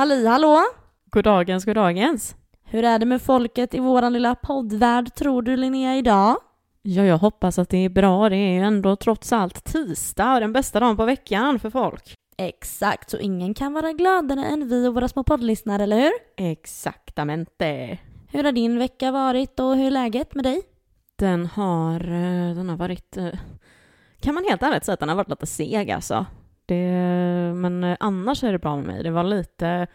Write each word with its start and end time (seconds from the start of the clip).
Halli 0.00 0.26
hallå! 0.26 0.58
Goddagens, 1.10 1.64
goddagens. 1.64 2.36
Hur 2.64 2.84
är 2.84 2.98
det 2.98 3.06
med 3.06 3.22
folket 3.22 3.74
i 3.74 3.78
våran 3.78 4.12
lilla 4.12 4.34
poddvärld 4.34 5.14
tror 5.14 5.42
du 5.42 5.56
Linnea 5.56 5.96
idag? 5.96 6.36
Ja, 6.82 7.02
jag 7.02 7.18
hoppas 7.18 7.58
att 7.58 7.68
det 7.68 7.84
är 7.84 7.88
bra. 7.88 8.28
Det 8.28 8.36
är 8.36 8.52
ju 8.52 8.60
ändå 8.60 8.96
trots 8.96 9.32
allt 9.32 9.64
tisdag 9.64 10.34
och 10.34 10.40
den 10.40 10.52
bästa 10.52 10.80
dagen 10.80 10.96
på 10.96 11.04
veckan 11.04 11.58
för 11.58 11.70
folk. 11.70 12.14
Exakt, 12.38 13.10
så 13.10 13.18
ingen 13.18 13.54
kan 13.54 13.72
vara 13.72 13.92
gladare 13.92 14.44
än 14.44 14.68
vi 14.68 14.88
och 14.88 14.94
våra 14.94 15.08
små 15.08 15.24
poddlyssnare, 15.24 15.82
eller 15.82 16.00
hur? 16.00 16.12
Exaktamente. 16.36 17.98
Hur 18.28 18.44
har 18.44 18.52
din 18.52 18.78
vecka 18.78 19.10
varit 19.10 19.60
och 19.60 19.76
hur 19.76 19.86
är 19.86 19.90
läget 19.90 20.34
med 20.34 20.44
dig? 20.44 20.62
Den 21.18 21.46
har, 21.46 22.00
eh, 22.00 22.54
den 22.54 22.68
har 22.68 22.76
varit, 22.76 23.16
eh, 23.16 23.38
kan 24.20 24.34
man 24.34 24.44
helt 24.44 24.62
ärligt 24.62 24.84
säga 24.84 24.94
att 24.94 25.00
den 25.00 25.08
har 25.08 25.16
varit 25.16 25.30
lite 25.30 25.46
seg 25.46 25.90
alltså. 25.90 26.26
Det, 26.70 27.52
men 27.54 27.84
eh, 27.84 27.96
annars 28.00 28.44
är 28.44 28.52
det 28.52 28.58
bra 28.58 28.76
med 28.76 28.86
mig. 28.86 29.02
Det 29.02 29.10
var 29.10 29.24
lite, 29.24 29.86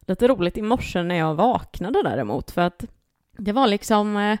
lite 0.00 0.28
roligt 0.28 0.58
i 0.58 0.62
morse 0.62 1.02
när 1.02 1.14
jag 1.14 1.34
vaknade 1.34 2.02
däremot 2.02 2.50
för 2.50 2.60
att 2.62 2.84
det 3.38 3.52
var 3.52 3.66
liksom, 3.66 4.16
eh, 4.16 4.38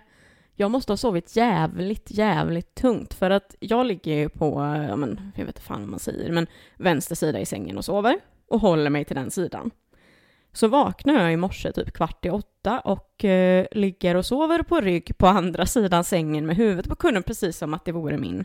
jag 0.54 0.70
måste 0.70 0.92
ha 0.92 0.96
sovit 0.96 1.36
jävligt, 1.36 2.10
jävligt 2.10 2.74
tungt 2.74 3.14
för 3.14 3.30
att 3.30 3.54
jag 3.60 3.86
ligger 3.86 4.14
ju 4.14 4.28
på, 4.28 4.62
eh, 4.62 4.88
ja 4.88 4.96
men, 4.96 5.32
jag 5.36 5.44
vet 5.44 5.56
inte 5.56 5.66
fan 5.66 5.80
vad 5.80 5.88
man 5.88 5.98
säger, 5.98 6.32
men 6.32 6.46
vänster 6.76 7.14
sida 7.14 7.40
i 7.40 7.46
sängen 7.46 7.78
och 7.78 7.84
sover 7.84 8.18
och 8.48 8.60
håller 8.60 8.90
mig 8.90 9.04
till 9.04 9.16
den 9.16 9.30
sidan. 9.30 9.70
Så 10.52 10.68
vaknar 10.68 11.22
jag 11.22 11.32
i 11.32 11.36
morse 11.36 11.72
typ 11.72 11.92
kvart 11.92 12.24
i 12.24 12.30
åtta 12.30 12.80
och 12.80 13.24
eh, 13.24 13.66
ligger 13.72 14.14
och 14.14 14.26
sover 14.26 14.62
på 14.62 14.80
rygg 14.80 15.18
på 15.18 15.26
andra 15.26 15.66
sidan 15.66 16.04
sängen 16.04 16.46
med 16.46 16.56
huvudet 16.56 16.88
på 16.88 16.96
kudden 16.96 17.22
precis 17.22 17.58
som 17.58 17.74
att 17.74 17.84
det 17.84 17.92
vore 17.92 18.18
min 18.18 18.44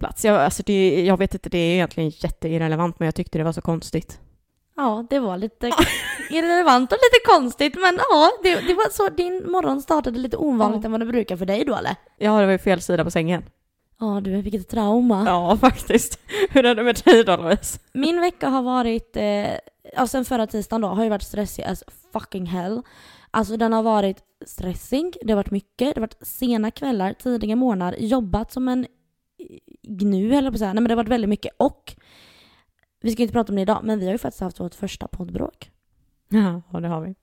plats. 0.00 0.24
Jag, 0.24 0.36
alltså 0.36 0.62
det, 0.66 1.04
jag 1.04 1.16
vet 1.16 1.34
inte, 1.34 1.48
det 1.48 1.58
är 1.58 1.74
egentligen 1.74 2.10
jätteirrelevant 2.10 2.98
men 2.98 3.06
jag 3.06 3.14
tyckte 3.14 3.38
det 3.38 3.44
var 3.44 3.52
så 3.52 3.60
konstigt. 3.60 4.20
Ja, 4.76 5.06
det 5.10 5.18
var 5.18 5.36
lite 5.36 5.66
irrelevant 6.30 6.92
och 6.92 6.98
lite 6.98 7.26
konstigt, 7.34 7.74
men 7.80 7.98
ja, 8.10 8.30
det, 8.42 8.54
det 8.60 8.74
var 8.74 8.90
så 8.92 9.08
din 9.08 9.50
morgon 9.50 9.82
startade 9.82 10.18
lite 10.18 10.36
ovanligt 10.36 10.80
Ja. 10.82 10.86
än 10.86 10.92
vad 10.92 11.00
det 11.00 11.06
brukar 11.06 11.36
för 11.36 11.46
dig 11.46 11.64
då 11.64 11.74
eller? 11.76 11.96
Ja, 12.18 12.40
det 12.40 12.44
var 12.46 12.52
ju 12.52 12.58
fel 12.58 12.80
sida 12.80 13.04
på 13.04 13.10
sängen. 13.10 13.42
Ja 14.00 14.20
du, 14.24 14.42
vilket 14.42 14.68
trauma. 14.68 15.24
Ja, 15.26 15.56
faktiskt. 15.56 16.18
Hur 16.50 16.64
är 16.66 16.74
det 16.74 16.82
med 16.82 17.00
dig 17.04 17.24
då, 17.24 17.36
Louise? 17.36 17.78
Min 17.92 18.20
vecka 18.20 18.48
har 18.48 18.62
varit, 18.62 19.16
eh, 19.16 19.50
ja 19.96 20.06
sen 20.06 20.24
förra 20.24 20.46
tisdagen 20.46 20.80
då, 20.80 20.88
har 20.88 21.04
ju 21.04 21.10
varit 21.10 21.22
stressig 21.22 21.62
as 21.64 21.84
fucking 22.12 22.46
hell. 22.46 22.82
Alltså 23.30 23.56
den 23.56 23.72
har 23.72 23.82
varit 23.82 24.16
stressig, 24.46 25.16
det 25.22 25.32
har 25.32 25.36
varit 25.36 25.50
mycket, 25.50 25.94
det 25.94 26.00
har 26.00 26.00
varit 26.00 26.26
sena 26.26 26.70
kvällar, 26.70 27.12
tidiga 27.12 27.56
morgnar, 27.56 27.96
jobbat 27.98 28.52
som 28.52 28.68
en 28.68 28.86
gnu 29.82 30.34
eller 30.34 30.50
på 30.50 30.54
att 30.54 30.58
säga. 30.58 30.72
Nej 30.72 30.82
men 30.82 30.88
det 30.88 30.94
har 30.94 30.96
varit 30.96 31.08
väldigt 31.08 31.28
mycket 31.30 31.52
och 31.56 31.96
vi 33.00 33.12
ska 33.12 33.22
inte 33.22 33.32
prata 33.32 33.52
om 33.52 33.56
det 33.56 33.62
idag, 33.62 33.80
men 33.84 33.98
vi 33.98 34.04
har 34.04 34.12
ju 34.12 34.18
faktiskt 34.18 34.40
haft 34.40 34.60
vårt 34.60 34.74
första 34.74 35.08
poddbråk. 35.08 35.70
Ja, 36.28 36.80
det 36.80 36.88
har 36.88 37.00
vi. 37.00 37.14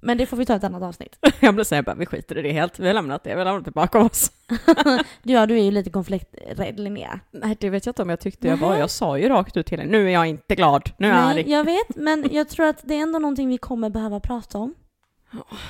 Men 0.00 0.18
det 0.18 0.26
får 0.26 0.36
vi 0.36 0.46
ta 0.46 0.54
ett 0.54 0.64
annat 0.64 0.82
avsnitt. 0.82 1.18
Jag 1.40 1.54
blev 1.54 1.84
bara, 1.84 1.94
vi 1.94 2.06
skiter 2.06 2.38
i 2.38 2.42
det 2.42 2.52
helt. 2.52 2.78
Vi 2.78 2.86
har 2.86 2.94
lämnat 2.94 3.24
det, 3.24 3.30
vi 3.30 3.38
har 3.38 3.44
lämnat 3.44 3.64
det 3.64 3.70
bakom 3.70 4.06
oss. 4.06 4.32
Du, 5.22 5.32
ja, 5.32 5.46
du 5.46 5.58
är 5.58 5.62
ju 5.62 5.70
lite 5.70 5.90
konflikträdd 5.90 6.80
Linnea. 6.80 7.20
Nej, 7.30 7.56
det 7.60 7.70
vet 7.70 7.86
jag 7.86 7.90
inte 7.90 8.02
om 8.02 8.10
jag 8.10 8.20
tyckte 8.20 8.48
jag 8.48 8.56
var. 8.56 8.76
Jag 8.76 8.90
sa 8.90 9.18
ju 9.18 9.28
rakt 9.28 9.56
ut 9.56 9.66
till 9.66 9.78
henne, 9.78 9.90
nu 9.90 10.06
är 10.06 10.10
jag 10.10 10.26
inte 10.26 10.54
glad, 10.54 10.90
nu 10.98 11.06
är 11.06 11.12
jag 11.12 11.30
arg. 11.30 11.50
jag 11.50 11.64
vet, 11.64 11.96
men 11.96 12.28
jag 12.32 12.48
tror 12.48 12.66
att 12.66 12.80
det 12.84 12.94
är 12.94 13.02
ändå 13.02 13.18
någonting 13.18 13.48
vi 13.48 13.58
kommer 13.58 13.90
behöva 13.90 14.20
prata 14.20 14.58
om. 14.58 14.74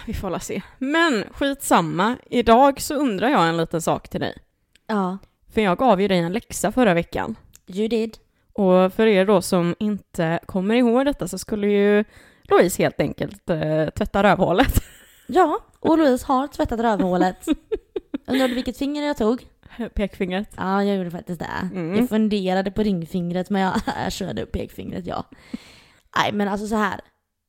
Vi 0.06 0.14
får 0.14 0.30
la 0.30 0.40
se. 0.40 0.62
Men 0.78 1.24
skitsamma, 1.32 2.16
idag 2.30 2.80
så 2.80 2.94
undrar 2.94 3.28
jag 3.28 3.48
en 3.48 3.56
liten 3.56 3.82
sak 3.82 4.08
till 4.08 4.20
dig. 4.20 4.38
Ja, 4.86 5.18
För 5.56 5.60
jag 5.60 5.78
gav 5.78 6.00
ju 6.00 6.08
dig 6.08 6.18
en 6.18 6.32
läxa 6.32 6.72
förra 6.72 6.94
veckan. 6.94 7.36
you 7.68 7.88
did. 7.88 8.18
Och 8.52 8.92
för 8.92 9.06
er 9.06 9.26
då 9.26 9.42
som 9.42 9.74
inte 9.78 10.38
kommer 10.46 10.74
ihåg 10.74 11.04
detta 11.04 11.28
så 11.28 11.38
skulle 11.38 11.66
ju 11.66 12.04
Louise 12.42 12.82
helt 12.82 13.00
enkelt 13.00 13.50
eh, 13.50 13.88
tvätta 13.88 14.22
rövhålet. 14.22 14.82
Ja, 15.28 15.58
och 15.80 15.98
Louise 15.98 16.26
har 16.26 16.46
tvättat 16.46 16.80
rövhålet. 16.80 17.46
Undrar 18.26 18.48
du 18.48 18.54
vilket 18.54 18.78
finger 18.78 19.02
jag 19.02 19.16
tog? 19.16 19.46
Pekfingret. 19.94 20.54
Ja, 20.56 20.84
jag 20.84 20.96
gjorde 20.96 21.10
faktiskt 21.10 21.40
det. 21.40 21.68
Mm. 21.72 21.96
Jag 21.96 22.08
funderade 22.08 22.70
på 22.70 22.82
ringfingret, 22.82 23.50
men 23.50 23.62
jag, 23.62 23.80
jag 24.04 24.12
körde 24.12 24.42
upp 24.42 24.52
pekfingret, 24.52 25.06
ja. 25.06 25.24
Nej, 26.16 26.32
men 26.32 26.48
alltså 26.48 26.66
så 26.66 26.76
här. 26.76 27.00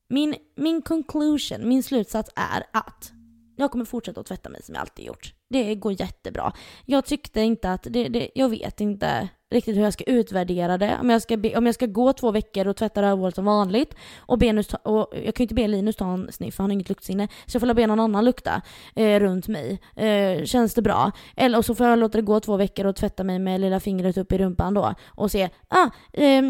Min, 0.09 0.35
min 0.56 0.81
conclusion, 0.81 1.69
min 1.69 1.84
slutsats 1.84 2.31
är 2.35 2.63
att 2.73 3.12
jag 3.59 3.72
kommer 3.72 3.85
fortsätta 3.85 4.19
att 4.19 4.25
tvätta 4.28 4.50
mig 4.50 4.63
som 4.63 4.75
jag 4.75 4.81
alltid 4.81 5.06
gjort. 5.06 5.34
Det 5.50 5.75
går 5.75 6.01
jättebra. 6.01 6.53
Jag 6.85 7.06
tyckte 7.06 7.41
inte 7.41 7.72
att, 7.72 7.88
det, 7.90 8.07
det, 8.07 8.29
jag 8.35 8.50
vet 8.50 8.81
inte 8.81 9.29
riktigt 9.50 9.78
hur 9.78 9.81
jag 9.81 9.94
ska 9.94 10.03
utvärdera 10.03 10.78
det. 10.78 10.97
Om 11.02 11.09
jag 11.09 11.22
ska, 11.22 11.38
be, 11.38 11.58
om 11.58 11.66
jag 11.66 11.75
ska 11.75 11.85
gå 11.85 12.13
två 12.13 12.31
veckor 12.31 12.68
och 12.68 12.75
tvätta 12.75 13.02
rövhålet 13.02 13.35
som 13.35 13.46
vanligt 13.46 13.96
och, 14.18 14.38
Benus 14.38 14.68
ta, 14.68 14.78
och 14.78 15.13
jag 15.25 15.35
kan 15.35 15.44
ju 15.44 15.44
inte 15.44 15.56
be 15.56 15.68
Linus 15.68 15.96
ta 15.96 16.13
en 16.13 16.31
sniff 16.31 16.56
för 16.56 16.63
han 16.63 16.69
har 16.69 16.74
inget 16.74 16.90
luktsinne. 16.90 17.28
Så 17.46 17.56
jag 17.56 17.62
får 17.62 17.74
be 17.74 17.88
någon 17.88 18.00
annan 18.00 18.25
lukta 18.25 18.62
eh, 18.96 19.19
runt 19.19 19.47
mig. 19.47 19.80
Eh, 19.96 20.44
känns 20.46 20.74
det 20.74 20.81
bra? 20.81 21.12
Eller 21.35 21.58
och 21.58 21.66
så 21.66 21.75
får 21.75 21.88
jag 21.88 22.00
låta 22.00 22.18
det 22.18 22.22
gå 22.22 22.40
två 22.40 22.58
veckor 22.58 22.85
och 22.85 22.96
tvätta 22.96 23.24
mig 23.24 23.40
med 23.40 23.62
lilla 23.62 23.80
fingret 23.80 24.18
upp 24.18 24.31
i 24.31 24.38
rumpan 24.38 24.74
då 24.74 24.94
och 25.06 25.31
se, 25.31 25.50
ah, 25.68 25.90
eh, 26.14 26.44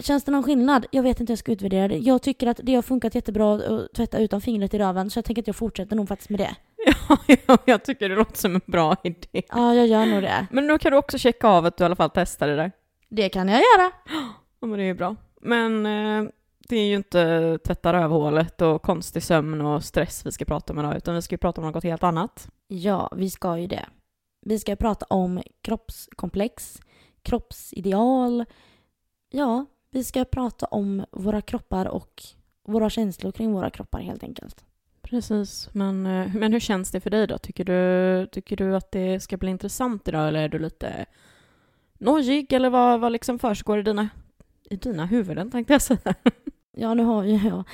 känns 0.00 0.24
det 0.24 0.32
någon 0.32 0.42
skillnad? 0.42 0.86
Jag 0.90 1.02
vet 1.02 1.20
inte 1.20 1.30
hur 1.30 1.34
jag 1.34 1.38
ska 1.38 1.52
utvärdera 1.52 1.88
det. 1.88 1.96
Jag 1.96 2.22
tycker 2.22 2.46
att 2.46 2.60
det 2.62 2.74
har 2.74 2.82
funkat 2.82 3.14
jättebra 3.14 3.54
att 3.54 3.94
tvätta 3.94 4.18
utan 4.18 4.40
fingret 4.40 4.74
i 4.74 4.78
röven 4.78 5.10
så 5.10 5.18
jag 5.18 5.24
tänker 5.24 5.42
att 5.42 5.46
jag 5.46 5.56
fortsätter 5.56 5.96
nog 5.96 6.08
faktiskt 6.08 6.30
med 6.30 6.40
det. 6.40 6.56
Ja, 6.86 7.18
ja, 7.46 7.58
jag 7.64 7.84
tycker 7.84 8.08
det 8.08 8.14
låter 8.14 8.36
som 8.38 8.54
en 8.54 8.60
bra 8.66 8.96
idé. 9.04 9.42
Ja, 9.48 9.74
jag 9.74 9.86
gör 9.86 10.06
nog 10.06 10.22
det. 10.22 10.46
Men 10.50 10.66
nu 10.66 10.78
kan 10.78 10.92
du 10.92 10.98
också 10.98 11.18
checka 11.18 11.48
av 11.48 11.66
att 11.66 11.76
du 11.76 11.84
i 11.84 11.86
alla 11.86 11.96
fall 11.96 12.10
testade 12.10 12.56
det. 12.56 12.70
Det 13.08 13.28
kan 13.28 13.48
jag 13.48 13.58
göra. 13.58 13.90
Ja, 14.60 14.66
men 14.66 14.78
det 14.78 14.84
är 14.84 14.86
ju 14.86 14.94
bra. 14.94 15.16
Men 15.40 15.86
eh, 15.86 16.30
det 16.68 16.76
är 16.76 16.84
ju 16.86 16.94
inte 16.94 17.58
tvätta 17.64 17.92
rövhålet 17.92 18.62
och 18.62 18.82
konstig 18.82 19.22
sömn 19.22 19.60
och 19.60 19.84
stress 19.84 20.26
vi 20.26 20.32
ska 20.32 20.44
prata 20.44 20.72
om 20.72 20.78
idag, 20.78 20.96
utan 20.96 21.14
vi 21.14 21.22
ska 21.22 21.34
ju 21.34 21.38
prata 21.38 21.60
om 21.60 21.66
något 21.66 21.84
helt 21.84 22.02
annat. 22.02 22.48
Ja, 22.68 23.12
vi 23.16 23.30
ska 23.30 23.58
ju 23.58 23.66
det. 23.66 23.86
Vi 24.46 24.58
ska 24.58 24.76
prata 24.76 25.06
om 25.08 25.42
kroppskomplex, 25.62 26.80
kroppsideal. 27.22 28.44
Ja, 29.30 29.66
vi 29.90 30.04
ska 30.04 30.24
prata 30.24 30.66
om 30.66 31.04
våra 31.10 31.40
kroppar 31.40 31.86
och 31.86 32.22
våra 32.68 32.90
känslor 32.90 33.32
kring 33.32 33.52
våra 33.52 33.70
kroppar 33.70 34.00
helt 34.00 34.22
enkelt. 34.22 34.64
Precis, 35.10 35.68
men, 35.72 36.06
eh, 36.06 36.34
men 36.34 36.52
hur 36.52 36.60
känns 36.60 36.90
det 36.90 37.00
för 37.00 37.10
dig 37.10 37.26
då? 37.26 37.38
Tycker 37.38 37.64
du, 37.64 38.26
tycker 38.26 38.56
du 38.56 38.76
att 38.76 38.92
det 38.92 39.20
ska 39.20 39.36
bli 39.36 39.50
intressant 39.50 40.08
idag 40.08 40.28
eller 40.28 40.40
är 40.40 40.48
du 40.48 40.58
lite 40.58 41.06
nojig 41.98 42.52
eller 42.52 42.70
vad, 42.70 43.00
vad 43.00 43.12
liksom 43.12 43.38
försiggår 43.38 43.78
i 43.78 43.82
dina, 43.82 44.08
i 44.70 44.76
dina 44.76 45.06
huvuden 45.06 45.50
tänkte 45.50 45.72
jag 45.72 45.82
säga? 45.82 46.14
Ja, 46.72 46.94
nu 46.94 47.02
har 47.02 47.24
ju 47.24 47.36
jag 47.48 47.64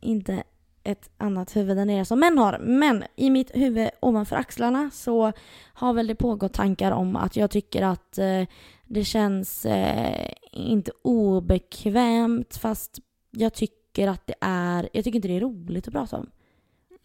inte 0.00 0.42
ett 0.82 1.10
annat 1.18 1.56
huvud 1.56 1.78
än 1.78 1.90
er 1.90 2.04
som 2.04 2.20
män 2.20 2.38
har. 2.38 2.58
Men 2.58 3.04
i 3.16 3.30
mitt 3.30 3.50
huvud 3.54 3.90
ovanför 4.00 4.36
axlarna 4.36 4.90
så 4.92 5.32
har 5.72 5.92
väl 5.92 6.06
det 6.06 6.14
pågått 6.14 6.52
tankar 6.52 6.92
om 6.92 7.16
att 7.16 7.36
jag 7.36 7.50
tycker 7.50 7.82
att 7.82 8.18
eh, 8.18 8.42
det 8.84 9.04
känns 9.04 9.66
eh, 9.66 10.32
inte 10.52 10.92
obekvämt 11.02 12.56
fast 12.56 12.98
jag 13.30 13.54
tycker 13.54 14.08
att 14.08 14.26
det 14.26 14.34
är, 14.40 14.88
jag 14.92 15.04
tycker 15.04 15.16
inte 15.16 15.28
det 15.28 15.36
är 15.36 15.40
roligt 15.40 15.88
att 15.88 15.94
prata 15.94 16.16
om. 16.16 16.30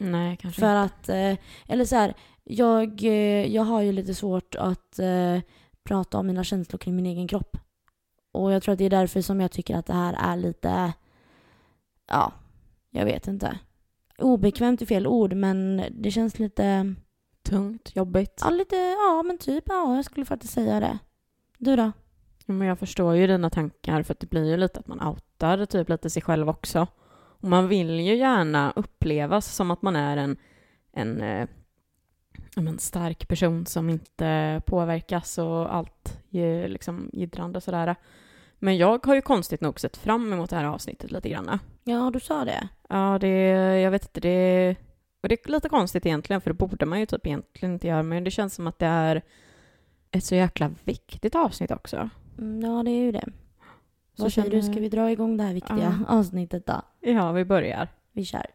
Nej, 0.01 0.38
kanske 0.38 0.62
För 0.62 0.75
att, 0.75 1.09
eh, 1.09 1.38
eller 1.67 1.85
så 1.85 1.95
här, 1.95 2.13
jag, 2.44 3.03
eh, 3.03 3.45
jag 3.53 3.63
har 3.63 3.81
ju 3.81 3.91
lite 3.91 4.13
svårt 4.13 4.56
att 4.56 5.00
eh, 5.00 5.39
prata 5.84 6.17
om 6.17 6.28
mina 6.28 6.44
känslor 6.44 6.78
kring 6.78 6.95
min 6.95 7.06
egen 7.06 7.28
kropp. 7.28 7.57
Och 8.31 8.51
jag 8.51 8.63
tror 8.63 8.73
att 8.73 8.79
det 8.79 8.85
är 8.85 8.89
därför 8.89 9.22
som 9.22 9.41
jag 9.41 9.51
tycker 9.51 9.75
att 9.75 9.85
det 9.85 9.94
här 9.94 10.16
är 10.19 10.38
lite, 10.38 10.94
ja, 12.07 12.34
jag 12.89 13.06
vet 13.06 13.28
inte. 13.28 13.59
Obekvämt 14.17 14.81
är 14.81 14.85
fel 14.85 15.07
ord, 15.07 15.34
men 15.34 15.84
det 15.91 16.12
känns 16.12 16.39
lite, 16.39 16.95
Tungt, 17.44 17.95
jobbigt. 17.95 18.42
ja 18.44 18.50
lite, 18.50 18.75
ja 18.75 19.24
men 19.24 19.38
typ, 19.38 19.63
ja 19.68 19.95
jag 19.95 20.06
skulle 20.06 20.25
faktiskt 20.25 20.54
säga 20.54 20.80
det. 20.80 21.00
Du 21.57 21.75
då? 21.75 21.92
Men 22.45 22.68
jag 22.68 22.80
förstår 22.80 23.15
ju 23.15 23.27
dina 23.27 23.50
tankar 23.50 24.04
för 24.04 24.13
att 24.13 24.19
det 24.19 24.30
blir 24.30 24.50
ju 24.50 24.57
lite 24.57 24.80
att 24.80 24.88
man 24.88 25.01
outar 25.01 25.65
typ 25.65 25.89
lite 25.89 26.09
sig 26.09 26.21
själv 26.21 26.50
också. 26.50 26.88
Och 27.42 27.50
man 27.50 27.68
vill 27.68 28.00
ju 28.00 28.16
gärna 28.16 28.74
upplevas 28.76 29.56
som 29.56 29.72
att 29.72 29.82
man 29.82 29.96
är 29.96 30.18
en, 30.18 30.38
en, 30.94 31.22
eh, 31.22 31.48
men 32.56 32.80
stark 32.80 33.28
person 33.28 33.66
som 33.66 33.90
inte 33.90 34.62
påverkas 34.66 35.38
och 35.38 35.76
allt 35.76 36.20
liksom 36.68 37.10
jiddrande 37.14 37.62
sådär. 37.62 37.96
Men 38.60 38.78
jag 38.78 39.06
har 39.06 39.16
ju 39.16 39.22
konstigt 39.22 39.62
nog 39.62 39.80
sett 39.80 39.98
fram 39.98 40.34
emot 40.34 40.50
det 40.50 40.56
här 40.56 40.66
avsnittet 40.66 41.12
lite 41.12 41.30
grann. 41.30 41.60
Ja, 41.84 42.10
du 42.14 42.20
sa 42.20 42.46
det. 42.46 42.68
Ja, 42.90 43.18
det, 43.22 43.30
jag 43.80 43.92
vet 43.92 44.04
inte, 44.04 44.20
det, 44.20 44.76
och 45.24 45.30
det 45.30 45.46
är 45.46 45.52
lite 45.52 45.70
konstigt 45.70 46.06
egentligen 46.06 46.42
för 46.42 46.50
det 46.50 46.54
borde 46.54 46.86
man 46.86 47.00
ju 47.00 47.06
typ 47.06 47.28
egentligen 47.28 47.74
inte 47.74 47.88
göra 47.88 48.04
men 48.04 48.24
det 48.24 48.32
känns 48.32 48.56
som 48.56 48.68
att 48.68 48.80
det 48.80 48.86
är 48.86 49.22
ett 50.12 50.24
så 50.24 50.36
jäkla 50.36 50.72
viktigt 50.84 51.36
avsnitt 51.36 51.72
också. 51.72 52.10
Mm, 52.38 52.62
Ja, 52.62 52.84
det 52.84 52.92
är 52.92 53.04
ju 53.04 53.12
det. 53.12 53.26
Så 54.21 54.25
Vad 54.25 54.33
säger 54.33 54.50
du, 54.50 54.62
känner- 54.62 54.73
ska 54.73 54.81
vi 54.81 54.89
dra 54.89 55.12
igång 55.12 55.38
det 55.38 55.44
här 55.44 55.53
viktiga 55.53 56.00
avsnittet 56.07 56.65
då? 56.65 56.81
Ja, 57.00 57.31
vi 57.31 57.45
börjar. 57.45 57.88
Vi 58.12 58.25
kör. 58.25 58.45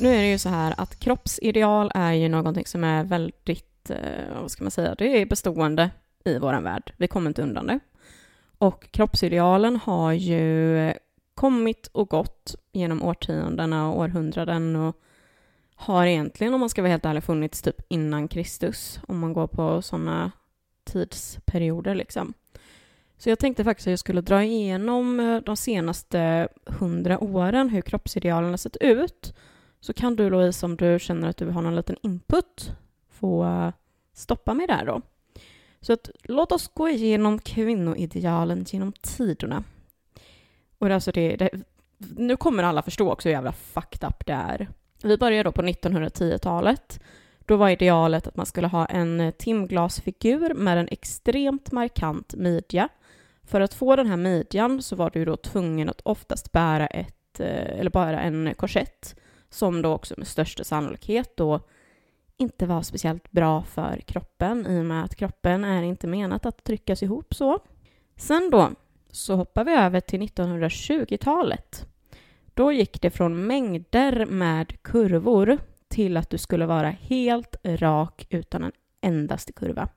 Nu 0.00 0.08
är 0.08 0.18
det 0.22 0.30
ju 0.30 0.38
så 0.38 0.48
här 0.48 0.74
att 0.76 0.98
kroppsideal 1.00 1.90
är 1.94 2.12
ju 2.12 2.28
någonting 2.28 2.66
som 2.66 2.84
är 2.84 3.04
väldigt, 3.04 3.90
eh, 3.90 4.40
vad 4.40 4.50
ska 4.50 4.64
man 4.64 4.70
säga, 4.70 4.94
det 4.94 5.22
är 5.22 5.26
bestående 5.26 5.90
i 6.24 6.38
vår 6.38 6.60
värld. 6.60 6.92
Vi 6.96 7.08
kommer 7.08 7.30
inte 7.30 7.42
undan 7.42 7.66
det. 7.66 7.80
Och 8.58 8.90
kroppsidealen 8.90 9.76
har 9.76 10.12
ju 10.12 10.92
kommit 11.34 11.86
och 11.86 12.08
gått 12.08 12.54
genom 12.72 13.02
årtiondena 13.02 13.90
och 13.90 13.98
århundraden 13.98 14.76
och 14.76 14.96
har 15.74 16.06
egentligen, 16.06 16.54
om 16.54 16.60
man 16.60 16.68
ska 16.70 16.82
vara 16.82 16.90
helt 16.90 17.04
ärlig, 17.04 17.24
funnits 17.24 17.62
typ 17.62 17.76
innan 17.88 18.28
Kristus, 18.28 19.00
om 19.08 19.18
man 19.18 19.32
går 19.32 19.46
på 19.46 19.82
sådana 19.82 20.32
tidsperioder 20.84 21.94
liksom. 21.94 22.34
Så 23.18 23.28
jag 23.28 23.38
tänkte 23.38 23.64
faktiskt 23.64 23.86
att 23.86 23.92
jag 23.92 23.98
skulle 23.98 24.20
dra 24.20 24.44
igenom 24.44 25.20
eh, 25.20 25.40
de 25.40 25.56
senaste 25.56 26.48
hundra 26.66 27.18
åren, 27.18 27.68
hur 27.68 27.80
kroppsidealen 27.80 28.50
har 28.50 28.56
sett 28.56 28.76
ut. 28.76 29.34
Så 29.80 29.92
kan 29.92 30.16
du 30.16 30.30
Louise, 30.30 30.66
om 30.66 30.76
du 30.76 30.98
känner 30.98 31.28
att 31.28 31.36
du 31.36 31.46
har 31.50 31.62
någon 31.62 31.76
liten 31.76 31.96
input, 32.02 32.72
få 33.10 33.44
eh, 33.44 33.72
stoppa 34.12 34.54
mig 34.54 34.66
där 34.66 34.86
då. 34.86 35.02
Så 35.80 35.92
att, 35.92 36.10
låt 36.22 36.52
oss 36.52 36.68
gå 36.74 36.88
igenom 36.88 37.38
kvinnoidealen 37.38 38.64
genom 38.68 38.92
tiderna. 38.92 39.64
Och 40.78 40.90
alltså 40.90 41.12
det, 41.12 41.36
det, 41.36 41.50
nu 41.98 42.36
kommer 42.36 42.62
alla 42.62 42.82
förstå 42.82 43.12
också 43.12 43.28
hur 43.28 43.34
jävla 43.34 43.52
fucked 43.52 44.08
up 44.08 44.26
det 44.26 44.32
är. 44.32 44.68
Vi 45.02 45.18
börjar 45.18 45.44
då 45.44 45.52
på 45.52 45.62
1910-talet. 45.62 47.00
Då 47.46 47.56
var 47.56 47.68
idealet 47.68 48.26
att 48.26 48.36
man 48.36 48.46
skulle 48.46 48.66
ha 48.66 48.86
en 48.86 49.20
eh, 49.20 49.30
timglasfigur 49.30 50.54
med 50.54 50.78
en 50.78 50.88
extremt 50.88 51.72
markant 51.72 52.34
midja. 52.34 52.88
För 53.48 53.60
att 53.60 53.74
få 53.74 53.96
den 53.96 54.06
här 54.06 54.16
midjan 54.16 54.82
så 54.82 54.96
var 54.96 55.10
du 55.10 55.24
då 55.24 55.36
tvungen 55.36 55.88
att 55.88 56.00
oftast 56.04 56.52
bära 56.52 56.86
ett, 56.86 57.40
eh, 57.40 57.78
eller 57.80 57.90
bara 57.90 58.20
en 58.20 58.54
korsett 58.54 59.16
som 59.50 59.82
då 59.82 59.92
också 59.92 60.14
med 60.16 60.26
största 60.26 60.64
sannolikhet 60.64 61.36
då 61.36 61.60
inte 62.36 62.66
var 62.66 62.82
speciellt 62.82 63.30
bra 63.30 63.62
för 63.62 64.00
kroppen 64.06 64.66
i 64.66 64.80
och 64.80 64.84
med 64.84 65.04
att 65.04 65.14
kroppen 65.14 65.64
är 65.64 65.82
inte 65.82 66.06
menat 66.06 66.46
att 66.46 66.64
tryckas 66.64 67.02
ihop 67.02 67.34
så. 67.34 67.58
Sen 68.16 68.50
då 68.50 68.70
så 69.10 69.34
hoppar 69.34 69.64
vi 69.64 69.72
över 69.72 70.00
till 70.00 70.20
1920-talet. 70.20 71.88
Då 72.54 72.72
gick 72.72 73.02
det 73.02 73.10
från 73.10 73.46
mängder 73.46 74.26
med 74.26 74.82
kurvor 74.82 75.58
till 75.88 76.16
att 76.16 76.30
du 76.30 76.38
skulle 76.38 76.66
vara 76.66 76.88
helt 76.88 77.56
rak 77.64 78.26
utan 78.30 78.64
en 78.64 78.72
endaste 79.00 79.52
kurva. 79.52 79.88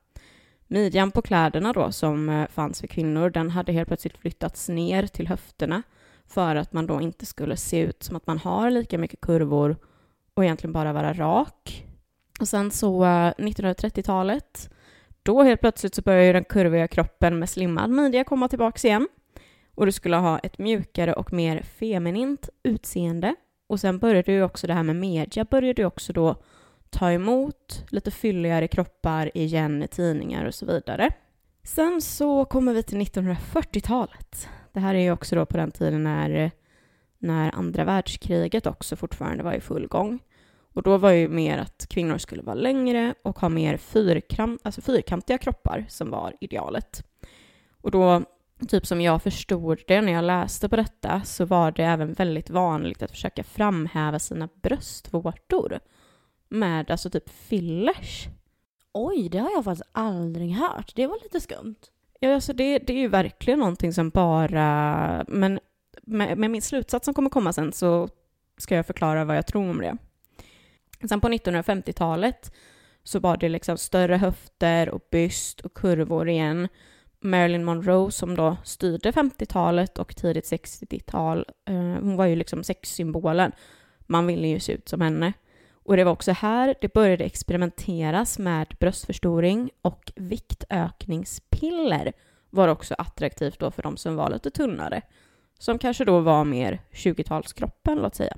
Midjan 0.71 1.11
på 1.11 1.21
kläderna 1.21 1.73
då 1.73 1.91
som 1.91 2.29
eh, 2.29 2.47
fanns 2.47 2.79
för 2.79 2.87
kvinnor, 2.87 3.29
den 3.29 3.49
hade 3.49 3.71
helt 3.71 3.87
plötsligt 3.87 4.17
flyttats 4.17 4.69
ner 4.69 5.07
till 5.07 5.27
höfterna 5.27 5.83
för 6.27 6.55
att 6.55 6.73
man 6.73 6.87
då 6.87 7.01
inte 7.01 7.25
skulle 7.25 7.57
se 7.57 7.79
ut 7.79 8.03
som 8.03 8.15
att 8.15 8.27
man 8.27 8.37
har 8.37 8.69
lika 8.69 8.97
mycket 8.97 9.21
kurvor 9.21 9.77
och 10.33 10.43
egentligen 10.43 10.73
bara 10.73 10.93
vara 10.93 11.13
rak. 11.13 11.85
Och 12.39 12.47
sen 12.47 12.71
så 12.71 13.03
eh, 13.03 13.33
1930-talet, 13.37 14.69
då 15.23 15.43
helt 15.43 15.61
plötsligt 15.61 15.95
så 15.95 16.01
börjar 16.01 16.33
den 16.33 16.43
kurviga 16.43 16.87
kroppen 16.87 17.39
med 17.39 17.49
slimmad 17.49 17.89
midja 17.89 18.23
komma 18.23 18.47
tillbaks 18.47 18.85
igen. 18.85 19.07
Och 19.75 19.85
du 19.85 19.91
skulle 19.91 20.15
ha 20.15 20.39
ett 20.39 20.57
mjukare 20.57 21.13
och 21.13 21.33
mer 21.33 21.61
feminint 21.61 22.49
utseende. 22.63 23.35
Och 23.67 23.79
sen 23.79 23.99
började 23.99 24.31
ju 24.31 24.43
också 24.43 24.67
det 24.67 24.73
här 24.73 24.83
med 24.83 24.95
media, 24.95 25.45
började 25.45 25.81
ju 25.81 25.85
också 25.85 26.13
då 26.13 26.35
ta 26.91 27.11
emot 27.11 27.85
lite 27.89 28.11
fylligare 28.11 28.67
kroppar 28.67 29.37
igen 29.37 29.83
i 29.83 29.87
tidningar 29.87 30.45
och 30.45 30.55
så 30.55 30.65
vidare. 30.65 31.09
Sen 31.63 32.01
så 32.01 32.45
kommer 32.45 32.73
vi 32.73 32.83
till 32.83 33.01
1940-talet. 33.01 34.47
Det 34.73 34.79
här 34.79 34.95
är 34.95 34.99
ju 34.99 35.11
också 35.11 35.35
då 35.35 35.45
på 35.45 35.57
den 35.57 35.71
tiden 35.71 36.03
när, 36.03 36.51
när 37.19 37.55
andra 37.55 37.83
världskriget 37.83 38.67
också 38.67 38.95
fortfarande 38.95 39.43
var 39.43 39.53
i 39.53 39.61
full 39.61 39.87
gång. 39.87 40.19
Och 40.73 40.83
då 40.83 40.97
var 40.97 41.11
ju 41.11 41.29
mer 41.29 41.57
att 41.57 41.85
kvinnor 41.89 42.17
skulle 42.17 42.41
vara 42.41 42.55
längre 42.55 43.13
och 43.21 43.39
ha 43.39 43.49
mer 43.49 43.77
fyrkant, 43.77 44.61
alltså 44.63 44.81
fyrkantiga 44.81 45.37
kroppar 45.37 45.85
som 45.89 46.09
var 46.09 46.33
idealet. 46.41 47.03
Och 47.81 47.91
då, 47.91 48.23
typ 48.67 48.85
som 48.85 49.01
jag 49.01 49.21
förstod 49.21 49.79
det 49.87 50.01
när 50.01 50.11
jag 50.13 50.23
läste 50.23 50.69
på 50.69 50.75
detta, 50.75 51.21
så 51.21 51.45
var 51.45 51.71
det 51.71 51.83
även 51.83 52.13
väldigt 52.13 52.49
vanligt 52.49 53.01
att 53.01 53.11
försöka 53.11 53.43
framhäva 53.43 54.19
sina 54.19 54.49
bröstvårtor 54.63 55.79
med 56.51 56.91
alltså 56.91 57.09
typ 57.09 57.29
fillers. 57.29 58.27
Oj, 58.93 59.29
det 59.29 59.37
har 59.37 59.51
jag 59.51 59.63
faktiskt 59.63 59.89
aldrig 59.91 60.51
hört. 60.51 60.95
Det 60.95 61.07
var 61.07 61.17
lite 61.23 61.41
skumt. 61.41 61.75
Ja, 62.19 62.33
alltså 62.35 62.53
det, 62.53 62.79
det 62.79 62.93
är 62.93 62.97
ju 62.97 63.07
verkligen 63.07 63.59
någonting 63.59 63.93
som 63.93 64.09
bara... 64.09 65.25
Men 65.27 65.59
med, 66.01 66.37
med 66.37 66.51
min 66.51 66.61
slutsats 66.61 67.05
som 67.05 67.13
kommer 67.13 67.29
komma 67.29 67.53
sen 67.53 67.73
så 67.73 68.09
ska 68.57 68.75
jag 68.75 68.87
förklara 68.87 69.25
vad 69.25 69.37
jag 69.37 69.47
tror 69.47 69.69
om 69.69 69.77
det. 69.77 69.97
Sen 71.07 71.21
på 71.21 71.27
1950-talet 71.27 72.53
så 73.03 73.19
var 73.19 73.37
det 73.37 73.49
liksom 73.49 73.77
större 73.77 74.15
höfter 74.15 74.89
och 74.89 75.07
byst 75.11 75.61
och 75.61 75.73
kurvor 75.73 76.29
igen. 76.29 76.67
Marilyn 77.19 77.63
Monroe 77.63 78.11
som 78.11 78.35
då 78.35 78.57
styrde 78.63 79.11
50-talet 79.11 79.97
och 79.97 80.15
tidigt 80.15 80.51
60-tal, 80.51 81.45
eh, 81.65 81.75
hon 81.75 82.15
var 82.15 82.25
ju 82.25 82.35
liksom 82.35 82.63
sexsymbolen. 82.63 83.51
Man 83.99 84.27
ville 84.27 84.47
ju 84.47 84.59
se 84.59 84.73
ut 84.73 84.89
som 84.89 85.01
henne. 85.01 85.33
Och 85.83 85.97
det 85.97 86.03
var 86.03 86.11
också 86.11 86.31
här 86.31 86.75
det 86.81 86.93
började 86.93 87.23
experimenteras 87.23 88.39
med 88.39 88.67
bröstförstoring 88.79 89.69
och 89.81 90.11
viktökningspiller 90.15 92.13
var 92.49 92.67
också 92.67 92.95
attraktivt 92.97 93.59
då 93.59 93.71
för 93.71 93.83
de 93.83 93.97
som 93.97 94.15
var 94.15 94.29
lite 94.29 94.49
tunnare. 94.49 95.01
Som 95.59 95.79
kanske 95.79 96.05
då 96.05 96.19
var 96.19 96.45
mer 96.45 96.79
20-talskroppen, 96.91 97.95
låt 97.95 98.15
säga. 98.15 98.37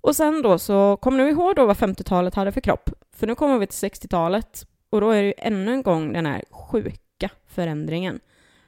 Och 0.00 0.16
sen 0.16 0.42
då 0.42 0.58
så, 0.58 0.96
kommer 0.96 1.24
du 1.24 1.30
ihåg 1.30 1.56
då 1.56 1.66
vad 1.66 1.76
50-talet 1.76 2.34
hade 2.34 2.52
för 2.52 2.60
kropp? 2.60 2.90
För 3.12 3.26
nu 3.26 3.34
kommer 3.34 3.58
vi 3.58 3.66
till 3.66 3.88
60-talet 3.88 4.66
och 4.90 5.00
då 5.00 5.10
är 5.10 5.22
det 5.22 5.28
ju 5.28 5.34
ännu 5.38 5.72
en 5.72 5.82
gång 5.82 6.12
den 6.12 6.26
här 6.26 6.44
sjuka 6.50 7.30
förändringen. 7.46 8.20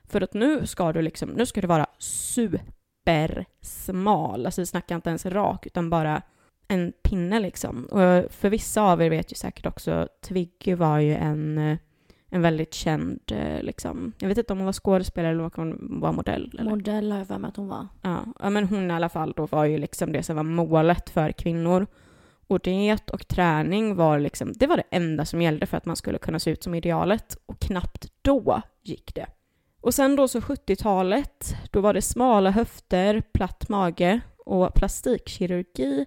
För 0.05 0.21
att 0.21 0.35
nu 0.35 0.67
ska 0.67 0.93
du 0.93 1.03
liksom, 1.03 1.31
nu 1.31 1.47
ska 1.47 1.61
du 1.61 1.67
vara 1.67 1.87
supersmal, 1.99 2.67
alltså 4.47 4.61
vi 4.61 4.67
snackar 4.67 4.95
inte 4.95 5.09
ens 5.09 5.27
rak 5.27 5.67
utan 5.67 5.91
bara 5.91 6.23
en 6.73 6.93
pinne 7.03 7.41
liksom. 7.41 7.85
Och 7.85 8.33
för 8.33 8.51
vissa 8.51 8.83
av 8.83 9.03
er 9.03 9.11
vet 9.11 9.33
ju 9.33 9.37
säkert 9.37 9.67
också, 9.67 10.09
Twiggy 10.21 10.75
var 10.75 10.99
ju 10.99 11.15
en, 11.15 11.59
eh, 11.59 11.79
en 12.31 12.43
väldigt 12.43 12.75
känd, 12.75 13.21
eh, 13.33 13.63
liksom, 13.63 14.13
jag 14.19 14.29
vet 14.29 14.39
inte 14.39 14.53
om 14.53 14.59
hon 14.59 14.67
var 14.67 14.73
skådespelare 14.73 15.33
eller 15.33 15.45
om 15.45 15.51
hon 15.57 16.01
var 16.01 16.13
modell. 16.13 16.57
Eller? 16.59 16.71
Modell 16.71 17.13
har 17.13 17.19
jag 17.19 17.29
för 17.29 17.39
mig 17.39 17.49
att 17.49 17.57
hon 17.57 17.69
var. 17.69 17.87
Ja, 18.03 18.25
ja, 18.41 18.51
men 18.51 18.65
hon 18.65 18.91
i 18.91 18.95
alla 18.95 19.09
fall 19.09 19.33
då 19.37 19.47
var 19.47 19.65
ju 19.65 19.79
liksom 19.79 20.13
det 20.13 20.23
som 20.23 20.37
var 20.37 20.43
målet 20.43 21.11
för 21.11 21.33
kvinnor. 21.33 21.87
Och 22.47 22.61
diet 22.61 23.11
och 23.11 23.29
träning 23.29 23.97
var 23.97 24.19
liksom, 24.19 24.53
det 24.53 24.67
var 24.67 24.77
det 24.77 24.85
enda 24.91 25.25
som 25.25 25.43
gällde 25.43 25.67
för 25.67 25.77
att 25.77 25.87
man 25.87 25.97
skulle 25.97 26.19
kunna 26.19 26.39
se 26.39 26.51
ut 26.51 26.63
som 26.63 26.75
idealet. 26.75 27.37
Och 27.47 27.61
knappt 27.61 28.07
då 28.23 28.63
gick 28.83 29.15
det. 29.15 29.27
Och 29.81 29.95
sen 29.95 30.17
då 30.17 30.29
så 30.29 30.41
70-talet, 30.41 31.57
då 31.71 31.81
var 31.81 31.95
det 31.95 32.03
smala 32.03 32.51
höfter, 32.51 33.23
platt 33.33 33.69
mage 33.69 34.21
och 34.39 34.75
plastikkirurgi 34.75 36.07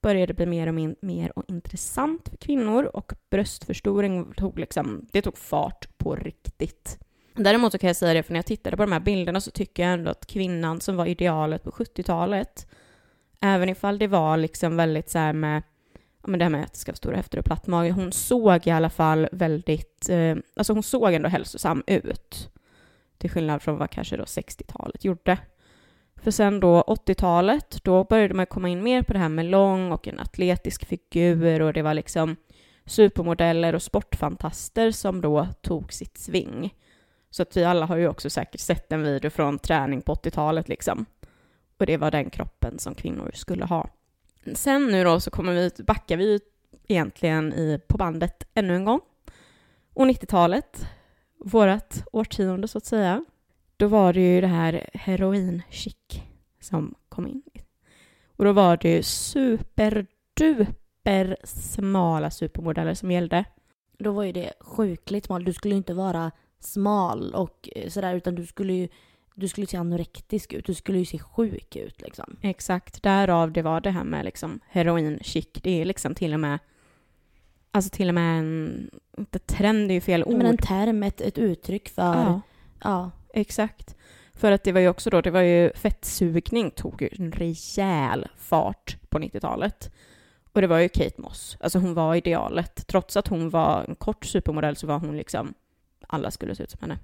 började 0.00 0.34
bli 0.34 0.46
mer 0.46 0.66
och 0.66 0.74
mer 1.00 1.38
och 1.38 1.44
intressant 1.48 2.28
för 2.28 2.36
kvinnor 2.36 2.84
och 2.84 3.12
bröstförstoring 3.30 4.32
tog 4.32 4.58
liksom, 4.58 5.06
det 5.12 5.22
tog 5.22 5.38
fart 5.38 5.98
på 5.98 6.14
riktigt. 6.14 6.98
Däremot 7.34 7.72
så 7.72 7.78
kan 7.78 7.86
jag 7.86 7.96
säga 7.96 8.14
det, 8.14 8.22
för 8.22 8.32
när 8.32 8.38
jag 8.38 8.46
tittade 8.46 8.76
på 8.76 8.82
de 8.82 8.92
här 8.92 9.00
bilderna 9.00 9.40
så 9.40 9.50
tycker 9.50 9.82
jag 9.82 9.92
ändå 9.92 10.10
att 10.10 10.26
kvinnan 10.26 10.80
som 10.80 10.96
var 10.96 11.06
idealet 11.06 11.62
på 11.62 11.70
70-talet, 11.70 12.66
även 13.40 13.68
ifall 13.68 13.98
det 13.98 14.06
var 14.06 14.36
liksom 14.36 14.76
väldigt 14.76 15.10
så 15.10 15.18
här 15.18 15.32
med, 15.32 15.62
ja 16.22 16.28
men 16.28 16.38
det 16.38 16.44
här 16.44 16.50
med 16.50 16.64
att 16.64 16.72
det 16.72 16.78
ska 16.78 16.92
vara 16.92 16.96
stora 16.96 17.16
höfter 17.16 17.38
och 17.38 17.44
platt 17.44 17.66
mage, 17.66 17.90
hon 17.90 18.12
såg 18.12 18.66
i 18.66 18.70
alla 18.70 18.90
fall 18.90 19.28
väldigt, 19.32 20.08
eh, 20.08 20.36
alltså 20.56 20.72
hon 20.72 20.82
såg 20.82 21.14
ändå 21.14 21.28
hälsosam 21.28 21.82
ut. 21.86 22.50
Till 23.18 23.30
skillnad 23.30 23.62
från 23.62 23.78
vad 23.78 23.90
kanske 23.90 24.16
då 24.16 24.24
60-talet 24.24 25.04
gjorde. 25.04 25.38
För 26.26 26.30
sen 26.30 26.60
då 26.60 26.82
80-talet, 26.82 27.84
då 27.84 28.04
började 28.04 28.34
man 28.34 28.46
komma 28.46 28.68
in 28.68 28.82
mer 28.82 29.02
på 29.02 29.12
det 29.12 29.18
här 29.18 29.28
med 29.28 29.46
lång 29.46 29.92
och 29.92 30.08
en 30.08 30.20
atletisk 30.20 30.84
figur 30.84 31.62
och 31.62 31.72
det 31.72 31.82
var 31.82 31.94
liksom 31.94 32.36
supermodeller 32.84 33.74
och 33.74 33.82
sportfantaster 33.82 34.90
som 34.90 35.20
då 35.20 35.48
tog 35.60 35.92
sitt 35.92 36.18
sving. 36.18 36.74
Så 37.30 37.42
att 37.42 37.56
vi 37.56 37.64
alla 37.64 37.86
har 37.86 37.96
ju 37.96 38.08
också 38.08 38.30
säkert 38.30 38.60
sett 38.60 38.92
en 38.92 39.02
video 39.02 39.30
från 39.30 39.58
träning 39.58 40.02
på 40.02 40.14
80-talet 40.14 40.68
liksom. 40.68 41.06
Och 41.78 41.86
det 41.86 41.96
var 41.96 42.10
den 42.10 42.30
kroppen 42.30 42.78
som 42.78 42.94
kvinnor 42.94 43.30
skulle 43.34 43.64
ha. 43.64 43.90
Sen 44.54 44.86
nu 44.86 45.04
då 45.04 45.20
så 45.20 45.30
kommer 45.30 45.52
vi, 45.52 45.70
backar 45.86 46.16
vi 46.16 46.40
egentligen 46.88 47.52
i, 47.52 47.80
på 47.86 47.96
bandet 47.96 48.48
ännu 48.54 48.76
en 48.76 48.84
gång. 48.84 49.00
Och 49.94 50.06
90-talet, 50.06 50.86
vårat 51.38 52.04
årtionde 52.12 52.68
så 52.68 52.78
att 52.78 52.86
säga, 52.86 53.24
då 53.76 53.88
var 53.88 54.12
det 54.12 54.34
ju 54.34 54.40
det 54.40 54.46
här 54.46 54.90
heroin-chic 54.94 56.20
som 56.60 56.94
kom 57.08 57.26
in. 57.26 57.42
Och 58.36 58.44
då 58.44 58.52
var 58.52 58.76
det 58.76 58.92
ju 58.96 59.02
superduper 59.02 60.36
smala 61.44 62.30
supermodeller 62.30 62.94
som 62.94 63.10
gällde. 63.10 63.44
Då 63.98 64.12
var 64.12 64.24
ju 64.24 64.32
det 64.32 64.52
sjukligt 64.60 65.24
smal. 65.24 65.44
Du 65.44 65.52
skulle 65.52 65.74
ju 65.74 65.78
inte 65.78 65.94
vara 65.94 66.30
smal 66.60 67.34
och 67.34 67.68
eh, 67.76 67.88
sådär 67.88 68.14
utan 68.14 68.34
du 68.34 68.46
skulle 68.46 68.72
ju 68.72 68.88
du 69.34 69.48
skulle 69.48 69.66
se 69.66 69.76
anorektisk 69.76 70.52
ut, 70.52 70.66
du 70.66 70.74
skulle 70.74 70.98
ju 70.98 71.04
se 71.04 71.18
sjuk 71.18 71.76
ut 71.76 72.00
liksom. 72.00 72.36
Exakt, 72.42 73.02
därav 73.02 73.52
det 73.52 73.62
var 73.62 73.80
det 73.80 73.90
här 73.90 74.04
med 74.04 74.24
liksom 74.24 74.60
heroin-chic. 74.72 75.60
Det 75.62 75.80
är 75.80 75.84
liksom 75.84 76.14
till 76.14 76.34
och 76.34 76.40
med 76.40 76.58
Alltså 77.70 77.90
till 77.90 78.08
och 78.08 78.14
med 78.14 78.38
en, 78.38 78.90
inte 79.18 79.38
trend 79.38 79.90
är 79.90 79.94
ju 79.94 80.00
fel 80.00 80.24
ord. 80.24 80.36
Men 80.36 80.46
en 80.46 80.56
term, 80.56 81.02
ett, 81.02 81.20
ett 81.20 81.38
uttryck 81.38 81.88
för, 81.88 82.14
ja. 82.14 82.40
ja. 82.82 83.10
Exakt. 83.36 83.96
För 84.34 84.52
att 84.52 84.64
det 84.64 84.72
var 84.72 84.80
ju 84.80 84.88
också 84.88 85.10
då, 85.10 85.20
det 85.20 85.30
var 85.30 85.40
ju 85.40 85.72
fettsugning 85.74 86.70
tog 86.70 87.02
ju 87.02 87.08
en 87.18 87.32
rejäl 87.32 88.26
fart 88.36 88.96
på 89.08 89.18
90-talet. 89.18 89.90
Och 90.52 90.60
det 90.60 90.66
var 90.66 90.78
ju 90.78 90.88
Kate 90.88 91.20
Moss, 91.20 91.56
alltså 91.60 91.78
hon 91.78 91.94
var 91.94 92.14
idealet. 92.14 92.86
Trots 92.86 93.16
att 93.16 93.28
hon 93.28 93.50
var 93.50 93.84
en 93.88 93.94
kort 93.94 94.24
supermodell 94.24 94.76
så 94.76 94.86
var 94.86 94.98
hon 94.98 95.16
liksom, 95.16 95.54
alla 96.06 96.30
skulle 96.30 96.54
se 96.54 96.62
ut 96.62 96.70
som 96.70 96.80
henne. 96.80 96.98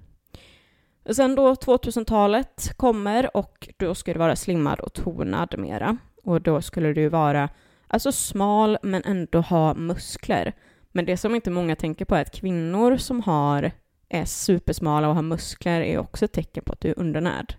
Och 1.03 1.15
sen 1.15 1.35
då 1.35 1.53
2000-talet 1.53 2.73
kommer 2.77 3.37
och 3.37 3.69
då 3.77 3.95
ska 3.95 4.13
det 4.13 4.19
vara 4.19 4.35
slimmad 4.35 4.79
och 4.79 4.93
tonad 4.93 5.59
mera. 5.59 5.97
Och 6.23 6.41
då 6.41 6.61
skulle 6.61 6.93
det 6.93 7.01
ju 7.01 7.09
vara 7.09 7.49
alltså 7.87 8.11
smal 8.11 8.77
men 8.83 9.03
ändå 9.03 9.41
ha 9.41 9.73
muskler. 9.73 10.53
Men 10.91 11.05
det 11.05 11.17
som 11.17 11.35
inte 11.35 11.49
många 11.49 11.75
tänker 11.75 12.05
på 12.05 12.15
är 12.15 12.21
att 12.21 12.35
kvinnor 12.35 12.97
som 12.97 13.21
har, 13.21 13.71
är 14.13 14.25
supersmala 14.25 15.09
och 15.09 15.15
har 15.15 15.21
muskler 15.21 15.81
är 15.81 15.97
också 15.97 16.25
ett 16.25 16.31
tecken 16.31 16.63
på 16.63 16.73
att 16.73 16.81
du 16.81 16.89
är 16.89 16.99
undernärd. 16.99 17.55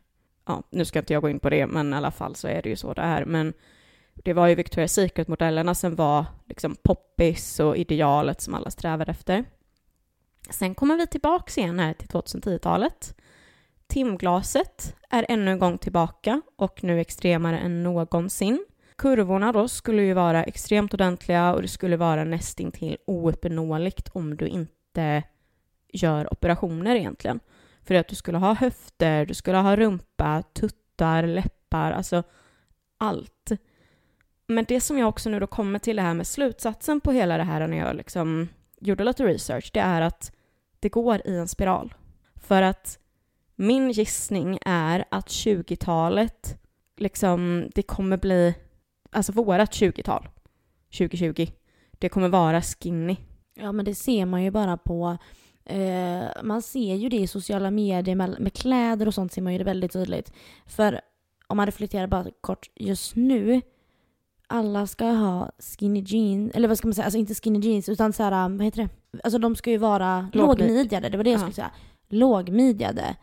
Ja, 0.46 0.62
nu 0.70 0.84
ska 0.84 0.98
inte 0.98 1.12
jag 1.12 1.22
gå 1.22 1.28
in 1.28 1.40
på 1.40 1.50
det, 1.50 1.66
men 1.66 1.92
i 1.92 1.96
alla 1.96 2.10
fall 2.10 2.34
så 2.34 2.48
är 2.48 2.62
det 2.62 2.68
ju 2.68 2.76
så 2.76 2.94
det 2.94 3.02
är. 3.02 3.24
Men 3.24 3.52
det 4.14 4.32
var 4.32 4.46
ju 4.46 4.54
Victoria's 4.54 4.86
Secret-modellerna 4.86 5.74
som 5.74 5.94
var 5.94 6.24
liksom 6.46 6.76
poppis 6.82 7.60
och 7.60 7.76
idealet 7.76 8.40
som 8.40 8.54
alla 8.54 8.70
strävade 8.70 9.10
efter. 9.10 9.44
Sen 10.50 10.74
kommer 10.74 10.96
vi 10.96 11.06
tillbaka 11.06 11.60
igen 11.60 11.78
här 11.78 11.92
till 11.92 12.08
2010-talet. 12.08 13.14
Timglaset 13.86 14.96
är 15.10 15.26
ännu 15.28 15.50
en 15.50 15.58
gång 15.58 15.78
tillbaka 15.78 16.42
och 16.56 16.84
nu 16.84 17.00
extremare 17.00 17.58
än 17.58 17.82
någonsin. 17.82 18.64
Kurvorna 18.98 19.52
då 19.52 19.68
skulle 19.68 20.02
ju 20.02 20.12
vara 20.12 20.44
extremt 20.44 20.94
ordentliga 20.94 21.54
och 21.54 21.62
det 21.62 21.68
skulle 21.68 21.96
vara 21.96 22.24
nästintill 22.24 22.96
ouppnåeligt 23.06 24.08
om 24.08 24.36
du 24.36 24.46
inte 24.46 25.22
gör 25.94 26.32
operationer 26.32 26.96
egentligen. 26.96 27.40
För 27.82 27.94
att 27.94 28.08
du 28.08 28.14
skulle 28.14 28.38
ha 28.38 28.54
höfter, 28.54 29.26
du 29.26 29.34
skulle 29.34 29.58
ha 29.58 29.76
rumpa, 29.76 30.42
tuttar, 30.42 31.22
läppar, 31.22 31.92
alltså 31.92 32.22
allt. 32.98 33.52
Men 34.46 34.64
det 34.68 34.80
som 34.80 34.98
jag 34.98 35.08
också 35.08 35.30
nu 35.30 35.40
då 35.40 35.46
kommer 35.46 35.78
till 35.78 35.96
det 35.96 36.02
här 36.02 36.14
med 36.14 36.26
slutsatsen 36.26 37.00
på 37.00 37.12
hela 37.12 37.36
det 37.36 37.44
här 37.44 37.66
när 37.66 37.76
jag 37.76 37.96
liksom 37.96 38.48
gjorde 38.80 39.04
lite 39.04 39.24
research, 39.24 39.70
det 39.72 39.80
är 39.80 40.00
att 40.00 40.32
det 40.80 40.88
går 40.88 41.20
i 41.24 41.36
en 41.36 41.48
spiral. 41.48 41.94
För 42.36 42.62
att 42.62 42.98
min 43.56 43.90
gissning 43.90 44.58
är 44.64 45.04
att 45.10 45.26
20-talet, 45.26 46.62
liksom, 46.96 47.70
det 47.74 47.82
kommer 47.82 48.16
bli, 48.16 48.54
alltså 49.10 49.32
vårat 49.32 49.72
20-tal, 49.72 50.28
2020, 50.98 51.46
det 51.90 52.08
kommer 52.08 52.28
vara 52.28 52.62
skinny. 52.62 53.16
Ja 53.54 53.72
men 53.72 53.84
det 53.84 53.94
ser 53.94 54.26
man 54.26 54.42
ju 54.42 54.50
bara 54.50 54.76
på 54.76 55.18
eh, 55.66 56.42
man 56.42 56.62
ser 56.62 56.94
ju 56.94 57.08
det 57.08 57.16
i 57.16 57.26
sociala 57.26 57.70
medier 57.70 58.14
med, 58.14 58.40
med, 58.40 58.52
kläder 58.52 59.06
och 59.06 59.14
sånt 59.14 59.32
ser 59.32 59.42
man 59.42 59.52
ju 59.52 59.58
det 59.58 59.64
väldigt 59.64 59.92
tydligt. 59.92 60.32
För 60.66 61.00
om 61.46 61.56
man 61.56 61.66
reflekterar 61.66 62.06
bara 62.06 62.26
kort 62.40 62.70
just 62.74 63.16
nu 63.16 63.62
alla 64.46 64.86
ska 64.86 65.04
ha 65.04 65.50
skinny 65.58 66.00
jeans, 66.06 66.52
eller 66.54 66.68
vad 66.68 66.78
ska 66.78 66.88
man 66.88 66.94
säga, 66.94 67.04
alltså 67.04 67.18
inte 67.18 67.34
skinny 67.34 67.58
jeans 67.58 67.88
utan 67.88 68.12
så 68.12 68.22
här, 68.22 68.48
vad 68.48 68.64
heter 68.64 68.82
det? 68.82 68.88
Alltså 69.24 69.38
de 69.38 69.56
ska 69.56 69.70
ju 69.70 69.76
vara 69.76 70.28
lågmidjade, 70.32 71.08
det 71.08 71.16
var 71.16 71.24
det 71.24 71.30
jag 71.30 71.40
skulle 71.40 71.54
säga. 71.54 71.70
Lågmidjade. 72.08 73.16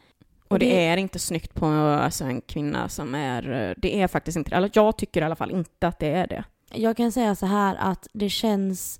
Och 0.48 0.60
det, 0.60 0.66
det, 0.66 0.86
är 0.86 0.98
inte 0.98 1.20
snyggt 1.20 1.54
på 1.54 1.66
alltså, 1.66 2.24
en 2.24 2.42
kvinna 2.42 2.90
som 2.90 3.16
är, 3.16 3.76
det 3.78 4.02
är 4.02 4.08
faktiskt 4.08 4.38
inte 4.38 4.60
det. 4.60 4.70
Jag 4.74 4.98
tycker 4.98 5.22
i 5.22 5.24
alla 5.24 5.36
fall 5.36 5.52
inte 5.52 5.88
att 5.88 6.00
det 6.00 6.12
är 6.12 6.28
det. 6.28 6.44
Jag 6.74 6.98
kan 6.98 7.12
säga 7.12 7.36
så 7.36 7.46
här 7.46 7.76
att 7.80 8.08
det 8.14 8.30
känns, 8.30 9.00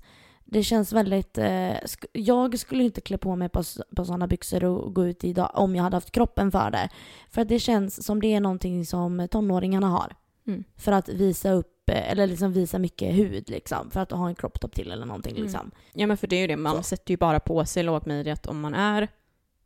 det 0.52 0.62
känns 0.62 0.92
väldigt, 0.92 1.38
eh, 1.38 1.74
jag 2.12 2.58
skulle 2.58 2.84
inte 2.84 3.00
klä 3.00 3.18
på 3.18 3.36
mig 3.36 3.48
på, 3.48 3.62
på 3.96 4.04
sådana 4.04 4.26
byxor 4.26 4.64
och 4.64 4.94
gå 4.94 5.06
ut 5.06 5.24
idag 5.24 5.50
om 5.54 5.76
jag 5.76 5.82
hade 5.82 5.96
haft 5.96 6.10
kroppen 6.10 6.52
för 6.52 6.70
det. 6.70 6.88
För 7.30 7.42
att 7.42 7.48
det 7.48 7.58
känns 7.58 8.06
som 8.06 8.20
det 8.20 8.34
är 8.34 8.40
någonting 8.40 8.86
som 8.86 9.28
tonåringarna 9.30 9.88
har. 9.88 10.16
Mm. 10.46 10.64
För 10.76 10.92
att 10.92 11.08
visa 11.08 11.52
upp, 11.52 11.90
eller 11.90 12.26
liksom 12.26 12.52
visa 12.52 12.78
mycket 12.78 13.14
hud 13.14 13.50
liksom. 13.50 13.90
För 13.90 14.00
att 14.00 14.10
ha 14.10 14.28
en 14.28 14.34
crop 14.34 14.60
top 14.60 14.74
till 14.74 14.90
eller 14.90 15.06
någonting 15.06 15.32
mm. 15.32 15.42
liksom. 15.42 15.70
Ja 15.92 16.06
men 16.06 16.16
för 16.16 16.26
det 16.26 16.36
är 16.36 16.40
ju 16.40 16.46
det, 16.46 16.56
man 16.56 16.76
Så. 16.76 16.82
sätter 16.82 17.10
ju 17.10 17.16
bara 17.16 17.40
på 17.40 17.64
sig 17.64 17.82
lågmidjat 17.82 18.46
om 18.46 18.60
man 18.60 18.74
är 18.74 19.08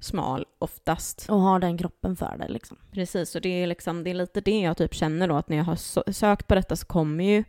smal 0.01 0.47
oftast. 0.59 1.27
Och 1.29 1.41
har 1.41 1.59
den 1.59 1.79
kroppen 1.79 2.17
för 2.17 2.37
det 2.39 2.49
liksom. 2.49 2.77
Precis, 2.93 3.35
och 3.35 3.41
det 3.41 3.63
är, 3.63 3.67
liksom, 3.67 4.05
det 4.05 4.11
är 4.11 4.15
lite 4.15 4.41
det 4.41 4.61
jag 4.61 4.77
typ 4.77 4.95
känner 4.95 5.29
då 5.29 5.37
att 5.37 5.49
när 5.49 5.57
jag 5.57 5.65
har 5.65 6.13
sökt 6.13 6.47
på 6.47 6.55
detta 6.55 6.77
så 6.77 6.87
kommer 6.87 7.25
ju 7.25 7.45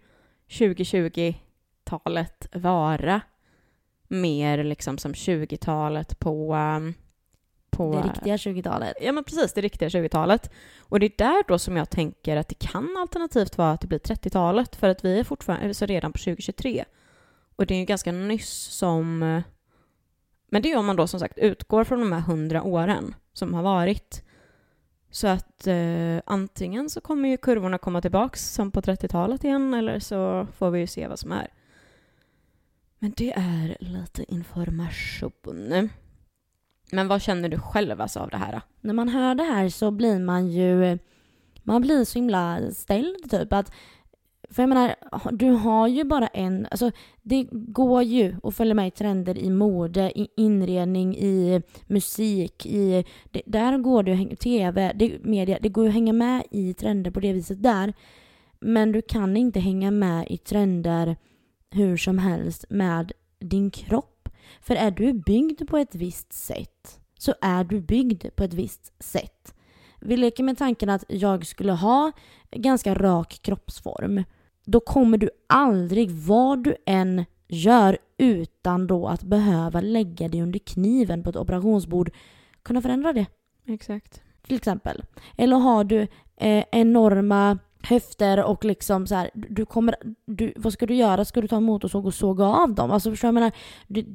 2020-talet 1.88 2.48
vara 2.54 3.22
mer 4.08 4.64
liksom 4.64 4.98
som 4.98 5.14
20-talet 5.14 6.20
på 6.20 6.56
um, 6.56 6.94
på... 7.70 7.92
Det 7.92 8.08
riktiga 8.08 8.36
20-talet. 8.36 8.98
Ja, 9.02 9.12
men 9.12 9.24
precis. 9.24 9.54
Det 9.54 9.62
riktiga 9.62 9.90
20-talet. 9.90 10.52
Och 10.80 11.00
det 11.00 11.06
är 11.06 11.14
där 11.18 11.44
då 11.48 11.60
som 11.60 11.78
jag 11.78 11.90
tänker 11.90 12.38
att 12.38 12.48
det 12.48 12.60
kan 12.60 12.98
alternativt 12.98 13.58
vara 13.58 13.72
att 13.72 13.82
det 13.82 13.88
blir 13.88 14.00
30-talet, 14.00 14.76
för 14.76 14.90
att 14.90 15.06
vi 15.06 15.20
är 15.20 15.24
fortfarande 15.24 15.74
så 15.74 15.86
redan 15.86 16.14
på 16.14 16.18
2023. 16.18 16.86
Och 17.56 17.66
det 17.66 17.74
är 17.74 17.80
ju 17.80 17.86
ganska 17.86 18.12
nyss 18.12 18.54
som... 18.54 19.20
Men 20.50 20.62
det 20.62 20.72
är 20.72 20.78
om 20.78 20.86
man 20.86 20.96
då 20.96 21.08
som 21.08 21.20
sagt 21.20 21.38
utgår 21.38 21.84
från 21.84 22.00
de 22.00 22.12
här 22.12 22.20
hundra 22.20 22.64
åren 22.64 23.16
som 23.34 23.54
har 23.54 23.64
varit. 23.64 24.24
Så 25.12 25.28
att 25.28 25.68
eh, 25.68 26.18
antingen 26.26 26.90
så 26.90 27.02
kommer 27.02 27.30
ju 27.30 27.38
kurvorna 27.38 27.78
komma 27.78 28.02
tillbaks 28.02 28.54
som 28.54 28.72
på 28.72 28.82
30-talet 28.82 29.44
igen, 29.44 29.74
eller 29.74 30.00
så 30.00 30.48
får 30.58 30.72
vi 30.72 30.80
ju 30.80 30.88
se 30.88 31.08
vad 31.08 31.20
som 31.20 31.32
är. 31.32 31.48
Men 33.00 33.14
det 33.18 33.32
är 33.32 33.78
lite 33.80 34.34
information. 34.34 35.90
Men 36.92 37.08
vad 37.08 37.22
känner 37.22 37.50
du 37.50 37.60
själv 37.60 38.02
alltså 38.02 38.20
av 38.20 38.30
det 38.30 38.38
här? 38.38 38.52
Då? 38.52 38.62
När 38.82 38.94
man 38.94 39.10
hör 39.10 39.36
det 39.36 39.44
här 39.44 39.70
så 39.70 39.92
blir 39.92 40.20
man 40.20 40.48
ju, 40.48 41.00
man 41.64 41.82
blir 41.82 42.06
så 42.06 42.20
himla 42.20 42.72
ställd 42.72 43.32
typ. 43.32 43.54
Att, 43.54 43.72
för 44.50 44.64
jag 44.64 44.70
menar, 44.70 44.96
du 45.32 45.50
har 45.50 45.88
ju 45.88 46.04
bara 46.04 46.28
en, 46.28 46.68
alltså 46.72 46.92
det 47.22 47.48
går 47.52 48.04
ju 48.04 48.36
att 48.44 48.56
följa 48.56 48.74
med 48.74 48.88
i 48.88 48.92
trender 48.92 49.38
i 49.38 49.50
mode, 49.50 50.20
i 50.20 50.28
inredning, 50.38 51.16
i 51.18 51.62
musik, 51.88 52.66
i, 52.66 53.06
det, 53.32 53.42
där 53.46 53.78
går 53.78 54.04
det 54.04 54.36
tv, 54.36 54.94
det, 54.96 55.24
media, 55.24 55.58
det 55.62 55.70
går 55.70 55.88
att 55.88 55.94
hänga 55.94 56.14
med 56.14 56.44
i 56.52 56.74
trender 56.74 57.12
på 57.12 57.20
det 57.20 57.34
viset 57.34 57.64
där. 57.64 57.94
Men 58.60 58.92
du 58.92 59.02
kan 59.02 59.38
inte 59.38 59.60
hänga 59.60 59.92
med 59.92 60.28
i 60.30 60.38
trender 60.38 61.16
hur 61.72 61.98
som 61.98 62.18
helst 62.18 62.66
med 62.70 63.12
din 63.40 63.72
kropp 63.72 64.30
för 64.62 64.76
är 64.76 64.92
du 64.92 65.14
byggd 65.14 65.68
på 65.68 65.78
ett 65.78 65.96
visst 65.96 66.34
sätt 66.34 67.00
så 67.18 67.34
är 67.42 67.64
du 67.64 67.82
byggd 67.82 68.26
på 68.36 68.44
ett 68.44 68.54
visst 68.54 69.04
sätt. 69.04 69.54
Vi 70.00 70.18
leker 70.18 70.44
med 70.44 70.58
tanken 70.58 70.90
att 70.90 71.04
jag 71.08 71.46
skulle 71.46 71.72
ha 71.72 72.12
ganska 72.52 72.96
rak 72.96 73.40
kroppsform. 73.42 74.24
Då 74.66 74.80
kommer 74.80 75.18
du 75.18 75.30
aldrig, 75.48 76.12
vad 76.12 76.64
du 76.64 76.76
än 76.86 77.26
gör 77.48 77.98
utan 78.18 78.88
då 78.88 79.08
att 79.08 79.24
behöva 79.24 79.82
lägga 79.82 80.28
dig 80.28 80.42
under 80.42 80.60
kniven 80.60 81.24
på 81.24 81.30
ett 81.30 81.36
operationsbord, 81.36 82.12
kunna 82.64 82.82
förändra 82.82 83.14
det. 83.14 83.26
Exakt. 83.66 84.22
Till 84.42 84.56
exempel. 84.56 85.04
Eller 85.38 85.58
har 85.58 85.84
du 85.84 86.08
eh, 86.38 86.66
enorma 86.72 87.58
höfter 87.88 88.44
och 88.44 88.66
liksom 88.66 89.08
så 89.08 89.16
här, 89.16 89.30
du 89.34 89.66
kommer, 89.66 89.96
du, 90.26 90.54
vad 90.56 90.74
ska 90.74 90.86
du 90.86 90.96
göra? 90.96 91.26
Ska 91.26 91.42
du 91.42 91.48
ta 91.48 91.56
en 91.56 91.64
motorsåg 91.64 92.06
och 92.06 92.14
såga 92.14 92.46
av 92.46 92.74
dem? 92.74 92.92
Alltså 92.92 93.12
förstår 93.12 93.28
jag 93.28 93.34
menar, 93.34 93.52
det, 93.88 94.06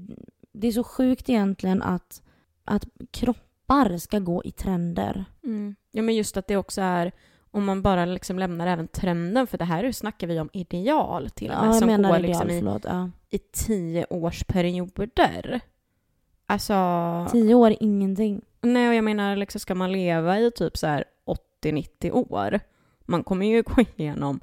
det 0.53 0.69
är 0.69 0.73
så 0.73 0.85
sjukt 0.85 1.29
egentligen 1.29 1.83
att, 1.83 2.23
att 2.65 2.85
kroppar 3.11 3.99
ska 3.99 4.19
gå 4.19 4.45
i 4.45 4.51
trender. 4.51 5.25
Mm. 5.45 5.75
Ja 5.91 6.03
men 6.03 6.15
just 6.15 6.37
att 6.37 6.47
det 6.47 6.57
också 6.57 6.81
är 6.81 7.13
om 7.51 7.65
man 7.65 7.83
bara 7.83 8.05
liksom 8.05 8.39
lämnar 8.39 8.67
även 8.67 8.89
trenden, 8.89 9.47
för 9.47 9.59
det 9.59 9.65
här 9.65 9.93
snackar 9.93 10.27
vi 10.27 10.41
om 10.41 10.51
ideal 10.53 11.31
till 11.31 11.51
och 11.51 11.65
med, 11.65 11.69
ja, 11.69 11.73
som 11.73 11.89
går 11.89 11.99
ideal, 11.99 12.23
liksom 12.23 12.51
i, 12.51 12.59
förlåt, 12.59 12.85
ja. 12.85 13.11
i 13.31 13.39
tio 13.39 14.07
årsperioder. 14.11 15.61
Alltså... 16.47 16.75
Tio 17.33 17.55
år 17.55 17.71
är 17.71 17.83
ingenting. 17.83 18.43
Nej, 18.61 18.89
och 18.89 18.95
jag 18.95 19.05
menar, 19.05 19.37
liksom, 19.37 19.61
ska 19.61 19.75
man 19.75 19.93
leva 19.93 20.39
i 20.39 20.51
typ 20.51 20.77
så 20.77 20.87
här 20.87 21.05
80-90 21.65 22.11
år, 22.33 22.61
man 23.13 23.25
kommer 23.25 23.47
ju 23.47 23.63
gå 23.67 23.83
igenom, 23.97 24.41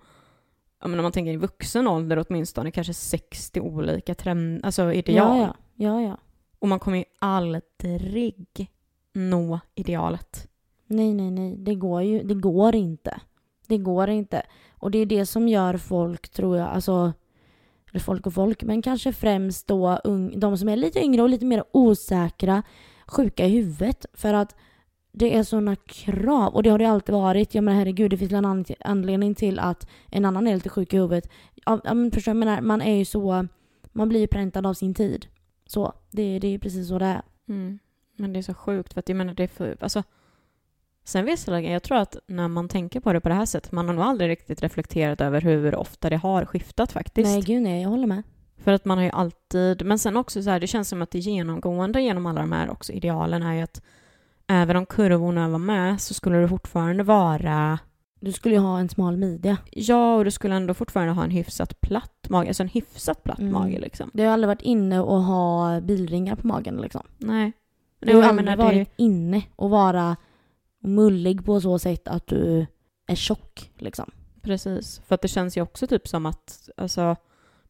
om 0.83 0.97
man 0.97 1.11
tänker 1.11 1.31
i 1.31 1.38
vuxen 1.38 1.88
ålder 1.88 2.25
åtminstone, 2.27 2.71
kanske 2.71 2.93
60 2.93 3.59
olika 3.59 4.15
trend, 4.15 4.65
alltså 4.65 4.93
ideal. 4.93 5.39
Ja, 5.39 5.55
ja. 5.75 6.01
ja. 6.01 6.17
Och 6.59 6.67
man 6.67 6.79
kommer 6.79 6.97
ju 6.97 7.03
aldrig 7.19 8.69
nå 9.13 9.59
idealet. 9.75 10.47
Nej, 10.88 11.13
nej, 11.13 11.31
nej. 11.31 11.55
Det 11.57 11.75
går 11.75 12.01
ju 12.01 12.23
det 12.23 12.33
går 12.33 12.75
inte. 12.75 13.21
Det 13.67 13.77
går 13.77 14.09
inte. 14.09 14.43
Och 14.71 14.91
det 14.91 14.97
är 14.97 15.05
det 15.05 15.25
som 15.25 15.47
gör 15.47 15.77
folk, 15.77 16.29
tror 16.29 16.57
jag, 16.57 16.67
alltså 16.67 17.13
eller 17.91 17.99
folk 17.99 18.27
och 18.27 18.33
folk, 18.33 18.63
men 18.63 18.81
kanske 18.81 19.13
främst 19.13 19.67
då 19.67 19.99
de 20.35 20.57
som 20.57 20.69
är 20.69 20.75
lite 20.75 20.99
yngre 20.99 21.21
och 21.21 21.29
lite 21.29 21.45
mer 21.45 21.63
osäkra, 21.71 22.63
sjuka 23.07 23.45
i 23.45 23.49
huvudet. 23.49 24.05
För 24.13 24.33
att 24.33 24.55
det 25.19 25.35
är 25.35 25.43
sådana 25.43 25.75
krav. 25.75 26.55
Och 26.55 26.63
det 26.63 26.69
har 26.69 26.79
det 26.79 26.89
alltid 26.89 27.15
varit. 27.15 27.55
Jag 27.55 27.63
menar 27.63 27.77
herregud, 27.77 28.11
det 28.11 28.17
finns 28.17 28.31
en 28.31 28.65
anledning 28.79 29.35
till 29.35 29.59
att 29.59 29.88
en 30.11 30.25
annan 30.25 30.47
är 30.47 30.53
lite 30.53 30.69
sjuk 30.69 30.93
i 30.93 30.97
huvudet. 30.97 31.29
Ja, 31.65 31.79
men 31.83 32.11
förstår 32.11 32.31
jag 32.31 32.38
menar, 32.38 32.61
man 32.61 32.81
är 32.81 32.95
ju 32.95 33.05
så... 33.05 33.47
Man 33.91 34.09
blir 34.09 34.19
ju 34.19 34.27
präntad 34.27 34.65
av 34.65 34.73
sin 34.73 34.93
tid. 34.93 35.27
Så, 35.65 35.93
det, 36.11 36.39
det 36.39 36.47
är 36.47 36.59
precis 36.59 36.88
så 36.88 36.99
det 36.99 37.05
är. 37.05 37.21
Mm. 37.49 37.79
Men 38.15 38.33
det 38.33 38.39
är 38.39 38.43
så 38.43 38.53
sjukt 38.53 38.93
för 38.93 38.99
att 38.99 39.09
jag 39.09 39.15
menar 39.15 39.33
det 39.33 39.43
är 39.43 39.47
för... 39.47 39.77
Alltså, 39.79 40.03
Sen 41.03 41.25
visserligen, 41.25 41.71
jag 41.73 41.83
tror 41.83 41.97
att 41.97 42.17
när 42.27 42.47
man 42.47 42.69
tänker 42.69 42.99
på 42.99 43.13
det 43.13 43.19
på 43.19 43.29
det 43.29 43.35
här 43.35 43.45
sättet, 43.45 43.71
man 43.71 43.88
har 43.88 43.93
nog 43.93 44.03
aldrig 44.03 44.29
riktigt 44.29 44.63
reflekterat 44.63 45.21
över 45.21 45.41
hur 45.41 45.75
ofta 45.75 46.09
det 46.09 46.17
har 46.17 46.45
skiftat 46.45 46.91
faktiskt. 46.91 47.29
Nej, 47.29 47.41
gud 47.41 47.61
nej, 47.61 47.81
jag 47.81 47.89
håller 47.89 48.07
med. 48.07 48.23
För 48.57 48.71
att 48.71 48.85
man 48.85 48.97
har 48.97 49.05
ju 49.05 49.11
alltid, 49.11 49.85
men 49.85 49.99
sen 49.99 50.17
också 50.17 50.43
så 50.43 50.49
här, 50.49 50.59
det 50.59 50.67
känns 50.67 50.89
som 50.89 51.01
att 51.01 51.11
det 51.11 51.19
genomgående 51.19 52.01
genom 52.01 52.25
alla 52.25 52.41
de 52.41 52.51
här 52.51 52.69
också 52.69 52.93
idealen 52.93 53.43
är 53.43 53.53
ju 53.53 53.61
att 53.61 53.81
även 54.49 54.75
om 54.75 54.85
kurvorna 54.85 55.49
var 55.49 55.59
med 55.59 56.01
så 56.01 56.13
skulle 56.13 56.37
det 56.37 56.47
fortfarande 56.49 57.03
vara 57.03 57.79
Du 58.21 58.31
skulle 58.31 58.55
ju 58.55 58.61
ha 58.61 58.79
en 58.79 58.89
smal 58.89 59.17
midja. 59.17 59.57
Ja, 59.71 60.15
och 60.15 60.25
du 60.25 60.31
skulle 60.31 60.55
ändå 60.55 60.73
fortfarande 60.73 61.13
ha 61.13 61.23
en 61.23 61.31
hyfsat 61.31 61.81
platt 61.81 62.29
mage, 62.29 62.47
alltså 62.47 62.63
en 62.63 62.69
hyfsat 62.69 63.23
platt 63.23 63.39
Mm. 63.39 63.53
mage 63.53 63.79
liksom. 63.79 64.09
Det 64.13 64.23
har 64.23 64.33
aldrig 64.33 64.47
varit 64.47 64.61
inne 64.61 64.99
att 64.99 65.25
ha 65.25 65.81
bilringar 65.81 66.35
på 66.35 66.47
magen 66.47 66.77
liksom. 66.77 67.01
Nej. 67.17 67.51
Det 67.99 68.13
har 68.13 68.23
aldrig 68.23 68.45
menar, 68.45 68.57
det- 68.57 68.63
varit 68.63 68.91
inne 68.97 69.37
att 69.57 69.69
vara 69.71 70.15
mullig 70.83 71.45
på 71.45 71.61
så 71.61 71.79
sätt 71.79 72.07
att 72.07 72.27
du 72.27 72.65
är 73.07 73.15
tjock 73.15 73.71
liksom. 73.77 74.11
Precis, 74.41 75.01
för 75.07 75.15
att 75.15 75.21
det 75.21 75.27
känns 75.27 75.57
ju 75.57 75.61
också 75.61 75.87
typ 75.87 76.07
som 76.07 76.25
att, 76.25 76.69
alltså, 76.77 77.15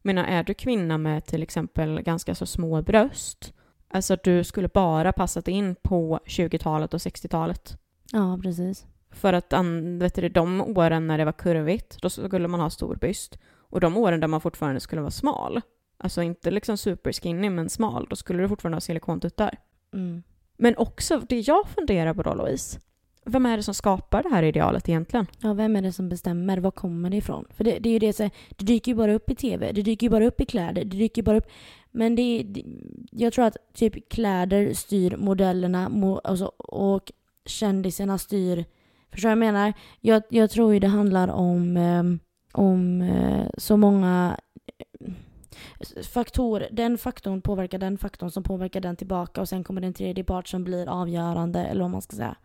menar 0.02 0.24
är 0.24 0.42
du 0.44 0.54
kvinna 0.54 0.98
med 0.98 1.24
till 1.26 1.42
exempel 1.42 2.00
ganska 2.02 2.34
så 2.34 2.46
små 2.46 2.82
bröst, 2.82 3.52
alltså 3.90 4.14
att 4.14 4.22
du 4.22 4.44
skulle 4.44 4.68
bara 4.68 5.12
passat 5.12 5.48
in 5.48 5.74
på 5.74 6.20
20-talet 6.26 6.94
och 6.94 7.00
60-talet. 7.00 7.78
Ja, 8.12 8.38
precis. 8.42 8.86
För 9.10 9.32
att 9.32 9.52
vet 10.00 10.14
du, 10.14 10.28
de 10.28 10.60
åren 10.60 11.06
när 11.06 11.18
det 11.18 11.24
var 11.24 11.32
kurvigt, 11.32 12.02
då 12.02 12.10
skulle 12.10 12.48
man 12.48 12.60
ha 12.60 12.70
stor 12.70 12.96
byst. 12.96 13.38
Och 13.72 13.80
de 13.80 13.96
åren 13.96 14.20
där 14.20 14.28
man 14.28 14.40
fortfarande 14.40 14.80
skulle 14.80 15.00
vara 15.00 15.10
smal, 15.10 15.60
alltså 15.96 16.22
inte 16.22 16.50
liksom 16.50 16.76
super 16.76 17.12
skinny 17.12 17.50
men 17.50 17.68
smal, 17.68 18.06
då 18.10 18.16
skulle 18.16 18.42
du 18.42 18.48
fortfarande 18.48 18.76
ha 18.76 18.80
silikontuttar. 18.80 19.58
Mm. 19.92 20.22
Men 20.56 20.76
också, 20.76 21.22
det 21.28 21.40
jag 21.40 21.68
funderar 21.68 22.14
på 22.14 22.22
då 22.22 22.34
Louise, 22.34 22.80
vem 23.24 23.46
är 23.46 23.56
det 23.56 23.62
som 23.62 23.74
skapar 23.74 24.22
det 24.22 24.28
här 24.28 24.42
idealet 24.42 24.88
egentligen? 24.88 25.26
Ja, 25.40 25.52
vem 25.52 25.76
är 25.76 25.82
det 25.82 25.92
som 25.92 26.08
bestämmer? 26.08 26.58
Var 26.58 26.70
kommer 26.70 27.10
det 27.10 27.16
ifrån? 27.16 27.44
För 27.50 27.64
det, 27.64 27.78
det 27.78 27.88
är 27.88 27.92
ju 27.92 27.98
det, 27.98 28.12
så, 28.12 28.30
det 28.48 28.64
dyker 28.64 28.92
ju 28.92 28.96
bara 28.96 29.14
upp 29.14 29.30
i 29.30 29.34
tv, 29.34 29.72
det 29.72 29.82
dyker 29.82 30.06
ju 30.06 30.10
bara 30.10 30.26
upp 30.26 30.40
i 30.40 30.46
kläder, 30.46 30.84
det 30.84 30.96
dyker 30.96 31.22
ju 31.22 31.24
bara 31.24 31.36
upp... 31.36 31.46
Men 31.90 32.14
det, 32.14 32.42
det 32.42 32.64
jag 33.10 33.32
tror 33.32 33.44
att 33.44 33.56
typ 33.74 34.08
kläder 34.08 34.74
styr 34.74 35.16
modellerna 35.16 35.88
mo, 35.88 36.20
alltså, 36.24 36.46
och 36.58 37.12
kändisarna 37.46 38.18
styr... 38.18 38.64
Förstår 39.12 39.28
du 39.28 39.36
vad 39.36 39.46
jag 39.46 39.52
menar? 39.52 39.72
Jag, 40.00 40.22
jag 40.28 40.50
tror 40.50 40.74
ju 40.74 40.80
det 40.80 40.86
handlar 40.86 41.28
om, 41.28 41.76
ehm, 41.76 42.18
om 42.52 43.02
eh, 43.02 43.46
så 43.58 43.76
många 43.76 44.36
eh, 44.98 46.02
faktorer. 46.02 46.68
Den 46.72 46.98
faktorn 46.98 47.42
påverkar 47.42 47.78
den 47.78 47.98
faktorn 47.98 48.30
som 48.30 48.42
påverkar 48.42 48.80
den 48.80 48.96
tillbaka 48.96 49.40
och 49.40 49.48
sen 49.48 49.64
kommer 49.64 49.80
det 49.80 49.86
en 49.86 49.94
tredje 49.94 50.24
part 50.24 50.48
som 50.48 50.64
blir 50.64 50.88
avgörande, 50.88 51.64
eller 51.64 51.80
vad 51.80 51.90
man 51.90 52.02
ska 52.02 52.16
säga. 52.16 52.36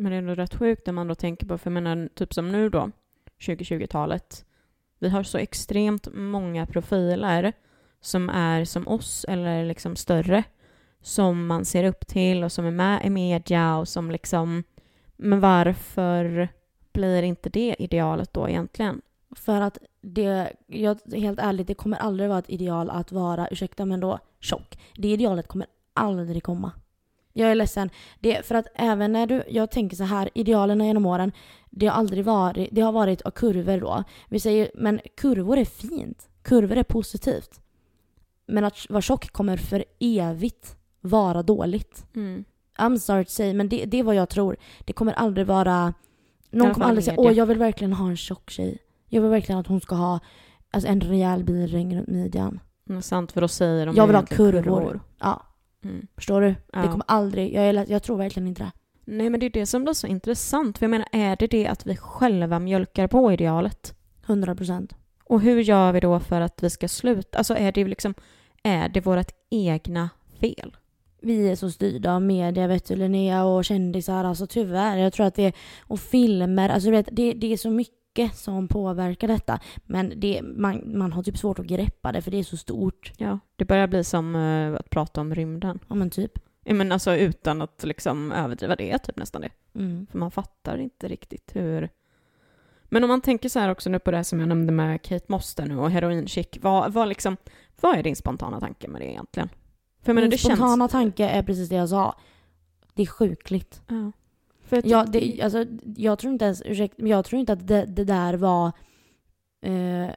Men 0.00 0.10
det 0.10 0.16
är 0.16 0.18
ändå 0.18 0.34
rätt 0.34 0.54
sjukt 0.54 0.86
när 0.86 0.92
man 0.92 1.08
då 1.08 1.14
tänker 1.14 1.46
på, 1.46 1.58
för 1.58 1.70
jag 1.70 1.82
menar 1.82 2.08
typ 2.14 2.34
som 2.34 2.52
nu 2.52 2.68
då, 2.68 2.90
2020-talet. 3.38 4.44
Vi 4.98 5.08
har 5.08 5.22
så 5.22 5.38
extremt 5.38 6.08
många 6.14 6.66
profiler 6.66 7.52
som 8.00 8.30
är 8.30 8.64
som 8.64 8.88
oss 8.88 9.24
eller 9.28 9.64
liksom 9.64 9.96
större. 9.96 10.44
Som 11.02 11.46
man 11.46 11.64
ser 11.64 11.84
upp 11.84 12.06
till 12.06 12.44
och 12.44 12.52
som 12.52 12.66
är 12.66 12.70
med 12.70 13.06
i 13.06 13.10
media 13.10 13.76
och 13.78 13.88
som 13.88 14.10
liksom... 14.10 14.64
Men 15.16 15.40
varför 15.40 16.48
blir 16.92 17.22
inte 17.22 17.48
det 17.50 17.76
idealet 17.78 18.32
då 18.32 18.48
egentligen? 18.48 19.00
För 19.36 19.60
att 19.60 19.78
det, 20.00 20.52
jag, 20.66 20.98
helt 21.12 21.38
ärligt, 21.38 21.66
det 21.66 21.74
kommer 21.74 21.96
aldrig 21.96 22.28
vara 22.28 22.38
ett 22.38 22.50
ideal 22.50 22.90
att 22.90 23.12
vara, 23.12 23.48
ursäkta 23.48 23.84
men 23.84 24.00
då, 24.00 24.18
tjock. 24.40 24.78
Det 24.96 25.08
idealet 25.08 25.48
kommer 25.48 25.66
aldrig 25.92 26.42
komma. 26.42 26.72
Jag 27.38 27.50
är 27.50 27.54
ledsen. 27.54 27.90
Det, 28.20 28.46
för 28.46 28.54
att 28.54 28.66
även 28.74 29.12
när 29.12 29.26
du, 29.26 29.42
jag 29.48 29.70
tänker 29.70 29.96
så 29.96 30.04
här, 30.04 30.30
idealen 30.34 30.84
genom 30.84 31.06
åren, 31.06 31.32
det 31.70 31.86
har 31.86 31.94
aldrig 31.94 32.24
varit, 32.24 32.68
det 32.72 32.80
har 32.80 32.92
varit 32.92 33.22
av 33.22 33.30
kurvor 33.30 33.80
då. 33.80 34.04
Vi 34.28 34.40
säger, 34.40 34.70
men 34.74 35.00
kurvor 35.16 35.58
är 35.58 35.64
fint. 35.64 36.28
Kurvor 36.42 36.76
är 36.76 36.82
positivt. 36.82 37.60
Men 38.46 38.64
att 38.64 38.86
vara 38.88 39.02
tjock 39.02 39.32
kommer 39.32 39.56
för 39.56 39.84
evigt 40.00 40.76
vara 41.00 41.42
dåligt. 41.42 42.06
Mm. 42.14 42.44
I'm 42.78 42.98
sorry 42.98 43.24
to 43.24 43.30
say, 43.30 43.54
men 43.54 43.68
det, 43.68 43.84
det 43.84 43.98
är 43.98 44.02
vad 44.02 44.14
jag 44.14 44.28
tror. 44.28 44.56
Det 44.84 44.92
kommer 44.92 45.12
aldrig 45.12 45.46
vara... 45.46 45.94
Någon 46.50 46.74
kommer 46.74 46.86
aldrig 46.86 47.04
säga 47.04 47.20
åh 47.20 47.32
jag 47.32 47.46
vill 47.46 47.58
verkligen 47.58 47.92
ha 47.92 48.08
en 48.08 48.16
tjock 48.16 48.50
tjej. 48.50 48.78
Jag 49.08 49.22
vill 49.22 49.30
verkligen 49.30 49.58
att 49.58 49.66
hon 49.66 49.80
ska 49.80 49.94
ha 49.94 50.20
alltså, 50.70 50.88
en 50.88 51.00
rejäl 51.00 51.44
bilring 51.44 51.96
runt 51.96 52.08
midjan. 52.08 52.60
Mm, 52.88 53.02
sant, 53.02 53.32
för 53.32 53.40
då 53.40 53.48
säger 53.48 53.86
de 53.86 53.96
Jag 53.96 54.06
vill 54.06 54.16
ha 54.16 54.22
egentligen 54.22 54.62
kurvor. 54.62 55.00
Ja, 55.18 55.42
Mm. 55.84 56.06
förstår 56.14 56.40
du? 56.40 56.54
Ja. 56.72 56.78
Det 56.82 56.88
kommer 56.88 57.04
aldrig... 57.08 57.54
Jag, 57.54 57.90
jag 57.90 58.02
tror 58.02 58.16
verkligen 58.16 58.46
inte 58.46 58.62
det. 58.62 58.72
Nej, 59.04 59.30
men 59.30 59.40
det 59.40 59.46
är 59.46 59.50
det 59.50 59.66
som 59.66 59.84
blir 59.84 59.94
så 59.94 60.06
intressant. 60.06 60.78
För 60.78 60.84
jag 60.84 60.90
menar, 60.90 61.08
är 61.12 61.36
det 61.36 61.46
det 61.46 61.66
att 61.66 61.86
vi 61.86 61.96
själva 61.96 62.58
mjölkar 62.58 63.06
på 63.06 63.32
idealet? 63.32 63.94
100 64.26 64.54
procent. 64.54 64.94
Och 65.24 65.40
hur 65.40 65.60
gör 65.60 65.92
vi 65.92 66.00
då 66.00 66.20
för 66.20 66.40
att 66.40 66.62
vi 66.62 66.70
ska 66.70 66.88
sluta? 66.88 67.38
Alltså 67.38 67.54
är 67.54 67.72
det 67.72 67.84
liksom, 67.84 68.14
är 68.62 68.88
det 68.88 69.00
vårt 69.00 69.32
egna 69.50 70.10
fel? 70.40 70.76
Vi 71.20 71.48
är 71.48 71.56
så 71.56 71.70
styrda 71.70 72.14
av 72.14 72.22
media, 72.22 72.66
vet 72.66 72.84
du, 72.84 72.96
Linnea, 72.96 73.44
och 73.44 73.64
kändisar. 73.64 74.24
Alltså 74.24 74.46
tyvärr. 74.46 74.96
Jag 74.96 75.12
tror 75.12 75.26
att 75.26 75.34
det. 75.34 75.52
Och 75.80 76.00
filmer. 76.00 76.68
Alltså 76.68 76.90
du 76.90 76.96
vet, 76.96 77.08
det, 77.12 77.32
det 77.32 77.52
är 77.52 77.56
så 77.56 77.70
mycket 77.70 77.97
som 78.34 78.68
påverkar 78.68 79.28
detta. 79.28 79.60
Men 79.86 80.12
det, 80.16 80.42
man, 80.42 80.82
man 80.98 81.12
har 81.12 81.22
typ 81.22 81.38
svårt 81.38 81.58
att 81.58 81.66
greppa 81.66 82.12
det 82.12 82.22
för 82.22 82.30
det 82.30 82.38
är 82.38 82.44
så 82.44 82.56
stort. 82.56 83.12
Ja, 83.16 83.38
det 83.56 83.64
börjar 83.64 83.86
bli 83.86 84.04
som 84.04 84.36
eh, 84.36 84.74
att 84.74 84.90
prata 84.90 85.20
om 85.20 85.34
rymden. 85.34 85.78
Ja 85.88 85.94
men 85.94 86.10
typ. 86.10 86.32
Ja, 86.64 86.74
men 86.74 86.92
alltså 86.92 87.16
utan 87.16 87.62
att 87.62 87.84
liksom 87.84 88.32
överdriva 88.32 88.76
det, 88.76 88.90
är 88.90 88.98
typ 88.98 89.16
nästan 89.16 89.40
det. 89.40 89.50
Mm. 89.74 90.06
För 90.10 90.18
man 90.18 90.30
fattar 90.30 90.78
inte 90.78 91.08
riktigt 91.08 91.56
hur... 91.56 91.88
Men 92.84 93.04
om 93.04 93.08
man 93.08 93.20
tänker 93.20 93.48
så 93.48 93.58
här 93.58 93.70
också 93.70 93.90
nu 93.90 93.98
på 93.98 94.10
det 94.10 94.16
här 94.16 94.24
som 94.24 94.40
jag 94.40 94.48
nämnde 94.48 94.72
med 94.72 95.02
Kate 95.02 95.24
Moss 95.28 95.54
där 95.54 95.66
nu 95.66 95.78
och 95.78 95.90
heroinchic. 95.90 96.48
Vad, 96.60 96.92
vad, 96.92 97.08
liksom, 97.08 97.36
vad 97.80 97.98
är 97.98 98.02
din 98.02 98.16
spontana 98.16 98.60
tanke 98.60 98.88
med 98.88 99.00
det 99.00 99.10
egentligen? 99.10 99.48
För 100.02 100.10
jag 100.10 100.14
menar, 100.14 100.24
Min 100.24 100.30
det 100.30 100.38
spontana 100.38 100.82
känns... 100.82 100.92
tanke 100.92 101.28
är 101.28 101.42
precis 101.42 101.68
det 101.68 101.76
jag 101.76 101.88
sa. 101.88 102.14
Det 102.94 103.02
är 103.02 103.06
sjukligt. 103.06 103.82
Ja. 103.86 104.12
För 104.68 104.82
Ja, 104.84 105.04
det, 105.04 105.42
alltså, 105.42 105.64
jag 105.96 106.18
tror 106.18 106.32
inte 106.32 106.44
ens, 106.44 106.62
jag 106.96 107.24
tror 107.24 107.40
inte 107.40 107.52
att 107.52 107.66
det, 107.66 107.84
det 107.84 108.04
där 108.04 108.34
var 108.34 108.72
eh, 109.62 110.10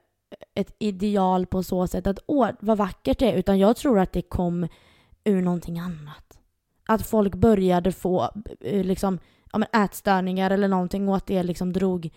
ett 0.55 0.75
ideal 0.79 1.45
på 1.45 1.63
så 1.63 1.87
sätt 1.87 2.07
att 2.07 2.19
åh, 2.25 2.49
vad 2.59 2.77
vackert 2.77 3.19
det 3.19 3.31
är, 3.31 3.37
utan 3.37 3.59
jag 3.59 3.75
tror 3.75 3.99
att 3.99 4.13
det 4.13 4.21
kom 4.21 4.67
ur 5.23 5.41
någonting 5.41 5.79
annat. 5.79 6.39
Att 6.87 7.07
folk 7.07 7.35
började 7.35 7.91
få 7.91 8.29
eh, 8.59 8.83
liksom, 8.83 9.19
ja, 9.51 9.59
men 9.59 9.83
ätstörningar 9.83 10.51
eller 10.51 10.67
någonting 10.67 11.09
och 11.09 11.15
att 11.15 11.27
det 11.27 11.43
liksom 11.43 11.73
drog, 11.73 12.09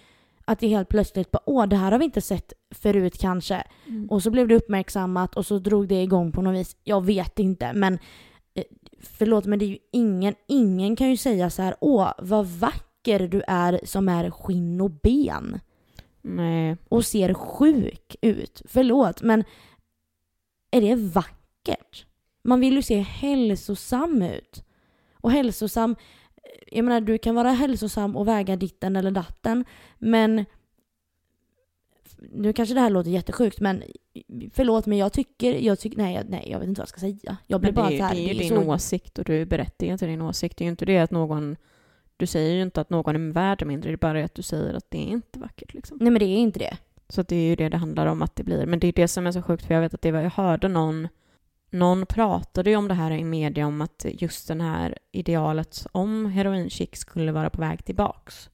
att 0.44 0.58
det 0.60 0.68
helt 0.68 0.88
plötsligt 0.88 1.30
bara 1.30 1.42
åh, 1.46 1.66
det 1.66 1.76
här 1.76 1.92
har 1.92 1.98
vi 1.98 2.04
inte 2.04 2.20
sett 2.20 2.52
förut 2.74 3.18
kanske. 3.20 3.64
Mm. 3.86 4.10
Och 4.10 4.22
så 4.22 4.30
blev 4.30 4.48
det 4.48 4.54
uppmärksammat 4.54 5.34
och 5.34 5.46
så 5.46 5.58
drog 5.58 5.88
det 5.88 6.02
igång 6.02 6.32
på 6.32 6.42
något 6.42 6.54
vis. 6.54 6.76
Jag 6.84 7.04
vet 7.04 7.38
inte, 7.38 7.72
men 7.72 7.98
förlåt 9.04 9.44
men 9.44 9.58
det 9.58 9.64
är 9.64 9.68
ju 9.68 9.78
ingen, 9.92 10.34
ingen 10.48 10.96
kan 10.96 11.10
ju 11.10 11.16
säga 11.16 11.50
så 11.50 11.62
här 11.62 11.76
åh 11.80 12.12
vad 12.18 12.46
vacker 12.46 13.28
du 13.28 13.42
är 13.46 13.80
som 13.84 14.08
är 14.08 14.30
skinn 14.30 14.80
och 14.80 14.90
ben 14.90 15.60
Nej. 16.22 16.76
och 16.88 17.04
ser 17.04 17.34
sjuk 17.34 18.16
ut. 18.20 18.62
Förlåt 18.68 19.22
men 19.22 19.44
är 20.70 20.80
det 20.80 20.94
vackert? 20.94 22.06
Man 22.44 22.60
vill 22.60 22.74
ju 22.74 22.82
se 22.82 22.98
hälsosam 22.98 24.22
ut. 24.22 24.64
Och 25.14 25.30
hälsosam, 25.30 25.96
jag 26.66 26.84
menar 26.84 27.00
du 27.00 27.18
kan 27.18 27.34
vara 27.34 27.50
hälsosam 27.50 28.16
och 28.16 28.28
väga 28.28 28.56
ditten 28.56 28.96
eller 28.96 29.10
datten 29.10 29.64
men 29.98 30.44
nu 32.32 32.52
kanske 32.52 32.74
det 32.74 32.80
här 32.80 32.90
låter 32.90 33.10
jättesjukt 33.10 33.60
men 33.60 33.82
förlåt 34.52 34.86
men 34.86 34.98
jag 34.98 35.12
tycker, 35.12 35.54
jag 35.54 35.78
tycker, 35.78 35.98
nej, 35.98 36.22
nej 36.28 36.48
jag 36.50 36.58
vet 36.58 36.68
inte 36.68 36.80
vad 36.80 36.84
jag 36.84 36.88
ska 36.88 37.00
säga. 37.00 37.36
Jag 37.46 37.60
blir 37.60 37.72
Men 37.72 37.74
det 37.74 37.82
bara 37.82 37.92
är, 37.92 37.98
så 37.98 38.04
här, 38.04 38.14
det 38.14 38.20
är 38.20 38.34
ju 38.34 38.38
din 38.38 38.48
så 38.48 38.72
åsikt 38.72 39.18
och 39.18 39.24
du 39.24 39.42
är 39.42 39.46
berättigad 39.46 39.98
till 39.98 40.08
din 40.08 40.22
åsikt. 40.22 40.56
Det 40.56 40.62
är 40.62 40.66
ju 40.66 40.70
inte 40.70 40.84
det 40.84 40.98
att 40.98 41.10
någon... 41.10 41.56
Du 42.16 42.26
säger 42.26 42.54
ju 42.54 42.62
inte 42.62 42.80
att 42.80 42.90
någon 42.90 43.14
är 43.16 43.32
värd 43.32 43.66
mindre, 43.66 43.90
det 43.90 43.94
är 43.94 43.96
bara 43.96 44.24
att 44.24 44.34
du 44.34 44.42
säger 44.42 44.74
att 44.74 44.90
det 44.90 44.98
är 44.98 45.08
inte 45.08 45.38
vackert. 45.38 45.74
Liksom. 45.74 45.98
Nej 46.00 46.10
men 46.10 46.18
det 46.18 46.24
är 46.24 46.38
inte 46.38 46.58
det. 46.58 46.76
Så 47.08 47.22
det 47.22 47.36
är 47.36 47.48
ju 47.48 47.56
det 47.56 47.68
det 47.68 47.76
handlar 47.76 48.06
om 48.06 48.22
att 48.22 48.36
det 48.36 48.44
blir. 48.44 48.66
Men 48.66 48.78
det 48.78 48.86
är 48.86 48.92
det 48.92 49.08
som 49.08 49.26
är 49.26 49.32
så 49.32 49.42
sjukt, 49.42 49.64
för 49.64 49.74
jag 49.74 49.80
vet 49.80 49.94
att 49.94 50.02
det 50.02 50.12
var, 50.12 50.20
jag 50.20 50.30
hörde 50.30 50.68
någon, 50.68 51.08
någon 51.70 52.06
pratade 52.06 52.70
ju 52.70 52.76
om 52.76 52.88
det 52.88 52.94
här 52.94 53.10
i 53.10 53.24
media, 53.24 53.66
om 53.66 53.80
att 53.80 54.06
just 54.08 54.48
den 54.48 54.60
här 54.60 54.98
idealet 55.12 55.86
om 55.92 56.26
heroinchick 56.26 56.96
skulle 56.96 57.32
vara 57.32 57.50
på 57.50 57.60
väg 57.60 57.84
tillbaks. 57.84 58.50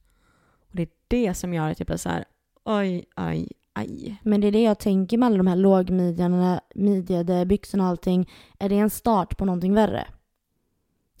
Och 0.69 0.75
det 0.75 0.83
är 0.83 0.89
det 1.07 1.33
som 1.33 1.53
gör 1.53 1.69
att 1.69 1.79
jag 1.79 1.87
blir 1.87 1.97
så 1.97 2.09
här, 2.09 2.25
oj, 2.63 3.05
oj, 3.15 3.47
aj. 3.73 4.15
Men 4.23 4.41
det 4.41 4.47
är 4.47 4.51
det 4.51 4.63
jag 4.63 4.79
tänker 4.79 5.17
med 5.17 5.27
alla 5.27 5.37
de 5.37 5.47
här 5.47 5.55
lågmidjade 5.55 6.59
midjade 6.75 7.45
byxorna 7.45 7.83
och 7.83 7.89
allting. 7.89 8.29
Är 8.59 8.69
det 8.69 8.75
en 8.77 8.89
start 8.89 9.37
på 9.37 9.45
någonting 9.45 9.73
värre? 9.73 10.07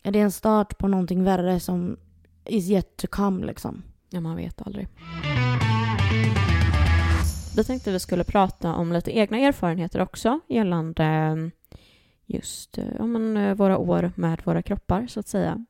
Är 0.03 0.11
det 0.11 0.19
en 0.19 0.31
start 0.31 0.77
på 0.77 0.87
någonting 0.87 1.23
värre 1.23 1.59
som 1.59 1.97
is 2.45 2.69
yet 2.69 2.97
to 2.97 3.07
come 3.07 3.45
liksom? 3.45 3.83
Ja, 4.09 4.21
man 4.21 4.35
vet 4.35 4.61
aldrig. 4.61 4.87
Vi 7.55 7.63
tänkte 7.63 7.91
vi 7.91 7.99
skulle 7.99 8.23
prata 8.23 8.75
om 8.75 8.93
lite 8.93 9.17
egna 9.17 9.37
erfarenheter 9.37 10.01
också 10.01 10.39
gällande 10.47 11.03
eh, 11.03 11.35
just 12.25 12.77
eh, 12.77 12.85
ja, 12.97 13.05
men, 13.05 13.37
eh, 13.37 13.55
våra 13.55 13.77
år 13.77 14.11
med 14.15 14.41
våra 14.45 14.61
kroppar, 14.61 15.07
så 15.07 15.19
att 15.19 15.27
säga. 15.27 15.65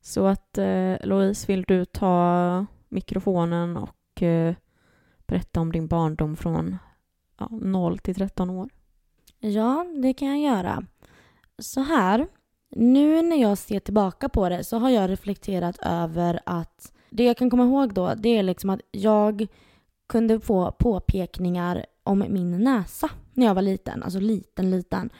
Så 0.00 0.26
att 0.26 0.58
eh, 0.58 0.94
Louise, 1.02 1.46
vill 1.46 1.62
du 1.62 1.84
ta 1.84 2.66
mikrofonen 2.88 3.76
och 3.76 4.22
eh, 4.22 4.54
berätta 5.28 5.60
om 5.60 5.72
din 5.72 5.86
barndom 5.86 6.36
från 6.36 6.78
ja, 7.38 7.48
0 7.50 7.98
till 7.98 8.14
13 8.14 8.50
år? 8.50 8.68
Ja, 9.38 9.86
det 10.02 10.12
kan 10.12 10.28
jag 10.28 10.54
göra. 10.54 10.84
Så 11.58 11.80
här, 11.80 12.26
nu 12.70 13.22
när 13.22 13.36
jag 13.36 13.58
ser 13.58 13.80
tillbaka 13.80 14.28
på 14.28 14.48
det 14.48 14.64
så 14.64 14.78
har 14.78 14.90
jag 14.90 15.10
reflekterat 15.10 15.78
över 15.82 16.40
att 16.46 16.92
det 17.10 17.24
jag 17.24 17.36
kan 17.36 17.50
komma 17.50 17.64
ihåg 17.64 17.94
då, 17.94 18.14
det 18.14 18.28
är 18.28 18.42
liksom 18.42 18.70
att 18.70 18.80
jag 18.90 19.46
kunde 20.08 20.40
få 20.40 20.72
påpekningar 20.72 21.86
om 22.02 22.18
min 22.28 22.64
näsa 22.64 23.10
när 23.34 23.46
jag 23.46 23.54
var 23.54 23.62
liten. 23.62 24.02
Alltså 24.02 24.20
liten, 24.20 24.70
liten. 24.70 25.10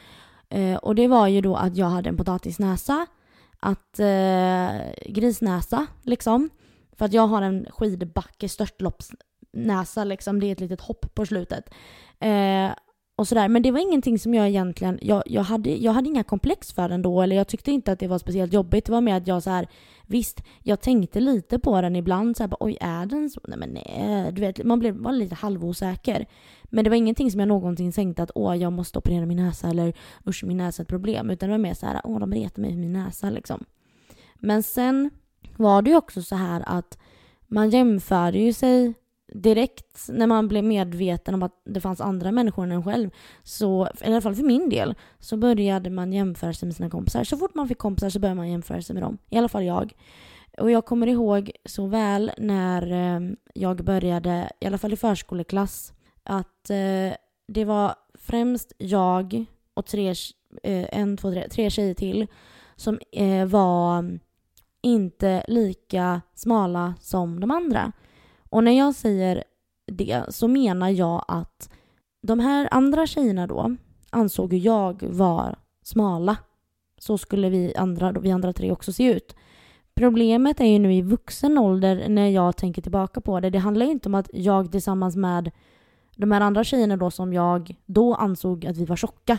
Eh, 0.48 0.76
och 0.76 0.94
det 0.94 1.08
var 1.08 1.26
ju 1.26 1.40
då 1.40 1.56
att 1.56 1.76
jag 1.76 1.86
hade 1.86 2.08
en 2.08 2.16
potatisnäsa, 2.16 3.06
att 3.60 4.00
eh, 4.00 4.70
grisnäsa 5.06 5.86
liksom. 6.02 6.50
För 6.92 7.04
att 7.04 7.12
jag 7.12 7.26
har 7.26 7.42
en 7.42 7.66
skidbacke 7.70 8.48
näsa, 9.52 10.04
liksom. 10.04 10.40
Det 10.40 10.46
är 10.46 10.52
ett 10.52 10.60
litet 10.60 10.80
hopp 10.80 11.14
på 11.14 11.26
slutet. 11.26 11.70
Eh, 12.20 12.70
och 13.18 13.28
sådär. 13.28 13.48
Men 13.48 13.62
det 13.62 13.70
var 13.70 13.80
ingenting 13.80 14.18
som 14.18 14.34
jag 14.34 14.48
egentligen, 14.48 14.98
jag, 15.02 15.22
jag, 15.26 15.42
hade, 15.42 15.70
jag 15.70 15.92
hade 15.92 16.08
inga 16.08 16.24
komplex 16.24 16.72
för 16.72 16.88
den 16.88 17.02
då, 17.02 17.22
eller 17.22 17.36
jag 17.36 17.48
tyckte 17.48 17.70
inte 17.70 17.92
att 17.92 17.98
det 17.98 18.08
var 18.08 18.18
speciellt 18.18 18.52
jobbigt. 18.52 18.84
Det 18.84 18.92
var 18.92 19.00
mer 19.00 19.14
att 19.14 19.26
jag 19.26 19.42
så 19.42 19.50
här, 19.50 19.68
visst, 20.06 20.42
jag 20.62 20.80
tänkte 20.80 21.20
lite 21.20 21.58
på 21.58 21.80
den 21.80 21.96
ibland, 21.96 22.36
så 22.36 22.42
här, 22.42 22.48
bara, 22.48 22.56
oj 22.60 22.76
är 22.80 23.06
den 23.06 23.30
så? 23.30 23.40
Nej 23.48 23.58
men 23.58 23.70
nej, 23.70 24.32
du 24.32 24.40
vet, 24.40 24.64
man 24.64 24.78
blev, 24.78 24.96
var 24.96 25.12
lite 25.12 25.34
halvosäker. 25.34 26.26
Men 26.64 26.84
det 26.84 26.90
var 26.90 26.96
ingenting 26.96 27.30
som 27.30 27.40
jag 27.40 27.48
någonsin 27.48 27.92
tänkte 27.92 28.22
att 28.22 28.30
åh, 28.34 28.56
jag 28.56 28.72
måste 28.72 28.98
operera 28.98 29.26
min 29.26 29.36
näsa 29.36 29.68
eller 29.68 29.92
usch, 30.26 30.44
min 30.44 30.56
näsa 30.56 30.82
är 30.82 30.84
ett 30.84 30.88
problem. 30.88 31.30
Utan 31.30 31.48
det 31.48 31.52
var 31.52 31.58
mer 31.58 31.74
så 31.74 31.86
här, 31.86 32.00
åh, 32.04 32.18
de 32.18 32.32
retar 32.34 32.62
mig 32.62 32.70
för 32.70 32.78
min 32.78 32.92
näsa 32.92 33.30
liksom. 33.30 33.64
Men 34.34 34.62
sen 34.62 35.10
var 35.56 35.82
det 35.82 35.90
ju 35.90 35.96
också 35.96 36.22
så 36.22 36.36
här 36.36 36.62
att 36.66 36.98
man 37.46 37.70
jämförde 37.70 38.38
ju 38.38 38.52
sig 38.52 38.94
direkt 39.34 40.08
när 40.08 40.26
man 40.26 40.48
blev 40.48 40.64
medveten 40.64 41.34
om 41.34 41.42
att 41.42 41.62
det 41.64 41.80
fanns 41.80 42.00
andra 42.00 42.32
människor 42.32 42.64
än 42.64 42.72
en 42.72 42.84
själv, 42.84 43.10
så, 43.42 43.88
i 44.00 44.06
alla 44.06 44.20
fall 44.20 44.34
för 44.34 44.42
min 44.42 44.68
del, 44.68 44.94
så 45.18 45.36
började 45.36 45.90
man 45.90 46.12
jämföra 46.12 46.52
sig 46.52 46.66
med 46.66 46.76
sina 46.76 46.90
kompisar. 46.90 47.24
Så 47.24 47.36
fort 47.36 47.54
man 47.54 47.68
fick 47.68 47.78
kompisar 47.78 48.10
så 48.10 48.18
började 48.18 48.36
man 48.36 48.50
jämföra 48.50 48.82
sig 48.82 48.94
med 48.94 49.02
dem. 49.02 49.18
I 49.30 49.38
alla 49.38 49.48
fall 49.48 49.64
jag. 49.64 49.92
Och 50.58 50.70
jag 50.70 50.86
kommer 50.86 51.06
ihåg 51.06 51.50
så 51.64 51.86
väl 51.86 52.32
när 52.38 52.92
eh, 52.92 53.20
jag 53.54 53.84
började, 53.84 54.50
i 54.60 54.66
alla 54.66 54.78
fall 54.78 54.92
i 54.92 54.96
förskoleklass, 54.96 55.92
att 56.22 56.70
eh, 56.70 57.16
det 57.48 57.64
var 57.64 57.94
främst 58.14 58.72
jag 58.78 59.44
och 59.74 59.86
tre, 59.86 60.08
eh, 60.62 60.98
en, 60.98 61.16
två, 61.16 61.30
tre, 61.30 61.48
tre 61.48 61.70
tjejer 61.70 61.94
till 61.94 62.26
som 62.76 62.98
var 63.46 64.18
inte 64.82 65.44
lika 65.48 66.20
smala 66.34 66.94
som 67.00 67.40
de 67.40 67.50
andra. 67.50 67.92
Och 68.50 68.64
när 68.64 68.78
jag 68.78 68.94
säger 68.94 69.44
det 69.86 70.24
så 70.28 70.48
menar 70.48 70.88
jag 70.88 71.24
att 71.28 71.70
de 72.22 72.40
här 72.40 72.68
andra 72.70 73.06
tjejerna 73.06 73.46
då 73.46 73.76
ansåg 74.10 74.54
jag 74.54 75.02
var 75.02 75.58
smala. 75.82 76.36
Så 76.98 77.18
skulle 77.18 77.48
vi 77.48 77.74
andra, 77.76 78.12
vi 78.12 78.30
andra 78.30 78.52
tre 78.52 78.72
också 78.72 78.92
se 78.92 79.04
ut. 79.04 79.36
Problemet 79.94 80.60
är 80.60 80.64
ju 80.64 80.78
nu 80.78 80.94
i 80.94 81.02
vuxen 81.02 81.58
ålder 81.58 82.08
när 82.08 82.28
jag 82.28 82.56
tänker 82.56 82.82
tillbaka 82.82 83.20
på 83.20 83.40
det. 83.40 83.50
Det 83.50 83.58
handlar 83.58 83.86
ju 83.86 83.92
inte 83.92 84.08
om 84.08 84.14
att 84.14 84.30
jag 84.32 84.72
tillsammans 84.72 85.16
med 85.16 85.50
de 86.16 86.32
här 86.32 86.40
andra 86.40 86.64
tjejerna 86.64 86.96
då 86.96 87.10
som 87.10 87.32
jag 87.32 87.76
då 87.86 88.14
ansåg 88.14 88.66
att 88.66 88.76
vi 88.76 88.84
var 88.84 88.96
tjocka. 88.96 89.38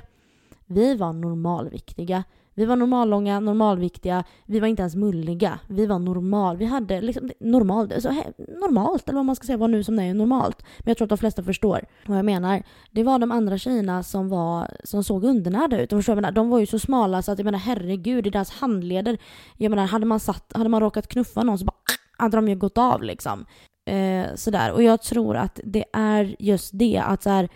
Vi 0.65 0.95
var 0.95 1.13
normalviktiga. 1.13 2.23
Vi 2.59 2.65
var 2.65 2.75
normallånga, 2.75 3.39
normalviktiga, 3.39 4.23
vi 4.45 4.59
var 4.59 4.67
inte 4.67 4.81
ens 4.81 4.95
mulliga. 4.95 5.59
Vi 5.67 5.85
var 5.85 5.99
normal. 5.99 6.57
Vi 6.57 6.65
hade 6.65 7.01
liksom 7.01 7.31
normalt, 7.39 7.93
alltså, 7.93 8.13
normalt, 8.47 9.09
eller 9.09 9.15
vad 9.15 9.25
man 9.25 9.35
ska 9.35 9.45
säga, 9.45 9.57
vad 9.57 9.69
nu 9.69 9.83
som 9.83 9.95
det 9.95 10.03
är 10.03 10.13
normalt. 10.13 10.61
Men 10.79 10.85
jag 10.85 10.97
tror 10.97 11.05
att 11.05 11.09
de 11.09 11.17
flesta 11.17 11.43
förstår 11.43 11.85
vad 12.05 12.17
jag 12.17 12.25
menar. 12.25 12.63
Det 12.91 13.03
var 13.03 13.19
de 13.19 13.31
andra 13.31 13.57
tjejerna 13.57 14.03
som, 14.03 14.29
var, 14.29 14.77
som 14.83 15.03
såg 15.03 15.23
undernärda 15.23 15.81
ut. 15.81 15.89
Förstår 15.89 16.23
jag 16.23 16.33
de 16.33 16.49
var 16.49 16.59
ju 16.59 16.65
så 16.65 16.79
smala 16.79 17.21
så 17.21 17.31
att 17.31 17.39
jag 17.39 17.45
menar 17.45 17.59
herregud, 17.59 18.27
i 18.27 18.29
deras 18.29 18.51
handleder. 18.51 19.17
Jag 19.57 19.69
menar, 19.69 19.87
hade 19.87 20.05
man, 20.05 20.19
satt, 20.19 20.51
hade 20.55 20.69
man 20.69 20.81
råkat 20.81 21.07
knuffa 21.07 21.43
någon 21.43 21.59
så 21.59 21.65
bara 21.65 21.77
hade 22.17 22.37
de 22.37 22.47
ju 22.47 22.55
gått 22.55 22.77
av 22.77 23.03
liksom. 23.03 23.45
Eh, 23.85 24.35
sådär. 24.35 24.71
Och 24.71 24.83
jag 24.83 25.01
tror 25.01 25.37
att 25.37 25.59
det 25.63 25.85
är 25.93 26.35
just 26.39 26.69
det, 26.73 27.03
att 27.05 27.23
så, 27.23 27.29
här, 27.29 27.49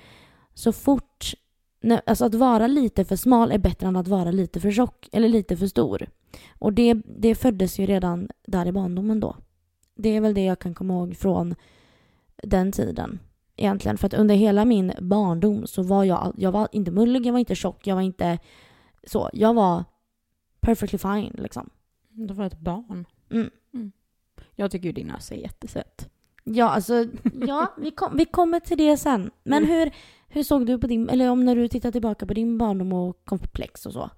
så 0.54 0.72
fort 0.72 1.34
alltså 2.06 2.26
att 2.26 2.36
vara 2.36 2.68
lite 2.68 3.06
för 3.06 3.16
smal 3.16 3.52
är 3.52 3.58
bättre 3.58 3.88
än 3.88 3.96
att 3.96 4.08
vara 4.08 4.32
lite 4.32 4.60
för 4.60 4.72
tjock 4.72 5.10
eller 5.12 5.30
lite 5.30 5.58
för 5.58 5.68
stor. 5.68 6.08
Och 6.60 6.74
det, 6.74 6.94
det 6.94 7.36
föddes 7.36 7.80
ju 7.80 7.86
redan 7.86 8.30
där 8.48 8.66
i 8.66 8.72
barndomen 8.72 9.20
då. 9.20 9.36
Det 9.96 10.10
är 10.10 10.22
väl 10.22 10.34
det 10.34 10.46
jag 10.46 10.60
kan 10.60 10.74
komma 10.74 10.94
ihåg 10.94 11.18
från 11.18 11.56
den 12.44 12.72
tiden. 12.72 13.20
Egentligen. 13.56 13.98
För 13.98 14.08
att 14.08 14.14
under 14.14 14.36
hela 14.36 14.66
min 14.66 14.94
barndom 15.00 15.68
så 15.68 15.84
var 15.84 16.04
jag, 16.04 16.34
jag 16.38 16.52
var 16.52 16.68
inte 16.72 16.92
mullig, 16.92 17.26
jag 17.26 17.32
var 17.32 17.40
inte 17.40 17.56
tjock, 17.56 17.88
jag 17.88 17.96
var 17.96 18.02
inte 18.02 18.40
så. 19.04 19.30
Jag 19.34 19.54
var 19.54 19.84
perfectly 20.60 20.98
fine 20.98 21.36
liksom. 21.38 21.70
Du 22.10 22.34
var 22.34 22.46
ett 22.46 22.60
barn. 22.60 23.06
Mm. 23.32 23.50
Mm. 23.74 23.92
Jag 24.56 24.72
tycker 24.72 24.86
ju 24.86 24.92
din 24.92 25.08
näsa 25.08 25.36
är 25.36 25.40
jättesöt. 25.40 26.10
Ja, 26.44 26.70
alltså, 26.70 27.06
ja, 27.48 27.74
vi, 27.78 27.92
kom, 27.92 28.18
vi 28.18 28.26
kommer 28.26 28.60
till 28.60 28.78
det 28.78 28.98
sen. 28.98 29.32
Men 29.44 29.64
mm. 29.64 29.76
hur, 29.76 29.92
hur 30.34 30.44
såg 30.44 30.66
du 30.66 30.80
på 30.80 30.88
din, 30.88 31.10
eller 31.10 31.30
om 31.30 31.46
när 31.46 31.56
du 31.56 31.68
tittar 31.68 31.92
tillbaka 31.92 32.26
på 32.26 32.34
din 32.34 32.58
barndom 32.58 32.94
och 32.94 33.26
komplex 33.26 33.86
och 33.86 33.94
så? 33.94 34.10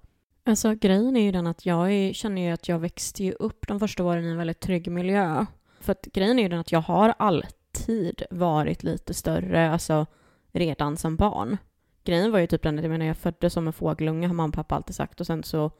Alltså 0.44 0.74
grejen 0.74 1.16
är 1.16 1.20
ju 1.20 1.32
den 1.32 1.46
att 1.46 1.66
jag 1.66 1.92
är, 1.92 2.12
känner 2.12 2.42
ju 2.42 2.50
att 2.50 2.68
jag 2.68 2.78
växte 2.78 3.24
ju 3.24 3.32
upp 3.32 3.68
de 3.68 3.80
första 3.80 4.04
åren 4.04 4.24
i 4.24 4.28
en 4.28 4.36
väldigt 4.36 4.60
trygg 4.60 4.90
miljö. 4.90 5.46
För 5.80 5.92
att 5.92 6.02
grejen 6.12 6.38
är 6.38 6.42
ju 6.42 6.48
den 6.48 6.60
att 6.60 6.72
jag 6.72 6.80
har 6.80 7.14
alltid 7.18 8.22
varit 8.30 8.82
lite 8.82 9.14
större, 9.14 9.70
alltså 9.70 10.06
redan 10.52 10.96
som 10.96 11.16
barn. 11.16 11.56
Grejen 12.04 12.32
var 12.32 12.38
ju 12.38 12.46
typ 12.46 12.62
den 12.62 12.78
att 12.78 12.84
jag 12.84 12.90
menar 12.90 13.06
jag 13.06 13.16
föddes 13.16 13.52
som 13.52 13.66
en 13.66 13.72
fågelunge 13.72 14.26
har 14.26 14.34
mamma 14.34 14.48
och 14.48 14.54
pappa 14.54 14.74
alltid 14.74 14.96
sagt 14.96 15.20
och 15.20 15.26
sen 15.26 15.42
så 15.42 15.70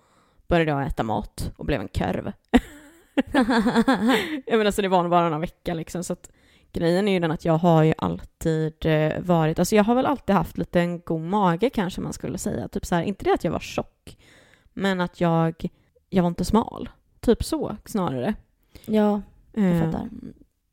började 0.48 0.70
jag 0.70 0.86
äta 0.86 1.02
mat 1.02 1.52
och 1.56 1.64
blev 1.66 1.80
en 1.80 1.88
korv. 1.88 2.32
jag 4.46 4.58
menar 4.58 4.70
så 4.70 4.82
det 4.82 4.88
var 4.88 5.08
bara 5.08 5.24
några 5.24 5.38
vecka 5.38 5.74
liksom 5.74 6.04
så 6.04 6.12
att 6.12 6.30
grejen 6.76 7.08
är 7.08 7.12
ju 7.12 7.20
den 7.20 7.30
att 7.30 7.44
jag 7.44 7.58
har 7.58 7.82
ju 7.82 7.94
alltid 7.98 8.86
eh, 8.86 9.20
varit, 9.20 9.58
alltså 9.58 9.76
jag 9.76 9.84
har 9.84 9.94
väl 9.94 10.06
alltid 10.06 10.36
haft 10.36 10.58
lite 10.58 10.80
en 10.80 11.00
god 11.00 11.20
mage 11.20 11.70
kanske 11.70 12.00
man 12.00 12.12
skulle 12.12 12.38
säga. 12.38 12.68
Typ 12.68 12.86
så 12.86 12.94
här, 12.94 13.02
inte 13.02 13.24
det 13.24 13.32
att 13.32 13.44
jag 13.44 13.52
var 13.52 13.60
tjock, 13.60 14.18
men 14.72 15.00
att 15.00 15.20
jag, 15.20 15.68
jag 16.10 16.22
var 16.22 16.28
inte 16.28 16.44
smal. 16.44 16.88
Typ 17.20 17.44
så 17.44 17.76
snarare. 17.84 18.34
Ja, 18.86 19.22
jag 19.52 19.84
fattar. 19.84 20.00
Eh, 20.00 20.08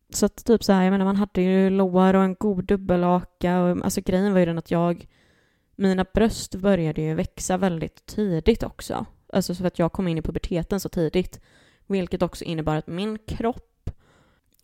så 0.09 0.25
att 0.25 0.45
typ 0.45 0.63
så 0.63 0.73
här, 0.73 0.83
jag 0.83 0.91
menar 0.91 1.05
man 1.05 1.15
hade 1.15 1.41
ju 1.41 1.69
lår 1.69 2.13
och 2.13 2.23
en 2.23 2.35
god 2.39 2.65
dubbelhaka 2.65 3.59
och 3.59 3.83
alltså 3.83 4.01
grejen 4.01 4.33
var 4.33 4.39
ju 4.39 4.45
den 4.45 4.57
att 4.57 4.71
jag, 4.71 5.07
mina 5.75 6.05
bröst 6.13 6.55
började 6.55 7.01
ju 7.01 7.13
växa 7.13 7.57
väldigt 7.57 8.05
tidigt 8.05 8.63
också. 8.63 9.05
Alltså 9.33 9.55
så 9.55 9.67
att 9.67 9.79
jag 9.79 9.91
kom 9.91 10.07
in 10.07 10.17
i 10.17 10.21
puberteten 10.21 10.79
så 10.79 10.89
tidigt. 10.89 11.39
Vilket 11.87 12.21
också 12.21 12.43
innebar 12.43 12.75
att 12.75 12.87
min 12.87 13.17
kropp 13.27 13.72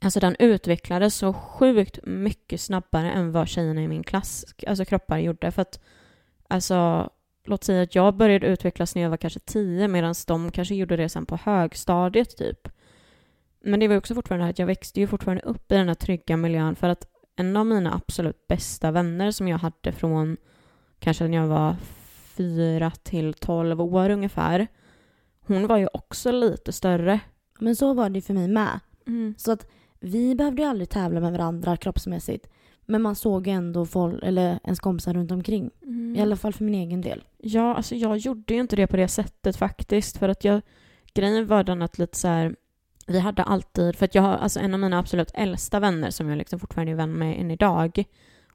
Alltså 0.02 0.20
den 0.20 0.36
utvecklades 0.40 1.16
så 1.16 1.34
sjukt 1.34 2.00
mycket 2.04 2.62
snabbare 2.62 3.12
än 3.12 3.32
vad 3.32 3.48
tjejerna 3.48 3.82
i 3.82 3.88
min 3.88 4.04
klass, 4.04 4.46
alltså 4.68 4.86
kroppar 4.86 5.18
gjorde. 5.18 5.52
För 5.52 5.62
att, 5.62 5.80
alltså, 6.48 7.10
låt 7.46 7.64
säga 7.64 7.82
att 7.84 7.96
jag 7.96 8.16
började 8.16 8.48
utvecklas 8.48 8.96
när 8.96 9.02
jag 9.02 9.10
var 9.10 9.18
kanske 9.18 9.40
tio 9.40 9.88
medan 9.88 10.16
de 10.28 10.52
kanske 10.52 10.76
gjorde 10.76 10.96
det 10.96 11.10
sen 11.10 11.26
på 11.26 11.36
högstadiet 11.44 12.38
typ. 12.38 12.70
Men 13.64 13.80
det 13.80 13.88
var 13.88 13.98
också 13.98 14.16
fortfarande 14.16 14.48
att 14.48 14.60
jag 14.60 14.66
växte 14.66 15.00
ju 15.00 15.08
fortfarande 15.08 15.44
upp 15.44 15.72
i 15.72 15.76
den 15.76 15.88
här 15.88 15.96
trygga 15.96 16.38
miljön 16.38 16.76
för 16.76 16.90
att 16.90 17.06
en 17.36 17.58
av 17.58 17.66
mina 17.66 17.94
absolut 17.94 18.48
bästa 18.48 18.92
vänner 18.92 19.32
som 19.32 19.48
jag 19.48 19.58
hade 19.58 19.92
från 19.92 20.38
kanske 21.00 21.28
när 21.28 21.38
jag 21.38 21.48
var 21.48 21.76
fyra 22.36 22.92
till 22.92 23.34
tolv 23.34 23.82
år 23.82 24.10
ungefär, 24.10 24.68
hon 25.40 25.68
var 25.68 25.78
ju 25.78 25.88
också 25.94 26.32
lite 26.32 26.72
större. 26.72 27.20
Men 27.60 27.76
så 27.76 27.94
var 27.94 28.10
det 28.10 28.22
för 28.22 28.34
mig 28.34 28.48
med. 28.48 28.80
Mm. 29.08 29.36
Så 29.38 29.52
att 29.52 29.68
vi 30.00 30.36
behövde 30.36 30.62
ju 30.62 30.68
aldrig 30.68 30.90
tävla 30.90 31.20
med 31.20 31.32
varandra 31.32 31.78
kroppsmässigt. 31.78 32.48
Men 32.86 33.02
man 33.02 33.16
såg 33.16 33.48
ju 33.48 33.54
ändå 33.54 33.86
folk, 33.86 34.24
eller 34.24 34.60
ens 34.64 34.80
kompisar 34.80 35.14
runt 35.14 35.32
omkring. 35.32 35.70
Mm. 35.84 36.16
I 36.16 36.22
alla 36.22 36.36
fall 36.36 36.54
för 36.54 36.64
min 36.64 36.76
egen 36.76 37.02
del. 37.02 37.24
Ja, 37.38 37.76
alltså 37.76 37.96
jag 37.96 38.18
gjorde 38.18 38.54
ju 38.54 38.60
inte 38.60 38.76
det 38.76 38.88
på 38.88 38.98
det 38.98 39.08
sättet 39.08 39.58
faktiskt. 39.58 40.18
För 40.18 40.30
att 40.30 40.44
jag, 40.44 40.62
grejen 41.14 41.48
var 41.48 41.64
den 41.64 41.82
att 41.82 41.98
lite 41.98 42.18
så 42.18 42.28
här, 42.28 42.56
vi 43.08 43.20
hade 43.20 43.44
alltid, 43.44 43.96
för 43.96 44.06
att 44.06 44.16
jag 44.16 44.22
har, 44.22 44.34
alltså 44.38 44.60
en 44.60 44.74
av 44.74 44.80
mina 44.80 45.00
absolut 45.00 45.32
äldsta 45.34 45.80
vänner 45.80 46.10
som 46.10 46.30
jag 46.30 46.38
liksom 46.38 46.60
fortfarande 46.60 46.92
är 46.92 46.96
vän 46.96 47.14
med 47.14 47.40
än 47.40 47.52
idag. 47.52 48.04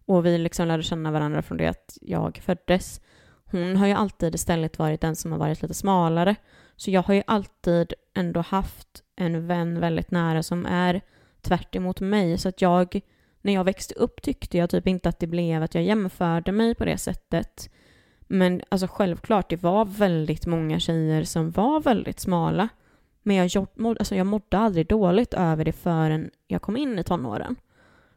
Och 0.06 0.26
vi 0.26 0.38
liksom 0.38 0.68
lärde 0.68 0.82
känna 0.82 1.10
varandra 1.10 1.42
från 1.42 1.58
det 1.58 1.66
att 1.66 1.98
jag 2.00 2.40
föddes. 2.44 3.00
Hon 3.44 3.76
har 3.76 3.86
ju 3.86 3.92
alltid 3.92 4.34
istället 4.34 4.78
varit 4.78 5.00
den 5.00 5.16
som 5.16 5.32
har 5.32 5.38
varit 5.38 5.62
lite 5.62 5.74
smalare. 5.74 6.36
Så 6.76 6.90
jag 6.90 7.02
har 7.02 7.14
ju 7.14 7.22
alltid 7.26 7.94
ändå 8.14 8.40
haft 8.40 9.02
en 9.16 9.46
vän 9.46 9.80
väldigt 9.80 10.10
nära 10.10 10.42
som 10.42 10.66
är 10.66 11.00
tvärt 11.44 11.74
emot 11.76 12.00
mig. 12.00 12.38
Så 12.38 12.48
att 12.48 12.62
jag, 12.62 13.00
när 13.42 13.52
jag 13.52 13.64
växte 13.64 13.94
upp 13.94 14.22
tyckte 14.22 14.58
jag 14.58 14.70
typ 14.70 14.86
inte 14.86 15.08
att 15.08 15.18
det 15.18 15.26
blev 15.26 15.62
att 15.62 15.74
jag 15.74 15.84
jämförde 15.84 16.52
mig 16.52 16.74
på 16.74 16.84
det 16.84 16.98
sättet. 16.98 17.70
Men 18.20 18.62
alltså 18.68 18.86
självklart, 18.86 19.50
det 19.50 19.62
var 19.62 19.84
väldigt 19.84 20.46
många 20.46 20.80
tjejer 20.80 21.24
som 21.24 21.50
var 21.50 21.80
väldigt 21.80 22.20
smala. 22.20 22.68
Men 23.22 23.36
jag, 23.36 23.66
mådde- 23.74 23.98
alltså 24.00 24.14
jag 24.14 24.26
mådde 24.26 24.58
aldrig 24.58 24.86
dåligt 24.86 25.34
över 25.34 25.64
det 25.64 25.72
förrän 25.72 26.30
jag 26.46 26.62
kom 26.62 26.76
in 26.76 26.98
i 26.98 27.04
tonåren. 27.04 27.56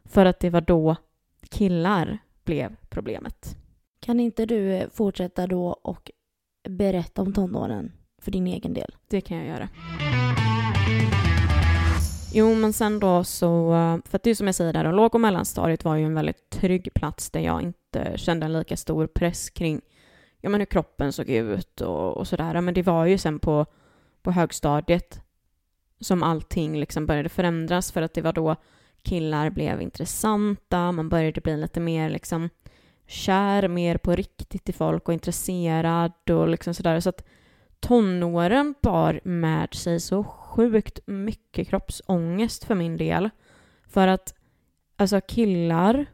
För 0.04 0.26
att 0.26 0.40
det 0.40 0.50
var 0.50 0.60
då 0.60 0.96
killar 1.50 2.18
blev 2.44 2.76
problemet. 2.88 3.56
Kan 4.00 4.20
inte 4.20 4.46
du 4.46 4.72
eh, 4.72 4.88
fortsätta 4.88 5.46
då 5.46 5.66
och 5.68 6.10
berätta 6.68 7.22
om 7.22 7.32
tonåren 7.32 7.92
för 8.22 8.30
din 8.30 8.46
egen 8.46 8.74
del? 8.74 8.94
Det 9.08 9.20
kan 9.20 9.36
jag 9.36 9.46
göra. 9.46 9.68
Jo, 12.38 12.54
men 12.54 12.72
sen 12.72 13.00
då 13.00 13.24
så, 13.24 13.74
eh, 13.74 13.98
för 14.04 14.16
att 14.16 14.22
det 14.22 14.30
är 14.30 14.34
som 14.34 14.46
jag 14.46 14.54
säger 14.54 14.72
där, 14.72 14.92
låg 14.92 15.14
och 15.14 15.20
mellanstadiet 15.20 15.84
var 15.84 15.96
ju 15.96 16.04
en 16.04 16.14
väldigt 16.14 16.50
trygg 16.50 16.94
plats 16.94 17.30
där 17.30 17.40
jag 17.40 17.62
inte 17.62 18.12
kände 18.16 18.46
en 18.46 18.52
lika 18.52 18.76
stor 18.76 19.06
press 19.06 19.50
kring 19.50 19.80
ja, 20.40 20.50
men 20.50 20.60
hur 20.60 20.66
kroppen 20.66 21.12
såg 21.12 21.28
ut 21.28 21.80
och, 21.80 22.16
och 22.16 22.28
sådär. 22.28 22.60
Men 22.60 22.74
det 22.74 22.82
var 22.82 23.06
ju 23.06 23.18
sen 23.18 23.38
på, 23.38 23.66
på 24.22 24.30
högstadiet 24.30 25.20
som 26.00 26.22
allting 26.22 26.80
liksom 26.80 27.06
började 27.06 27.28
förändras 27.28 27.92
för 27.92 28.02
att 28.02 28.14
det 28.14 28.22
var 28.22 28.32
då 28.32 28.56
killar 29.02 29.50
blev 29.50 29.82
intressanta, 29.82 30.92
man 30.92 31.08
började 31.08 31.40
bli 31.40 31.56
lite 31.56 31.80
mer 31.80 32.10
liksom 32.10 32.50
kär 33.06 33.68
mer 33.68 33.98
på 33.98 34.14
riktigt 34.14 34.68
i 34.68 34.72
folk 34.72 35.08
och 35.08 35.14
intresserad 35.14 36.30
och 36.30 36.48
liksom 36.48 36.74
sådär. 36.74 37.00
Så 37.00 37.08
att 37.08 37.24
tonåren 37.80 38.74
bar 38.82 39.20
med 39.24 39.74
sig 39.74 40.00
så 40.00 40.22
sjukt 40.48 41.00
mycket 41.06 41.68
kroppsångest 41.68 42.64
för 42.64 42.74
min 42.74 42.96
del. 42.96 43.30
För 43.88 44.08
att 44.08 44.34
alltså 44.96 45.20
killar 45.20 46.06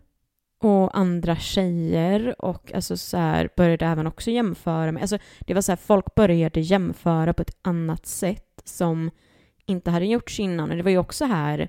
och 0.58 0.98
andra 0.98 1.36
tjejer 1.36 2.42
och 2.44 2.74
alltså 2.74 2.96
så 2.96 3.16
här 3.16 3.48
började 3.56 3.86
även 3.86 4.06
också 4.06 4.30
jämföra 4.30 4.92
med, 4.92 5.00
alltså 5.00 5.18
det 5.40 5.54
var 5.54 5.60
så 5.60 5.72
här 5.72 5.76
folk 5.76 6.14
började 6.14 6.60
jämföra 6.60 7.32
på 7.32 7.42
ett 7.42 7.56
annat 7.62 8.06
sätt 8.06 8.62
som 8.64 9.10
inte 9.66 9.90
hade 9.90 10.06
gjorts 10.06 10.40
innan. 10.40 10.70
Och 10.70 10.76
det 10.76 10.82
var 10.82 10.90
ju 10.90 10.98
också 10.98 11.24
här, 11.24 11.68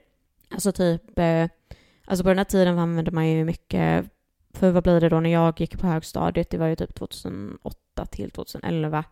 alltså 0.50 0.72
typ, 0.72 1.20
eh, 1.20 1.48
alltså 2.06 2.24
på 2.24 2.30
den 2.30 2.38
här 2.38 2.46
tiden 2.46 2.80
använde 2.80 3.12
man 3.12 3.28
ju 3.28 3.46
mycket, 3.46 4.06
för 4.54 4.72
vad 4.72 4.84
blir 4.84 5.02
det 5.02 5.10
då 5.10 5.20
när 5.20 5.30
jag 5.30 5.62
gick 5.62 5.80
på 5.80 5.88
högstadiet, 5.88 6.50
det 6.50 6.58
var 6.58 6.68
ju 6.68 6.76
typ 6.76 6.96
2008 6.96 8.06
till 8.06 8.32
2011 8.32 9.04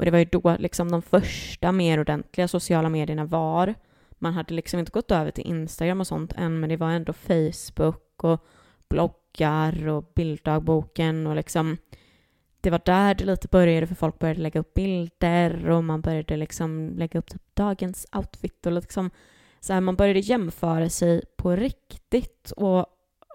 och 0.00 0.06
det 0.06 0.10
var 0.10 0.18
ju 0.18 0.24
då 0.24 0.56
liksom 0.58 0.90
de 0.90 1.02
första 1.02 1.72
mer 1.72 2.00
ordentliga 2.00 2.48
sociala 2.48 2.88
medierna 2.88 3.24
var. 3.24 3.74
Man 4.18 4.34
hade 4.34 4.54
liksom 4.54 4.80
inte 4.80 4.92
gått 4.92 5.10
över 5.10 5.30
till 5.30 5.46
Instagram 5.46 6.00
och 6.00 6.06
sånt 6.06 6.32
än, 6.32 6.60
men 6.60 6.68
det 6.68 6.76
var 6.76 6.90
ändå 6.90 7.12
Facebook 7.12 8.24
och 8.24 8.46
bloggar 8.88 9.88
och 9.88 10.12
bilddagboken 10.14 11.26
och 11.26 11.36
liksom 11.36 11.76
det 12.60 12.70
var 12.70 12.80
där 12.84 13.14
det 13.14 13.24
lite 13.24 13.48
började 13.48 13.86
för 13.86 13.94
folk 13.94 14.18
började 14.18 14.40
lägga 14.40 14.60
upp 14.60 14.74
bilder 14.74 15.70
och 15.70 15.84
man 15.84 16.00
började 16.00 16.36
liksom 16.36 16.92
lägga 16.96 17.18
upp 17.18 17.30
typ 17.30 17.42
dagens 17.54 18.06
outfit 18.12 18.66
och 18.66 18.72
liksom 18.72 19.10
så 19.60 19.72
här, 19.72 19.80
man 19.80 19.96
började 19.96 20.20
jämföra 20.20 20.88
sig 20.88 21.22
på 21.36 21.56
riktigt 21.56 22.52
och 22.56 22.86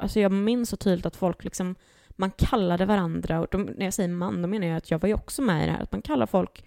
alltså 0.01 0.19
jag 0.19 0.31
minns 0.31 0.69
så 0.69 0.77
tydligt 0.77 1.05
att 1.05 1.15
folk 1.15 1.43
liksom 1.43 1.75
man 2.15 2.31
kallade 2.31 2.85
varandra, 2.85 3.39
och 3.39 3.47
de, 3.51 3.61
när 3.63 3.85
jag 3.85 3.93
säger 3.93 4.09
man, 4.09 4.41
då 4.41 4.47
menar 4.47 4.67
jag 4.67 4.77
att 4.77 4.91
jag 4.91 4.99
var 4.99 5.07
ju 5.07 5.13
också 5.13 5.41
med 5.41 5.63
i 5.63 5.65
det 5.65 5.71
här, 5.71 5.83
att 5.83 5.91
man 5.91 6.01
kallar 6.01 6.25
folk 6.25 6.65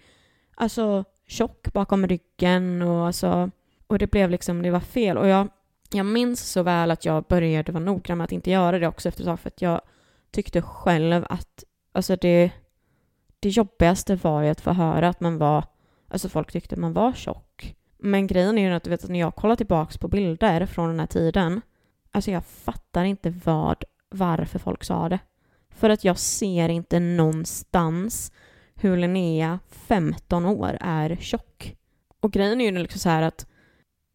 alltså 0.55 1.03
tjock 1.27 1.73
bakom 1.73 2.07
ryggen 2.07 2.81
och 2.81 3.05
alltså, 3.05 3.51
och 3.87 3.99
det 3.99 4.11
blev 4.11 4.29
liksom, 4.29 4.61
det 4.61 4.71
var 4.71 4.79
fel. 4.79 5.17
Och 5.17 5.27
jag, 5.27 5.47
jag 5.91 6.05
minns 6.05 6.51
så 6.51 6.63
väl 6.63 6.91
att 6.91 7.05
jag 7.05 7.23
började 7.23 7.71
vara 7.71 7.83
noggrann 7.83 8.17
med 8.17 8.25
att 8.25 8.31
inte 8.31 8.51
göra 8.51 8.79
det 8.79 8.87
också 8.87 9.09
efter 9.09 9.21
ett 9.21 9.27
tag, 9.27 9.39
för 9.39 9.49
att 9.49 9.61
jag 9.61 9.81
tyckte 10.31 10.61
själv 10.61 11.25
att, 11.29 11.63
alltså 11.91 12.15
det, 12.15 12.51
det 13.39 13.49
jobbigaste 13.49 14.15
var 14.15 14.41
ju 14.41 14.49
att 14.49 14.61
få 14.61 14.71
höra 14.71 15.09
att 15.09 15.19
man 15.19 15.37
var, 15.37 15.63
alltså 16.07 16.29
folk 16.29 16.51
tyckte 16.51 16.75
man 16.75 16.93
var 16.93 17.13
tjock. 17.13 17.75
Men 17.97 18.27
grejen 18.27 18.57
är 18.57 18.69
ju 18.69 18.75
att 18.75 18.83
du 18.83 18.89
vet 18.89 19.03
att 19.03 19.09
när 19.09 19.19
jag 19.19 19.35
kollar 19.35 19.55
tillbaks 19.55 19.97
på 19.97 20.07
bilder 20.07 20.65
från 20.65 20.89
den 20.89 20.99
här 20.99 21.07
tiden, 21.07 21.61
alltså 22.11 22.31
jag 22.31 22.45
fattar 22.45 23.03
inte 23.03 23.29
vad, 23.29 23.83
varför 24.09 24.59
folk 24.59 24.83
sa 24.83 25.09
det. 25.09 25.19
För 25.79 25.89
att 25.89 26.03
jag 26.03 26.17
ser 26.17 26.69
inte 26.69 26.99
någonstans 26.99 28.31
hur 28.75 28.97
Linnea, 28.97 29.59
15 29.69 30.45
år, 30.45 30.77
är 30.81 31.15
tjock. 31.15 31.75
Och 32.19 32.31
grejen 32.31 32.61
är 32.61 32.65
ju 32.65 32.77
liksom 32.77 32.99
så 32.99 33.09
här 33.09 33.21
att 33.21 33.47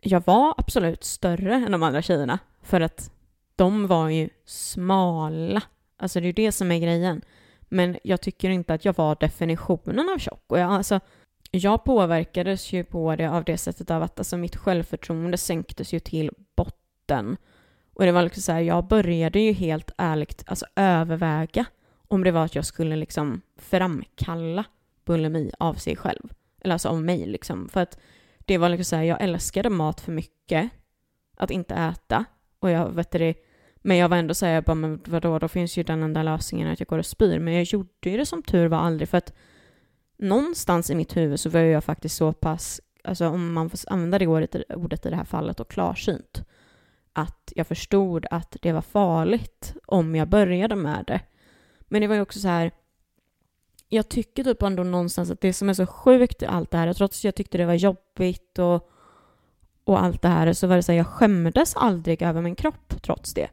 jag 0.03 0.23
var 0.27 0.55
absolut 0.57 1.05
större 1.05 1.55
än 1.55 1.73
de 1.73 1.83
andra 1.83 2.03
tjejerna. 2.03 2.39
För 2.63 2.81
att 2.81 3.11
de 3.57 3.87
var 3.87 4.09
ju 4.09 4.29
smala. 4.45 5.63
Alltså 5.97 6.21
det 6.21 6.25
är 6.25 6.27
ju 6.27 6.33
det 6.33 6.53
som 6.53 6.73
är 6.73 6.79
grejen. 6.79 7.23
Men 7.61 7.97
jag 8.03 8.21
tycker 8.21 8.51
inte 8.51 8.75
att 8.75 8.85
jag 8.85 8.97
var 8.97 9.17
definitionen 9.21 10.09
av 10.15 10.19
tjock. 10.19 10.45
Och 10.47 10.59
jag, 10.59 10.71
alltså, 10.71 11.01
jag 11.51 11.85
påverkades 11.85 12.73
ju 12.73 12.85
på 12.85 13.17
det 13.17 13.27
av 13.27 13.45
det 13.45 13.59
sättet 13.59 13.91
av 13.91 14.03
att 14.03 14.19
alltså, 14.19 14.37
mitt 14.37 14.57
självförtroende 14.57 15.37
sänktes 15.37 15.93
ju 15.93 16.01
till 16.01 16.31
botten. 16.57 17.37
Och 17.95 18.05
det 18.05 18.13
var 18.13 18.23
liksom 18.23 18.43
så 18.43 18.53
här, 18.53 18.61
jag 18.61 18.87
började 18.87 19.41
ju 19.41 19.53
helt 19.53 19.91
ärligt 19.97 20.45
alltså 20.47 20.67
överväga 20.77 21.65
om 22.09 22.25
det 22.25 22.31
var 22.31 22.45
att 22.45 22.55
jag 22.55 22.67
skulle 22.67 22.97
liksom 22.97 23.41
framkalla 23.57 24.65
bulimi 25.05 25.51
av 25.59 25.75
sig 25.75 25.97
själv. 25.97 26.33
Eller 26.61 26.73
alltså 26.73 26.89
av 26.89 27.03
mig 27.03 27.27
liksom. 27.27 27.69
För 27.69 27.81
att 27.81 27.99
det 28.39 28.59
var 28.59 28.69
liksom 28.69 28.85
så 28.85 28.97
här, 28.97 29.03
jag 29.03 29.23
älskade 29.23 29.71
mat 29.71 30.01
för 30.01 30.13
mycket. 30.13 30.71
Att 31.37 31.51
inte 31.51 31.75
äta. 31.75 32.25
Och 32.59 32.71
jag 32.71 32.91
vet 32.91 33.11
det, 33.11 33.35
men 33.77 33.97
jag 33.97 34.09
var 34.09 34.17
ändå 34.17 34.35
så 34.35 34.47
här, 34.47 34.53
jag 34.53 34.65
bara, 34.65 34.75
men 34.75 35.01
vadå, 35.07 35.39
då 35.39 35.49
finns 35.49 35.77
ju 35.77 35.83
den 35.83 36.03
enda 36.03 36.23
lösningen 36.23 36.69
att 36.69 36.81
jag 36.81 36.87
går 36.87 36.99
och 36.99 37.07
spyr. 37.07 37.39
Men 37.39 37.55
jag 37.55 37.63
gjorde 37.63 38.11
ju 38.11 38.17
det 38.17 38.27
som 38.27 38.43
tur 38.43 38.69
var 38.69 38.79
aldrig 38.79 39.09
för 39.09 39.19
att 39.19 39.33
någonstans 40.19 40.91
i 40.91 40.95
mitt 40.95 41.17
huvud 41.17 41.41
så 41.41 41.51
var 41.51 41.61
jag 41.61 41.85
faktiskt 41.85 42.17
så 42.17 42.33
pass, 42.33 42.81
alltså 43.05 43.29
om 43.29 43.53
man 43.53 43.71
får 43.71 43.81
använda 43.87 44.19
det 44.19 44.27
ordet, 44.27 44.57
ordet 44.69 45.07
i 45.07 45.11
det 45.11 45.17
här 45.17 45.25
fallet, 45.25 45.61
och 45.61 45.71
klarsynt 45.71 46.45
att 47.15 47.53
jag 47.57 47.67
förstod 47.67 48.27
att 48.31 48.57
det 48.63 48.73
var 48.73 48.81
farligt 48.81 49.75
om 49.87 50.15
jag 50.15 50.29
började 50.29 50.77
med 50.77 51.05
det. 51.07 51.21
Men 51.81 52.01
det 52.01 52.07
var 52.07 52.15
ju 52.15 52.21
också 52.21 52.39
så 52.39 52.49
här, 52.49 52.71
jag 53.89 54.09
tycker 54.09 54.45
typ 54.45 54.63
ändå 54.63 54.83
någonstans 54.83 55.31
att 55.31 55.41
det 55.41 55.53
som 55.53 55.69
är 55.69 55.75
så 55.75 55.87
sjukt 55.87 56.43
i 56.43 56.47
allt 56.47 56.71
det 56.71 56.79
här, 56.79 56.93
trots 56.93 57.21
att 57.21 57.25
jag 57.25 57.35
tyckte 57.35 57.59
det 57.59 57.67
var 57.67 57.75
jobbigt 57.75 58.59
och, 58.59 58.91
och 59.85 60.03
allt 60.03 60.23
det 60.23 60.29
här, 60.29 60.53
så 60.53 60.67
var 60.67 60.77
det 60.77 60.83
så 60.83 60.93
här, 60.93 60.97
jag 60.97 61.07
skämdes 61.07 61.77
aldrig 61.77 62.23
över 62.23 62.43
min 62.43 62.55
kropp 62.55 63.03
trots 63.03 63.35
det. 63.35 63.49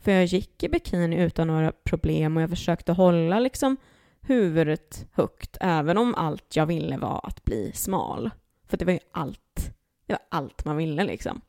För 0.00 0.12
jag 0.12 0.24
gick 0.24 0.62
i 0.62 0.68
bikini 0.68 1.22
utan 1.22 1.46
några 1.46 1.72
problem 1.72 2.36
och 2.36 2.42
jag 2.42 2.50
försökte 2.50 2.92
hålla 2.92 3.38
liksom 3.40 3.76
huvudet 4.20 5.06
högt, 5.12 5.56
även 5.60 5.98
om 5.98 6.14
allt 6.14 6.56
jag 6.56 6.66
ville 6.66 6.98
var 6.98 7.20
att 7.22 7.44
bli 7.44 7.72
smal. 7.74 8.30
För 8.66 8.76
det 8.76 8.84
var 8.84 8.92
ju 8.92 8.98
allt, 9.12 9.70
det 10.06 10.12
var 10.12 10.22
allt 10.28 10.64
man 10.64 10.76
ville 10.76 11.04
liksom. 11.04 11.40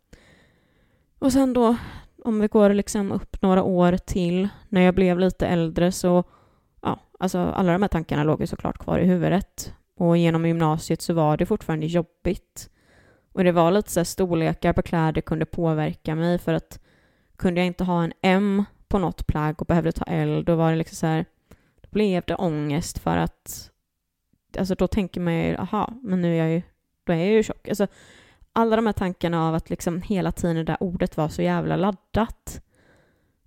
Och 1.20 1.34
sen 1.34 1.54
då, 1.54 1.76
om 2.24 2.40
vi 2.40 2.48
går 2.48 2.70
liksom 2.70 3.12
upp 3.12 3.42
några 3.42 3.64
år 3.64 3.98
till, 3.98 4.48
när 4.70 4.82
jag 4.82 4.96
blev 4.96 5.20
lite 5.20 5.48
äldre 5.48 5.92
så, 5.92 6.24
ja, 6.82 7.00
alltså 7.20 7.40
alla 7.40 7.72
de 7.72 7.82
här 7.82 7.90
tankarna 7.90 8.24
låg 8.24 8.42
ju 8.42 8.48
såklart 8.48 8.78
kvar 8.78 9.00
i 9.00 9.06
huvudet. 9.06 9.74
Och 9.98 10.18
genom 10.18 10.46
gymnasiet 10.46 11.02
så 11.02 11.14
var 11.14 11.38
det 11.38 11.46
fortfarande 11.46 11.86
jobbigt. 11.86 12.70
Och 13.34 13.44
det 13.44 13.52
var 13.52 13.72
lite 13.72 13.92
så 13.92 14.00
här, 14.00 14.06
storlekar 14.06 14.74
på 14.74 14.82
kläder 14.82 15.22
kunde 15.22 15.46
påverka 15.46 16.16
mig 16.16 16.40
för 16.40 16.54
att 16.54 16.80
kunde 17.36 17.60
jag 17.60 17.68
inte 17.68 17.84
ha 17.84 18.04
en 18.04 18.14
M 18.22 18.64
på 18.88 19.00
något 19.00 19.28
plagg 19.28 19.62
och 19.62 19.68
behövde 19.68 19.92
ta 19.92 20.06
L, 20.08 20.44
då 20.46 20.56
var 20.56 20.72
det 20.72 20.78
liksom 20.78 20.96
så 20.96 21.06
här, 21.06 21.26
då 21.82 21.88
blev 21.92 22.24
det 22.28 22.36
ångest 22.36 23.00
för 23.00 23.18
att, 23.18 23.72
alltså 24.58 24.76
då 24.76 24.88
tänker 24.88 25.22
man 25.22 25.34
ju, 25.34 25.56
aha, 25.56 25.94
men 26.02 26.22
nu 26.22 26.34
är 26.34 26.38
jag 26.38 26.54
ju, 26.54 26.62
då 27.04 27.14
är 27.14 27.18
jag 27.18 27.28
ju 27.28 27.44
tjock. 27.44 27.68
Alltså, 27.68 27.88
alla 28.56 28.76
de 28.76 28.86
här 28.86 28.94
tankarna 28.94 29.48
av 29.48 29.56
att 29.56 29.70
liksom 29.70 30.02
hela 30.02 30.32
tiden 30.32 30.56
det 30.56 30.64
där 30.64 30.84
ordet 30.84 31.18
var 31.18 31.30
så 31.30 31.42
jävla 31.42 31.76
laddat. 31.76 32.62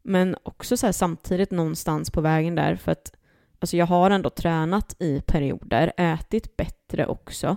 Men 0.03 0.37
också 0.42 0.77
så 0.77 0.87
här 0.87 0.92
samtidigt 0.92 1.51
någonstans 1.51 2.11
på 2.11 2.21
vägen 2.21 2.55
där 2.55 2.77
för 2.77 2.92
att 2.92 3.12
alltså 3.59 3.77
jag 3.77 3.87
har 3.87 4.11
ändå 4.11 4.31
tränat 4.31 4.97
i 4.99 5.21
perioder, 5.21 5.92
ätit 5.97 6.57
bättre 6.57 7.07
också 7.07 7.57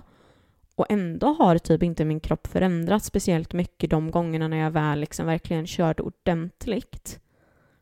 och 0.74 0.86
ändå 0.88 1.26
har 1.26 1.58
typ 1.58 1.82
inte 1.82 2.04
min 2.04 2.20
kropp 2.20 2.46
förändrats 2.46 3.06
speciellt 3.06 3.52
mycket 3.52 3.90
de 3.90 4.10
gångerna 4.10 4.48
när 4.48 4.56
jag 4.56 4.70
väl 4.70 5.00
liksom 5.00 5.26
verkligen 5.26 5.66
körde 5.66 6.02
ordentligt. 6.02 7.20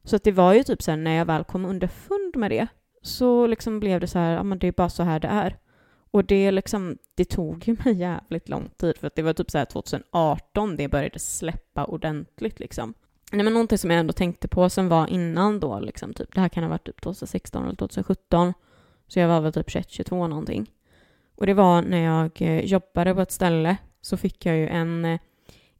Så 0.05 0.17
att 0.17 0.25
det 0.25 0.33
var 0.33 0.53
ju 0.53 0.63
typ 0.63 0.83
så 0.83 0.91
här, 0.91 0.99
när 0.99 1.15
jag 1.15 1.25
väl 1.25 1.45
kom 1.45 1.65
underfund 1.65 2.37
med 2.37 2.51
det 2.51 2.67
så 3.03 3.47
liksom 3.47 3.81
blev 3.81 4.01
det 4.01 4.07
så 4.07 4.19
här, 4.19 4.33
ja 4.33 4.43
men 4.43 4.59
det 4.59 4.69
är 4.69 4.73
bara 4.73 4.89
så 4.89 5.03
här 5.03 5.21
det 5.21 5.29
är. 5.29 5.57
Och 6.11 6.25
det, 6.25 6.51
liksom, 6.51 6.99
det 7.15 7.25
tog 7.25 7.69
ju 7.69 7.77
mig 7.85 7.95
jävligt 7.95 8.49
lång 8.49 8.69
tid 8.77 8.99
för 8.99 9.07
att 9.07 9.15
det 9.15 9.23
var 9.23 9.33
typ 9.33 9.51
så 9.51 9.59
här 9.59 9.65
2018 9.65 10.77
det 10.77 10.89
började 10.89 11.19
släppa 11.19 11.85
ordentligt 11.85 12.61
liksom. 12.61 12.95
Nej 13.33 13.45
men 13.45 13.53
någonting 13.53 13.79
som 13.79 13.91
jag 13.91 14.01
ändå 14.01 14.13
tänkte 14.13 14.49
på 14.49 14.71
som 14.71 14.89
var 14.89 15.07
innan 15.07 15.61
då 15.61 15.81
liksom 15.81 16.15
typ, 16.15 16.35
det 16.35 16.41
här 16.41 16.49
kan 16.49 16.63
ha 16.63 16.71
varit 16.71 16.87
typ 16.87 17.01
2016 17.01 17.65
eller 17.65 17.77
2017. 17.77 18.55
Så 19.09 19.19
jag 19.19 19.29
var 19.29 19.41
väl 19.41 19.53
typ 19.53 19.69
21-22 19.69 20.29
någonting. 20.29 20.71
Och 21.35 21.47
det 21.47 21.55
var 21.55 21.83
när 21.83 21.99
jag 21.99 22.43
eh, 22.43 22.65
jobbade 22.65 23.15
på 23.15 23.21
ett 23.21 23.33
ställe 23.33 23.77
så 24.01 24.17
fick 24.17 24.47
jag 24.47 24.57
ju 24.57 24.69
en, 24.69 25.05
eh, 25.05 25.21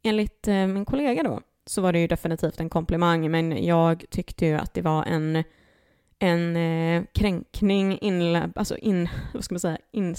enligt 0.01 0.47
eh, 0.47 0.67
min 0.67 0.85
kollega 0.85 1.23
då, 1.23 1.41
så 1.65 1.81
var 1.81 1.93
det 1.93 1.99
ju 1.99 2.07
definitivt 2.07 2.59
en 2.59 2.69
komplimang 2.69 3.31
men 3.31 3.65
jag 3.65 4.05
tyckte 4.09 4.45
ju 4.45 4.55
att 4.55 4.73
det 4.73 4.81
var 4.81 5.03
en 5.03 5.43
en 6.23 6.55
eh, 6.55 7.03
kränkning 7.13 7.97
in, 7.97 8.35
alltså 8.55 8.77
in, 8.77 9.09
vad 9.33 9.43
ska 9.43 9.53
man 9.53 9.59
säga, 9.59 9.77
in, 9.91 10.15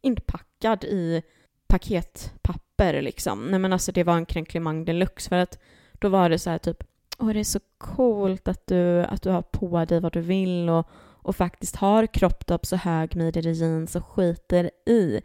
inpackad 0.00 0.84
i 0.84 1.22
paketpapper 1.68 3.02
liksom. 3.02 3.46
Nej 3.46 3.58
men 3.58 3.72
alltså 3.72 3.92
det 3.92 4.04
var 4.04 4.16
en 4.16 4.26
kränklimang 4.26 4.84
deluxe 4.84 5.28
för 5.28 5.36
att 5.36 5.58
då 5.92 6.08
var 6.08 6.30
det 6.30 6.38
så 6.38 6.50
här 6.50 6.58
typ 6.58 6.84
Åh, 7.18 7.28
det 7.28 7.40
är 7.40 7.44
så 7.44 7.60
coolt 7.78 8.48
att 8.48 8.66
du, 8.66 9.02
att 9.02 9.22
du 9.22 9.30
har 9.30 9.42
på 9.42 9.84
dig 9.84 10.00
vad 10.00 10.12
du 10.12 10.20
vill 10.20 10.68
och, 10.68 10.88
och 11.22 11.36
faktiskt 11.36 11.76
har 11.76 12.06
kropptopp 12.06 12.66
så 12.66 12.76
högmidjade 12.76 13.50
jeans 13.50 13.96
och 13.96 14.06
skiter 14.06 14.70
i. 14.86 15.20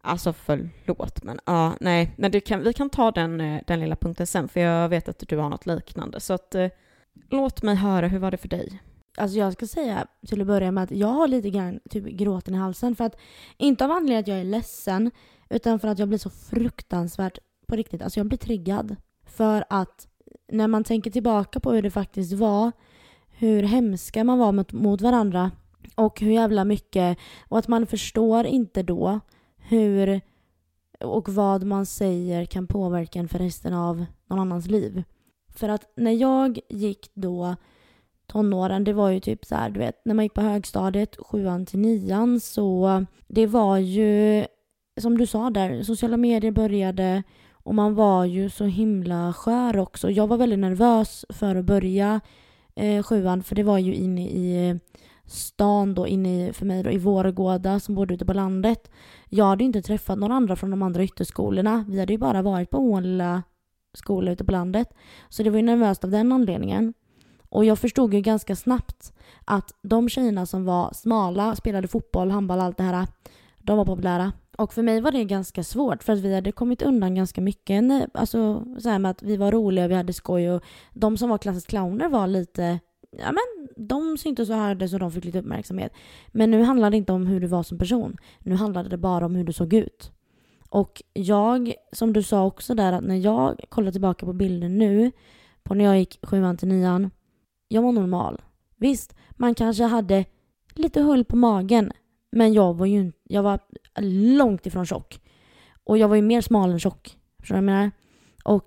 Alltså 0.00 0.32
förlåt, 0.32 1.22
men 1.22 1.40
ja, 1.46 1.76
nej, 1.80 2.14
men 2.16 2.40
kan, 2.40 2.62
vi 2.62 2.72
kan 2.72 2.90
ta 2.90 3.10
den, 3.10 3.40
eh, 3.40 3.62
den 3.66 3.80
lilla 3.80 3.96
punkten 3.96 4.26
sen, 4.26 4.48
för 4.48 4.60
jag 4.60 4.88
vet 4.88 5.08
att 5.08 5.18
du 5.28 5.36
har 5.36 5.48
något 5.48 5.66
liknande. 5.66 6.20
Så 6.20 6.32
att, 6.32 6.54
eh, 6.54 6.68
låt 7.30 7.62
mig 7.62 7.74
höra, 7.74 8.08
hur 8.08 8.18
var 8.18 8.30
det 8.30 8.36
för 8.36 8.48
dig? 8.48 8.80
Alltså 9.16 9.38
jag 9.38 9.52
ska 9.52 9.66
säga 9.66 10.06
till 10.26 10.40
att 10.40 10.46
börja 10.46 10.70
med 10.70 10.84
att 10.84 10.90
jag 10.90 11.08
har 11.08 11.28
lite 11.28 11.50
grann 11.50 11.80
typ 11.90 12.04
gråten 12.04 12.54
i 12.54 12.56
halsen 12.56 12.96
för 12.96 13.04
att 13.04 13.16
inte 13.56 13.84
av 13.84 13.90
anledning 13.90 14.18
att 14.18 14.28
jag 14.28 14.38
är 14.38 14.44
ledsen 14.44 15.10
utan 15.48 15.78
för 15.78 15.88
att 15.88 15.98
jag 15.98 16.08
blir 16.08 16.18
så 16.18 16.30
fruktansvärt 16.30 17.38
på 17.66 17.76
riktigt, 17.76 18.02
alltså 18.02 18.20
jag 18.20 18.26
blir 18.26 18.38
triggad. 18.38 18.96
För 19.26 19.64
att 19.70 20.08
när 20.52 20.68
man 20.68 20.84
tänker 20.84 21.10
tillbaka 21.10 21.60
på 21.60 21.72
hur 21.72 21.82
det 21.82 21.90
faktiskt 21.90 22.32
var, 22.32 22.72
hur 23.28 23.62
hemska 23.62 24.24
man 24.24 24.38
var 24.38 24.52
mot, 24.52 24.72
mot 24.72 25.00
varandra 25.00 25.50
och 25.94 26.20
hur 26.20 26.30
jävla 26.30 26.64
mycket, 26.64 27.18
och 27.48 27.58
att 27.58 27.68
man 27.68 27.86
förstår 27.86 28.46
inte 28.46 28.82
då 28.82 29.20
hur 29.56 30.20
och 31.00 31.28
vad 31.28 31.64
man 31.64 31.86
säger 31.86 32.44
kan 32.44 32.66
påverka 32.66 33.18
en 33.18 33.28
för 33.28 33.38
resten 33.38 33.74
av 33.74 34.04
någon 34.26 34.38
annans 34.38 34.66
liv. 34.66 35.02
För 35.48 35.68
att 35.68 35.92
när 35.96 36.12
jag 36.12 36.58
gick 36.68 37.10
då 37.14 37.56
tonåren, 38.26 38.84
det 38.84 38.92
var 38.92 39.10
ju 39.10 39.20
typ 39.20 39.44
så 39.44 39.54
här, 39.54 39.70
du 39.70 39.80
vet, 39.80 40.04
när 40.04 40.14
man 40.14 40.24
gick 40.24 40.34
på 40.34 40.40
högstadiet, 40.40 41.16
sjuan 41.18 41.66
till 41.66 41.78
nian, 41.78 42.40
så 42.40 43.04
det 43.26 43.46
var 43.46 43.78
ju, 43.78 44.44
som 45.00 45.18
du 45.18 45.26
sa 45.26 45.50
där, 45.50 45.82
sociala 45.82 46.16
medier 46.16 46.52
började 46.52 47.22
och 47.52 47.74
man 47.74 47.94
var 47.94 48.24
ju 48.24 48.50
så 48.50 48.64
himla 48.64 49.32
skör 49.32 49.76
också. 49.78 50.10
Jag 50.10 50.26
var 50.26 50.36
väldigt 50.36 50.58
nervös 50.58 51.24
för 51.28 51.56
att 51.56 51.64
börja 51.64 52.20
eh, 52.74 53.02
sjuan, 53.02 53.42
för 53.42 53.54
det 53.54 53.62
var 53.62 53.78
ju 53.78 53.94
inne 53.94 54.28
i 54.28 54.78
stan 55.24 55.94
då, 55.94 56.06
inne 56.06 56.48
i, 56.48 56.52
för 56.52 56.66
mig 56.66 56.82
då, 56.82 56.90
i 56.90 56.98
Vårgårda 56.98 57.80
som 57.80 57.94
bodde 57.94 58.14
ute 58.14 58.24
på 58.24 58.32
landet. 58.32 58.90
Jag 59.28 59.44
hade 59.44 59.64
inte 59.64 59.82
träffat 59.82 60.18
några 60.18 60.34
andra 60.34 60.56
från 60.56 60.70
de 60.70 60.82
andra 60.82 61.04
ytterskolorna. 61.04 61.84
Vi 61.88 62.00
hade 62.00 62.12
ju 62.12 62.18
bara 62.18 62.42
varit 62.42 62.70
på 62.70 62.80
vår 62.80 63.00
lilla 63.00 63.42
skola 63.94 64.30
ute 64.30 64.44
på 64.44 64.52
landet. 64.52 64.94
Så 65.28 65.42
det 65.42 65.50
var 65.50 65.56
ju 65.56 65.62
nervöst 65.62 66.04
av 66.04 66.10
den 66.10 66.32
anledningen. 66.32 66.94
Och 67.56 67.64
jag 67.64 67.78
förstod 67.78 68.14
ju 68.14 68.20
ganska 68.20 68.56
snabbt 68.56 69.12
att 69.44 69.72
de 69.82 70.08
tjejerna 70.08 70.46
som 70.46 70.64
var 70.64 70.92
smala, 70.92 71.56
spelade 71.56 71.88
fotboll, 71.88 72.30
handboll, 72.30 72.60
allt 72.60 72.76
det 72.76 72.82
här, 72.82 73.06
de 73.58 73.76
var 73.76 73.84
populära. 73.84 74.32
Och 74.58 74.72
för 74.72 74.82
mig 74.82 75.00
var 75.00 75.12
det 75.12 75.24
ganska 75.24 75.64
svårt 75.64 76.02
för 76.02 76.12
att 76.12 76.18
vi 76.18 76.34
hade 76.34 76.52
kommit 76.52 76.82
undan 76.82 77.14
ganska 77.14 77.40
mycket. 77.40 77.84
Alltså 78.14 78.64
så 78.78 78.88
här 78.88 78.98
med 78.98 79.10
att 79.10 79.22
vi 79.22 79.36
var 79.36 79.52
roliga, 79.52 79.84
och 79.84 79.90
vi 79.90 79.94
hade 79.94 80.12
skoj 80.12 80.50
och 80.50 80.62
de 80.92 81.16
som 81.16 81.28
var 81.28 81.38
klassens 81.38 81.66
clowner 81.66 82.08
var 82.08 82.26
lite 82.26 82.78
ja 83.10 83.32
men 83.32 83.68
de 83.88 84.18
syntes 84.18 84.50
och 84.50 84.56
hördes 84.56 84.92
och 84.92 85.00
de 85.00 85.12
fick 85.12 85.24
lite 85.24 85.38
uppmärksamhet. 85.38 85.92
Men 86.28 86.50
nu 86.50 86.62
handlade 86.62 86.90
det 86.90 86.96
inte 86.96 87.12
om 87.12 87.26
hur 87.26 87.40
du 87.40 87.46
var 87.46 87.62
som 87.62 87.78
person. 87.78 88.16
Nu 88.38 88.54
handlade 88.54 88.88
det 88.88 88.98
bara 88.98 89.26
om 89.26 89.34
hur 89.34 89.44
du 89.44 89.52
såg 89.52 89.74
ut. 89.74 90.12
Och 90.68 91.02
jag, 91.12 91.74
som 91.92 92.12
du 92.12 92.22
sa 92.22 92.44
också 92.44 92.74
där, 92.74 92.92
att 92.92 93.04
när 93.04 93.16
jag 93.16 93.60
kollar 93.68 93.92
tillbaka 93.92 94.26
på 94.26 94.32
bilden 94.32 94.78
nu, 94.78 95.12
på 95.62 95.74
när 95.74 95.84
jag 95.84 95.98
gick 95.98 96.18
sjuan 96.22 96.56
till 96.56 96.68
nian, 96.68 97.10
jag 97.68 97.82
var 97.82 97.92
normal. 97.92 98.42
Visst, 98.76 99.14
man 99.30 99.54
kanske 99.54 99.84
hade 99.84 100.24
lite 100.74 101.00
hull 101.00 101.24
på 101.24 101.36
magen, 101.36 101.92
men 102.30 102.52
jag 102.52 102.74
var 102.74 102.86
ju 102.86 103.12
jag 103.22 103.42
var 103.42 103.60
långt 104.36 104.66
ifrån 104.66 104.86
tjock. 104.86 105.20
Och 105.84 105.98
jag 105.98 106.08
var 106.08 106.16
ju 106.16 106.22
mer 106.22 106.40
smal 106.40 106.70
än 106.70 106.80
tjock. 106.80 107.18
Förstår 107.40 107.54
du 107.56 107.60
vad 107.62 107.72
jag 107.72 107.76
menar? 107.76 107.90
Och 108.44 108.66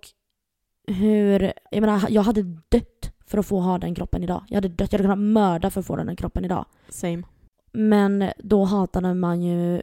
hur, 0.87 1.53
jag 1.71 1.81
menar, 1.81 2.05
jag 2.09 2.21
hade 2.21 2.43
dött 2.69 3.11
för 3.25 3.37
att 3.37 3.45
få 3.45 3.59
ha 3.59 3.77
den 3.77 3.95
kroppen 3.95 4.23
idag. 4.23 4.43
Jag 4.47 4.57
hade 4.57 4.67
dött, 4.67 4.91
jag 4.91 4.99
hade 4.99 5.03
kunnat 5.03 5.33
mörda 5.33 5.69
för 5.69 5.79
att 5.79 5.85
få 5.85 5.95
den 5.95 6.15
kroppen 6.15 6.45
idag. 6.45 6.65
Same. 6.89 7.23
Men 7.71 8.31
då 8.37 8.63
hatade 8.63 9.13
man 9.13 9.41
ju 9.41 9.81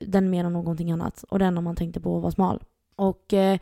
den 0.00 0.30
mer 0.30 0.44
än 0.44 0.52
någonting 0.52 0.92
annat. 0.92 1.24
Och 1.28 1.38
det 1.38 1.44
enda 1.44 1.60
man 1.60 1.76
tänkte 1.76 2.00
på 2.00 2.20
var 2.20 2.30
smal. 2.30 2.62
Och 2.96 3.34
eh, 3.34 3.58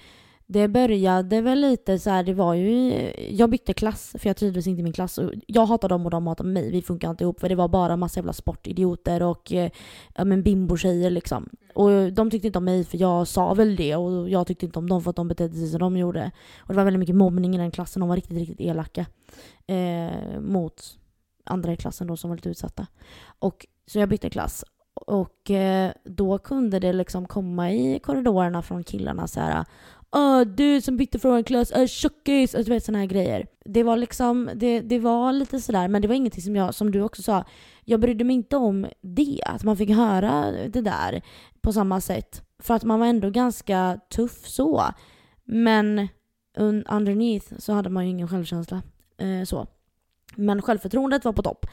det 0.49 0.69
började 0.69 1.41
väl 1.41 1.61
lite 1.61 1.99
så 1.99 2.11
här, 2.11 2.23
det 2.23 2.35
var 2.35 2.55
ju... 2.55 3.13
Jag 3.31 3.51
bytte 3.51 3.73
klass 3.73 4.17
för 4.19 4.29
jag 4.29 4.37
trivdes 4.37 4.67
inte 4.67 4.81
i 4.81 4.83
min 4.83 4.93
klass. 4.93 5.19
Jag 5.47 5.67
hatade 5.67 5.95
dem 5.95 6.05
och 6.05 6.11
de 6.11 6.27
hatade 6.27 6.49
mig. 6.49 6.71
Vi 6.71 6.83
funkar 6.83 7.11
inte 7.11 7.25
ihop 7.25 7.41
för 7.41 7.49
det 7.49 7.55
var 7.55 7.69
bara 7.69 7.97
massa 7.97 8.19
jävla 8.21 8.33
sportidioter 8.33 9.23
och 9.23 9.53
eh, 9.53 9.71
ja, 10.15 10.25
men 10.25 10.43
liksom. 11.11 11.49
Och 11.75 12.13
de 12.13 12.31
tyckte 12.31 12.47
inte 12.47 12.59
om 12.59 12.65
mig 12.65 12.85
för 12.85 12.99
jag 12.99 13.29
sa 13.29 13.55
väl 13.55 13.77
det 13.77 13.97
och 13.97 14.31
jag 14.31 14.47
tyckte 14.47 14.67
inte 14.67 14.79
om 14.79 14.89
dem 14.89 15.03
för 15.03 15.11
att 15.11 15.17
de 15.17 15.29
betedde 15.29 15.55
sig 15.55 15.69
som 15.69 15.81
de 15.81 15.97
gjorde. 15.97 16.31
Och 16.59 16.69
det 16.69 16.75
var 16.75 16.85
väldigt 16.85 17.01
mycket 17.01 17.17
mobbning 17.17 17.55
i 17.55 17.59
den 17.59 17.71
klassen. 17.71 18.01
De 18.01 18.09
var 18.09 18.17
riktigt, 18.17 18.39
riktigt 18.39 18.61
elaka. 18.61 19.07
Eh, 19.67 20.41
mot 20.41 20.83
andra 21.45 21.73
i 21.73 21.77
klassen 21.77 22.07
då 22.07 22.17
som 22.17 22.31
var 22.31 22.37
lite 22.37 22.49
utsatta. 22.49 22.87
Och, 23.39 23.67
så 23.87 23.99
jag 23.99 24.09
bytte 24.09 24.31
klass. 24.31 24.65
Och 24.95 25.51
eh, 25.51 25.93
då 26.05 26.39
kunde 26.39 26.79
det 26.79 26.93
liksom 26.93 27.27
komma 27.27 27.73
i 27.73 27.99
korridorerna 27.99 28.63
från 28.63 28.85
killarna 28.85 29.27
så 29.27 29.41
här 29.41 29.65
Åh, 30.17 30.41
du 30.41 30.81
som 30.81 30.97
bytte 30.97 31.19
från 31.19 31.37
en 31.37 31.45
klass 31.45 31.71
är 31.71 31.81
äh, 31.81 31.87
tjockis. 31.87 32.55
och 32.55 32.65
du 32.65 32.71
vet 32.71 32.85
sådana 32.85 32.99
här 32.99 33.07
grejer. 33.07 33.47
Det 33.65 33.83
var 33.83 33.97
liksom, 33.97 34.51
det, 34.55 34.81
det 34.81 34.99
var 34.99 35.33
lite 35.33 35.61
sådär, 35.61 35.89
men 35.89 36.03
det 36.03 36.09
var 36.09 36.15
ingenting 36.15 36.43
som 36.43 36.57
jag, 36.57 36.75
som 36.75 36.91
du 36.91 37.03
också 37.03 37.23
sa, 37.23 37.45
jag 37.85 38.01
brydde 38.01 38.25
mig 38.25 38.37
inte 38.37 38.57
om 38.57 38.87
det. 39.01 39.41
Att 39.47 39.65
man 39.65 39.77
fick 39.77 39.91
höra 39.91 40.53
det 40.69 40.81
där 40.81 41.23
på 41.61 41.73
samma 41.73 42.01
sätt. 42.01 42.43
För 42.59 42.75
att 42.75 42.85
man 42.85 43.01
var 43.01 43.07
ändå 43.07 43.31
ganska 43.31 44.01
tuff 44.11 44.47
så. 44.47 44.85
Men 45.45 46.09
underneath 46.89 47.47
så 47.59 47.73
hade 47.73 47.91
man 47.91 48.05
ju 48.05 48.11
ingen 48.11 48.29
självkänsla. 48.29 48.83
Eh, 49.19 49.45
så. 49.45 49.67
Men 50.37 50.63
självförtroendet 50.63 51.25
var 51.25 51.33
på 51.33 51.43
topp. 51.43 51.67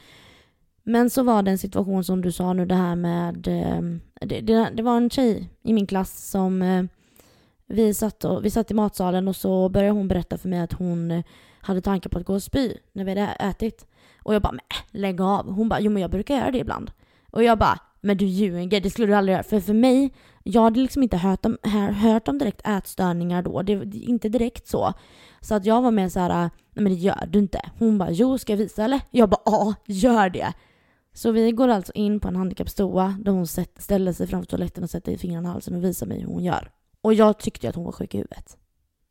Men 0.82 1.10
så 1.10 1.22
var 1.22 1.42
det 1.42 1.50
en 1.50 1.58
situation 1.58 2.04
som 2.04 2.22
du 2.22 2.32
sa 2.32 2.52
nu, 2.52 2.66
det 2.66 2.74
här 2.74 2.96
med... 2.96 3.48
Eh, 3.48 3.80
det, 4.20 4.40
det, 4.40 4.70
det, 4.74 4.82
var 4.82 4.96
en 4.96 5.10
tjej 5.10 5.50
i 5.62 5.72
min 5.72 5.86
klass 5.86 6.30
som 6.30 6.62
eh, 6.62 6.84
vi 7.66 7.94
satt, 7.94 8.24
och, 8.24 8.44
vi 8.44 8.50
satt 8.50 8.70
i 8.70 8.74
matsalen 8.74 9.28
och 9.28 9.36
så 9.36 9.68
började 9.68 9.94
hon 9.94 10.08
berätta 10.08 10.38
för 10.38 10.48
mig 10.48 10.60
att 10.60 10.72
hon 10.72 11.22
hade 11.60 11.80
tankar 11.80 12.10
på 12.10 12.18
att 12.18 12.26
gå 12.26 12.34
och 12.34 12.42
spy 12.42 12.74
när 12.92 13.04
vi 13.04 13.10
hade 13.10 13.32
ätit. 13.32 13.86
Och 14.22 14.34
jag 14.34 14.42
bara, 14.42 14.52
men 14.52 15.00
lägg 15.00 15.20
av. 15.20 15.50
Hon 15.50 15.68
bara, 15.68 15.80
jo 15.80 15.90
men 15.90 16.02
jag 16.02 16.10
brukar 16.10 16.36
göra 16.36 16.50
det 16.50 16.58
ibland. 16.58 16.90
Och 17.30 17.42
jag 17.42 17.58
bara, 17.58 17.78
men 18.00 18.16
du 18.16 18.24
ljuger, 18.24 18.80
det 18.80 18.90
skulle 18.90 19.06
du 19.06 19.14
aldrig 19.14 19.32
göra. 19.32 19.42
För 19.42 19.60
för 19.60 19.72
mig, 19.72 20.14
jag 20.42 20.62
hade 20.62 20.80
liksom 20.80 21.02
inte 21.02 21.16
hört 21.16 21.46
om, 21.46 21.58
hört 22.02 22.28
om 22.28 22.38
direkt 22.38 22.66
ätstörningar 22.66 23.42
då. 23.42 23.62
Det, 23.62 23.72
inte 23.94 24.28
direkt 24.28 24.66
så. 24.66 24.92
Så 25.40 25.54
att 25.54 25.66
jag 25.66 25.82
var 25.82 25.90
med 25.90 26.12
så 26.12 26.20
här, 26.20 26.38
nej 26.38 26.50
men 26.82 26.84
det 26.84 26.98
gör 26.98 27.26
du 27.28 27.38
inte. 27.38 27.60
Hon 27.78 27.98
bara, 27.98 28.10
jo 28.10 28.38
ska 28.38 28.52
jag 28.52 28.58
visa 28.58 28.84
eller? 28.84 29.00
Jag 29.10 29.28
bara, 29.28 29.40
ja, 29.44 29.74
gör 29.86 30.30
det. 30.30 30.52
Så 31.12 31.30
vi 31.30 31.52
går 31.52 31.68
alltså 31.68 31.92
in 31.92 32.20
på 32.20 32.28
en 32.28 32.36
handikappstoa 32.36 33.16
där 33.20 33.32
hon 33.32 33.46
ställer 33.46 34.12
sig 34.12 34.26
framför 34.26 34.46
toaletten 34.46 34.84
och 34.84 34.90
sätter 34.90 35.16
fingrarna 35.16 35.48
i 35.48 35.52
halsen 35.52 35.74
och 35.74 35.84
visar 35.84 36.06
mig 36.06 36.20
hur 36.20 36.26
hon 36.26 36.44
gör. 36.44 36.70
Och 37.04 37.14
jag 37.14 37.38
tyckte 37.38 37.68
att 37.68 37.74
hon 37.74 37.84
var 37.84 37.92
sjuk 37.92 38.14
i 38.14 38.18
huvudet. 38.18 38.56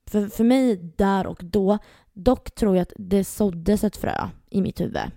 För, 0.07 0.27
för 0.27 0.43
mig 0.43 0.75
där 0.97 1.27
och 1.27 1.41
då, 1.43 1.77
dock 2.13 2.55
tror 2.55 2.75
jag 2.75 2.81
att 2.81 2.93
det 2.95 3.23
såddes 3.23 3.83
ett 3.83 3.97
frö 3.97 4.29
i 4.49 4.61
mitt 4.61 4.81
huvud. 4.81 5.11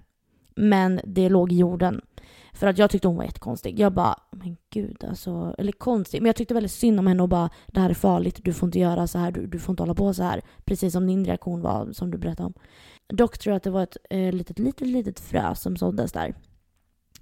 Men 0.56 1.00
det 1.04 1.28
låg 1.28 1.52
i 1.52 1.56
jorden. 1.56 2.00
För 2.52 2.66
att 2.66 2.78
jag 2.78 2.90
tyckte 2.90 3.08
hon 3.08 3.16
var 3.16 3.24
jättekonstig. 3.24 3.80
Jag 3.80 3.92
bara, 3.92 4.20
men 4.30 4.56
gud 4.70 5.04
alltså. 5.04 5.54
Eller 5.58 5.72
konstig. 5.72 6.22
Men 6.22 6.26
jag 6.26 6.36
tyckte 6.36 6.54
väldigt 6.54 6.72
synd 6.72 6.98
om 6.98 7.06
henne 7.06 7.22
och 7.22 7.28
bara, 7.28 7.50
det 7.66 7.80
här 7.80 7.90
är 7.90 7.94
farligt. 7.94 8.40
Du 8.44 8.52
får 8.52 8.66
inte 8.66 8.78
göra 8.78 9.06
så 9.06 9.18
här. 9.18 9.32
Du, 9.32 9.46
du 9.46 9.58
får 9.58 9.72
inte 9.72 9.82
hålla 9.82 9.94
på 9.94 10.14
så 10.14 10.22
här. 10.22 10.42
Precis 10.64 10.92
som 10.92 11.06
din 11.06 11.24
reaktion 11.24 11.60
var, 11.60 11.92
som 11.92 12.10
du 12.10 12.18
berättade 12.18 12.46
om. 12.46 12.54
Dock 13.06 13.38
tror 13.38 13.52
jag 13.52 13.56
att 13.56 13.62
det 13.62 13.70
var 13.70 13.82
ett 13.82 13.96
eh, 14.10 14.32
litet, 14.32 14.58
litet, 14.58 14.88
litet 14.88 15.20
frö 15.20 15.54
som 15.54 15.76
såddes 15.76 16.12
där. 16.12 16.34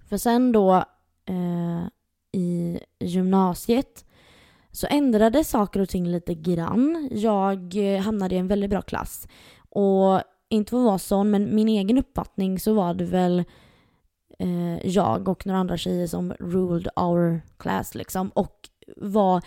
För 0.09 0.17
sen 0.17 0.53
då 0.53 0.75
eh, 1.27 1.87
i 2.33 2.81
gymnasiet 3.01 4.05
så 4.75 4.87
ändrade 4.91 5.45
saker 5.45 5.81
och 5.81 5.89
ting 5.89 6.09
lite 6.09 6.35
grann. 6.35 7.09
Jag 7.13 7.77
eh, 7.77 8.01
hamnade 8.01 8.35
i 8.35 8.39
en 8.39 8.49
väldigt 8.49 8.71
bra 8.71 8.83
klass. 8.83 9.29
Och 9.69 10.21
inte 10.49 10.71
för 10.71 10.79
att 10.79 10.85
vara 10.85 10.99
sån, 10.99 11.31
men 11.31 11.55
min 11.55 11.69
egen 11.69 11.99
uppfattning 11.99 12.59
så 12.59 12.75
var 12.75 12.95
det 12.95 13.05
väl 13.05 13.45
eh, 14.39 14.87
jag 14.87 15.29
och 15.29 15.47
några 15.47 15.61
andra 15.61 15.77
tjejer 15.77 16.07
som 16.07 16.33
ruled 16.33 16.89
our 16.97 17.41
class 17.57 17.95
liksom. 17.95 18.29
Och 18.29 18.69
var, 18.97 19.43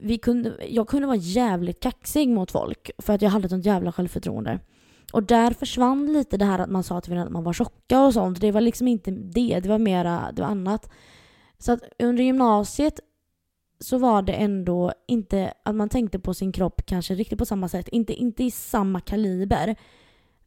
vi 0.00 0.18
kunde, 0.18 0.56
jag 0.68 0.88
kunde 0.88 1.06
vara 1.06 1.16
jävligt 1.16 1.80
kaxig 1.80 2.28
mot 2.28 2.50
folk 2.50 2.90
för 2.98 3.12
att 3.12 3.22
jag 3.22 3.30
hade 3.30 3.44
ett 3.44 3.50
sånt 3.50 3.66
jävla 3.66 3.92
självförtroende. 3.92 4.58
Och 5.12 5.22
där 5.22 5.50
försvann 5.50 6.12
lite 6.12 6.36
det 6.36 6.44
här 6.44 6.58
att 6.58 6.70
man 6.70 6.82
sa 6.82 7.00
till 7.00 7.10
varandra 7.12 7.26
att 7.26 7.32
man 7.32 7.44
var 7.44 7.52
tjocka 7.52 8.00
och 8.04 8.14
sånt. 8.14 8.40
Det 8.40 8.52
var 8.52 8.60
liksom 8.60 8.88
inte 8.88 9.10
det, 9.10 9.60
det 9.62 9.68
var 9.68 9.78
mera, 9.78 10.32
det 10.32 10.42
var 10.42 10.48
annat. 10.48 10.90
Så 11.58 11.72
att 11.72 11.80
under 11.98 12.24
gymnasiet 12.24 13.00
så 13.82 13.98
var 13.98 14.22
det 14.22 14.32
ändå 14.32 14.92
inte 15.06 15.54
att 15.62 15.74
man 15.74 15.88
tänkte 15.88 16.18
på 16.18 16.34
sin 16.34 16.52
kropp 16.52 16.82
kanske 16.86 17.14
riktigt 17.14 17.38
på 17.38 17.46
samma 17.46 17.68
sätt. 17.68 17.88
Inte, 17.88 18.12
inte 18.14 18.44
i 18.44 18.50
samma 18.50 19.00
kaliber. 19.00 19.76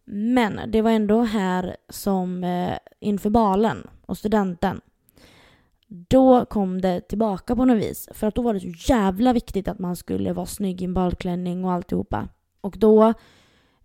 Men 0.05 0.59
det 0.67 0.81
var 0.81 0.91
ändå 0.91 1.21
här 1.21 1.77
som 1.89 2.43
eh, 2.43 2.77
inför 2.99 3.29
balen 3.29 3.87
och 4.05 4.17
studenten 4.17 4.81
då 5.87 6.45
kom 6.45 6.81
det 6.81 7.01
tillbaka 7.01 7.55
på 7.55 7.65
något 7.65 7.77
vis. 7.77 8.09
För 8.11 8.27
att 8.27 8.35
då 8.35 8.41
var 8.41 8.53
det 8.53 8.59
så 8.59 8.93
jävla 8.93 9.33
viktigt 9.33 9.67
att 9.67 9.79
man 9.79 9.95
skulle 9.95 10.33
vara 10.33 10.45
snygg 10.45 10.81
i 10.81 10.85
en 10.85 10.93
balklänning 10.93 11.65
och 11.65 11.71
alltihopa. 11.71 12.27
Och 12.61 12.75
då, 12.77 13.13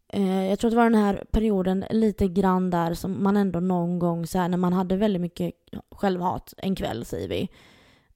eh, 0.08 0.44
jag 0.48 0.58
tror 0.58 0.68
att 0.68 0.72
det 0.72 0.76
var 0.76 0.90
den 0.90 1.02
här 1.02 1.24
perioden 1.30 1.84
lite 1.90 2.28
grann 2.28 2.70
där 2.70 2.94
som 2.94 3.22
man 3.22 3.36
ändå 3.36 3.60
någon 3.60 3.98
gång 3.98 4.26
så 4.26 4.38
här, 4.38 4.48
när 4.48 4.58
man 4.58 4.72
hade 4.72 4.96
väldigt 4.96 5.22
mycket 5.22 5.54
självhat 5.90 6.54
en 6.56 6.74
kväll 6.74 7.04
säger 7.04 7.28
vi. 7.28 7.48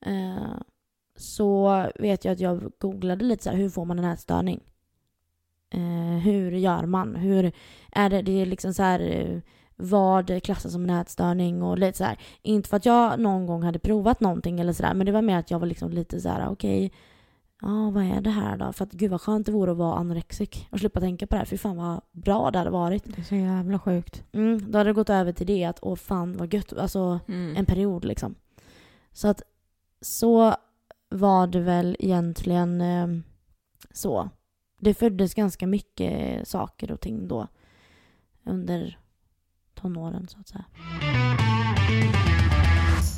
Eh, 0.01 0.61
så 1.17 1.87
vet 1.95 2.25
jag 2.25 2.33
att 2.33 2.41
jag 2.41 2.73
googlade 2.79 3.25
lite 3.25 3.45
så 3.45 3.51
här, 3.51 3.57
hur 3.57 3.69
får 3.69 3.85
man 3.85 3.99
en 3.99 4.05
ätstörning? 4.05 4.61
Eh, 5.71 6.19
hur 6.19 6.53
gör 6.53 6.87
man? 6.87 7.17
Hur 7.17 7.53
är 7.93 8.11
det, 8.11 8.23
det 8.23 8.43
är 8.43 8.47
liksom 8.47 8.75
så 8.75 8.83
här 8.83 9.01
eh, 9.01 9.41
vad 9.77 10.43
klassas 10.43 10.73
som 10.73 10.85
en 10.85 10.91
ätstörning 10.91 11.63
och 11.63 11.79
lite 11.79 11.99
så 11.99 12.05
här. 12.05 12.19
Inte 12.43 12.69
för 12.69 12.77
att 12.77 12.87
jag 12.87 13.21
någon 13.21 13.47
gång 13.47 13.63
hade 13.63 13.79
provat 13.79 14.21
någonting 14.21 14.61
eller 14.61 14.73
sådär 14.73 14.95
men 14.95 15.07
det 15.07 15.13
var 15.13 15.23
mer 15.23 15.39
att 15.39 15.51
jag 15.51 15.59
var 15.59 15.67
liksom 15.67 15.91
lite 15.91 16.21
så 16.21 16.29
här: 16.29 16.49
okej, 16.51 16.87
okay, 16.87 16.99
ja 17.61 17.91
vad 17.91 18.05
är 18.05 18.21
det 18.21 18.31
här 18.31 18.57
då? 18.57 18.73
För 18.73 18.85
att 18.85 18.93
gud 18.93 19.11
vad 19.11 19.21
skönt 19.21 19.47
det 19.47 19.53
vore 19.53 19.73
att 19.73 19.77
vara 19.77 19.99
anorexic 19.99 20.67
och 20.71 20.79
slippa 20.79 21.01
tänka 21.01 21.27
på 21.27 21.35
det 21.35 21.39
här. 21.39 21.47
Fy 21.47 21.59
fan 21.59 21.77
vad 21.77 22.01
bra 22.13 22.51
det 22.51 22.59
hade 22.59 22.71
varit. 22.71 23.05
Det 23.05 23.19
är 23.19 23.25
så 23.25 23.35
jävla 23.35 23.79
sjukt. 23.79 24.25
Mm, 24.33 24.71
då 24.71 24.79
hade 24.79 24.91
det 24.91 24.95
gått 24.95 25.11
över 25.11 25.33
till 25.33 25.47
det 25.47 25.65
att 25.65 25.79
åh 25.83 25.97
fan 25.97 26.37
vad 26.37 26.55
gött, 26.55 26.73
alltså 26.73 27.21
mm. 27.29 27.57
en 27.57 27.67
period 27.67 28.05
liksom. 28.05 28.35
Så 29.13 29.29
att 29.29 29.43
så 30.01 30.55
var 31.15 31.47
det 31.47 31.61
väl 31.61 31.97
egentligen 31.99 32.81
eh, 32.81 33.09
så. 33.93 34.29
Det 34.81 34.95
föddes 34.95 35.35
ganska 35.35 35.67
mycket 35.67 36.49
saker 36.49 36.93
och 36.93 37.01
ting 37.01 37.29
då 37.29 37.49
under 38.47 38.99
tonåren 39.75 40.29
så 40.29 40.39
att 40.41 40.49
säga. 40.49 40.65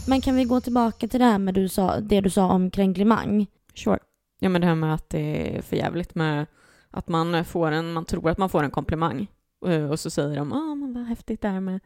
Men 0.09 0.21
kan 0.21 0.37
vi 0.37 0.45
gå 0.45 0.61
tillbaka 0.61 1.09
till 1.09 1.21
det 1.21 1.27
här 1.27 1.39
med 1.39 1.55
du 1.55 1.69
sa, 1.69 2.01
det 2.01 2.21
du 2.21 2.31
sa 2.31 2.53
om 2.53 2.71
kränklimang? 2.71 3.47
Sure. 3.75 3.99
Ja 4.39 4.49
men 4.49 4.61
det 4.61 4.67
här 4.67 4.75
med 4.75 4.95
att 4.95 5.09
det 5.09 5.57
är 5.57 5.63
för 5.63 5.77
jävligt 5.77 6.15
med 6.15 6.47
att 6.91 7.09
man 7.09 7.45
får 7.45 7.71
en, 7.71 7.93
man 7.93 8.05
tror 8.05 8.31
att 8.31 8.39
man 8.39 8.49
får 8.49 8.63
en 8.63 8.71
komplimang 8.71 9.27
eh, 9.67 9.91
och 9.91 10.01
så 10.01 10.11
säger 10.11 10.37
de 10.37 10.53
ah 10.53 10.75
men 10.75 10.95
vad 10.95 11.05
häftigt 11.05 11.43
det 11.43 11.49
är 11.49 11.61
med 11.61 11.81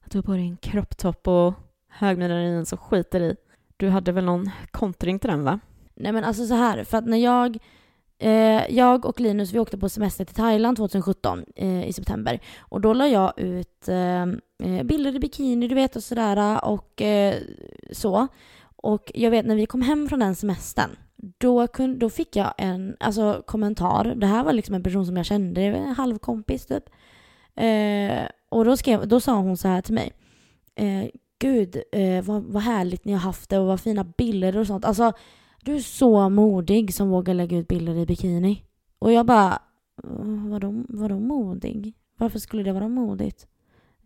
att 0.00 0.10
du 0.10 0.18
har 0.18 0.22
på 0.22 0.32
dig 0.32 0.40
en 0.42 0.56
kropptopp 0.56 1.28
och 1.28 1.54
högmidjan 1.88 2.62
i 2.62 2.66
så 2.66 2.76
skiter 2.76 3.20
i. 3.20 3.36
Du 3.76 3.88
hade 3.88 4.12
väl 4.12 4.24
någon 4.24 4.50
kontring 4.70 5.18
till 5.18 5.30
den 5.30 5.44
va? 5.44 5.60
Nej 5.94 6.12
men 6.12 6.24
alltså 6.24 6.46
så 6.46 6.54
här, 6.54 6.84
för 6.84 6.98
att 6.98 7.06
när 7.06 7.18
jag 7.18 7.58
Eh, 8.18 8.76
jag 8.76 9.06
och 9.06 9.20
Linus 9.20 9.52
vi 9.52 9.58
åkte 9.58 9.78
på 9.78 9.88
semester 9.88 10.24
till 10.24 10.34
Thailand 10.34 10.76
2017 10.76 11.44
eh, 11.56 11.88
i 11.88 11.92
september 11.92 12.40
och 12.58 12.80
då 12.80 12.92
la 12.92 13.08
jag 13.08 13.32
ut 13.36 13.88
eh, 13.88 14.22
eh, 14.62 14.82
bilder 14.84 15.16
i 15.16 15.18
bikini, 15.18 15.68
du 15.68 15.74
vet 15.74 15.96
och 15.96 16.02
sådär 16.02 16.64
och 16.64 17.02
eh, 17.02 17.34
så. 17.92 18.28
Och 18.76 19.12
jag 19.14 19.30
vet 19.30 19.46
när 19.46 19.56
vi 19.56 19.66
kom 19.66 19.82
hem 19.82 20.08
från 20.08 20.20
den 20.20 20.34
semestern 20.34 20.90
då, 21.38 21.66
kun, 21.66 21.98
då 21.98 22.10
fick 22.10 22.36
jag 22.36 22.54
en 22.58 22.96
alltså, 23.00 23.42
kommentar. 23.46 24.04
Det 24.16 24.26
här 24.26 24.44
var 24.44 24.52
liksom 24.52 24.74
en 24.74 24.82
person 24.82 25.06
som 25.06 25.16
jag 25.16 25.26
kände, 25.26 25.62
en 25.62 25.94
halvkompis 25.94 26.66
typ. 26.66 26.84
Eh, 27.56 28.28
och 28.48 28.64
då, 28.64 28.76
skrev, 28.76 29.08
då 29.08 29.20
sa 29.20 29.34
hon 29.34 29.56
så 29.56 29.68
här 29.68 29.82
till 29.82 29.94
mig. 29.94 30.12
Eh, 30.74 31.08
Gud, 31.38 31.82
eh, 31.92 32.24
vad, 32.24 32.42
vad 32.42 32.62
härligt 32.62 33.04
ni 33.04 33.12
har 33.12 33.20
haft 33.20 33.50
det 33.50 33.58
och 33.58 33.66
vad 33.66 33.80
fina 33.80 34.04
bilder 34.04 34.56
och 34.56 34.66
sånt. 34.66 34.84
Alltså, 34.84 35.12
du 35.62 35.74
är 35.74 35.80
så 35.80 36.28
modig 36.28 36.94
som 36.94 37.08
vågar 37.08 37.34
lägga 37.34 37.58
ut 37.58 37.68
bilder 37.68 37.94
i 37.94 38.06
bikini. 38.06 38.62
Och 38.98 39.12
jag 39.12 39.26
bara, 39.26 39.52
eh, 40.04 40.48
vadå, 40.50 40.84
vadå 40.88 41.18
modig? 41.18 41.94
Varför 42.18 42.38
skulle 42.38 42.62
det 42.62 42.72
vara 42.72 42.88
modigt? 42.88 43.46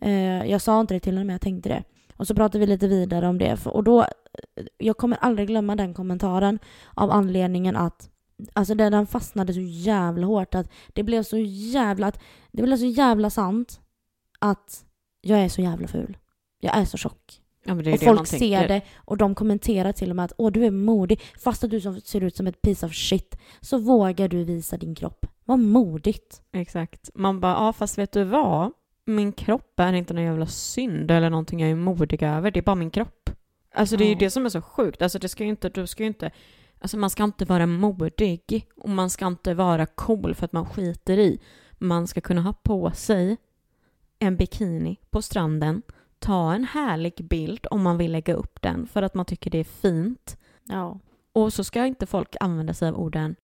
Eh, 0.00 0.46
jag 0.46 0.62
sa 0.62 0.80
inte 0.80 0.94
det 0.94 1.00
till 1.00 1.12
henne 1.12 1.24
men 1.24 1.34
jag 1.34 1.40
tänkte 1.40 1.68
det. 1.68 1.84
Och 2.16 2.26
så 2.26 2.34
pratade 2.34 2.58
vi 2.58 2.66
lite 2.66 2.88
vidare 2.88 3.28
om 3.28 3.38
det. 3.38 3.66
Och 3.66 3.84
då, 3.84 4.00
eh, 4.00 4.06
jag 4.78 4.96
kommer 4.96 5.16
aldrig 5.16 5.48
glömma 5.48 5.76
den 5.76 5.94
kommentaren 5.94 6.58
av 6.94 7.10
anledningen 7.10 7.76
att 7.76 8.10
Alltså 8.52 8.74
den 8.74 9.06
fastnade 9.06 9.52
så 9.52 9.60
jävla 9.60 10.26
hårt 10.26 10.54
att 10.54 10.70
det 10.92 11.02
blev 11.02 11.22
så 11.22 11.36
jävla, 11.36 12.12
det 12.52 12.62
blev 12.62 12.76
så 12.76 12.84
jävla 12.84 13.30
sant 13.30 13.80
att 14.38 14.84
jag 15.20 15.38
är 15.40 15.48
så 15.48 15.62
jävla 15.62 15.88
ful. 15.88 16.16
Jag 16.60 16.76
är 16.76 16.84
så 16.84 16.96
tjock. 16.96 17.40
Ja, 17.64 17.74
och 17.74 18.00
folk 18.00 18.26
ser 18.26 18.68
det 18.68 18.80
och 18.96 19.16
de 19.16 19.34
kommenterar 19.34 19.92
till 19.92 20.10
och 20.10 20.16
med 20.16 20.24
att 20.24 20.32
åh 20.36 20.52
du 20.52 20.64
är 20.64 20.70
modig. 20.70 21.20
Fast 21.38 21.64
att 21.64 21.70
du 21.70 21.80
ser 21.80 22.20
ut 22.20 22.36
som 22.36 22.46
ett 22.46 22.62
piece 22.62 22.86
of 22.86 22.94
shit 22.94 23.38
så 23.60 23.78
vågar 23.78 24.28
du 24.28 24.44
visa 24.44 24.76
din 24.76 24.94
kropp. 24.94 25.26
Vad 25.44 25.58
modigt. 25.58 26.42
Exakt. 26.52 27.10
Man 27.14 27.40
bara, 27.40 27.52
ja 27.52 27.72
fast 27.72 27.98
vet 27.98 28.12
du 28.12 28.24
vad? 28.24 28.72
Min 29.04 29.32
kropp 29.32 29.80
är 29.80 29.92
inte 29.92 30.14
någon 30.14 30.24
jävla 30.24 30.46
synd 30.46 31.10
eller 31.10 31.30
någonting 31.30 31.60
jag 31.60 31.70
är 31.70 31.74
modig 31.74 32.22
över. 32.22 32.50
Det 32.50 32.60
är 32.60 32.62
bara 32.62 32.74
min 32.76 32.90
kropp. 32.90 33.30
Alltså 33.74 33.96
det 33.96 34.04
är 34.04 34.08
ju 34.08 34.14
det 34.14 34.30
som 34.30 34.44
är 34.44 34.48
så 34.48 34.62
sjukt. 34.62 35.02
Alltså 35.02 35.18
det 35.18 35.28
ska 35.28 35.44
ju 35.44 35.50
inte, 35.50 35.68
du 35.68 35.86
ska 35.86 36.02
ju 36.02 36.06
inte, 36.06 36.30
alltså 36.78 36.96
man 36.96 37.10
ska 37.10 37.24
inte 37.24 37.44
vara 37.44 37.66
modig 37.66 38.66
och 38.76 38.88
man 38.88 39.10
ska 39.10 39.26
inte 39.26 39.54
vara 39.54 39.86
cool 39.86 40.34
för 40.34 40.44
att 40.44 40.52
man 40.52 40.66
skiter 40.66 41.18
i. 41.18 41.40
Man 41.78 42.06
ska 42.06 42.20
kunna 42.20 42.42
ha 42.42 42.52
på 42.52 42.90
sig 42.90 43.36
en 44.18 44.36
bikini 44.36 44.96
på 45.10 45.22
stranden 45.22 45.82
ta 46.20 46.54
en 46.54 46.64
härlig 46.64 47.14
bild 47.30 47.66
om 47.70 47.82
man 47.82 47.98
vill 47.98 48.12
lägga 48.12 48.34
upp 48.34 48.62
den 48.62 48.86
för 48.86 49.02
att 49.02 49.14
man 49.14 49.26
tycker 49.26 49.50
det 49.50 49.58
är 49.58 49.64
fint. 49.64 50.36
Ja. 50.64 50.98
Och 51.32 51.52
så 51.52 51.64
ska 51.64 51.86
inte 51.86 52.06
folk 52.06 52.36
använda 52.40 52.74
sig 52.74 52.88
av 52.88 53.00
orden 53.00 53.36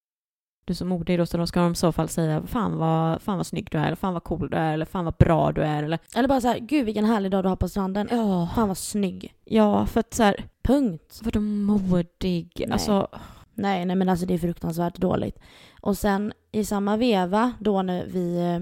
du 0.67 0.75
som 0.75 0.89
modig 0.89 1.19
då, 1.19 1.27
så 1.27 1.37
då 1.37 1.47
ska 1.47 1.61
de 1.61 1.73
i 1.73 1.77
så 1.77 1.93
fall 1.93 2.09
säga 2.09 2.43
fan 2.47 2.79
vad, 2.79 3.23
fan 3.23 3.37
vad 3.37 3.47
snygg 3.47 3.69
du 3.71 3.79
är, 3.79 3.87
eller 3.87 3.97
fan 3.97 4.13
vad 4.13 4.25
cool 4.25 4.51
du 4.51 4.57
är, 4.57 4.73
eller 4.73 4.85
fan 4.85 5.05
vad 5.05 5.15
bra 5.15 5.53
du 5.53 5.63
är, 5.63 5.83
eller... 5.83 5.99
Eller 6.17 6.29
bara 6.29 6.41
så 6.41 6.49
här, 6.49 6.59
gud 6.59 6.87
vilken 6.87 7.05
härlig 7.05 7.31
dag 7.31 7.45
du 7.45 7.49
har 7.49 7.57
på 7.57 7.69
stranden. 7.69 8.09
Ja. 8.11 8.49
Fan 8.55 8.69
vad 8.69 8.79
snygg. 8.79 9.35
Ja, 9.45 9.87
för 9.87 10.01
att 10.01 10.15
så 10.15 10.23
här, 10.23 10.45
Punkt. 10.63 11.21
Vadå 11.23 11.41
modig? 11.41 12.53
Nej. 12.57 12.73
Alltså... 12.73 13.09
Nej, 13.55 13.85
nej 13.85 13.97
men 13.97 14.09
alltså 14.09 14.27
det 14.27 14.35
är 14.35 14.39
fruktansvärt 14.39 14.97
dåligt. 14.97 15.39
Och 15.81 15.99
sen 15.99 16.33
i 16.53 16.65
samma 16.65 16.97
veva 16.97 17.53
då 17.59 17.83
när 17.83 18.07
vi 18.07 18.39
eh, 18.39 18.61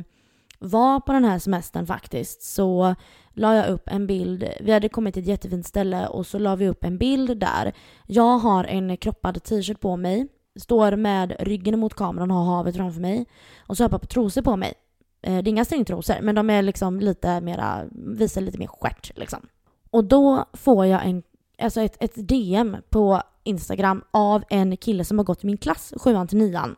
var 0.59 1.01
på 1.01 1.13
den 1.13 1.25
här 1.25 1.39
semestern 1.39 1.87
faktiskt 1.87 2.43
så 2.43 2.95
la 3.35 3.55
jag 3.55 3.69
upp 3.69 3.89
en 3.89 4.07
bild. 4.07 4.49
Vi 4.61 4.73
hade 4.73 4.89
kommit 4.89 5.15
till 5.15 5.23
ett 5.23 5.29
jättefint 5.29 5.67
ställe 5.67 6.07
och 6.07 6.27
så 6.27 6.39
la 6.39 6.57
vi 6.57 6.69
upp 6.69 6.85
en 6.85 6.99
bild 6.99 7.39
där. 7.39 7.73
Jag 8.07 8.39
har 8.39 8.65
en 8.65 8.97
kroppad 8.97 9.43
t-shirt 9.43 9.81
på 9.81 9.97
mig, 9.97 10.29
står 10.61 10.97
med 10.97 11.37
ryggen 11.39 11.79
mot 11.79 11.95
kameran 11.95 12.31
och 12.31 12.37
har 12.37 12.57
havet 12.57 12.77
framför 12.77 13.01
mig. 13.01 13.27
Och 13.67 13.77
så 13.77 13.85
har 13.85 13.91
jag 13.91 14.01
på 14.01 14.07
trosor 14.07 14.43
på 14.43 14.57
mig. 14.57 14.75
Eh, 15.23 15.33
det 15.43 15.49
är 15.49 15.51
inga 15.51 15.65
stringtrosor, 15.65 16.17
men 16.23 16.35
de 16.35 16.51
är 16.51 16.63
liksom 16.63 17.01
lite 17.01 17.41
mera, 17.41 17.85
visar 17.93 18.41
lite 18.41 18.59
mer 18.59 18.67
stjärt 18.67 19.19
liksom. 19.19 19.47
Och 19.91 20.05
då 20.05 20.45
får 20.53 20.87
jag 20.87 21.07
en, 21.07 21.23
alltså 21.59 21.81
ett, 21.81 21.97
ett 22.01 22.29
DM 22.29 22.77
på 22.91 23.23
Instagram 23.45 24.05
av 24.11 24.45
en 24.51 24.77
kille 24.77 25.05
som 25.05 25.19
har 25.19 25.25
gått 25.25 25.45
i 25.45 25.47
min 25.47 25.57
klass, 25.57 25.95
sjuan 25.97 26.29
till 26.29 26.39
nian. 26.39 26.77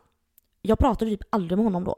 Jag 0.61 0.79
pratade 0.79 1.11
typ 1.11 1.23
aldrig 1.29 1.57
med 1.57 1.65
honom 1.65 1.83
då. 1.83 1.95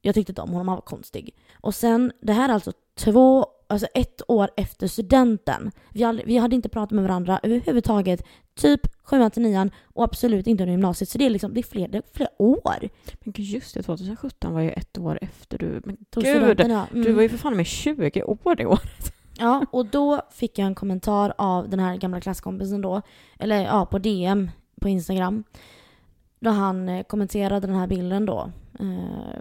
Jag 0.00 0.14
tyckte 0.14 0.32
inte 0.32 0.42
om 0.42 0.50
honom, 0.50 0.68
han 0.68 0.76
var 0.76 0.82
konstig. 0.82 1.34
Och 1.60 1.74
sen, 1.74 2.12
det 2.20 2.32
här 2.32 2.48
är 2.48 2.52
alltså 2.52 2.72
två, 2.98 3.46
alltså 3.68 3.86
ett 3.94 4.22
år 4.28 4.50
efter 4.56 4.86
studenten. 4.86 5.70
Vi, 5.92 6.04
all, 6.04 6.22
vi 6.26 6.36
hade 6.36 6.56
inte 6.56 6.68
pratat 6.68 6.90
med 6.90 7.04
varandra 7.04 7.40
överhuvudtaget. 7.42 8.22
Typ 8.54 8.80
sjuan 9.04 9.30
till 9.30 9.42
nian 9.42 9.70
och 9.84 10.04
absolut 10.04 10.46
inte 10.46 10.62
under 10.62 10.72
gymnasiet. 10.72 11.08
Så 11.08 11.18
det 11.18 11.26
är 11.26 11.30
liksom, 11.30 11.54
det 11.54 11.60
är 11.60 11.62
flera, 11.62 11.88
det 11.88 11.98
är 11.98 12.02
flera 12.12 12.30
år. 12.38 12.88
Men 13.20 13.32
gud 13.32 13.46
just 13.46 13.74
det, 13.74 13.82
2017 13.82 14.52
var 14.52 14.60
ju 14.60 14.70
ett 14.70 14.98
år 14.98 15.18
efter 15.22 15.58
du, 15.58 15.80
men 15.84 15.96
Tog 16.10 16.24
gud, 16.24 16.60
mm. 16.60 16.86
du 16.92 17.12
var 17.12 17.22
ju 17.22 17.28
för 17.28 17.38
fan 17.38 17.56
med 17.56 17.66
20 17.66 18.22
år 18.22 18.54
det 18.54 18.66
året. 18.66 19.14
Ja, 19.38 19.66
och 19.70 19.86
då 19.86 20.22
fick 20.30 20.58
jag 20.58 20.66
en 20.66 20.74
kommentar 20.74 21.34
av 21.38 21.68
den 21.68 21.80
här 21.80 21.96
gamla 21.96 22.20
klasskompisen 22.20 22.80
då, 22.80 23.02
eller 23.38 23.64
ja, 23.64 23.86
på 23.86 23.98
DM 23.98 24.50
på 24.80 24.88
Instagram. 24.88 25.44
Då 26.40 26.50
han 26.50 26.88
eh, 26.88 27.02
kommenterade 27.02 27.66
den 27.66 27.76
här 27.76 27.86
bilden 27.86 28.26
då. 28.26 28.52
Eh, 28.80 29.40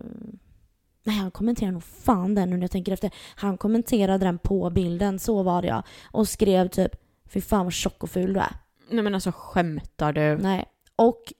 Nej, 1.07 1.15
han 1.15 1.31
kommenterade 1.31 1.73
nog 1.73 1.83
fan 1.83 2.35
den 2.35 2.49
nu 2.49 2.55
när 2.55 2.63
jag 2.63 2.71
tänker 2.71 2.91
efter. 2.91 3.11
Han 3.35 3.57
kommenterade 3.57 4.25
den 4.25 4.37
på 4.37 4.69
bilden, 4.69 5.19
så 5.19 5.43
var 5.43 5.61
det 5.61 5.67
ja. 5.67 5.83
Och 6.11 6.27
skrev 6.27 6.67
typ 6.67 6.95
Fy 7.29 7.41
fan 7.41 7.65
vad 7.65 7.73
tjock 7.73 8.03
och 8.03 8.09
ful 8.09 8.33
du 8.33 8.39
är. 8.39 8.55
Nej 8.89 9.03
men 9.03 9.13
alltså 9.13 9.31
skämtar 9.35 10.13
du? 10.13 10.37
Nej. 10.37 10.65
Och 10.95 11.33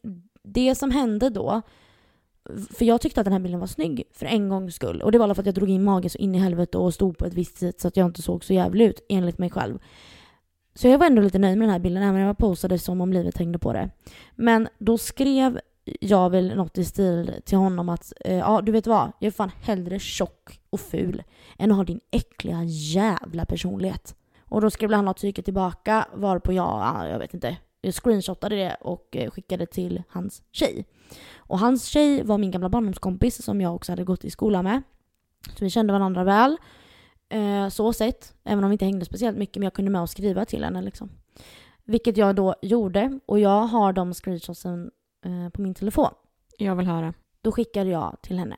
det 0.43 0.75
som 0.75 0.91
hände 0.91 1.29
då, 1.29 1.61
för 2.73 2.85
jag 2.85 3.01
tyckte 3.01 3.21
att 3.21 3.25
den 3.25 3.33
här 3.33 3.39
bilden 3.39 3.59
var 3.59 3.67
snygg 3.67 4.03
för 4.11 4.25
en 4.25 4.49
gångs 4.49 4.75
skull. 4.75 5.01
Och 5.01 5.11
det 5.11 5.17
var 5.17 5.33
för 5.33 5.41
att 5.41 5.45
jag 5.45 5.55
drog 5.55 5.69
in 5.69 5.83
magen 5.83 6.09
så 6.09 6.17
in 6.17 6.35
i 6.35 6.37
helvete 6.37 6.77
och 6.77 6.93
stod 6.93 7.17
på 7.17 7.25
ett 7.25 7.33
visst 7.33 7.57
sätt 7.57 7.81
så 7.81 7.87
att 7.87 7.97
jag 7.97 8.05
inte 8.05 8.21
såg 8.21 8.43
så 8.43 8.53
jävlig 8.53 8.85
ut 8.85 9.05
enligt 9.09 9.37
mig 9.37 9.49
själv. 9.49 9.79
Så 10.75 10.87
jag 10.87 10.97
var 10.97 11.05
ändå 11.05 11.21
lite 11.21 11.39
nöjd 11.39 11.57
med 11.57 11.67
den 11.67 11.73
här 11.73 11.79
bilden 11.79 12.03
även 12.03 12.21
om 12.21 12.27
jag 12.27 12.37
postade 12.37 12.79
som 12.79 13.01
om 13.01 13.13
livet 13.13 13.37
hängde 13.37 13.59
på 13.59 13.73
det. 13.73 13.89
Men 14.35 14.67
då 14.77 14.97
skrev 14.97 15.59
jag 16.01 16.29
väl 16.29 16.55
något 16.55 16.77
i 16.77 16.85
stil 16.85 17.33
till 17.45 17.57
honom 17.57 17.89
att 17.89 18.13
eh, 18.25 18.37
ja, 18.37 18.61
du 18.61 18.71
vet 18.71 18.87
vad? 18.87 19.11
Jag 19.19 19.27
är 19.27 19.31
fan 19.31 19.51
hellre 19.61 19.99
tjock 19.99 20.59
och 20.69 20.79
ful 20.79 21.23
än 21.57 21.71
att 21.71 21.77
ha 21.77 21.83
din 21.83 21.99
äckliga 22.11 22.63
jävla 22.63 23.45
personlighet. 23.45 24.15
Och 24.49 24.61
då 24.61 24.69
skrev 24.69 24.93
han 24.93 25.05
något 25.05 25.17
tycke 25.17 25.41
tillbaka 25.41 26.07
varpå 26.13 26.53
jag, 26.53 27.09
jag 27.09 27.19
vet 27.19 27.33
inte, 27.33 27.57
jag 27.81 27.93
screenshotade 27.93 28.55
det 28.55 28.77
och 28.81 29.15
eh, 29.15 29.31
skickade 29.31 29.65
till 29.65 30.03
hans 30.09 30.41
tjej. 30.51 30.85
Och 31.35 31.59
hans 31.59 31.85
tjej 31.85 32.23
var 32.23 32.37
min 32.37 32.51
gamla 32.51 32.69
barndomskompis 32.69 33.43
som 33.43 33.61
jag 33.61 33.75
också 33.75 33.91
hade 33.91 34.03
gått 34.03 34.25
i 34.25 34.29
skolan 34.29 34.63
med. 34.63 34.81
Så 35.57 35.63
vi 35.63 35.69
kände 35.69 35.93
varandra 35.93 36.23
väl. 36.23 36.57
Eh, 37.29 37.69
så 37.69 37.93
sett, 37.93 38.33
även 38.43 38.63
om 38.63 38.69
vi 38.69 38.73
inte 38.73 38.85
hängde 38.85 39.05
speciellt 39.05 39.37
mycket, 39.37 39.55
men 39.55 39.63
jag 39.63 39.73
kunde 39.73 39.91
med 39.91 40.01
och 40.01 40.09
skriva 40.09 40.45
till 40.45 40.63
henne 40.63 40.81
liksom. 40.81 41.09
Vilket 41.83 42.17
jag 42.17 42.35
då 42.35 42.55
gjorde 42.61 43.19
och 43.25 43.39
jag 43.39 43.61
har 43.61 43.93
de 43.93 44.13
screenshotsen 44.13 44.91
eh, 45.25 45.49
på 45.49 45.61
min 45.61 45.73
telefon. 45.73 46.09
Jag 46.57 46.75
vill 46.75 46.87
höra. 46.87 47.13
Då 47.41 47.51
skickade 47.51 47.89
jag 47.89 48.17
till 48.21 48.39
henne. 48.39 48.57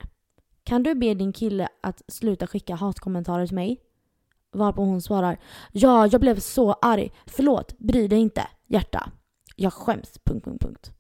Kan 0.64 0.84
du 0.84 0.96
be 0.96 1.14
din 1.14 1.34
kille 1.34 1.70
att 1.82 2.02
sluta 2.08 2.48
skicka 2.48 2.76
hatkommentarer 2.76 3.48
till 3.48 3.56
mig? 3.56 3.82
Varpå 4.52 4.82
hon 4.82 5.02
svarar 5.02 5.40
Ja, 5.72 6.08
jag 6.08 6.22
blev 6.22 6.40
så 6.40 6.74
arg. 6.74 7.12
Förlåt, 7.26 7.78
bry 7.78 8.08
dig 8.08 8.20
inte. 8.20 8.48
Hjärta. 8.68 9.12
Jag 9.56 9.74
skäms. 9.74 10.20
Punkt, 10.24 10.46
punkt, 10.46 10.62
punkt. 10.62 10.92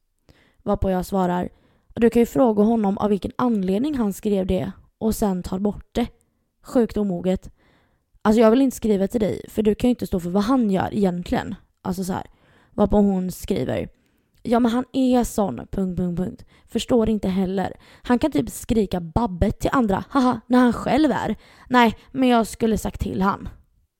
Varpå 0.63 0.89
jag 0.89 1.05
svarar 1.05 1.49
Du 1.93 2.09
kan 2.09 2.19
ju 2.19 2.25
fråga 2.25 2.63
honom 2.63 2.97
av 2.97 3.09
vilken 3.09 3.31
anledning 3.35 3.95
han 3.95 4.13
skrev 4.13 4.47
det 4.47 4.71
och 4.97 5.15
sen 5.15 5.43
tar 5.43 5.59
bort 5.59 5.89
det. 5.91 6.07
Sjukt 6.61 6.97
omoget. 6.97 7.51
Alltså 8.21 8.41
jag 8.41 8.51
vill 8.51 8.61
inte 8.61 8.77
skriva 8.77 9.07
till 9.07 9.21
dig 9.21 9.41
för 9.49 9.63
du 9.63 9.75
kan 9.75 9.87
ju 9.87 9.89
inte 9.89 10.07
stå 10.07 10.19
för 10.19 10.29
vad 10.29 10.43
han 10.43 10.71
gör 10.71 10.93
egentligen. 10.93 11.55
Alltså 11.81 12.03
så 12.03 12.13
här. 12.13 12.27
Varpå 12.71 12.97
hon 12.97 13.31
skriver 13.31 13.89
Ja 14.41 14.59
men 14.59 14.71
han 14.71 14.85
är 14.93 15.23
sån... 15.23 15.55
Punkt, 15.55 15.97
punkt, 15.97 16.17
punkt. 16.17 16.45
Förstår 16.67 17.09
inte 17.09 17.27
heller. 17.27 17.73
Han 18.01 18.19
kan 18.19 18.31
typ 18.31 18.49
skrika 18.49 18.99
babbet 18.99 19.59
till 19.59 19.69
andra, 19.73 20.03
haha, 20.09 20.39
när 20.47 20.59
han 20.59 20.73
själv 20.73 21.11
är. 21.11 21.35
Nej, 21.69 21.95
men 22.11 22.29
jag 22.29 22.47
skulle 22.47 22.77
sagt 22.77 23.01
till 23.01 23.21
han. 23.21 23.49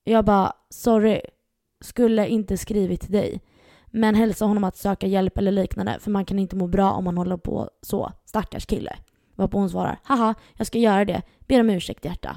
Jag 0.04 0.24
bara, 0.24 0.52
sorry. 0.70 1.20
Skulle 1.84 2.28
inte 2.28 2.56
skrivit 2.56 3.00
till 3.00 3.12
dig. 3.12 3.40
Men 3.86 4.14
hälsa 4.14 4.44
honom 4.44 4.64
att 4.64 4.76
söka 4.76 5.06
hjälp 5.06 5.38
eller 5.38 5.52
liknande 5.52 5.98
för 6.00 6.10
man 6.10 6.24
kan 6.24 6.38
inte 6.38 6.56
må 6.56 6.66
bra 6.66 6.92
om 6.92 7.04
man 7.04 7.18
håller 7.18 7.36
på 7.36 7.70
så. 7.82 8.12
Stackars 8.24 8.66
kille. 8.66 8.96
Varpå 9.34 9.58
hon 9.58 9.70
svarar, 9.70 10.00
haha, 10.04 10.34
jag 10.56 10.66
ska 10.66 10.78
göra 10.78 11.04
det. 11.04 11.22
Ber 11.48 11.60
om 11.60 11.70
ursäkt 11.70 12.04
hjärta. 12.04 12.36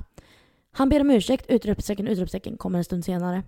Han 0.72 0.90
ber 0.90 1.02
om 1.02 1.12
ursäkt, 1.12 1.46
utropstecken, 1.50 2.08
utropstecken, 2.08 2.58
kommer 2.58 2.78
en 2.78 2.84
stund 2.84 3.06
senare. 3.06 3.44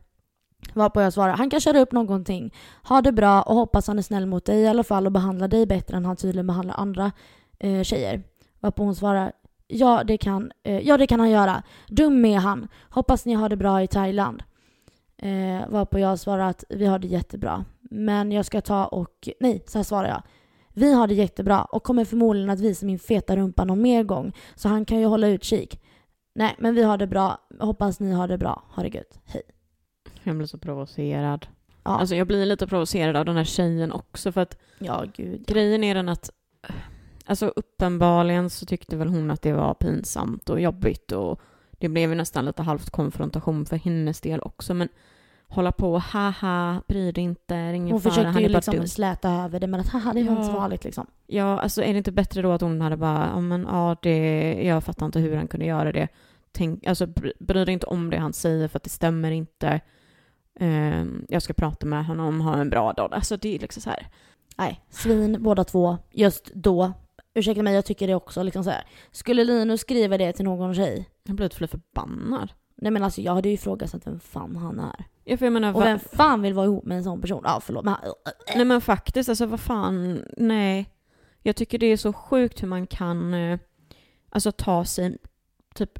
Varpå 0.74 1.02
jag 1.02 1.14
svarar, 1.14 1.34
han 1.34 1.50
kan 1.50 1.60
köra 1.60 1.80
upp 1.80 1.92
någonting. 1.92 2.54
Ha 2.84 3.02
det 3.02 3.12
bra 3.12 3.42
och 3.42 3.56
hoppas 3.56 3.88
han 3.88 3.98
är 3.98 4.02
snäll 4.02 4.26
mot 4.26 4.46
dig 4.46 4.62
i 4.62 4.68
alla 4.68 4.84
fall 4.84 5.06
och 5.06 5.12
behandlar 5.12 5.48
dig 5.48 5.66
bättre 5.66 5.98
än 5.98 6.06
han 6.06 6.16
tydligen 6.16 6.48
behandlar 6.48 6.76
andra 6.76 7.12
eh, 7.60 7.84
tjejer. 7.84 8.24
Varpå 8.60 8.84
hon 8.84 8.96
svarar, 8.96 9.32
ja 9.68 10.04
det, 10.04 10.18
kan, 10.18 10.52
eh, 10.64 10.80
ja 10.80 10.98
det 10.98 11.08
kan 11.08 11.20
han 11.20 11.30
göra. 11.30 11.64
Dum 11.88 12.26
är 12.26 12.38
han. 12.38 12.68
Hoppas 12.90 13.26
ni 13.26 13.34
har 13.34 13.50
det 13.50 13.58
bra 13.58 13.84
i 13.84 13.88
Thailand. 13.88 14.44
Eh, 15.18 15.70
varpå 15.70 16.00
jag 16.00 16.20
svarar 16.20 16.50
att 16.50 16.64
vi 16.70 16.86
har 16.86 17.00
det 17.00 17.08
jättebra. 17.08 17.66
Men 17.82 18.32
jag 18.32 18.46
ska 18.46 18.62
ta 18.62 18.86
och, 18.86 19.30
nej 19.40 19.64
så 19.68 19.78
här 19.78 19.84
svarar 19.84 20.08
jag. 20.08 20.22
Vi 20.74 20.94
har 20.94 21.08
det 21.08 21.14
jättebra 21.14 21.64
och 21.64 21.84
kommer 21.84 22.06
förmodligen 22.06 22.50
att 22.50 22.60
visa 22.60 22.86
min 22.86 23.00
feta 23.00 23.36
rumpa 23.36 23.64
någon 23.64 23.82
mer 23.82 24.04
gång 24.04 24.34
så 24.56 24.70
han 24.70 24.86
kan 24.86 25.00
ju 25.00 25.06
hålla 25.06 25.28
utkik. 25.28 25.82
Nej, 26.36 26.56
men 26.58 26.76
vi 26.76 26.84
har 26.84 26.98
det 26.98 27.08
bra. 27.08 27.38
Hoppas 27.60 28.00
ni 28.00 28.12
har 28.12 28.28
det 28.28 28.38
bra. 28.38 28.64
Ha 28.70 28.84
det 28.84 28.90
gött. 28.90 29.20
Hej. 29.26 29.55
Jag 30.26 30.38
blir 30.38 30.48
så 30.48 30.58
provocerad. 30.58 31.48
Ja. 31.84 31.92
Alltså 32.00 32.16
jag 32.16 32.28
blir 32.28 32.46
lite 32.46 32.68
provocerad 32.68 33.16
av 33.16 33.26
den 33.26 33.36
här 33.38 33.44
tjejen 33.44 33.92
också 33.92 34.32
för 34.32 34.42
att 34.42 34.58
Ja, 34.80 35.04
gud. 35.16 35.46
grejen 35.48 35.84
är 35.84 35.96
den 35.96 36.10
att 36.10 36.30
Alltså 37.28 37.48
uppenbarligen 37.56 38.50
så 38.50 38.66
tyckte 38.66 38.98
väl 38.98 39.08
hon 39.08 39.32
att 39.32 39.42
det 39.42 39.54
var 39.54 39.74
pinsamt 39.74 40.50
och 40.50 40.62
jobbigt 40.62 41.12
och 41.12 41.40
det 41.72 41.90
blev 41.90 42.10
ju 42.10 42.16
nästan 42.16 42.46
lite 42.46 42.64
halvt 42.64 42.90
konfrontation 42.90 43.66
för 43.66 43.78
hennes 43.78 44.22
del 44.22 44.40
också 44.42 44.74
men 44.74 44.90
hålla 45.48 45.72
på 45.72 45.98
haha, 45.98 46.82
bry 46.88 47.12
dig 47.12 47.24
inte, 47.24 47.56
ingen 47.56 47.92
Hon 47.92 48.02
fara, 48.02 48.14
försökte 48.14 48.42
ju 48.42 48.48
liksom 48.50 48.76
dum. 48.76 48.88
släta 48.88 49.30
över 49.30 49.60
det 49.60 49.68
med 49.68 49.80
att 49.80 49.88
haha, 49.90 50.14
det 50.14 50.24
var 50.24 50.32
Ja. 50.32 50.38
inte 50.40 50.46
så 50.46 50.52
farligt 50.60 50.84
liksom. 50.84 51.08
Ja, 51.28 51.60
alltså 51.60 51.82
är 51.84 51.92
det 51.92 51.98
inte 51.98 52.12
bättre 52.12 52.42
då 52.42 52.52
att 52.52 52.62
hon 52.62 52.82
hade 52.82 52.98
bara, 52.98 53.30
ja 53.34 53.40
men 53.40 53.62
ja 53.72 53.96
det, 54.02 54.54
jag 54.64 54.84
fattar 54.84 55.06
inte 55.06 55.20
hur 55.20 55.36
han 55.36 55.48
kunde 55.48 55.66
göra 55.66 55.92
det. 55.92 56.08
Tänk, 56.52 56.88
alltså 56.88 57.08
bry 57.40 57.66
dig 57.66 57.74
inte 57.74 57.86
om 57.86 58.10
det 58.10 58.18
han 58.18 58.34
säger 58.34 58.68
för 58.68 58.78
att 58.80 58.84
det 58.84 58.90
stämmer 58.90 59.32
inte. 59.32 59.82
Ehm, 60.60 61.26
jag 61.30 61.42
ska 61.42 61.54
prata 61.54 61.86
med 61.86 62.06
honom, 62.06 62.42
ha 62.42 62.58
en 62.58 62.70
bra 62.70 62.94
dag. 62.94 63.14
Alltså 63.14 63.38
det 63.38 63.56
är 63.56 63.60
liksom 63.60 63.82
så 63.82 63.90
här. 63.90 64.08
Nej, 64.58 64.82
svin 64.90 65.38
båda 65.44 65.64
två. 65.64 65.98
Just 66.12 66.52
då. 66.54 66.94
Ursäkta 67.34 67.64
mig, 67.64 67.74
jag 67.76 67.86
tycker 67.86 68.08
det 68.08 68.16
också. 68.16 68.44
Liksom 68.44 68.64
så 68.64 68.70
här. 68.70 68.84
Skulle 69.12 69.44
Linus 69.44 69.82
skriva 69.82 70.18
det 70.18 70.34
till 70.34 70.46
någon 70.46 70.76
tjej? 70.76 71.10
Jag 71.24 71.36
blir 71.36 71.46
lite 71.60 71.68
förbannad. 71.68 72.52
Nej 72.76 72.92
men 72.92 73.04
alltså 73.04 73.22
jag 73.22 73.34
hade 73.36 73.50
ju 73.50 73.56
ifrågasatt 73.56 74.08
vem 74.08 74.20
fan 74.20 74.56
han 74.56 74.80
är. 74.80 75.06
Ja, 75.24 75.38
för 75.38 75.46
jag 75.46 75.54
menar, 75.54 75.76
Och 75.76 75.82
vem 75.82 76.00
fan 76.00 76.42
vill 76.42 76.54
vara 76.54 76.66
ihop 76.66 76.86
med 76.86 76.98
en 76.98 77.04
sån 77.04 77.22
person? 77.22 77.42
Ja 77.46 77.60
förlåt 77.64 77.86
men 77.86 77.94
han- 77.94 78.14
nej 78.56 78.66
men 78.66 78.82
faktiskt, 78.82 79.30
alltså 79.30 79.46
vad 79.46 79.60
fan, 79.60 80.24
nej. 80.38 80.90
Jag 81.42 81.56
tycker 81.56 81.78
det 81.80 81.86
är 81.86 81.98
så 81.98 82.14
sjukt 82.14 82.64
hur 82.64 82.68
man 82.68 82.88
kan, 82.88 83.34
eh, 83.34 83.60
alltså 84.30 84.52
ta 84.52 84.86
sig, 84.86 85.18
typ, 85.76 85.92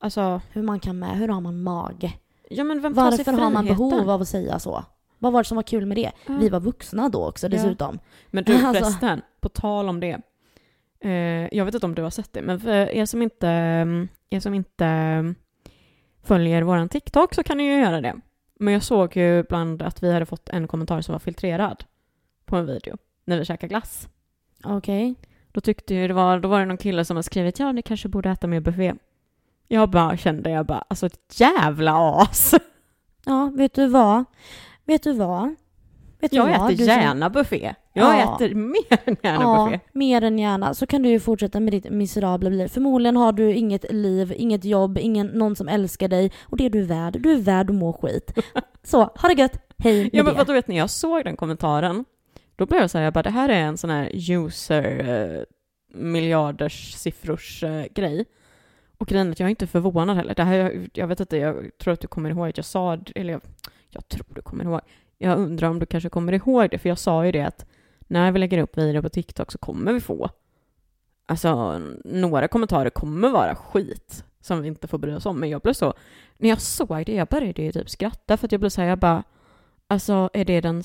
alltså, 0.00 0.40
hur 0.52 0.62
man 0.62 0.80
kan 0.80 0.98
med, 0.98 1.18
hur 1.18 1.28
har 1.28 1.40
man 1.40 1.62
mage? 1.62 2.12
Ja 2.50 2.64
men 2.64 2.80
vem 2.80 2.94
Varför 2.94 3.32
har 3.32 3.50
man 3.50 3.66
behov 3.66 4.10
av 4.10 4.22
att 4.22 4.28
säga 4.28 4.58
så? 4.58 4.84
Vad 5.18 5.32
var 5.32 5.42
det 5.42 5.48
som 5.48 5.56
var 5.56 5.62
kul 5.62 5.86
med 5.86 5.96
det? 5.96 6.12
Ja. 6.26 6.36
Vi 6.40 6.48
var 6.48 6.60
vuxna 6.60 7.08
då 7.08 7.28
också 7.28 7.48
dessutom. 7.48 7.98
Men 8.30 8.44
du 8.44 8.52
Alltså- 8.66 8.84
förresten, 8.84 9.22
på 9.40 9.48
tal 9.48 9.88
om 9.88 10.00
det. 10.00 10.20
Eh, 11.00 11.48
jag 11.56 11.64
vet 11.64 11.74
inte 11.74 11.86
om 11.86 11.94
du 11.94 12.02
har 12.02 12.10
sett 12.10 12.32
det, 12.32 12.42
men 12.42 12.60
för 12.60 12.70
er 12.70 13.06
som 13.06 13.22
inte, 13.22 13.48
er 14.30 14.40
som 14.40 14.54
inte 14.54 15.34
följer 16.22 16.62
våran 16.62 16.88
TikTok 16.88 17.34
så 17.34 17.42
kan 17.42 17.56
ni 17.56 17.64
ju 17.64 17.80
göra 17.80 18.00
det. 18.00 18.14
Men 18.58 18.74
jag 18.74 18.82
såg 18.82 19.16
ju 19.16 19.38
ibland 19.38 19.82
att 19.82 20.02
vi 20.02 20.12
hade 20.12 20.26
fått 20.26 20.48
en 20.48 20.68
kommentar 20.68 21.00
som 21.00 21.12
var 21.12 21.18
filtrerad 21.18 21.84
på 22.44 22.56
en 22.56 22.66
video 22.66 22.96
när 23.24 23.38
vi 23.38 23.44
käkade 23.44 23.68
glass. 23.68 24.08
Okej. 24.64 25.14
Då 25.52 25.60
tyckte 25.60 25.94
ju 25.94 26.08
det 26.08 26.14
var, 26.14 26.38
då 26.38 26.48
var 26.48 26.60
det 26.60 26.66
någon 26.66 26.76
kille 26.76 27.04
som 27.04 27.16
har 27.16 27.22
skrivit 27.22 27.58
ja, 27.58 27.72
ni 27.72 27.82
kanske 27.82 28.08
borde 28.08 28.30
äta 28.30 28.46
mer 28.46 28.60
buffé. 28.60 28.94
Jag 29.68 29.90
bara 29.90 30.16
kände, 30.16 30.50
jag 30.50 30.66
bara, 30.66 30.84
alltså 30.88 31.06
ett 31.06 31.40
jävla 31.40 31.94
as. 32.22 32.54
Ja, 33.26 33.52
vet 33.54 33.74
du 33.74 33.86
vad? 33.86 34.24
Vet 34.84 35.02
du 35.02 35.12
vad? 35.12 35.54
Vet 36.20 36.30
du 36.30 36.36
Jag 36.36 36.44
vad? 36.58 36.70
äter 36.72 36.76
Du 36.78 36.84
gärna 36.84 37.30
buffé. 37.30 37.74
Jag 37.92 38.18
Ja. 38.20 38.34
äter 38.36 38.54
mer 38.54 38.98
än 39.04 39.16
gärna 39.22 39.42
Ja, 39.42 39.64
buffé. 39.64 39.80
mer 39.92 40.22
än 40.24 40.38
gärna. 40.38 40.74
Så 40.74 40.86
kan 40.86 41.02
du 41.02 41.08
ju 41.08 41.20
fortsätta 41.20 41.60
med 41.60 41.72
ditt 41.72 41.90
miserabla 41.90 42.50
liv. 42.50 42.68
Förmodligen 42.68 43.16
har 43.16 43.32
du 43.32 43.54
inget 43.54 43.92
liv, 43.92 44.34
inget 44.36 44.64
jobb, 44.64 44.98
ingen, 44.98 45.26
någon 45.26 45.56
som 45.56 45.68
älskar 45.68 46.08
dig. 46.08 46.32
Och 46.44 46.56
det 46.56 46.66
är 46.66 46.70
du 46.70 46.82
värd. 46.82 47.16
Du 47.20 47.32
är 47.32 47.36
värd 47.38 47.70
att 47.70 47.76
må 47.76 47.92
skit. 47.92 48.38
Så, 48.82 48.98
ha 48.98 49.28
det 49.28 49.34
gött. 49.40 49.58
Hej 49.78 50.02
med 50.02 50.10
Ja 50.12 50.22
men 50.22 50.34
vad 50.36 50.46
du 50.46 50.52
vet 50.52 50.68
när 50.68 50.76
jag 50.76 50.90
såg 50.90 51.24
den 51.24 51.36
kommentaren, 51.36 52.04
då 52.56 52.66
blev 52.66 52.80
jag 52.80 52.90
så 52.90 52.98
här, 52.98 53.04
jag 53.04 53.12
bara 53.14 53.22
det 53.22 53.30
här 53.30 53.48
är 53.48 53.60
en 53.60 53.76
sån 53.76 53.90
här 53.90 54.10
user 54.30 55.08
eh, 55.08 55.42
miljarders 56.00 56.92
siffrors 56.94 57.62
eh, 57.64 57.84
grej. 57.94 58.24
Och 59.04 59.08
grejen 59.08 59.30
att 59.30 59.40
jag 59.40 59.46
är 59.46 59.50
inte 59.50 59.66
förvånad 59.66 60.16
heller. 60.16 60.34
Det 60.34 60.42
här, 60.42 60.56
jag, 60.56 60.90
jag 60.92 61.06
vet 61.06 61.20
inte, 61.20 61.36
jag 61.36 61.70
tror 61.78 61.94
att 61.94 62.00
du 62.00 62.06
kommer 62.06 62.30
ihåg 62.30 62.48
att 62.48 62.56
jag 62.56 62.66
sa 62.66 62.98
eller 63.14 63.32
jag, 63.32 63.42
jag 63.90 64.08
tror 64.08 64.26
du 64.34 64.42
kommer 64.42 64.64
ihåg. 64.64 64.80
Jag 65.18 65.38
undrar 65.38 65.68
om 65.68 65.78
du 65.78 65.86
kanske 65.86 66.08
kommer 66.08 66.32
ihåg 66.32 66.70
det, 66.70 66.78
för 66.78 66.88
jag 66.88 66.98
sa 66.98 67.26
ju 67.26 67.32
det 67.32 67.40
att 67.40 67.66
när 68.00 68.32
vi 68.32 68.38
lägger 68.38 68.58
upp 68.58 68.78
video 68.78 69.02
på 69.02 69.08
TikTok 69.08 69.52
så 69.52 69.58
kommer 69.58 69.92
vi 69.92 70.00
få, 70.00 70.30
alltså 71.26 71.78
några 72.04 72.48
kommentarer 72.48 72.90
kommer 72.90 73.28
vara 73.28 73.54
skit 73.54 74.24
som 74.40 74.62
vi 74.62 74.68
inte 74.68 74.88
får 74.88 74.98
bry 74.98 75.14
oss 75.14 75.26
om. 75.26 75.40
Men 75.40 75.50
jag 75.50 75.60
blev 75.60 75.72
så, 75.72 75.94
när 76.36 76.48
jag 76.48 76.60
såg 76.60 77.06
det, 77.06 77.14
jag 77.14 77.28
började 77.28 77.62
ju 77.62 77.72
typ 77.72 77.90
skratta 77.90 78.36
för 78.36 78.46
att 78.46 78.52
jag 78.52 78.60
blev 78.60 78.70
så 78.70 78.80
här, 78.80 78.88
jag 78.88 78.98
bara, 78.98 79.22
Alltså 79.86 80.30
är 80.32 80.44
det, 80.44 80.60
den, 80.60 80.82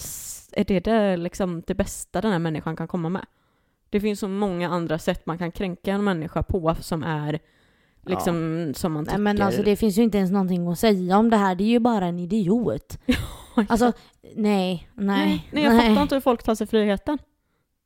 är 0.52 0.64
det, 0.64 0.80
det, 0.80 1.18
liksom, 1.18 1.64
det 1.68 1.76
bästa 1.76 2.22
den 2.22 2.32
här 2.32 2.40
människan 2.40 2.76
kan 2.76 2.88
komma 2.88 3.10
med? 3.10 3.26
Det 3.90 4.02
finns 4.02 4.20
så 4.20 4.28
många 4.28 4.70
andra 4.70 5.00
sätt 5.00 5.26
man 5.26 5.38
kan 5.38 5.52
kränka 5.52 5.92
en 5.92 6.04
människa 6.04 6.44
på 6.44 6.76
som 6.80 7.04
är 7.04 7.40
liksom 8.06 8.74
som 8.76 8.94
man 8.94 9.06
tycker... 9.06 9.18
Nej 9.18 9.34
men 9.34 9.42
alltså 9.42 9.64
det 9.64 9.76
finns 9.76 9.98
ju 9.98 10.04
inte 10.04 10.18
ens 10.18 10.32
någonting 10.32 10.68
att 10.68 10.80
säga 10.80 11.18
om 11.18 11.30
det 11.30 11.38
här. 11.38 11.56
Det 11.56 11.64
är 11.64 11.68
ju 11.68 11.80
bara 11.80 12.06
en 12.06 12.20
idiot. 12.20 12.98
Alltså, 13.70 13.92
nej, 14.36 14.90
nej. 14.96 15.48
nej, 15.52 15.64
jag 15.64 15.82
fattar 15.88 16.02
inte 16.02 16.16
hur 16.16 16.22
folk 16.22 16.44
tar 16.44 16.56
sig 16.56 16.68
friheten. 16.68 17.18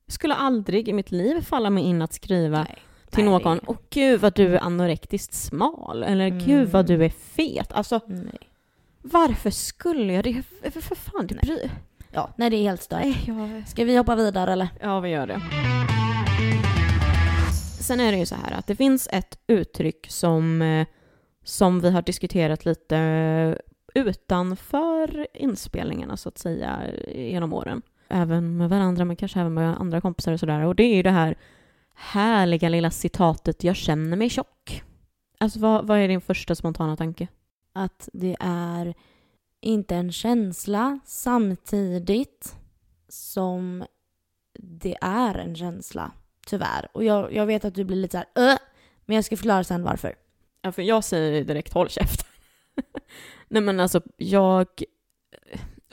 Jag 0.06 0.14
skulle 0.14 0.34
aldrig 0.36 0.90
i 0.90 0.94
mitt 0.94 1.12
liv 1.12 1.42
falla 1.42 1.70
mig 1.70 1.84
in 1.84 2.02
att 2.02 2.14
skriva 2.14 2.58
Nej. 2.58 2.78
till 3.10 3.24
Nej, 3.24 3.34
någon 3.34 3.60
Åh 3.66 3.76
gud 3.90 4.22
vad 4.22 4.36
du 4.36 4.56
är 4.56 4.60
anorektiskt 4.64 5.34
smal, 5.34 6.04
eller 6.04 6.28
Mm. 6.28 6.46
gud 6.46 6.70
vad 6.70 6.86
du 6.86 7.06
är 7.06 7.10
fet. 7.10 7.74
Alltså 7.74 8.00
Nej. 8.08 8.40
varför 9.02 9.50
skulle 9.50 10.14
jag 10.14 10.24
det? 10.24 10.44
För, 10.72 10.82
för 10.82 10.96
fan, 10.96 11.28
det 11.28 11.36
bryr... 11.36 11.72
Ja, 12.12 12.30
nej 12.38 12.50
det 12.50 12.58
är 12.58 12.64
helt 12.64 12.82
stört. 12.82 13.28
Jag... 13.28 13.64
Ska 13.68 13.84
vi 13.86 13.98
hoppa 13.98 14.16
vidare 14.16 14.52
eller? 14.52 14.68
Ja, 14.82 15.00
vi 15.00 15.10
gör 15.10 15.28
det. 15.28 15.42
Sen 17.84 18.00
är 18.00 18.12
det 18.12 18.18
ju 18.18 18.26
så 18.26 18.36
här 18.36 18.52
att 18.52 18.68
det 18.68 18.76
finns 18.76 19.08
ett 19.12 19.40
uttryck 19.48 20.06
som, 20.10 20.62
eh, 20.62 20.88
som 21.44 21.80
vi 21.80 21.92
har 21.92 22.02
diskuterat 22.02 22.66
lite 22.66 22.98
eh, 22.98 23.56
utanför 24.04 25.28
inspelningarna 25.34 26.18
så 26.18 26.30
att 26.30 26.38
säga 26.38 26.82
genom 27.16 27.54
åren. 27.54 27.82
Även 28.08 28.58
med 28.58 28.70
varandra 28.70 29.06
men 29.06 29.16
kanske 29.16 29.40
även 29.40 29.54
med 29.54 29.82
andra 29.82 30.02
kompisar 30.02 30.32
och 30.32 30.40
sådär. 30.40 30.66
Och 30.66 30.76
det 30.76 30.84
är 30.84 30.96
ju 30.96 31.04
det 31.04 31.12
här 31.12 31.38
härliga 31.94 32.70
lilla 32.70 32.92
citatet 32.92 33.64
“Jag 33.64 33.76
känner 33.76 34.18
mig 34.18 34.30
tjock”. 34.30 34.84
Alltså 35.38 35.60
vad, 35.60 35.88
vad 35.88 36.00
är 36.00 36.08
din 36.08 36.22
första 36.22 36.56
spontana 36.56 36.98
tanke? 36.98 37.28
Att 37.74 38.10
det 38.14 38.38
är 38.40 38.94
inte 39.62 39.96
en 39.96 40.12
känsla 40.12 41.00
samtidigt 41.06 42.56
som 43.10 43.86
det 44.60 44.98
är 45.02 45.38
en 45.38 45.56
känsla. 45.56 46.12
Tyvärr. 46.46 46.88
Och 46.92 47.04
jag, 47.04 47.34
jag 47.34 47.46
vet 47.46 47.66
att 47.66 47.76
du 47.76 47.84
blir 47.84 47.98
lite 47.98 48.12
så 48.12 48.18
här, 48.18 48.52
"Äh", 48.52 48.58
men 49.06 49.16
jag 49.16 49.26
ska 49.26 49.38
förklara 49.38 49.64
sen 49.64 49.84
varför. 49.84 50.16
Ja, 50.62 50.72
för 50.72 50.82
jag 50.82 51.04
säger 51.04 51.44
direkt 51.44 51.74
håll 51.74 51.90
käften. 51.90 52.28
Nej 53.48 53.62
men 53.62 53.80
alltså, 53.80 54.02
jag... 54.18 54.68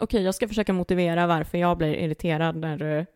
okej, 0.00 0.22
jag 0.22 0.34
ska 0.34 0.48
försöka 0.48 0.72
motivera 0.72 1.26
varför 1.26 1.58
jag 1.58 1.78
blir 1.78 1.94
irriterad 1.94 2.56
när, 2.56 3.06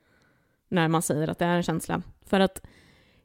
när 0.68 0.88
man 0.88 1.02
säger 1.02 1.28
att 1.28 1.38
det 1.38 1.44
är 1.44 1.56
en 1.56 1.62
känsla. 1.62 2.02
För 2.26 2.40
att 2.40 2.60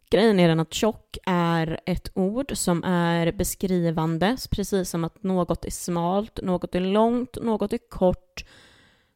grejen 0.10 0.40
är 0.40 0.48
den 0.48 0.60
att 0.60 0.74
tjock 0.74 1.18
är 1.26 1.80
ett 1.86 2.12
ord 2.14 2.58
som 2.58 2.84
är 2.84 3.32
beskrivande, 3.32 4.38
precis 4.52 4.90
som 4.90 5.04
att 5.04 5.24
något 5.24 5.66
är 5.66 5.72
smalt, 5.72 6.40
något 6.44 6.76
är 6.76 6.80
långt, 6.80 7.38
något 7.42 7.74
är 7.74 7.90
kort, 7.90 8.46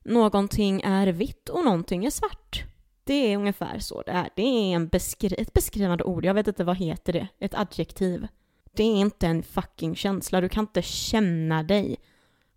någonting 0.03 0.81
är 0.81 1.07
vitt 1.07 1.49
och 1.49 1.63
någonting 1.65 2.05
är 2.05 2.09
svart. 2.09 2.63
Det 3.03 3.13
är 3.13 3.37
ungefär 3.37 3.79
så 3.79 4.01
det 4.01 4.11
är. 4.11 4.29
Det 4.35 4.41
är 4.41 4.75
en 4.75 4.87
beskri 4.87 5.35
ett 5.37 5.53
beskrivande 5.53 6.03
ord. 6.03 6.25
Jag 6.25 6.33
vet 6.33 6.47
inte 6.47 6.63
vad 6.63 6.77
heter 6.77 7.13
det? 7.13 7.27
Ett 7.39 7.53
adjektiv. 7.53 8.27
Det 8.73 8.83
är 8.83 8.95
inte 8.95 9.27
en 9.27 9.43
fucking 9.43 9.95
känsla. 9.95 10.41
Du 10.41 10.49
kan 10.49 10.63
inte 10.63 10.81
känna 10.81 11.63
dig 11.63 11.97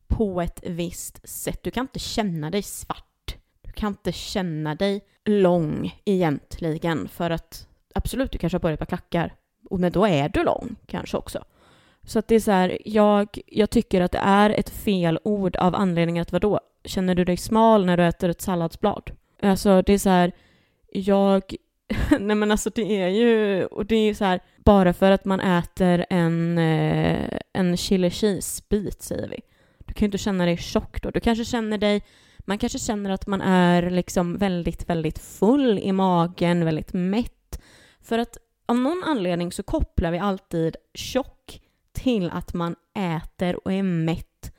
på 0.09 0.41
ett 0.41 0.61
visst 0.67 1.29
sätt. 1.29 1.63
Du 1.63 1.71
kan 1.71 1.85
inte 1.85 1.99
känna 1.99 2.51
dig 2.51 2.63
svart. 2.63 3.37
Du 3.63 3.73
kan 3.73 3.89
inte 3.89 4.13
känna 4.13 4.75
dig 4.75 5.05
lång 5.25 6.01
egentligen. 6.05 7.09
För 7.09 7.31
att 7.31 7.69
absolut, 7.95 8.33
du 8.33 8.39
kanske 8.39 8.55
har 8.55 8.61
på 8.61 8.67
dig 8.67 8.75
ett 8.75 8.79
par 8.79 8.87
klackar. 8.87 9.35
Men 9.71 9.93
då 9.93 10.07
är 10.07 10.29
du 10.29 10.45
lång 10.45 10.77
kanske 10.87 11.17
också. 11.17 11.45
Så 12.03 12.19
att 12.19 12.29
det 12.29 12.35
är 12.35 12.41
så 12.41 12.51
här, 12.51 12.79
jag, 12.85 13.39
jag 13.47 13.71
tycker 13.71 14.01
att 14.01 14.13
det 14.13 14.19
är 14.19 14.51
ett 14.51 14.71
fel 14.71 15.19
ord 15.25 15.57
av 15.57 15.75
anledningen 15.75 16.23
att 16.23 16.33
vadå? 16.33 16.61
Känner 16.85 17.15
du 17.15 17.25
dig 17.25 17.37
smal 17.37 17.87
när 17.87 17.97
du 17.97 18.05
äter 18.05 18.29
ett 18.29 18.41
salladsblad? 18.41 19.11
Alltså 19.47 19.83
det 19.83 19.93
är 19.93 19.99
så 19.99 20.11
här, 20.11 20.33
jag... 20.93 21.43
Nej 22.21 22.37
men 22.37 22.51
alltså 22.51 22.71
det 22.71 23.03
är 23.03 23.09
ju, 23.09 23.65
och 23.65 23.87
det 23.87 23.97
är 23.97 24.07
ju 24.07 24.15
så 24.15 24.25
här, 24.25 24.41
bara 24.65 24.93
för 24.93 25.11
att 25.11 25.25
man 25.25 25.41
äter 25.41 26.07
en, 26.11 26.59
eh, 26.59 27.39
en 27.53 27.77
chili 27.77 28.11
cheese-bit 28.11 29.03
säger 29.03 29.29
vi. 29.29 29.41
Du 29.79 29.95
kan 29.95 30.05
ju 30.05 30.07
inte 30.07 30.19
känna 30.19 30.45
dig 30.45 30.57
tjock 30.57 31.03
då. 31.03 31.11
Du 31.11 31.21
kanske 31.21 31.45
känner 31.45 31.79
dig, 31.79 32.03
man 32.39 32.59
kanske 32.59 32.79
känner 32.79 33.11
att 33.11 33.27
man 33.27 33.41
är 33.41 33.91
liksom 33.91 34.37
väldigt, 34.37 34.89
väldigt 34.89 35.19
full 35.19 35.79
i 35.79 35.93
magen, 35.93 36.65
väldigt 36.65 36.93
mätt. 36.93 37.61
För 38.01 38.19
att 38.19 38.39
av 38.67 38.79
någon 38.79 39.05
anledning 39.05 39.53
så 39.53 39.63
kopplar 39.63 40.11
vi 40.11 40.19
alltid 40.19 40.77
tjock 40.95 41.61
till 41.93 42.31
att 42.31 42.55
man 42.55 42.77
äter 42.95 43.67
och 43.67 43.73
är 43.73 43.83
mätt. 43.83 44.53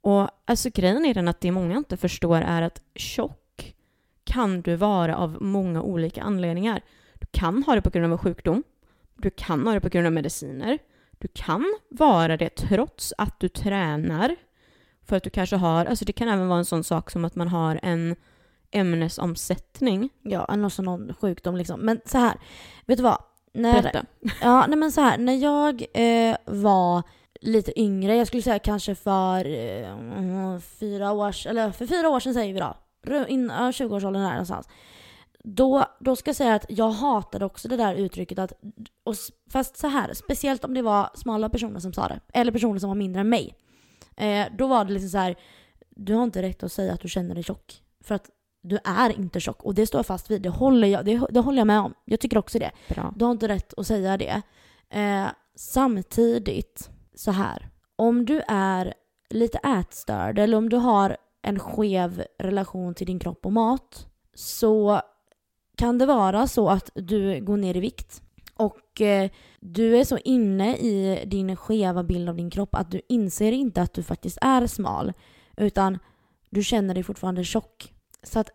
Och 0.00 0.30
alltså 0.44 0.70
grejen 0.74 1.04
är 1.04 1.14
den 1.14 1.28
att 1.28 1.40
det 1.40 1.50
många 1.50 1.76
inte 1.76 1.96
förstår 1.96 2.36
är 2.36 2.62
att 2.62 2.82
tjock 2.94 3.47
kan 4.28 4.62
du 4.62 4.76
vara 4.76 5.16
av 5.16 5.36
många 5.40 5.82
olika 5.82 6.22
anledningar. 6.22 6.80
Du 7.14 7.26
kan 7.30 7.62
ha 7.62 7.74
det 7.74 7.82
på 7.82 7.90
grund 7.90 8.06
av 8.06 8.12
en 8.12 8.18
sjukdom. 8.18 8.62
Du 9.16 9.30
kan 9.30 9.66
ha 9.66 9.74
det 9.74 9.80
på 9.80 9.88
grund 9.88 10.06
av 10.06 10.12
mediciner. 10.12 10.78
Du 11.18 11.28
kan 11.28 11.64
vara 11.90 12.36
det 12.36 12.48
trots 12.48 13.14
att 13.18 13.40
du 13.40 13.48
tränar. 13.48 14.36
För 15.06 15.16
att 15.16 15.22
du 15.22 15.30
kanske 15.30 15.56
har, 15.56 15.86
alltså 15.86 16.04
det 16.04 16.12
kan 16.12 16.28
även 16.28 16.48
vara 16.48 16.58
en 16.58 16.64
sån 16.64 16.84
sak 16.84 17.10
som 17.10 17.24
att 17.24 17.34
man 17.34 17.48
har 17.48 17.80
en 17.82 18.16
ämnesomsättning. 18.70 20.10
Ja, 20.22 20.44
alltså 20.44 20.82
någon 20.82 21.14
sjukdom 21.14 21.56
liksom. 21.56 21.80
Men 21.80 22.00
så 22.04 22.18
här, 22.18 22.34
vet 22.86 22.96
du 22.98 23.02
vad? 23.02 23.22
När, 23.52 23.82
Berätta. 23.82 24.04
Ja, 24.40 24.66
nej 24.66 24.78
men 24.78 24.92
så 24.92 25.00
här, 25.00 25.18
när 25.18 25.36
jag 25.36 25.84
eh, 25.94 26.36
var 26.44 27.02
lite 27.40 27.80
yngre, 27.80 28.16
jag 28.16 28.26
skulle 28.26 28.42
säga 28.42 28.58
kanske 28.58 28.94
för 28.94 29.44
eh, 29.46 30.58
fyra 30.58 31.12
år 31.12 31.46
eller 31.46 31.70
för 31.70 31.86
fyra 31.86 32.08
år 32.08 32.20
sedan 32.20 32.34
säger 32.34 32.54
vi 32.54 32.60
då, 32.60 32.76
in, 33.28 33.50
20-årsåldern 33.50 34.22
där 34.22 34.30
någonstans. 34.30 34.68
Då, 35.44 35.84
då 36.00 36.16
ska 36.16 36.28
jag 36.28 36.36
säga 36.36 36.54
att 36.54 36.66
jag 36.68 36.90
hatade 36.90 37.44
också 37.44 37.68
det 37.68 37.76
där 37.76 37.94
uttrycket 37.94 38.38
att, 38.38 38.52
och, 39.04 39.14
fast 39.50 39.76
så 39.76 39.86
här, 39.86 40.14
speciellt 40.14 40.64
om 40.64 40.74
det 40.74 40.82
var 40.82 41.10
smala 41.14 41.48
personer 41.48 41.80
som 41.80 41.92
sa 41.92 42.08
det, 42.08 42.20
eller 42.32 42.52
personer 42.52 42.78
som 42.78 42.88
var 42.88 42.94
mindre 42.94 43.20
än 43.20 43.28
mig. 43.28 43.54
Eh, 44.16 44.46
då 44.58 44.66
var 44.66 44.84
det 44.84 44.92
liksom 44.92 45.10
så 45.10 45.18
här, 45.18 45.36
du 45.90 46.14
har 46.14 46.24
inte 46.24 46.42
rätt 46.42 46.62
att 46.62 46.72
säga 46.72 46.92
att 46.92 47.00
du 47.00 47.08
känner 47.08 47.34
dig 47.34 47.44
tjock. 47.44 47.82
För 48.00 48.14
att 48.14 48.30
du 48.62 48.78
är 48.84 49.18
inte 49.18 49.40
tjock. 49.40 49.62
Och 49.62 49.74
det 49.74 49.86
står 49.86 49.98
jag 49.98 50.06
fast 50.06 50.30
vid. 50.30 50.42
Det 50.42 50.48
håller 50.48 50.88
jag, 50.88 51.04
det, 51.04 51.26
det 51.30 51.40
håller 51.40 51.58
jag 51.58 51.66
med 51.66 51.80
om. 51.80 51.94
Jag 52.04 52.20
tycker 52.20 52.38
också 52.38 52.58
det. 52.58 52.70
Bra. 52.88 53.14
Du 53.16 53.24
har 53.24 53.32
inte 53.32 53.48
rätt 53.48 53.74
att 53.76 53.86
säga 53.86 54.16
det. 54.16 54.42
Eh, 54.90 55.26
samtidigt, 55.54 56.90
så 57.14 57.30
här. 57.30 57.68
Om 57.96 58.24
du 58.24 58.42
är 58.48 58.94
lite 59.30 59.58
ätstörd 59.58 60.38
eller 60.38 60.56
om 60.56 60.68
du 60.68 60.76
har 60.76 61.16
en 61.48 61.58
skev 61.58 62.24
relation 62.38 62.94
till 62.94 63.06
din 63.06 63.18
kropp 63.18 63.46
och 63.46 63.52
mat 63.52 64.06
så 64.34 65.00
kan 65.76 65.98
det 65.98 66.06
vara 66.06 66.46
så 66.46 66.68
att 66.68 66.90
du 66.94 67.40
går 67.40 67.56
ner 67.56 67.76
i 67.76 67.80
vikt 67.80 68.22
och 68.54 69.00
eh, 69.00 69.30
du 69.60 69.96
är 69.96 70.04
så 70.04 70.18
inne 70.18 70.76
i 70.76 71.24
din 71.26 71.56
skeva 71.56 72.02
bild 72.02 72.28
av 72.28 72.36
din 72.36 72.50
kropp 72.50 72.74
att 72.74 72.90
du 72.90 73.00
inser 73.08 73.52
inte 73.52 73.82
att 73.82 73.94
du 73.94 74.02
faktiskt 74.02 74.38
är 74.40 74.66
smal 74.66 75.12
utan 75.56 75.98
du 76.50 76.62
känner 76.62 76.94
dig 76.94 77.02
fortfarande 77.02 77.44
tjock. 77.44 77.94
Så, 78.22 78.38
att, 78.38 78.50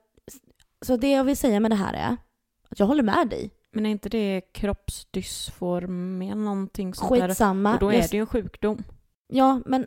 så 0.86 0.98
det 0.98 1.12
jag 1.12 1.24
vill 1.24 1.38
säga 1.38 1.60
med 1.60 1.72
det 1.72 1.76
här 1.76 1.94
är 1.94 2.18
att 2.70 2.80
jag 2.80 2.88
håller 2.88 3.04
med 3.04 3.30
dig. 3.30 3.52
Men 3.72 3.86
är 3.86 3.90
inte 3.90 4.10
det 4.10 4.42
kroppsdysformi 4.54 6.36
någonting 6.36 6.94
sånt 6.94 7.22
Skitsamma. 7.22 7.70
där? 7.70 7.76
Och 7.76 7.80
då 7.80 7.92
är 7.92 8.02
det 8.02 8.14
ju 8.14 8.20
en 8.20 8.28
sjukdom. 8.28 8.84
Ja, 9.28 9.62
men 9.66 9.86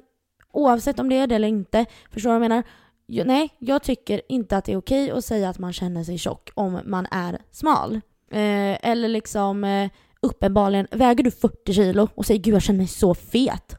oavsett 0.53 1.01
om 1.01 1.09
det 1.09 1.17
är 1.17 1.27
det 1.27 1.35
eller 1.35 1.49
inte, 1.49 1.87
förstår 2.11 2.31
du 2.31 2.39
vad 2.39 2.45
jag 2.45 2.51
menar? 2.51 2.63
Nej, 3.07 3.49
jag 3.59 3.83
tycker 3.83 4.23
inte 4.29 4.57
att 4.57 4.65
det 4.65 4.73
är 4.73 4.77
okej 4.77 5.11
att 5.11 5.25
säga 5.25 5.49
att 5.49 5.59
man 5.59 5.73
känner 5.73 6.05
sig 6.05 6.19
tjock 6.19 6.51
om 6.55 6.81
man 6.85 7.07
är 7.11 7.39
smal. 7.51 7.95
Eh, 8.31 8.89
eller 8.91 9.09
liksom 9.09 9.65
eh, 9.65 9.91
uppenbarligen, 10.21 10.87
väger 10.91 11.25
du 11.25 11.31
40 11.31 11.73
kilo 11.73 12.09
och 12.15 12.27
säger 12.27 12.41
gud 12.41 12.55
jag 12.55 12.63
känner 12.63 12.79
mig 12.79 12.87
så 12.87 13.15
fet. 13.15 13.77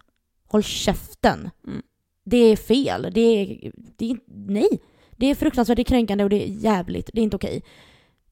Håll 0.47 0.63
käften. 0.63 1.49
Mm. 1.67 1.81
Det 2.23 2.37
är 2.37 2.55
fel. 2.55 3.11
Det 3.13 3.21
är, 3.21 3.71
det 3.97 4.11
är, 4.11 4.17
nej. 4.27 4.79
Det 5.11 5.25
är 5.25 5.35
fruktansvärt, 5.35 5.75
det 5.75 5.81
är 5.81 5.83
kränkande 5.83 6.23
och 6.23 6.29
det 6.29 6.49
är 6.49 6.51
jävligt. 6.51 7.09
Det 7.13 7.21
är 7.21 7.23
inte 7.23 7.35
okej. 7.35 7.63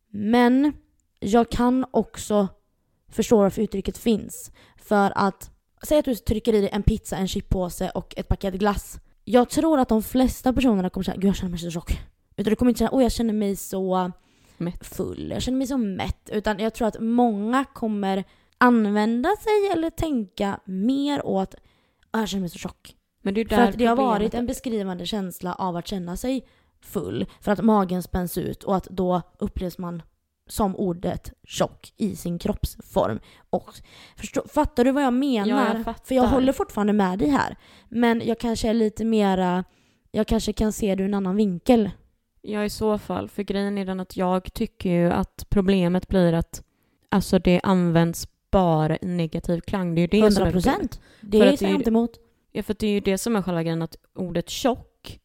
Men 0.09 0.73
jag 1.19 1.51
kan 1.51 1.85
också 1.91 2.47
förstå 3.09 3.37
varför 3.37 3.61
uttrycket 3.61 3.97
finns. 3.97 4.51
För 4.77 5.13
att, 5.15 5.51
säg 5.83 5.99
att 5.99 6.05
du 6.05 6.15
trycker 6.15 6.53
i 6.53 6.61
dig 6.61 6.69
en 6.73 6.83
pizza, 6.83 7.17
en 7.17 7.27
chippåse 7.27 7.89
och 7.89 8.13
ett 8.17 8.27
paket 8.27 8.53
glass 8.53 8.99
jag 9.25 9.49
tror 9.49 9.79
att 9.79 9.89
de 9.89 10.03
flesta 10.03 10.53
personerna 10.53 10.89
kommer 10.89 11.03
säga 11.03 11.17
gud 11.17 11.29
jag 11.29 11.35
känner 11.35 11.51
mig 11.51 11.59
så 11.59 11.71
tjock. 11.71 11.99
Utan 12.35 12.49
du 12.49 12.55
kommer 12.55 12.69
inte 12.69 12.79
säga 12.79 12.89
åh 12.91 13.03
jag 13.03 13.11
känner 13.11 13.33
mig 13.33 13.55
så 13.55 14.11
mätt. 14.57 14.87
full, 14.87 15.31
jag 15.31 15.41
känner 15.41 15.57
mig 15.57 15.67
så 15.67 15.77
mätt. 15.77 16.29
Utan 16.31 16.59
jag 16.59 16.73
tror 16.73 16.87
att 16.87 16.99
många 16.99 17.65
kommer 17.65 18.23
använda 18.57 19.29
sig 19.29 19.71
eller 19.73 19.89
tänka 19.89 20.59
mer 20.65 21.25
åt 21.25 21.55
åh 22.13 22.19
jag 22.19 22.29
känner 22.29 22.41
mig 22.41 22.49
så 22.49 22.57
tjock. 22.57 22.95
Men 23.21 23.33
det 23.33 23.41
är 23.41 23.45
där 23.45 23.55
för 23.55 23.63
att 23.63 23.77
det 23.77 23.85
har 23.85 23.95
varit 23.95 24.33
en 24.33 24.45
beskrivande 24.45 25.05
känsla 25.05 25.53
av 25.53 25.75
att 25.75 25.87
känna 25.87 26.17
sig 26.17 26.47
full. 26.81 27.25
För 27.41 27.51
att 27.51 27.63
magen 27.63 28.03
spänns 28.03 28.37
ut 28.37 28.63
och 28.63 28.75
att 28.75 28.87
då 28.89 29.21
upplevs 29.39 29.77
man 29.77 30.01
som 30.47 30.75
ordet 30.75 31.33
tjock 31.43 31.93
i 31.97 32.15
sin 32.15 32.39
kroppsform. 32.39 33.19
Och 33.49 33.69
förstå, 34.15 34.43
fattar 34.47 34.85
du 34.85 34.91
vad 34.91 35.03
jag 35.03 35.13
menar? 35.13 35.75
Ja, 35.75 35.83
jag 35.85 35.95
För 36.03 36.15
jag 36.15 36.27
håller 36.27 36.53
fortfarande 36.53 36.93
med 36.93 37.19
dig 37.19 37.29
här. 37.29 37.57
Men 37.89 38.21
jag 38.25 38.39
kanske 38.39 38.69
är 38.69 38.73
lite 38.73 39.05
mera, 39.05 39.63
jag 40.11 40.27
kanske 40.27 40.53
kan 40.53 40.73
se 40.73 40.95
det 40.95 41.03
ur 41.03 41.07
en 41.07 41.13
annan 41.13 41.35
vinkel. 41.35 41.89
Ja, 42.41 42.63
i 42.63 42.69
så 42.69 42.97
fall. 42.97 43.29
För 43.29 43.43
grejen 43.43 43.77
är 43.77 43.85
den 43.85 43.99
att 43.99 44.17
jag 44.17 44.53
tycker 44.53 44.89
ju 44.89 45.11
att 45.11 45.45
problemet 45.49 46.07
blir 46.07 46.33
att 46.33 46.63
alltså 47.09 47.39
det 47.39 47.61
används 47.63 48.27
bara 48.51 48.97
i 48.97 49.05
negativ 49.05 49.59
klang. 49.59 49.95
Det 49.95 50.01
är 50.01 50.03
ju 50.03 50.07
det 50.07 50.27
100%. 50.27 50.31
som 50.31 50.47
är 50.47 50.51
procent. 50.51 51.01
Det 51.21 51.41
är 51.41 51.63
jag 51.63 51.71
inte 51.71 51.89
emot. 51.89 52.19
Ja, 52.51 52.63
för 52.63 52.75
det 52.79 52.87
är 52.87 52.91
ju 52.91 52.99
det 52.99 53.17
som 53.17 53.35
är 53.35 53.41
själva 53.41 53.63
grejen, 53.63 53.81
att 53.81 53.95
ordet 54.15 54.49
tjock 54.49 55.19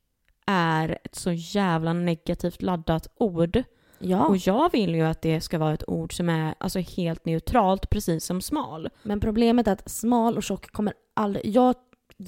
är 0.46 0.98
ett 1.04 1.14
så 1.14 1.32
jävla 1.32 1.92
negativt 1.92 2.62
laddat 2.62 3.08
ord. 3.16 3.62
Ja. 4.00 4.26
Och 4.26 4.36
jag 4.36 4.72
vill 4.72 4.94
ju 4.94 5.02
att 5.02 5.22
det 5.22 5.40
ska 5.40 5.58
vara 5.58 5.74
ett 5.74 5.88
ord 5.88 6.16
som 6.16 6.28
är 6.28 6.54
alltså, 6.58 6.78
helt 6.78 7.24
neutralt, 7.24 7.90
precis 7.90 8.24
som 8.24 8.40
smal. 8.40 8.88
Men 9.02 9.20
problemet 9.20 9.68
är 9.68 9.72
att 9.72 9.90
smal 9.90 10.36
och 10.36 10.42
tjock 10.42 10.72
kommer 10.72 10.92
aldrig... 11.14 11.46
Jag, 11.46 11.74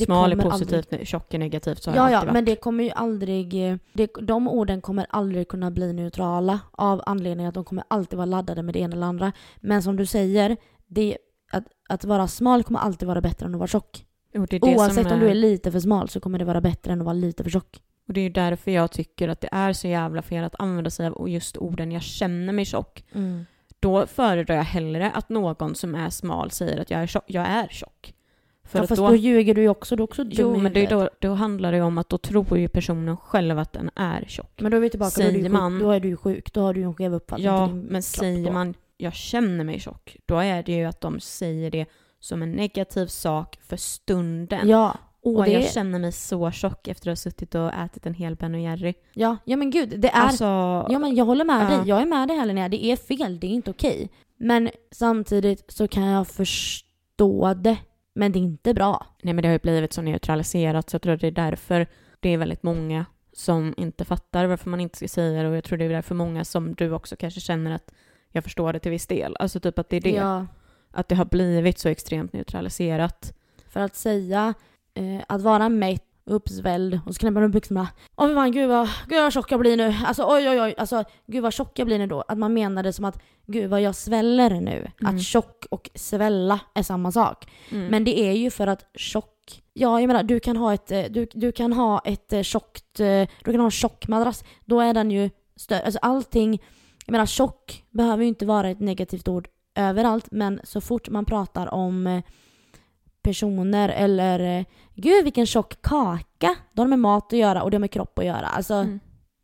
smal 0.05 0.33
är 0.33 0.37
positivt, 0.37 0.93
aldrig, 0.93 1.07
tjock 1.07 1.35
är 1.35 1.39
negativt. 1.39 1.83
Så 1.83 1.91
ja, 1.91 2.11
ja, 2.11 2.33
men 2.33 2.45
det 2.45 2.57
kommer 2.57 2.85
ju 2.85 2.91
aldrig... 2.91 3.79
Det, 3.93 4.11
de 4.23 4.49
orden 4.49 4.81
kommer 4.81 5.07
aldrig 5.11 5.49
kunna 5.49 5.71
bli 5.71 5.93
neutrala 5.93 6.61
av 6.73 7.03
anledningen 7.07 7.49
att 7.49 7.55
de 7.55 7.65
kommer 7.65 7.85
alltid 7.89 8.17
vara 8.17 8.27
laddade 8.27 8.63
med 8.63 8.75
det 8.75 8.81
ena 8.81 8.97
eller 8.97 9.07
andra. 9.07 9.33
Men 9.61 9.83
som 9.83 9.97
du 9.97 10.07
säger, 10.07 10.57
det, 10.87 11.19
att, 11.53 11.65
att 11.89 12.05
vara 12.05 12.29
smal 12.29 12.63
kommer 12.63 12.81
alltid 12.81 13.09
vara 13.09 13.21
bättre 13.21 13.47
än 13.47 13.55
att 13.55 13.59
vara 13.59 13.69
tjock. 13.69 14.07
Jo, 14.35 14.47
det 14.51 14.59
det 14.59 14.77
Oavsett 14.77 15.07
är... 15.07 15.13
om 15.15 15.21
du 15.21 15.29
är 15.29 15.35
lite 15.35 15.73
för 15.73 15.81
smal 15.81 16.09
så 16.09 16.21
kommer 16.21 16.39
det 16.39 16.45
vara 16.45 16.61
bättre 16.61 16.93
än 16.93 17.01
att 17.01 17.05
vara 17.05 17.15
lite 17.15 17.43
för 17.43 17.51
tjock. 17.51 17.83
Och 18.07 18.13
det 18.13 18.21
är 18.21 18.23
ju 18.23 18.29
därför 18.29 18.71
jag 18.71 18.91
tycker 18.91 19.29
att 19.29 19.41
det 19.41 19.49
är 19.53 19.73
så 19.73 19.89
jävla 19.89 20.23
fel 20.23 20.45
att 20.45 20.55
använda 20.59 20.91
sig 20.91 21.07
av 21.07 21.29
just 21.29 21.57
orden 21.57 21.93
jag 21.93 22.03
känner 22.03 22.53
mig 22.53 22.65
tjock. 22.65 23.05
Mm. 23.13 23.45
Då 23.81 24.07
föredrar 24.07 24.57
jag 24.57 24.63
hellre 24.63 25.11
att 25.11 25.29
någon 25.29 25.75
som 25.75 25.95
är 25.95 26.11
smal 26.11 26.51
säger 26.51 26.81
att 26.81 26.91
jag 26.91 27.01
är 27.01 27.07
tjock. 27.07 27.25
Jag 27.27 27.47
är 27.47 27.69
tjock. 27.69 28.15
För 28.65 28.79
ja, 28.79 28.87
fast 28.87 28.99
då, 28.99 29.09
då 29.09 29.17
ljuger 29.17 29.55
du 29.55 29.63
ju 29.63 29.69
också. 29.69 29.97
Du 29.97 30.03
är 30.03 30.05
också 30.05 30.25
Jo, 30.29 30.57
men 30.57 30.73
det, 30.73 30.87
då, 30.87 31.11
då 31.19 31.35
handlar 31.35 31.73
det 31.73 31.81
om 31.83 31.99
att 31.99 32.09
då 32.09 32.19
tror 32.19 32.59
ju 32.59 32.69
personen 32.69 33.17
själv 33.17 33.59
att 33.59 33.73
den 33.73 33.91
är 33.95 34.25
tjock. 34.29 34.61
Men 34.61 34.71
då 34.71 34.77
är 34.77 34.81
vi 34.81 34.91
tillbaka, 34.91 35.11
säger 35.11 35.33
då, 35.33 35.39
är 35.39 35.43
du 35.43 35.49
man, 35.49 35.73
sjuk, 35.73 35.83
då 35.83 35.91
är 35.91 36.01
du 36.01 36.09
ju 36.09 36.17
sjuk. 36.17 36.53
Då 36.53 36.61
har 36.61 36.75
du 36.75 36.83
en 36.83 36.95
skev 36.95 37.15
uppfattning 37.15 37.47
Ja, 37.47 37.67
men 37.67 38.03
säger 38.03 38.47
då. 38.47 38.53
man 38.53 38.75
jag 39.03 39.15
känner 39.15 39.65
mig 39.65 39.81
tjock, 39.81 40.17
då 40.27 40.39
är 40.39 40.63
det 40.63 40.73
ju 40.73 40.85
att 40.85 41.01
de 41.01 41.21
säger 41.21 41.71
det 41.71 41.87
som 42.21 42.43
en 42.43 42.53
negativ 42.53 43.07
sak 43.07 43.59
för 43.63 43.77
stunden. 43.77 44.69
Ja. 44.69 44.97
Åh, 45.25 45.39
Och 45.39 45.45
det- 45.45 45.51
jag 45.53 45.71
känner 45.71 45.99
mig 45.99 46.13
så 46.13 46.51
tjock 46.51 46.89
efter 46.89 47.11
att 47.11 47.11
ha 47.13 47.17
suttit 47.17 47.55
och 47.55 47.73
ätit 47.75 48.07
en 48.07 48.15
hel 48.15 48.37
Ben 48.37 48.63
Jerry. 48.63 48.95
Ja, 49.15 49.37
ja 49.45 49.57
men 49.57 49.71
gud, 49.71 50.01
det 50.01 50.09
är... 50.09 50.21
Alltså, 50.21 50.45
Ja 50.91 50.99
men 50.99 51.15
jag 51.15 51.25
håller 51.25 51.45
med 51.45 51.65
Ja. 51.73 51.77
dig. 51.77 51.89
Jag 51.89 52.03
är 52.03 52.07
med 52.07 52.29
dig 52.29 52.37
här 52.37 52.47
Linnea. 52.47 52.69
Det 52.69 52.85
är 52.85 52.97
fel, 52.97 53.41
det 53.41 53.47
är 53.47 53.51
inte 53.51 53.71
okej. 53.71 54.11
Men 54.37 54.71
samtidigt 54.91 55.65
så 55.73 55.89
kan 55.89 56.03
jag 56.03 56.29
förstå 56.29 57.55
det. 57.55 57.77
Men 58.15 58.33
det 58.33 58.39
är 58.39 58.41
inte 58.41 58.75
bra. 58.75 59.07
nej 59.23 59.35
men 59.35 59.43
det 59.43 59.49
har 59.49 59.53
ju 59.53 59.59
blivit 59.59 59.93
så 59.93 60.03
neutraliserat 60.03 60.91
så 60.91 60.95
jag 60.95 61.03
tror 61.03 61.15
att 61.15 61.21
det 61.21 61.27
är 61.27 61.31
därför 61.31 61.87
det 62.21 62.29
är 62.29 62.39
väldigt 62.39 62.63
många 62.63 63.07
som 63.33 63.75
inte 63.77 64.05
fattar 64.05 64.47
varför 64.47 64.71
man 64.71 64.81
inte 64.81 64.97
ska 64.97 65.09
säga 65.09 65.43
det 65.43 65.49
och 65.49 65.57
jag 65.57 65.65
tror 65.65 65.79
det 65.79 65.85
är 65.85 65.89
därför 65.89 66.15
många 66.15 66.45
som 66.45 66.75
du 66.75 66.93
också 66.93 67.17
kanske 67.17 67.41
känner 67.41 67.71
att 67.75 67.93
jag 68.33 68.45
förstår 68.45 68.73
det 68.73 68.79
till 68.79 68.91
viss 68.91 69.07
del. 69.07 69.37
Alltså 69.39 69.61
typ 69.61 69.79
att 69.79 69.89
det 69.89 69.97
är 69.97 70.01
det. 70.01 70.11
Ja, 70.11 70.47
Att 70.91 71.09
det 71.09 71.15
har 71.15 71.25
blivit 71.25 71.79
så 71.79 71.89
extremt 71.89 72.33
neutraliserat. 72.33 73.33
för 73.69 73.81
att 73.81 73.97
säga 73.97 74.55
eh, 74.95 75.25
att 75.29 75.43
vara 75.43 75.69
mätt, 75.69 76.13
uppsvälld 76.25 77.01
och 77.07 77.15
så 77.15 77.19
knäpper 77.19 77.33
man 77.33 77.45
upp 77.45 77.53
byxorna. 77.53 77.89
Åh 78.17 78.35
fan 78.35 78.53
gud 78.53 78.69
vad, 78.69 78.89
gud 79.09 79.19
vad 79.19 79.33
tjock 79.33 79.53
jag 79.53 79.61
blir 79.61 79.77
nu. 79.77 79.95
Alltså 80.07 80.25
oj 80.29 80.49
oj 80.49 80.61
oj. 80.61 80.75
Alltså 80.79 81.05
gud 81.27 81.43
vad 81.43 81.53
tjock 81.53 81.79
jag 81.79 81.87
blir 81.87 81.99
nu 81.99 82.07
då. 82.07 82.21
Att 82.29 82.39
man 82.39 82.55
menar 82.55 82.83
det 82.83 82.93
som 82.93 83.05
att 83.05 83.23
gud 83.47 83.71
vad 83.71 83.81
jag 83.81 83.95
sväller 83.95 84.51
nu. 84.51 84.91
Mm. 85.01 85.15
Att 85.15 85.23
tjock 85.23 85.67
och 85.71 85.91
svälla 85.95 86.61
är 86.75 86.83
samma 86.83 87.13
sak. 87.13 87.51
Mm. 87.71 87.87
Men 87.87 88.05
det 88.05 88.21
är 88.21 88.33
ju 88.33 88.51
för 88.51 88.67
att 88.67 88.91
tjock, 88.95 89.63
ja 89.73 90.01
jag 90.01 90.07
menar 90.07 90.23
du 90.23 90.41
kan 90.41 90.57
ha 90.57 90.75
ett, 90.75 90.91
eh, 90.91 91.03
du, 91.11 91.27
du 91.33 91.53
kan 91.53 91.73
ha 91.73 92.01
ett 92.05 92.33
eh, 92.33 92.43
tjockt, 92.43 93.01
eh, 93.01 93.29
du 93.45 93.53
kan 93.53 93.57
ha 93.57 93.65
en 93.65 93.71
tjock 93.71 94.09
madrass. 94.09 94.45
Då 94.65 94.81
är 94.81 94.95
den 94.95 95.11
ju 95.11 95.31
större, 95.57 95.83
alltså 95.83 95.99
allting, 96.03 96.63
jag 97.07 97.13
menar 97.13 97.27
tjock 97.27 97.85
behöver 97.91 98.23
ju 98.23 98.29
inte 98.29 98.47
vara 98.47 98.71
ett 98.71 98.81
negativt 98.81 99.29
ord 99.29 99.49
överallt 99.75 100.27
men 100.31 100.61
så 100.65 100.81
fort 100.81 101.09
man 101.09 101.25
pratar 101.25 101.75
om 101.75 102.23
personer 103.23 103.89
eller 103.89 104.59
eh, 104.59 104.65
gud 104.95 105.25
vilken 105.25 105.47
tjock 105.47 105.83
kaka, 105.83 106.55
då 106.73 106.83
har 106.83 106.89
med 106.89 106.99
mat 106.99 107.33
att 107.33 107.39
göra 107.39 107.63
och 107.63 107.71
det 107.71 107.75
har 107.75 107.81
med 107.81 107.91
kropp 107.91 108.19
att 108.19 108.25
göra. 108.25 108.47
Alltså 108.47 108.75
Mm. 108.75 109.01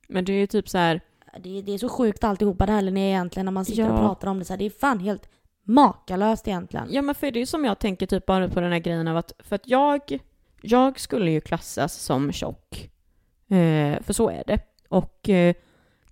Men 0.09 0.25
det 0.25 0.33
är 0.33 0.37
ju 0.39 0.47
typ 0.47 0.69
så 0.69 0.79
här, 0.79 1.01
det, 1.43 1.63
det 1.63 1.75
är 1.75 1.79
så 1.79 1.89
sjukt 1.89 2.25
alltihopa 2.25 2.67
det 2.67 2.73
här 2.73 2.83
Linnea, 2.83 3.09
egentligen 3.09 3.45
när 3.45 3.53
man 3.53 3.65
sitter 3.65 3.91
och 3.91 3.95
Ja. 3.99 3.99
pratar 3.99 4.29
om 4.29 4.39
det 4.39 4.45
så 4.45 4.53
här. 4.53 4.59
Det 4.59 4.67
är 4.67 4.71
fan 4.71 4.99
helt 5.01 5.29
makalöst 5.65 6.49
egentligen. 6.49 6.87
ja 6.91 7.03
men 7.03 7.15
för 7.15 7.31
det 7.31 7.39
är 7.39 7.41
ju 7.41 7.47
som 7.47 7.65
jag 7.65 7.79
tänker 7.79 8.07
typ 8.07 8.27
bara 8.27 8.49
på 8.49 8.61
den 8.61 8.73
här 8.73 8.79
grejen 8.79 9.09
av 9.09 9.17
att, 9.17 9.33
för 9.39 9.57
att 9.57 9.69
jag, 9.69 10.19
jag 10.63 11.01
skulle 11.01 11.31
ju 11.31 11.41
klassas 11.41 11.95
som 11.95 12.33
tjock. 12.33 12.91
Eh, 13.51 14.03
för 14.03 14.13
så 14.13 14.31
är 14.31 14.43
det. 14.47 14.59
Och 14.89 15.29
eh, 15.29 15.55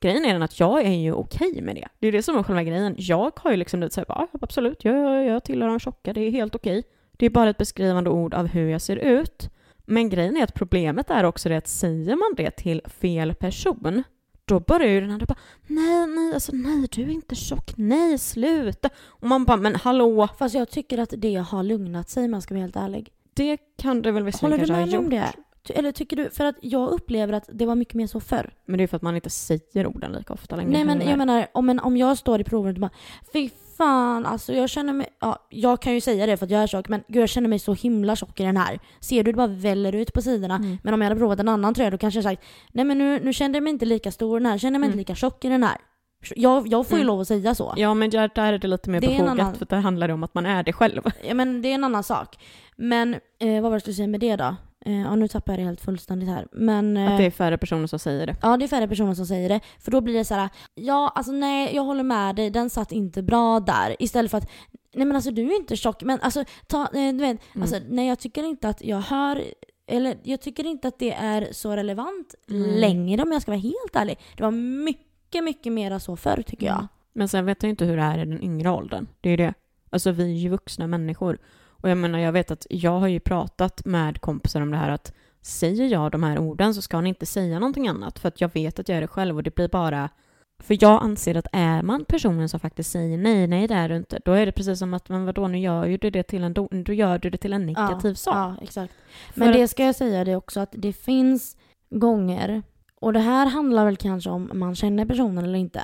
grejen 0.00 0.24
är 0.24 0.32
den 0.32 0.42
att 0.42 0.60
jag 0.60 0.82
är 0.82 0.90
ju 0.90 1.12
okej 1.12 1.60
med 1.62 1.74
det. 1.74 1.88
Det 1.98 2.06
är 2.08 2.12
det 2.12 2.22
som 2.22 2.36
är 2.38 2.42
själva 2.42 2.62
grejen. 2.62 2.94
Jag 2.98 3.32
har 3.36 3.50
ju 3.50 3.56
liksom 3.56 3.80
lite 3.80 3.94
såhär, 3.94 4.06
ja 4.08 4.28
absolut, 4.42 4.84
jag, 4.84 5.24
jag 5.26 5.44
tillhör 5.44 5.68
de 5.68 5.78
tjocka, 5.80 6.12
det 6.12 6.20
är 6.20 6.30
helt 6.30 6.54
okej. 6.54 6.82
Det 7.16 7.26
är 7.26 7.30
bara 7.30 7.50
ett 7.50 7.58
beskrivande 7.58 8.10
ord 8.10 8.34
av 8.34 8.46
hur 8.46 8.68
jag 8.68 8.80
ser 8.80 8.96
ut. 8.96 9.50
Men 9.86 10.08
grejen 10.08 10.36
är 10.36 10.42
att 10.44 10.54
problemet 10.54 11.10
är 11.10 11.24
också 11.24 11.48
det 11.48 11.56
att 11.56 11.68
säger 11.68 12.16
man 12.16 12.34
det 12.36 12.50
till 12.50 12.82
fel 12.86 13.34
person, 13.34 14.02
då 14.44 14.60
börjar 14.60 14.88
ju 14.88 15.00
den 15.00 15.10
andra 15.10 15.26
bara 15.26 15.38
nej, 15.66 16.06
nej, 16.06 16.34
alltså 16.34 16.52
nej, 16.54 16.88
du 16.92 17.02
är 17.02 17.08
inte 17.08 17.34
tjock, 17.34 17.72
nej, 17.76 18.18
sluta. 18.18 18.90
Och 18.98 19.28
man 19.28 19.44
bara, 19.44 19.56
men 19.56 19.76
hallå, 19.76 20.28
Fast 20.38 20.54
jag 20.54 20.70
tycker 20.70 20.98
att 20.98 21.14
det 21.16 21.34
har 21.34 21.62
lugnat 21.62 22.08
sig 22.10 22.24
om 22.24 22.32
jag 22.32 22.42
ska 22.42 22.54
vara 22.54 22.62
helt 22.62 22.76
ärlig. 22.76 23.12
det 23.34 23.58
kan 23.78 24.02
du 24.02 24.10
väl 24.10 24.24
visserligen 24.24 24.60
Håller 24.60 24.66
du 24.66 24.74
kanske 24.74 24.98
med 24.98 25.20
ha 25.20 25.26
gjort. 25.26 25.32
om 25.32 25.34
det? 25.64 25.74
Eller 25.74 25.92
tycker 25.92 26.16
du, 26.16 26.30
för 26.30 26.44
att 26.44 26.56
jag 26.60 26.90
upplever 26.90 27.32
att 27.32 27.48
det 27.52 27.66
var 27.66 27.74
mycket 27.74 27.94
mer 27.94 28.06
så 28.06 28.20
förr. 28.20 28.54
Men 28.64 28.78
det 28.78 28.84
är 28.84 28.88
för 28.88 28.96
att 28.96 29.02
man 29.02 29.14
inte 29.16 29.30
säger 29.30 29.86
orden 29.86 30.12
lika 30.12 30.34
ofta 30.34 30.56
längre. 30.56 30.70
Nej 30.70 30.84
men 30.84 31.08
jag 31.08 31.18
menar, 31.18 31.46
om, 31.52 31.68
en, 31.68 31.80
om 31.80 31.96
jag 31.96 32.18
står 32.18 32.40
i 32.40 32.44
provrummet 32.44 32.76
och 32.76 32.80
bara 32.80 32.90
Fy 33.32 33.50
fan 33.76 34.26
alltså 34.26 34.52
jag 34.52 34.70
känner 34.70 34.92
mig, 34.92 35.06
ja 35.20 35.46
jag 35.50 35.82
kan 35.82 35.94
ju 35.94 36.00
säga 36.00 36.26
det 36.26 36.36
för 36.36 36.44
att 36.46 36.50
jag 36.50 36.62
är 36.62 36.66
tjock 36.66 36.88
men 36.88 37.02
gud 37.08 37.22
jag 37.22 37.28
känner 37.28 37.48
mig 37.48 37.58
så 37.58 37.74
himla 37.74 38.16
tjock 38.16 38.40
i 38.40 38.42
den 38.42 38.56
här. 38.56 38.78
Ser 39.00 39.22
du 39.24 39.32
det 39.32 39.36
bara 39.36 39.46
väller 39.46 39.94
ut 39.94 40.12
på 40.12 40.22
sidorna. 40.22 40.54
Mm. 40.56 40.78
Men 40.82 40.94
om 40.94 41.00
jag 41.02 41.08
hade 41.08 41.20
provat 41.20 41.40
en 41.40 41.48
annan 41.48 41.74
tröja 41.74 41.90
då 41.90 41.98
kanske 41.98 42.18
jag 42.18 42.24
sagt 42.24 42.42
Nej 42.72 42.84
men 42.84 42.98
nu, 42.98 43.20
nu 43.20 43.32
kände 43.32 43.56
jag 43.56 43.62
mig 43.62 43.70
inte 43.72 43.84
lika 43.86 44.12
stor 44.12 44.36
i 44.40 44.42
den 44.42 44.50
här, 44.50 44.58
kände 44.58 44.76
jag 44.76 44.80
mig 44.80 44.86
Mm. 44.86 44.98
inte 44.98 45.12
lika 45.12 45.14
tjock 45.14 45.44
i 45.44 45.48
den 45.48 45.62
här. 45.62 45.76
Jag, 46.36 46.66
jag 46.68 46.86
får 46.86 46.98
ju 46.98 47.02
Mm. 47.02 47.06
lov 47.06 47.20
att 47.20 47.28
säga 47.28 47.54
så. 47.54 47.74
Ja 47.76 47.94
men 47.94 48.10
där, 48.10 48.30
där 48.34 48.52
är 48.52 48.58
det 48.58 48.68
lite 48.68 48.90
mer 48.90 49.00
Det 49.00 49.06
befogat 49.06 49.30
annan- 49.30 49.54
för 49.54 49.66
det 49.66 49.76
handlar 49.76 50.08
om 50.08 50.22
att 50.22 50.34
man 50.34 50.46
är 50.46 50.62
det 50.62 50.72
själv. 50.72 51.02
Ja, 51.28 51.34
men 51.34 51.62
det 51.62 51.68
är 51.68 51.74
en 51.74 51.84
annan 51.84 52.02
sak. 52.02 52.36
Men 52.76 53.14
eh, 53.14 53.52
vad 53.52 53.62
var 53.62 53.70
det 53.70 53.74
jag 53.74 53.80
skulle 53.82 53.94
säga 53.94 54.06
med 54.08 54.20
det 54.20 54.36
då? 54.36 54.56
Eh, 54.86 55.00
ja, 55.00 55.16
nu 55.16 55.28
tappar 55.28 55.52
jag 55.52 55.60
det 55.60 55.64
helt 55.64 55.80
fullständigt 55.80 56.28
här. 56.28 56.46
Men, 56.52 56.96
eh, 56.96 57.12
Att 57.12 57.18
det 57.18 57.24
är 57.24 57.30
färre 57.30 57.58
personer 57.58 57.86
som 57.86 57.98
säger 57.98 58.26
det. 58.26 58.36
Ja, 58.42 58.56
det 58.56 58.64
är 58.64 58.68
färre 58.68 58.88
personer 58.88 59.14
som 59.14 59.26
säger 59.26 59.48
det. 59.48 59.60
För 59.80 59.90
då 59.90 60.00
blir 60.00 60.14
det 60.14 60.24
så 60.24 60.34
här, 60.34 60.48
ja 60.74 61.12
alltså 61.14 61.32
nej, 61.32 61.74
jag 61.74 61.82
håller 61.82 62.02
med 62.02 62.36
dig, 62.36 62.50
den 62.50 62.70
satt 62.70 62.92
inte 62.92 63.22
bra 63.22 63.60
där. 63.60 63.96
Istället 63.98 64.30
för 64.30 64.38
att, 64.38 64.50
nej 64.94 65.06
men 65.06 65.16
alltså 65.16 65.30
du 65.30 65.42
är 65.52 65.56
inte 65.56 65.76
tjock, 65.76 66.02
men 66.02 66.20
alltså 66.20 66.44
ta, 66.66 66.82
eh, 66.82 66.88
du 67.12 67.18
vet, 67.18 67.40
Mm. 67.54 67.62
alltså 67.62 67.76
nej 67.88 68.08
jag 68.08 68.18
tycker 68.18 68.42
inte 68.44 68.68
att 68.68 68.82
jag 68.84 69.00
hör, 69.00 69.42
eller 69.86 70.16
jag 70.22 70.40
tycker 70.40 70.64
inte 70.64 70.88
att 70.88 70.98
det 70.98 71.12
är 71.12 71.48
så 71.52 71.76
relevant 71.76 72.34
Mm. 72.50 72.70
längre 72.80 73.22
om 73.22 73.32
jag 73.32 73.42
ska 73.42 73.50
vara 73.50 73.60
helt 73.60 73.96
ärlig. 73.96 74.18
Det 74.36 74.42
var 74.42 74.50
mycket, 74.84 75.44
mycket 75.44 75.72
mera 75.72 76.00
så 76.00 76.16
förr 76.16 76.42
tycker 76.46 76.66
jag. 76.66 76.74
Mm. 76.76 76.86
Men 77.12 77.28
sen 77.28 77.46
vet 77.46 77.62
jag 77.62 77.70
inte 77.70 77.84
hur 77.84 77.96
det 77.96 78.02
är 78.02 78.18
i 78.18 78.24
den 78.26 78.42
yngre 78.42 78.70
åldern. 78.70 79.06
Det 79.20 79.28
är 79.28 79.30
ju 79.30 79.36
det. 79.36 79.54
Alltså 79.90 80.10
vi 80.10 80.22
är 80.24 80.36
ju 80.38 80.48
vuxna 80.48 80.86
människor. 80.86 81.38
Och 81.86 81.90
jag 81.90 81.98
menar, 81.98 82.18
jag 82.18 82.32
vet 82.32 82.50
att 82.50 82.66
jag 82.70 82.98
har 83.00 83.08
ju 83.08 83.20
pratat 83.20 83.84
med 83.84 84.20
kompisar 84.20 84.60
om 84.60 84.70
det 84.70 84.76
här 84.76 84.90
att 84.90 85.12
säger 85.42 85.86
jag 85.86 86.12
de 86.12 86.22
här 86.22 86.38
orden 86.38 86.74
så 86.74 86.82
ska 86.82 86.96
han 86.96 87.06
inte 87.06 87.26
säga 87.26 87.58
någonting 87.58 87.88
annat 87.88 88.18
för 88.18 88.28
att 88.28 88.40
jag 88.40 88.54
vet 88.54 88.78
att 88.78 88.88
jag 88.88 88.96
är 88.96 89.00
det 89.00 89.06
själv 89.06 89.36
och 89.36 89.42
det 89.42 89.54
blir 89.54 89.68
bara 89.68 90.08
för 90.62 90.78
jag 90.80 91.02
anser 91.02 91.34
att 91.36 91.46
är 91.52 91.82
man 91.82 92.04
personen 92.04 92.48
som 92.48 92.60
faktiskt 92.60 92.90
säger 92.90 93.18
nej, 93.18 93.46
nej 93.46 93.66
det 93.66 93.74
är 93.74 93.88
du 93.88 93.96
inte, 93.96 94.20
då 94.24 94.32
är 94.32 94.46
det 94.46 94.52
precis 94.52 94.78
som 94.78 94.94
att 94.94 95.08
men 95.08 95.26
vadå, 95.26 95.48
nu 95.48 95.58
gör 95.58 95.86
ju 95.86 95.96
du 95.96 96.10
det 96.10 96.22
till 96.22 96.44
en, 96.44 96.54
do- 96.54 96.82
då 96.84 96.92
gör 96.92 97.18
du 97.18 97.30
det 97.30 97.38
till 97.38 97.52
en 97.52 97.66
negativ 97.66 98.10
ja, 98.10 98.14
sak. 98.14 98.34
Ja, 98.34 98.56
exakt. 98.62 98.94
För 99.32 99.40
Men 99.40 99.48
att- 99.48 99.54
det 99.54 99.68
ska 99.68 99.84
jag 99.84 99.94
säga 99.94 100.24
det 100.24 100.36
också 100.36 100.60
att 100.60 100.72
det 100.72 100.92
finns 100.92 101.56
gånger, 101.90 102.62
och 103.00 103.12
det 103.12 103.20
här 103.20 103.46
handlar 103.46 103.84
väl 103.84 103.96
kanske 103.96 104.30
om 104.30 104.50
man 104.54 104.74
känner 104.74 105.04
personen 105.04 105.44
eller 105.44 105.58
inte. 105.58 105.80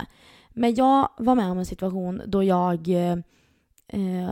Men 0.50 0.74
jag 0.74 1.09
var 1.18 1.34
med 1.34 1.50
om 1.50 1.59
en 1.59 1.66
situation 1.66 2.22
då 2.26 2.42
jag, 2.44 2.88
eh, 2.88 3.16
eh, 3.88 4.30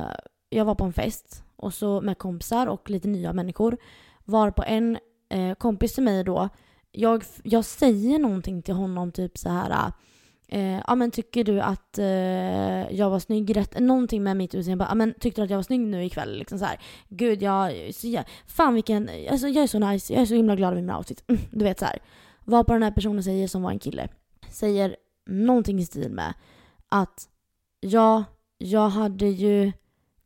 jag 0.49 0.65
var 0.65 0.75
på 0.75 0.85
en 0.85 0.93
fest 0.93 1.45
och 1.61 1.75
så 1.75 2.01
med 2.01 2.19
kompisar 2.19 2.67
och 2.67 2.91
lite 2.91 3.09
nya 3.09 3.33
människor. 3.33 3.77
Var 4.25 4.51
på 4.51 4.65
en 4.67 4.99
eh, 5.29 5.55
kompis 5.55 5.95
till 5.95 6.05
mig 6.05 6.25
då, 6.25 6.49
jag, 6.93 7.25
jag 7.43 7.65
säger 7.65 8.19
någonting 8.19 8.63
till 8.63 8.75
honom 8.75 9.13
typ 9.13 9.39
så 9.39 9.49
här. 9.49 9.93
Eh, 10.49 10.81
ja 10.87 10.95
men 10.95 11.11
tycker 11.11 11.45
du 11.45 11.61
att 11.61 11.99
eh, 11.99 12.97
jag 12.97 13.11
var 13.11 13.19
snygg 13.19 13.57
rätt? 13.57 13.81
Någonting 13.81 14.23
med 14.23 14.37
mitt 14.37 14.55
utseende. 14.55 14.87
Ja 14.89 14.95
men 14.95 15.15
tyckte 15.21 15.41
du 15.41 15.45
att 15.45 15.51
jag 15.51 15.59
var 15.59 15.63
snygg 15.63 15.81
nu 15.81 16.05
ikväll? 16.05 16.39
Liksom 16.39 16.59
så 16.59 16.65
här. 16.65 16.81
Gud 17.09 17.43
jag, 17.43 17.95
så 17.95 18.09
jag 18.09 18.25
fan 18.47 18.75
vilken, 18.75 19.11
alltså 19.31 19.49
jag 19.49 19.63
är 19.63 19.67
så 19.67 19.79
nice, 19.79 20.13
jag 20.13 20.23
är 20.23 20.27
så 20.27 20.35
himla 20.35 20.57
glad 20.57 20.73
över 20.73 20.83
min 20.83 20.95
outfit. 20.95 21.25
Mm, 21.29 21.41
du 21.51 21.65
vet 21.65 21.79
så 21.79 21.85
här. 21.85 21.99
Vad 22.45 22.67
på 22.67 22.73
den 22.73 22.83
här 22.83 22.91
personen 22.91 23.23
säger 23.23 23.49
som 23.49 23.63
var 23.63 23.71
en 23.71 23.79
kille. 23.79 24.09
Säger 24.51 24.97
någonting 25.27 25.79
i 25.79 25.85
stil 25.85 26.11
med 26.11 26.35
att 26.89 27.29
ja, 27.81 28.25
jag 28.59 28.89
hade 28.89 29.27
ju 29.27 29.73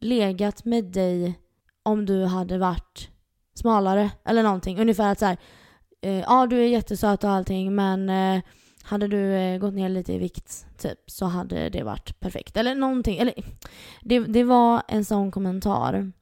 legat 0.05 0.65
med 0.65 0.85
dig 0.85 1.39
om 1.83 2.07
du 2.07 2.25
hade 2.25 2.59
varit 2.59 3.09
smalare 3.55 4.11
eller 4.25 4.43
någonting. 4.43 4.81
Ungefär 4.81 5.13
att 5.13 5.19
så 5.19 5.27
här, 5.27 5.37
eh, 6.03 6.21
ja 6.21 6.47
du 6.47 6.57
är 6.59 6.67
jättesöt 6.67 7.25
och 7.25 7.31
allting 7.31 7.75
men 7.75 8.09
eh, 8.09 8.43
hade 8.83 9.09
du 9.09 9.35
eh, 9.35 9.59
gått 9.59 9.75
ner 9.75 9.89
lite 9.89 10.13
i 10.13 10.19
vikt 10.19 10.67
typ 10.79 10.99
så 11.07 11.27
hade 11.27 11.69
det 11.69 11.83
varit 11.83 12.21
perfekt. 12.21 12.57
Eller 12.57 12.75
någonting. 12.75 13.19
Eller, 13.19 13.35
det, 14.03 14.19
det 14.21 14.45
var 14.45 14.83
en 14.89 15.05
sån 15.05 15.31
kommentar. 15.31 16.13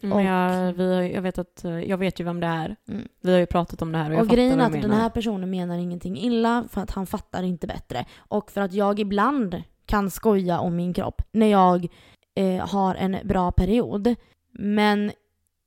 Men 0.00 0.12
Och- 0.12 0.22
jag, 0.22 0.72
vi, 0.72 1.12
jag, 1.14 1.22
vet 1.22 1.38
att, 1.38 1.64
eh, 1.64 1.78
jag 1.78 1.98
vet 1.98 2.20
ju 2.20 2.24
vem 2.24 2.40
det 2.40 2.46
är. 2.46 2.76
Mm. 2.88 3.08
Vi 3.20 3.32
har 3.32 3.38
ju 3.38 3.46
pratat 3.46 3.82
om 3.82 3.92
det 3.92 3.98
här 3.98 4.10
och 4.10 4.16
jag 4.16 4.22
Och 4.22 4.28
grejen 4.28 4.60
är 4.60 4.66
att 4.66 4.72
den 4.82 4.90
här 4.92 5.10
personen 5.10 5.50
menar 5.50 5.78
ingenting 5.78 6.18
illa 6.18 6.64
för 6.70 6.80
att 6.80 6.90
han 6.90 7.06
fattar 7.06 7.42
inte 7.42 7.66
bättre. 7.66 8.04
Och 8.18 8.50
för 8.50 8.60
att 8.60 8.72
jag 8.72 9.00
ibland 9.00 9.62
kan 9.86 10.10
skoja 10.10 10.58
om 10.58 10.76
min 10.76 10.94
kropp 10.94 11.22
när 11.32 11.46
jag 11.46 11.88
eh, 12.34 12.68
har 12.68 12.94
en 12.94 13.16
bra 13.24 13.52
period. 13.52 14.14
Men 14.52 15.12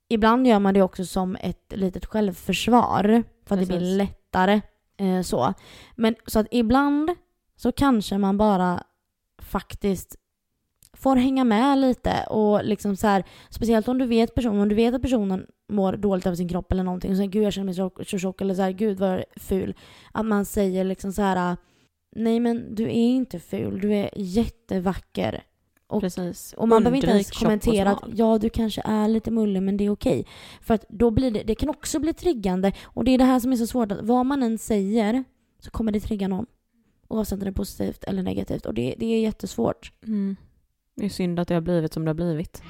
ibland 0.09 0.47
gör 0.47 0.59
man 0.59 0.73
det 0.73 0.81
också 0.81 1.05
som 1.05 1.35
ett 1.35 1.73
litet 1.75 2.05
självförsvar 2.05 3.23
för 3.45 3.55
att 3.55 3.61
det 3.61 3.67
blir 3.67 3.97
lättare. 3.97 4.61
Eh, 4.97 5.21
så. 5.21 5.53
Men 5.95 6.15
så 6.25 6.39
att 6.39 6.47
ibland 6.51 7.11
så 7.55 7.71
kanske 7.71 8.17
man 8.17 8.37
bara 8.37 8.83
faktiskt 9.41 10.15
får 10.93 11.15
hänga 11.15 11.43
med 11.43 11.77
lite 11.77 12.23
och 12.29 12.63
liksom 12.63 12.95
så 12.95 13.07
här, 13.07 13.23
speciellt 13.49 13.87
om 13.87 13.97
du 13.97 14.05
vet 14.05 14.35
personen, 14.35 14.61
om 14.61 14.69
du 14.69 14.75
vet 14.75 14.93
att 14.93 15.01
personen 15.01 15.45
mår 15.69 15.93
dåligt 15.93 16.25
över 16.25 16.35
sin 16.35 16.49
kropp 16.49 16.71
eller 16.71 16.83
någonting 16.83 17.11
och 17.11 17.17
säger 17.17 17.29
gud 17.29 17.43
jag 17.43 17.53
känner 17.53 17.65
mig 17.65 17.73
så, 17.73 17.91
så 18.05 18.17
tjock 18.17 18.41
eller 18.41 18.55
så 18.55 18.61
här, 18.61 18.71
gud 18.71 18.99
vad 18.99 19.23
ful. 19.35 19.75
Att 20.11 20.25
man 20.25 20.45
säger 20.45 20.83
liksom 20.83 21.13
så 21.13 21.21
här 21.21 21.57
nej 22.15 22.39
men 22.39 22.75
du 22.75 22.83
är 22.83 22.91
inte 22.91 23.39
ful, 23.39 23.81
du 23.81 23.93
är 23.93 24.09
jättevacker. 24.15 25.43
Och, 25.89 26.01
Precis. 26.01 26.53
och 26.57 26.67
man 26.67 26.83
behöver 26.83 26.95
inte 26.95 27.07
ens 27.07 27.31
kommentera 27.31 27.91
att 27.91 28.03
ja 28.15 28.37
du 28.37 28.49
kanske 28.49 28.81
är 28.85 29.07
lite 29.07 29.31
mullig 29.31 29.61
men 29.63 29.77
det 29.77 29.85
är 29.85 29.89
okej. 29.89 30.25
För 30.61 30.73
att 30.73 30.85
då 30.89 31.11
blir 31.11 31.31
det, 31.31 31.43
det 31.43 31.55
kan 31.55 31.69
också 31.69 31.99
bli 31.99 32.13
triggande 32.13 32.71
och 32.83 33.03
det 33.03 33.11
är 33.11 33.17
det 33.17 33.23
här 33.23 33.39
som 33.39 33.51
är 33.51 33.55
så 33.55 33.67
svårt 33.67 33.91
att 33.91 34.01
vad 34.01 34.25
man 34.25 34.43
än 34.43 34.57
säger 34.57 35.23
så 35.59 35.71
kommer 35.71 35.91
det 35.91 35.99
trigga 35.99 36.27
någon. 36.27 36.45
Oavsett 37.07 37.33
om 37.33 37.39
det 37.39 37.49
är 37.49 37.51
positivt 37.51 38.03
eller 38.03 38.23
negativt 38.23 38.65
och 38.65 38.73
det, 38.73 38.95
det 38.97 39.05
är 39.05 39.21
jättesvårt. 39.21 39.91
Mm. 40.03 40.35
Det 40.95 41.05
är 41.05 41.09
synd 41.09 41.39
att 41.39 41.47
det 41.47 41.53
har 41.53 41.61
blivit 41.61 41.93
som 41.93 42.05
det 42.05 42.09
har 42.09 42.15
blivit. 42.15 42.61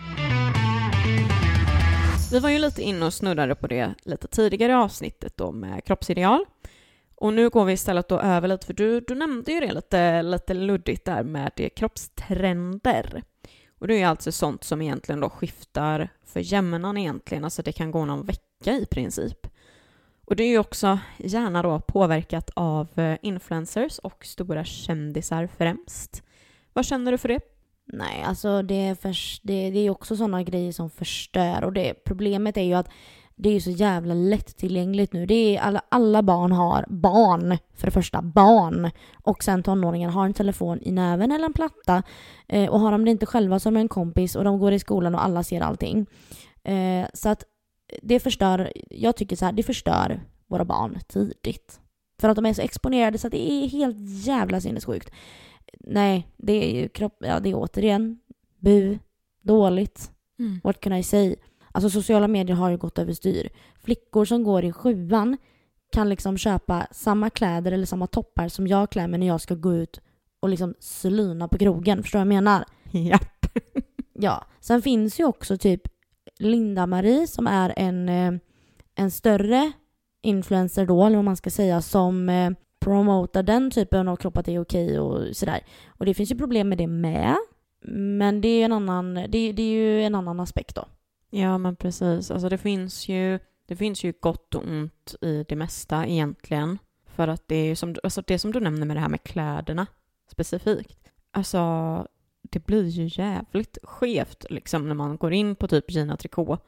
Vi 2.32 2.40
var 2.40 2.50
ju 2.50 2.60
lite 2.60 2.82
inne 2.82 3.06
och 3.06 3.14
snurrade 3.14 3.56
på 3.56 3.68
det 3.68 3.94
lite 4.04 4.28
tidigare 4.28 4.72
i 4.72 4.76
avsnittet 4.76 5.38
då 5.38 5.52
med 5.52 5.84
kroppsideal. 5.84 6.46
Och 7.18 7.34
nu 7.34 7.50
går 7.50 7.66
vi 7.66 7.74
istället 7.74 8.08
då 8.08 8.20
över 8.20 8.48
lite, 8.48 8.66
för 8.66 8.74
du, 8.74 9.00
du 9.00 9.16
nämnde 9.16 9.52
ju 9.52 9.60
det 9.60 9.74
lite, 9.74 10.22
lite 10.22 10.54
luddigt 10.54 11.06
där 11.06 11.24
med 11.24 11.70
kroppstrender. 11.76 13.24
Och 13.80 13.88
det 13.88 13.94
är 13.94 13.98
ju 13.98 14.04
alltså 14.04 14.32
sånt 14.32 14.64
som 14.64 14.82
egentligen 14.82 15.20
då 15.20 15.30
skiftar 15.30 16.10
för 16.26 16.40
jämnan 16.40 16.98
egentligen, 16.98 17.44
alltså 17.44 17.62
det 17.62 17.72
kan 17.72 17.92
gå 17.92 18.06
någon 18.06 18.26
vecka 18.26 18.74
i 18.74 18.86
princip. 18.86 19.48
Och 20.26 20.36
det 20.36 20.44
är 20.44 20.48
ju 20.48 20.60
också 20.60 21.00
gärna 21.18 21.62
då 21.62 21.80
påverkat 21.80 22.50
av 22.54 23.00
eh, 23.00 23.18
influencers 23.22 24.00
och 24.00 24.26
stora 24.26 24.64
kändisar 24.64 25.50
främst. 25.58 26.24
Vad 26.74 26.86
känner 26.86 27.12
du 27.12 27.18
för 27.18 27.28
det? 27.30 27.40
Nej, 27.86 28.24
alltså 28.24 28.62
det 28.62 28.88
är, 28.88 28.96
för, 28.96 29.16
det, 29.48 29.70
det 29.70 29.80
är 29.80 29.90
också 29.90 30.16
sådana 30.16 30.44
grejer 30.44 30.72
som 30.72 30.90
förstör 30.90 31.64
och 31.64 31.74
det, 31.74 31.94
problemet 32.06 32.58
är 32.58 32.62
ju 32.62 32.74
att 32.74 32.90
det 33.40 33.50
är 33.50 33.60
så 33.60 33.72
jävla 33.72 34.14
lättillgängligt 34.14 35.14
nu. 35.14 35.26
Det 35.26 35.58
är 35.58 35.62
alla, 35.62 35.82
alla 35.90 36.24
barn 36.24 36.52
har 36.52 36.86
barn, 36.90 37.58
för 37.74 37.88
det 37.88 37.92
första 37.92 38.22
barn. 38.22 38.92
Och 39.24 39.44
sen 39.44 39.64
tonåringen 39.64 40.10
har 40.10 40.26
en 40.26 40.34
telefon 40.34 40.80
i 40.82 40.92
näven 40.92 41.32
eller 41.32 41.46
en 41.46 41.54
platta. 41.54 42.04
Eh, 42.48 42.70
och 42.70 42.80
har 42.80 42.92
de 42.92 43.06
det 43.06 43.12
inte 43.12 43.26
själva 43.26 43.60
som 43.60 43.78
en 43.78 43.88
kompis 43.88 44.36
och 44.36 44.44
de 44.44 44.60
går 44.60 44.74
i 44.74 44.80
skolan 44.80 45.16
och 45.16 45.24
alla 45.24 45.44
ser 45.44 45.62
allting. 45.62 46.06
Eh, 46.64 47.08
så 47.14 47.30
att 47.30 47.44
det 48.02 48.20
förstör, 48.20 48.72
jag 48.90 49.16
tycker 49.16 49.36
så 49.36 49.46
här, 49.46 49.52
det 49.52 49.64
förstör 49.64 50.22
våra 50.48 50.66
barn 50.66 51.00
tidigt. 51.08 51.80
För 52.20 52.30
att 52.30 52.36
de 52.36 52.46
är 52.46 52.54
så 52.54 52.62
exponerade 52.62 53.18
så 53.18 53.28
att 53.28 53.32
det 53.32 53.52
är 53.52 53.68
helt 53.68 54.26
jävla 54.26 54.62
sinnessjukt. 54.62 55.12
Nej, 55.80 56.28
det 56.38 56.54
är 56.54 56.82
ju 56.82 56.90
kropp, 56.90 57.18
ja 57.20 57.40
det 57.40 57.50
är 57.50 57.56
återigen 57.56 58.20
bu, 58.60 59.00
dåligt. 59.42 60.12
Mm. 60.40 60.60
What 60.64 60.80
can 60.80 60.94
I 60.94 61.04
say? 61.04 61.36
Alltså 61.78 61.90
sociala 61.90 62.28
medier 62.28 62.56
har 62.56 62.70
ju 62.70 62.78
gått 62.78 63.00
överstyr. 63.00 63.50
Flickor 63.84 64.26
som 64.26 64.44
går 64.44 64.64
i 64.64 64.72
sjuan 64.72 65.38
kan 65.92 66.10
liksom 66.10 66.38
köpa 66.38 66.88
samma 66.92 67.30
kläder 67.30 67.72
eller 67.72 67.86
samma 67.86 68.08
toppar 68.08 68.48
som 68.48 68.68
jag 68.68 68.90
klär 68.90 69.08
mig 69.08 69.20
när 69.20 69.28
jag 69.28 69.42
ska 69.42 69.56
gå 69.56 69.74
ut 69.74 70.02
och 70.40 70.50
liksom 70.50 70.74
slyna 70.80 71.48
på 71.48 71.58
krogen. 71.58 72.04
Förstår 72.04 72.20
du 72.20 72.26
vad 72.26 72.36
jag 72.36 72.44
menar? 72.44 72.66
Japp. 72.92 73.46
Ja. 74.14 74.46
Sen 74.60 74.82
finns 74.82 75.20
ju 75.20 75.26
också 75.26 75.58
typ 75.58 75.82
Linda-Marie 76.40 77.28
som 77.28 77.48
är 77.48 77.74
en, 77.78 78.10
eh, 78.10 78.34
en 78.96 79.12
större 79.12 79.72
influencer 80.22 80.86
då, 80.86 81.06
eller 81.06 81.16
vad 81.16 81.26
man 81.26 81.38
ska 81.38 81.50
säga, 81.50 81.82
som 81.82 82.30
eh, 82.30 82.52
promotar 82.80 83.44
den 83.44 83.72
typen 83.72 84.08
av 84.08 84.16
kropp 84.16 84.38
att 84.38 84.46
det 84.46 84.56
är 84.56 84.62
okej 84.62 85.00
och 85.00 85.36
sådär. 85.36 85.60
Och 85.88 86.06
det 86.06 86.14
finns 86.14 86.32
ju 86.32 86.38
problem 86.38 86.70
med 86.70 86.78
det 86.78 86.88
med. 86.88 87.36
Men 87.92 88.42
det 88.42 88.48
är 88.48 88.66
en 88.66 88.74
annan, 88.74 89.14
det, 89.14 89.52
det 89.52 89.62
är 89.62 89.72
ju 89.72 90.04
en 90.04 90.16
annan 90.16 90.40
aspekt 90.40 90.76
då. 90.76 90.86
Ja, 91.30 91.58
men 91.58 91.76
precis. 91.76 92.32
Alltså 92.32 92.50
det 92.50 92.58
finns 92.58 93.10
ju, 93.10 93.40
det 93.66 93.76
finns 93.76 94.04
ju 94.04 94.14
gott 94.20 94.56
och 94.56 94.68
ont 94.68 95.16
i 95.22 95.46
det 95.48 95.56
mesta 95.56 96.06
egentligen. 96.06 96.80
För 97.06 97.28
att 97.28 97.48
det 97.48 97.56
är 97.56 97.66
ju 97.66 97.76
som, 97.76 97.96
alltså 98.04 98.22
det 98.28 98.40
som 98.40 98.52
du 98.52 98.60
nämner 98.60 98.86
med 98.86 98.96
det 98.96 99.02
här 99.02 99.10
med 99.10 99.24
kläderna 99.24 99.88
specifikt. 100.32 101.12
Alltså, 101.32 102.08
det 102.42 102.66
blir 102.66 102.88
ju 102.88 103.24
jävligt 103.24 103.78
skevt 103.84 104.46
liksom 104.50 104.88
när 104.88 104.96
man 104.96 105.18
går 105.18 105.34
in 105.34 105.56
på 105.56 105.68
typ 105.68 105.92
Gina 105.92 106.18
Tricot, 106.18 106.66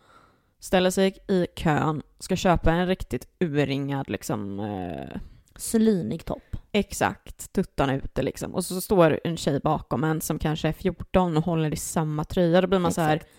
ställer 0.60 0.91
sig 0.91 1.18
i 1.28 1.47
kön, 1.55 2.01
ska 2.20 2.36
köpa 2.36 2.72
en 2.72 2.88
riktigt 2.88 3.28
urringad 3.39 4.10
liksom 4.10 4.60
eh, 4.60 5.20
Slynig 5.55 6.26
topp. 6.26 6.55
Exakt, 6.72 7.53
tuttarna 7.53 7.95
ute 7.95 8.22
liksom. 8.22 8.55
Och 8.55 8.66
så 8.66 8.82
står 8.82 9.20
en 9.24 9.38
tjej 9.38 9.60
bakom 9.60 10.03
en 10.03 10.22
som 10.22 10.39
kanske 10.39 10.68
är 10.68 10.74
14 10.74 11.38
och 11.38 11.43
håller 11.43 11.74
i 11.74 11.76
samma 11.76 12.24
tröja. 12.24 12.62
Då 12.62 12.68
blir 12.68 12.80
man 12.80 12.93
så 12.93 13.01
här, 13.01 13.16
Exakt. 13.16 13.32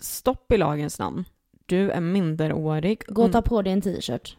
Stopp 0.00 0.52
i 0.52 0.56
lagens 0.56 0.98
namn. 0.98 1.24
Du 1.66 1.90
är 1.90 2.00
minderårig. 2.00 3.02
Gå 3.06 3.24
och 3.24 3.32
ta 3.32 3.42
på 3.42 3.62
dig 3.62 3.72
en 3.72 3.80
t-shirt. 3.80 4.36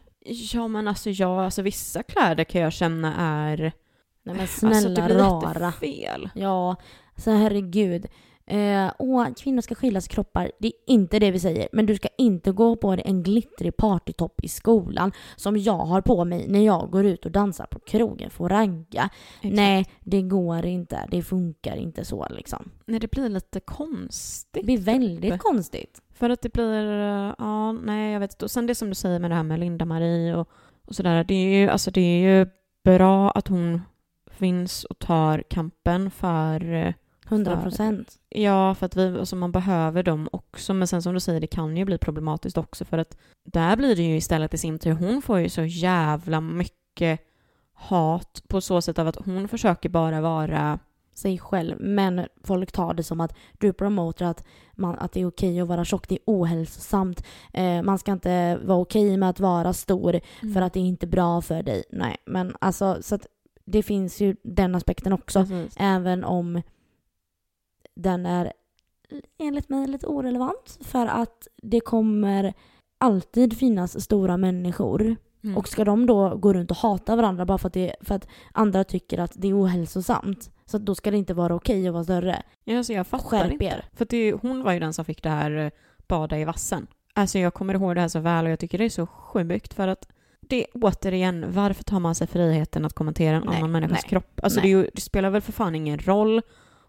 Ja, 0.52 0.68
men 0.68 0.88
alltså 0.88 1.10
ja, 1.10 1.44
alltså 1.44 1.62
vissa 1.62 2.02
kläder 2.02 2.44
kan 2.44 2.60
jag 2.60 2.72
känna 2.72 3.14
är... 3.16 3.58
Nej 3.58 3.72
men 4.22 4.40
alltså 4.40 4.58
snälla 4.58 4.88
det 4.88 5.02
blir 5.02 5.16
rara. 5.16 5.72
fel. 5.72 6.30
Ja, 6.34 6.76
så 7.16 7.30
herregud. 7.30 8.06
Eh, 8.50 8.92
åh, 8.98 9.26
kvinnor 9.36 9.60
ska 9.60 9.74
skiljas 9.74 10.08
kroppar. 10.08 10.52
Det 10.58 10.66
är 10.66 10.72
inte 10.86 11.18
det 11.18 11.30
vi 11.30 11.40
säger. 11.40 11.68
Men 11.72 11.86
du 11.86 11.96
ska 11.96 12.08
inte 12.18 12.52
gå 12.52 12.76
på 12.76 12.96
dig 12.96 13.04
en 13.06 13.22
glittrig 13.22 13.76
partytopp 13.76 14.44
i 14.44 14.48
skolan 14.48 15.12
som 15.36 15.56
jag 15.56 15.78
har 15.78 16.00
på 16.00 16.24
mig 16.24 16.48
när 16.48 16.64
jag 16.64 16.90
går 16.90 17.04
ut 17.06 17.24
och 17.26 17.32
dansar 17.32 17.66
på 17.66 17.78
krogen 17.78 18.30
för 18.30 18.44
att 18.44 18.50
ragga. 18.50 19.10
Exakt. 19.40 19.54
Nej, 19.56 19.86
det 20.00 20.22
går 20.22 20.66
inte. 20.66 21.08
Det 21.10 21.22
funkar 21.22 21.76
inte 21.76 22.04
så 22.04 22.26
liksom. 22.30 22.70
Nej, 22.86 23.00
det 23.00 23.10
blir 23.10 23.28
lite 23.28 23.60
konstigt. 23.60 24.48
Det 24.52 24.62
blir 24.62 24.78
väldigt 24.78 25.32
Uppe. 25.32 25.38
konstigt. 25.38 26.02
För 26.14 26.30
att 26.30 26.42
det 26.42 26.52
blir, 26.52 26.84
eh, 26.84 27.34
ja, 27.38 27.72
nej 27.72 28.12
jag 28.12 28.20
vet 28.20 28.32
inte. 28.32 28.44
Och 28.44 28.50
sen 28.50 28.66
det 28.66 28.74
som 28.74 28.88
du 28.88 28.94
säger 28.94 29.18
med 29.18 29.30
det 29.30 29.34
här 29.34 29.42
med 29.42 29.60
Linda-Marie 29.60 30.34
och, 30.36 30.48
och 30.86 30.94
sådär. 30.94 31.24
Det 31.24 31.34
är 31.34 31.60
ju, 31.60 31.68
alltså 31.68 31.90
det 31.90 32.00
är 32.00 32.38
ju 32.38 32.46
bra 32.84 33.30
att 33.30 33.48
hon 33.48 33.80
finns 34.30 34.84
och 34.84 34.98
tar 34.98 35.42
kampen 35.50 36.10
för, 36.10 36.72
eh, 36.72 36.94
100 37.28 37.62
procent. 37.62 38.18
ja, 38.28 38.74
för 38.74 38.86
att 38.86 38.96
vi, 38.96 39.18
alltså 39.18 39.36
man 39.36 39.52
behöver 39.52 40.02
dem 40.02 40.28
också. 40.32 40.74
Men 40.74 40.88
sen 40.88 41.02
som 41.02 41.14
du 41.14 41.20
säger, 41.20 41.40
det 41.40 41.46
kan 41.46 41.76
ju 41.76 41.84
bli 41.84 41.98
problematiskt 41.98 42.58
också 42.58 42.84
för 42.84 42.98
att 42.98 43.16
där 43.44 43.76
blir 43.76 43.96
det 43.96 44.02
ju 44.02 44.16
istället 44.16 44.54
i 44.54 44.58
sin 44.58 44.78
tur, 44.78 44.92
hon 44.92 45.22
får 45.22 45.38
ju 45.38 45.48
så 45.48 45.62
jävla 45.62 46.40
mycket 46.40 47.20
hat 47.72 48.42
på 48.48 48.60
så 48.60 48.82
sätt 48.82 48.98
av 48.98 49.08
att 49.08 49.16
hon 49.16 49.48
försöker 49.48 49.88
bara 49.88 50.20
vara 50.20 50.78
sig 51.18 51.38
själv. 51.38 51.80
Men 51.80 52.26
folk 52.44 52.72
tar 52.72 52.94
det 52.94 53.02
som 53.02 53.20
att 53.20 53.34
du 53.58 53.72
promotar 53.72 54.26
att, 54.26 54.44
man, 54.76 54.98
att 54.98 55.12
det 55.12 55.20
är 55.20 55.26
okej 55.26 55.60
att 55.60 55.68
vara 55.68 55.84
tjock, 55.84 56.08
det 56.08 56.14
är 56.14 56.20
ohälsosamt. 56.24 57.24
Eh, 57.52 57.82
man 57.82 57.98
ska 57.98 58.12
inte 58.12 58.56
vara 58.56 58.78
okej 58.78 59.16
med 59.16 59.30
att 59.30 59.40
vara 59.40 59.72
stor 59.72 60.20
för 60.54 60.62
att 60.62 60.72
det 60.72 60.80
är 60.80 60.84
inte 60.84 61.06
bra 61.06 61.42
för 61.42 61.62
dig. 61.62 61.84
Nej, 61.90 62.16
men 62.26 62.56
alltså 62.60 62.98
så 63.00 63.14
att 63.14 63.26
det 63.64 63.82
finns 63.82 64.20
ju 64.20 64.36
den 64.42 64.74
aspekten 64.74 65.12
också. 65.12 65.40
Precis. 65.40 65.74
Även 65.78 66.24
om 66.24 66.62
den 67.98 68.26
är 68.26 68.52
enligt 69.38 69.68
mig 69.68 69.86
lite 69.86 70.06
orelevant 70.06 70.78
för 70.80 71.06
att 71.06 71.48
det 71.62 71.80
kommer 71.80 72.54
alltid 72.98 73.58
finnas 73.58 74.04
stora 74.04 74.36
människor. 74.36 75.16
Mm. 75.44 75.56
Och 75.56 75.68
ska 75.68 75.84
de 75.84 76.06
då 76.06 76.36
gå 76.36 76.52
runt 76.52 76.70
och 76.70 76.76
hata 76.76 77.16
varandra 77.16 77.46
bara 77.46 77.58
för 77.58 77.66
att, 77.66 77.74
det, 77.74 77.94
för 78.00 78.14
att 78.14 78.28
andra 78.52 78.84
tycker 78.84 79.18
att 79.18 79.32
det 79.34 79.48
är 79.48 79.62
ohälsosamt 79.62 80.50
så 80.66 80.78
då 80.78 80.94
ska 80.94 81.10
det 81.10 81.16
inte 81.16 81.34
vara 81.34 81.54
okej 81.54 81.88
att 81.88 81.94
vara 81.94 82.04
större. 82.04 82.42
Ja, 82.64 82.76
alltså 82.76 82.92
jag 82.92 83.06
fattar 83.06 83.24
Skärp 83.24 83.52
inte. 83.52 83.64
er. 83.64 83.84
För 83.92 84.06
det, 84.10 84.32
hon 84.32 84.62
var 84.62 84.72
ju 84.72 84.80
den 84.80 84.92
som 84.92 85.04
fick 85.04 85.22
det 85.22 85.28
här 85.28 85.50
eh, 85.56 85.70
bada 86.08 86.38
i 86.38 86.44
vassen. 86.44 86.86
Alltså 87.14 87.38
jag 87.38 87.54
kommer 87.54 87.74
ihåg 87.74 87.94
det 87.94 88.00
här 88.00 88.08
så 88.08 88.20
väl 88.20 88.44
och 88.44 88.50
jag 88.50 88.58
tycker 88.58 88.78
det 88.78 88.84
är 88.84 88.90
så 88.90 89.06
sjukt 89.06 89.74
för 89.74 89.88
att 89.88 90.08
det 90.40 90.66
återigen, 90.74 91.44
varför 91.48 91.84
tar 91.84 92.00
man 92.00 92.14
sig 92.14 92.26
friheten 92.26 92.84
att 92.84 92.92
kommentera 92.92 93.36
en 93.36 93.42
Nej, 93.46 93.56
annan 93.56 93.72
människas 93.72 94.02
nej, 94.02 94.08
kropp? 94.10 94.40
Alltså 94.42 94.60
det, 94.60 94.68
ju, 94.68 94.90
det 94.94 95.00
spelar 95.00 95.30
väl 95.30 95.40
för 95.40 95.52
fan 95.52 95.74
ingen 95.74 95.98
roll 95.98 96.42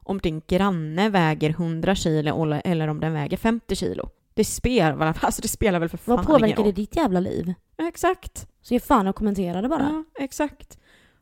om 0.09 0.17
din 0.19 0.41
granne 0.47 1.09
väger 1.09 1.49
100 1.49 1.95
kilo 1.95 2.53
eller- 2.63 2.87
om 2.87 2.99
den 2.99 3.13
väger 3.13 3.37
50 3.37 3.75
kilo. 3.75 4.09
Det 4.33 4.43
spelar, 4.45 4.93
väl- 4.95 5.13
alltså 5.21 5.41
det 5.41 5.47
spelar 5.47 5.79
väl 5.79 5.89
för 5.89 5.97
fan 5.97 6.15
Vad 6.15 6.25
påverkar 6.25 6.63
det 6.63 6.71
ditt 6.71 6.95
jävla 6.95 7.19
liv? 7.19 7.53
Ja, 7.77 7.87
Exakt. 7.87 8.47
Så 8.61 8.73
ge 8.73 8.79
fan 8.79 9.07
och 9.07 9.15
kommentera 9.15 9.61
det 9.61 9.69
bara. 9.69 9.81
Ja, 10.15 10.23
exakt. 10.23 10.77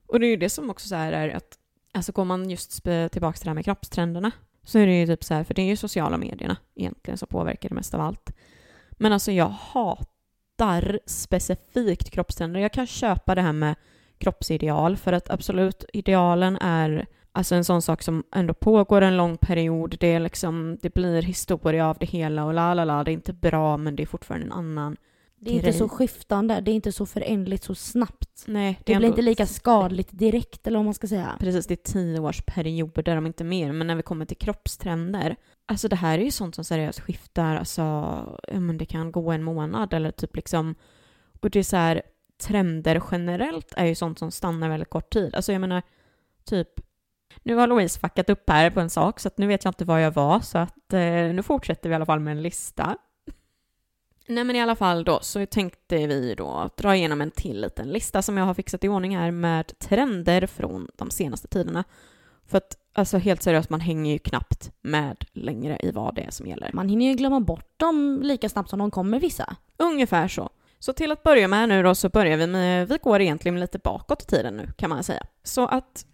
Och 0.08 0.20
det 0.20 0.28
är 0.28 0.30
ju 0.30 0.38
det 0.38 0.50
som 0.50 0.70
också 0.70 0.88
så 0.88 0.96
här 0.96 1.12
är 1.12 1.36
att, 1.36 1.58
alltså 1.94 2.12
går 2.12 2.26
man 2.26 2.50
just 2.50 2.84
tillbaka 3.12 3.38
till 3.38 3.44
det 3.46 3.50
här 3.50 3.54
med 3.56 3.66
kroppstrenderna, 3.66 4.32
så 4.64 4.80
är 4.80 4.88
det 4.88 5.00
ju 5.00 5.08
typ 5.08 5.24
så 5.24 5.34
här, 5.34 5.44
för 5.44 5.54
det 5.54 5.62
är 5.62 5.66
ju 5.66 5.76
sociala 5.76 6.18
medierna 6.18 6.58
egentligen 6.76 7.18
som 7.18 7.28
påverkar 7.28 7.70
det 7.70 7.76
mesta 7.76 7.98
av 7.98 8.04
allt. 8.04 8.32
Men 8.92 9.14
alltså 9.14 9.32
jag 9.32 9.50
hatar 9.50 11.00
specifikt 11.06 12.10
kroppstrender. 12.10 12.60
Jag 12.60 12.74
kan 12.74 12.88
köpa 12.88 13.36
det 13.36 13.42
här 13.42 13.54
med 13.54 13.76
kroppsideal, 14.18 14.98
för 14.98 15.14
att 15.14 15.30
absolut, 15.30 15.86
idealen 15.94 16.58
är 16.62 17.06
alltså 17.38 17.56
en 17.56 17.64
sån 17.64 17.82
sak 17.82 18.04
som 18.04 18.24
ändå 18.36 18.54
pågår 18.54 19.02
en 19.02 19.18
lång 19.18 19.38
period. 19.38 19.96
Det, 20.00 20.08
är 20.08 20.20
liksom, 20.20 20.78
det 20.82 20.94
blir 20.94 21.22
historia 21.22 21.88
av 21.88 21.98
det 22.00 22.06
hela 22.06 22.46
och 22.46 22.54
la 22.54 22.74
la 22.74 22.86
la, 22.86 23.04
det 23.04 23.12
är 23.12 23.14
inte 23.14 23.34
bra 23.34 23.78
men 23.78 23.96
det 23.96 24.04
är 24.04 24.08
fortfarande 24.08 24.46
en 24.46 24.52
annan 24.52 24.98
Det 25.40 25.52
är 25.52 25.54
inte 25.54 25.64
grej. 25.66 25.74
så 25.74 25.90
skiftande, 25.90 26.62
det 26.62 26.72
är 26.72 26.76
inte 26.76 26.92
så 26.92 27.06
förändligt 27.06 27.64
så 27.64 27.76
snabbt. 27.76 28.44
Nej, 28.48 28.80
Det 28.86 28.94
är 28.94 28.98
blir 28.98 29.10
inte 29.10 29.22
lika 29.22 29.46
skadligt 29.46 30.10
direkt 30.12 30.68
eller 30.68 30.78
vad 30.78 30.86
man 30.86 30.94
ska 30.94 31.08
säga. 31.08 31.36
Precis, 31.40 31.68
det 31.68 31.74
är 31.74 31.92
tio 31.94 32.20
års 32.20 32.42
perioder 32.42 33.18
om 33.18 33.26
inte 33.26 33.44
mer. 33.44 33.72
Men 33.72 33.88
när 33.88 33.96
vi 33.96 34.02
kommer 34.04 34.26
till 34.26 34.38
kroppstrender, 34.38 35.36
alltså 35.66 35.88
det 35.88 35.96
här 35.96 36.20
är 36.20 36.24
ju 36.24 36.32
sånt 36.32 36.56
som 36.56 36.64
seriöst 36.64 37.00
skiftar, 37.00 37.56
alltså, 37.56 37.82
ja, 38.48 38.60
men 38.60 38.78
det 38.78 38.86
kan 38.86 39.12
gå 39.12 39.32
en 39.32 39.44
månad 39.44 39.94
eller 39.94 40.12
typ 40.12 40.36
liksom, 40.36 40.76
och 41.42 41.50
det 41.50 41.60
är 41.60 41.64
så 41.64 41.78
här, 41.78 42.02
trender 42.44 43.02
generellt 43.12 43.74
är 43.78 43.86
ju 43.86 43.96
sånt 43.96 44.20
som 44.20 44.32
stannar 44.32 44.70
väldigt 44.70 44.90
kort 44.90 45.10
tid. 45.14 45.36
Alltså 45.36 45.52
jag 45.52 45.62
menar, 45.62 45.82
typ, 46.46 46.70
nu 47.44 47.56
har 47.56 47.68
Louise 47.68 48.00
fuckat 48.00 48.30
upp 48.30 48.50
här 48.50 48.70
på 48.70 48.80
en 48.80 48.90
sak 48.90 49.20
så 49.20 49.28
att 49.28 49.38
nu 49.38 49.48
vet 49.48 49.64
jag 49.64 49.70
inte 49.70 49.86
var 49.86 50.00
jag 50.00 50.12
var 50.12 50.40
så 50.40 50.58
att 50.58 50.94
eh, 50.94 51.00
nu 51.00 51.44
fortsätter 51.44 51.90
vi 51.90 51.94
i 51.94 51.96
alla 51.96 52.06
fall 52.06 52.20
med 52.20 52.32
en 52.32 52.42
lista. 52.42 52.98
Nej 54.28 54.44
men 54.44 54.56
i 54.56 54.62
alla 54.62 54.76
fall 54.76 55.04
då 55.04 55.20
så 55.22 55.46
tänkte 55.46 56.08
vi 56.08 56.36
då 56.36 56.70
dra 56.78 56.96
igenom 56.96 57.22
en 57.22 57.32
till 57.32 57.62
liten 57.62 57.90
lista 57.90 58.22
som 58.22 58.38
jag 58.38 58.46
har 58.46 58.54
fixat 58.54 58.84
i 58.84 58.88
ordning 58.88 59.18
här 59.18 59.32
med 59.32 59.80
trender 59.80 60.48
från 60.48 60.88
de 60.98 61.10
senaste 61.10 61.48
tiderna. 61.48 61.84
För 62.46 62.58
att 62.58 62.78
alltså 62.94 63.18
helt 63.18 63.44
seriöst, 63.44 63.70
man 63.70 63.82
hänger 63.82 64.12
ju 64.12 64.20
knappt 64.20 64.72
med 64.82 65.26
längre 65.34 65.80
i 65.84 65.92
vad 65.92 66.16
det 66.16 66.22
är 66.22 66.32
som 66.32 66.48
gäller. 66.48 66.72
Man 66.74 66.90
hinner 66.90 67.06
ju 67.06 67.14
glömma 67.14 67.40
bort 67.40 67.80
dem 67.80 68.20
lika 68.24 68.50
snabbt 68.50 68.70
som 68.70 68.80
de 68.80 68.92
kommer 68.92 69.20
vissa. 69.20 69.56
Ungefär 69.78 70.28
så. 70.28 70.50
Så 70.80 70.94
till 70.94 71.12
att 71.12 71.24
börja 71.24 71.48
med 71.48 71.70
nu 71.70 71.84
då 71.84 71.96
så 71.96 72.10
börjar 72.10 72.38
vi 72.38 72.48
med, 72.48 72.88
vi 72.88 72.98
går 72.98 73.22
egentligen 73.22 73.60
lite 73.60 73.80
bakåt 73.80 74.24
i 74.24 74.26
tiden 74.26 74.58
nu 74.58 74.72
kan 74.78 74.90
man 74.90 75.04
säga. 75.04 75.24
Så 75.44 75.68
att 75.68 76.06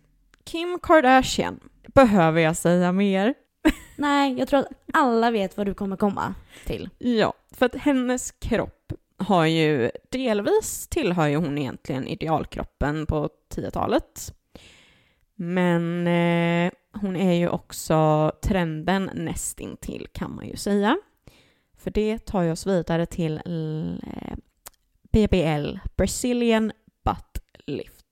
Kim 0.44 0.80
Kardashian, 0.84 1.60
behöver 1.88 2.42
jag 2.42 2.56
säga 2.56 2.92
mer? 2.92 3.34
Nej, 3.98 4.40
jag 4.40 4.48
tror 4.48 4.60
att 4.60 4.68
alla 4.94 5.32
vet 5.32 5.58
vad 5.58 5.66
du 5.66 5.74
kommer 5.74 5.98
komma 5.98 6.36
till. 6.66 6.90
Ja, 6.98 7.34
för 7.52 7.66
att 7.66 7.76
hennes 7.76 8.32
kropp 8.32 8.94
har 9.18 9.46
ju 9.46 9.92
delvis 10.12 10.88
tillhör 10.88 11.28
ju 11.28 11.36
hon 11.36 11.58
egentligen 11.58 12.08
idealkroppen 12.08 13.06
på 13.06 13.30
10-talet. 13.56 14.34
Men 15.36 16.08
eh, 16.08 16.72
hon 17.02 17.16
är 17.16 17.34
ju 17.34 17.50
också 17.50 18.32
trenden 18.44 19.10
nästintill 19.14 20.08
kan 20.12 20.36
man 20.36 20.48
ju 20.48 20.56
säga. 20.56 20.98
För 21.78 21.92
det 21.92 22.26
tar 22.26 22.42
ju 22.42 22.52
oss 22.52 22.68
vidare 22.68 23.06
till 23.06 23.42
eh, 23.46 24.36
BBL, 25.12 25.78
Brazilian 25.96 26.72
Butt 27.06 27.40
Lift. 27.66 28.03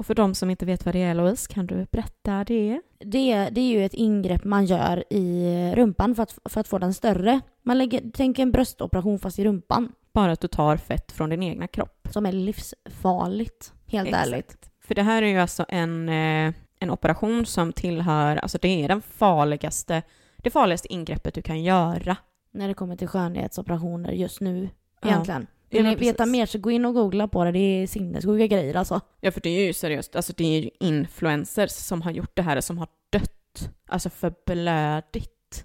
Och 0.00 0.06
för 0.06 0.14
de 0.14 0.34
som 0.34 0.50
inte 0.50 0.66
vet 0.66 0.84
vad 0.84 0.94
det 0.94 1.02
är 1.02 1.14
Louise, 1.14 1.52
kan 1.52 1.66
du 1.66 1.86
berätta 1.90 2.44
det? 2.44 2.80
Det, 2.98 3.48
det 3.50 3.60
är 3.60 3.68
ju 3.68 3.84
ett 3.84 3.94
ingrepp 3.94 4.44
man 4.44 4.64
gör 4.64 5.04
i 5.10 5.72
rumpan 5.76 6.14
för 6.14 6.22
att, 6.22 6.38
för 6.44 6.60
att 6.60 6.68
få 6.68 6.78
den 6.78 6.94
större. 6.94 7.40
Man 7.62 7.78
lägger, 7.78 8.02
tänk 8.14 8.38
en 8.38 8.52
bröstoperation 8.52 9.18
fast 9.18 9.38
i 9.38 9.44
rumpan. 9.44 9.92
Bara 10.12 10.32
att 10.32 10.40
du 10.40 10.48
tar 10.48 10.76
fett 10.76 11.12
från 11.12 11.30
din 11.30 11.42
egna 11.42 11.66
kropp. 11.66 12.08
Som 12.10 12.26
är 12.26 12.32
livsfarligt, 12.32 13.72
helt 13.86 14.08
Exakt. 14.08 14.26
ärligt. 14.26 14.70
För 14.80 14.94
det 14.94 15.02
här 15.02 15.22
är 15.22 15.26
ju 15.26 15.38
alltså 15.38 15.66
en, 15.68 16.08
eh, 16.08 16.54
en 16.78 16.90
operation 16.90 17.46
som 17.46 17.72
tillhör, 17.72 18.36
alltså 18.36 18.58
det 18.62 18.84
är 18.84 18.88
den 18.88 19.02
farligaste, 19.02 20.02
det 20.36 20.50
farligaste 20.50 20.92
ingreppet 20.92 21.34
du 21.34 21.42
kan 21.42 21.62
göra. 21.62 22.16
När 22.52 22.68
det 22.68 22.74
kommer 22.74 22.96
till 22.96 23.08
skönhetsoperationer 23.08 24.12
just 24.12 24.40
nu, 24.40 24.68
egentligen. 25.02 25.46
Ja, 25.50 25.59
Vill 25.70 25.84
ni 25.84 25.94
veta 25.94 26.26
mer 26.26 26.46
så 26.46 26.58
gå 26.58 26.70
in 26.70 26.84
och 26.84 26.94
googla 26.94 27.28
på 27.28 27.44
det. 27.44 27.52
Det 27.52 27.58
är 27.58 27.86
sinnessjuka 27.86 28.46
grejer 28.46 28.76
alltså. 28.76 29.00
Ja, 29.20 29.30
för 29.30 29.40
det 29.40 29.50
är 29.50 29.66
ju 29.66 29.72
seriöst, 29.72 30.16
alltså 30.16 30.32
det 30.36 30.44
är 30.44 30.60
ju 30.60 30.70
influencers 30.80 31.70
som 31.70 32.02
har 32.02 32.10
gjort 32.10 32.36
det 32.36 32.42
här 32.42 32.60
som 32.60 32.78
har 32.78 32.88
dött, 33.10 33.70
alltså 33.86 34.10
förblödigt. 34.10 35.64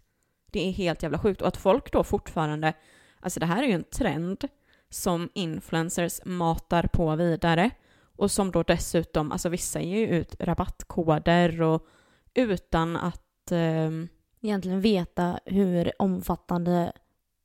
Det 0.52 0.68
är 0.68 0.72
helt 0.72 1.04
jävla 1.04 1.20
sjukt. 1.20 1.42
Och 1.42 1.48
att 1.48 1.58
folk 1.58 1.92
då 1.92 2.04
fortfarande, 2.04 2.74
alltså 3.20 3.40
det 3.40 3.46
här 3.46 3.64
är 3.64 3.68
ju 3.68 3.74
en 3.74 3.84
trend 3.84 4.48
som 4.90 5.30
influencers 5.34 6.22
matar 6.26 6.84
på 6.94 7.16
vidare 7.16 7.70
och 8.18 8.32
som 8.32 8.52
då 8.52 8.64
dessutom, 8.64 9.32
alltså 9.32 9.50
vissa 9.50 9.82
ger 9.82 9.98
ju 9.98 10.08
ut 10.08 10.36
rabattkoder 10.40 11.62
och 11.62 11.88
utan 12.34 12.96
att 12.98 13.52
ehm, 13.52 14.08
Egentligen 14.46 14.82
veta 14.82 15.40
hur 15.46 15.92
omfattande 16.00 16.92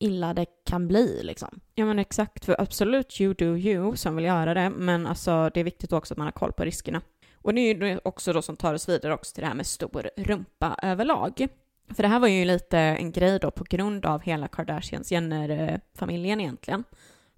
illa 0.01 0.35
det 0.35 0.47
kan 0.65 0.89
bli 0.89 1.23
liksom. 1.23 1.61
Ja 1.75 1.85
men 1.85 1.99
exakt, 1.99 2.45
för 2.45 2.61
absolut 2.61 3.21
you 3.21 3.35
do 3.35 3.57
you 3.57 3.97
som 3.97 4.17
vill 4.17 4.25
göra 4.25 4.55
det, 4.55 4.71
men 4.71 5.07
alltså 5.07 5.51
det 5.55 5.61
är 5.61 5.65
viktigt 5.65 5.93
också 5.93 6.15
att 6.15 6.19
man 6.19 6.27
har 6.27 6.33
koll 6.33 6.53
på 6.53 6.65
riskerna. 6.65 7.01
Och 7.35 7.55
det 7.55 7.61
är 7.61 7.75
ju 7.75 8.01
också 8.05 8.33
då 8.33 8.43
som 8.43 8.57
tar 8.57 8.75
oss 8.75 8.89
vidare 8.89 9.15
också 9.15 9.35
till 9.35 9.43
det 9.43 9.49
här 9.49 9.55
med 9.55 9.67
stor 9.67 10.11
rumpa 10.17 10.77
överlag. 10.83 11.49
För 11.95 12.03
det 12.03 12.09
här 12.09 12.21
var 12.21 12.29
ju 12.29 12.45
lite 12.45 12.79
en 12.79 13.13
grej 13.13 13.39
då 13.39 13.51
på 13.51 13.65
grund 13.65 14.07
av 14.07 14.23
hela 14.23 14.49
Kardashians 14.49 15.13
Jenner-familjen 15.13 16.41
egentligen. 16.41 16.85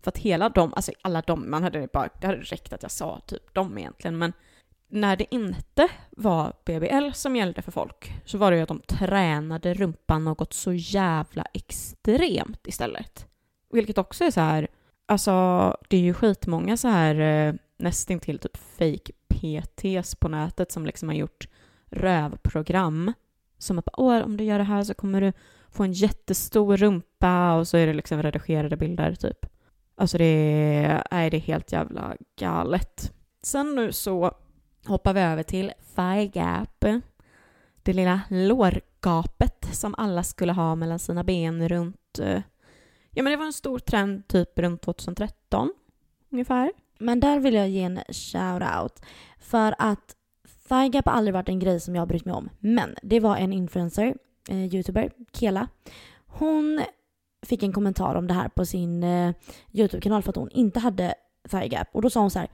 För 0.02 0.10
att 0.10 0.18
hela 0.18 0.48
de, 0.48 0.74
alltså 0.74 0.92
alla 1.02 1.20
de, 1.20 1.50
man 1.50 1.62
hade 1.62 1.88
bara, 1.92 2.08
det 2.20 2.26
hade 2.26 2.38
räckt 2.38 2.72
att 2.72 2.82
jag 2.82 2.90
sa 2.90 3.20
typ 3.26 3.54
dem 3.54 3.78
egentligen, 3.78 4.18
men 4.18 4.32
när 4.88 5.16
det 5.16 5.34
inte 5.34 5.88
var 6.16 6.52
BBL 6.64 7.12
som 7.12 7.36
gällde 7.36 7.62
för 7.62 7.72
folk 7.72 8.12
så 8.24 8.38
var 8.38 8.50
det 8.50 8.56
ju 8.56 8.62
att 8.62 8.68
de 8.68 8.80
tränade 8.80 9.74
rumpan 9.74 10.24
något 10.24 10.52
så 10.52 10.72
jävla 10.72 11.44
extremt 11.54 12.66
istället. 12.66 13.26
Vilket 13.70 13.98
också 13.98 14.24
är 14.24 14.30
så 14.30 14.40
här, 14.40 14.68
alltså 15.06 15.76
det 15.88 15.96
är 15.96 16.00
ju 16.00 16.14
skitmånga 16.14 16.76
så 16.76 16.88
här 16.88 17.14
eh, 17.20 17.54
nästintill 17.76 18.38
typ 18.38 18.56
fake 18.56 19.12
PTs 19.28 20.14
på 20.14 20.28
nätet 20.28 20.72
som 20.72 20.86
liksom 20.86 21.08
har 21.08 21.16
gjort 21.16 21.48
rövprogram. 21.90 23.12
Som 23.58 23.78
att 23.78 23.88
åh, 23.92 24.22
om 24.24 24.36
du 24.36 24.44
gör 24.44 24.58
det 24.58 24.64
här 24.64 24.84
så 24.84 24.94
kommer 24.94 25.20
du 25.20 25.32
få 25.70 25.82
en 25.82 25.92
jättestor 25.92 26.76
rumpa 26.76 27.54
och 27.54 27.68
så 27.68 27.76
är 27.76 27.86
det 27.86 27.92
liksom 27.92 28.22
redigerade 28.22 28.76
bilder 28.76 29.14
typ. 29.14 29.46
Alltså 29.94 30.18
det 30.18 30.24
är, 30.24 31.06
nej, 31.10 31.30
det 31.30 31.36
är 31.36 31.40
helt 31.40 31.72
jävla 31.72 32.16
galet. 32.36 33.12
Sen 33.42 33.74
nu 33.74 33.92
så 33.92 34.34
hoppar 34.86 35.14
vi 35.14 35.20
över 35.20 35.42
till 35.42 35.72
Thigh 35.96 36.38
Gap. 36.38 36.84
Det 37.82 37.92
lilla 37.92 38.20
lårgapet 38.30 39.68
som 39.72 39.94
alla 39.98 40.22
skulle 40.22 40.52
ha 40.52 40.74
mellan 40.74 40.98
sina 40.98 41.24
ben 41.24 41.68
runt... 41.68 42.18
Eh, 42.18 42.42
ja 43.10 43.22
men 43.22 43.30
det 43.30 43.36
var 43.36 43.46
en 43.46 43.52
stor 43.52 43.78
trend 43.78 44.28
typ 44.28 44.58
runt 44.58 44.82
2013 44.82 45.72
ungefär. 46.30 46.72
Men 46.98 47.20
där 47.20 47.38
vill 47.38 47.54
jag 47.54 47.68
ge 47.68 47.82
en 47.82 47.98
shout-out. 47.98 49.02
För 49.38 49.74
att 49.78 50.16
thigh 50.68 50.90
gap 50.90 51.06
har 51.06 51.12
aldrig 51.12 51.34
varit 51.34 51.48
en 51.48 51.58
grej 51.58 51.80
som 51.80 51.94
jag 51.94 52.02
har 52.02 52.06
brytt 52.06 52.24
mig 52.24 52.34
om. 52.34 52.48
Men 52.60 52.94
det 53.02 53.20
var 53.20 53.36
en 53.36 53.52
influencer, 53.52 54.14
eh, 54.48 54.74
youtuber, 54.74 55.10
Kela. 55.32 55.68
Hon 56.26 56.82
fick 57.46 57.62
en 57.62 57.72
kommentar 57.72 58.14
om 58.14 58.26
det 58.26 58.34
här 58.34 58.48
på 58.48 58.66
sin 58.66 59.02
eh, 59.02 59.34
YouTube-kanal 59.72 60.22
för 60.22 60.30
att 60.30 60.36
hon 60.36 60.50
inte 60.50 60.80
hade 60.80 61.14
thigh 61.50 61.66
gap. 61.66 61.88
Och 61.92 62.02
då 62.02 62.10
sa 62.10 62.20
hon 62.20 62.30
så 62.30 62.38
här. 62.38 62.48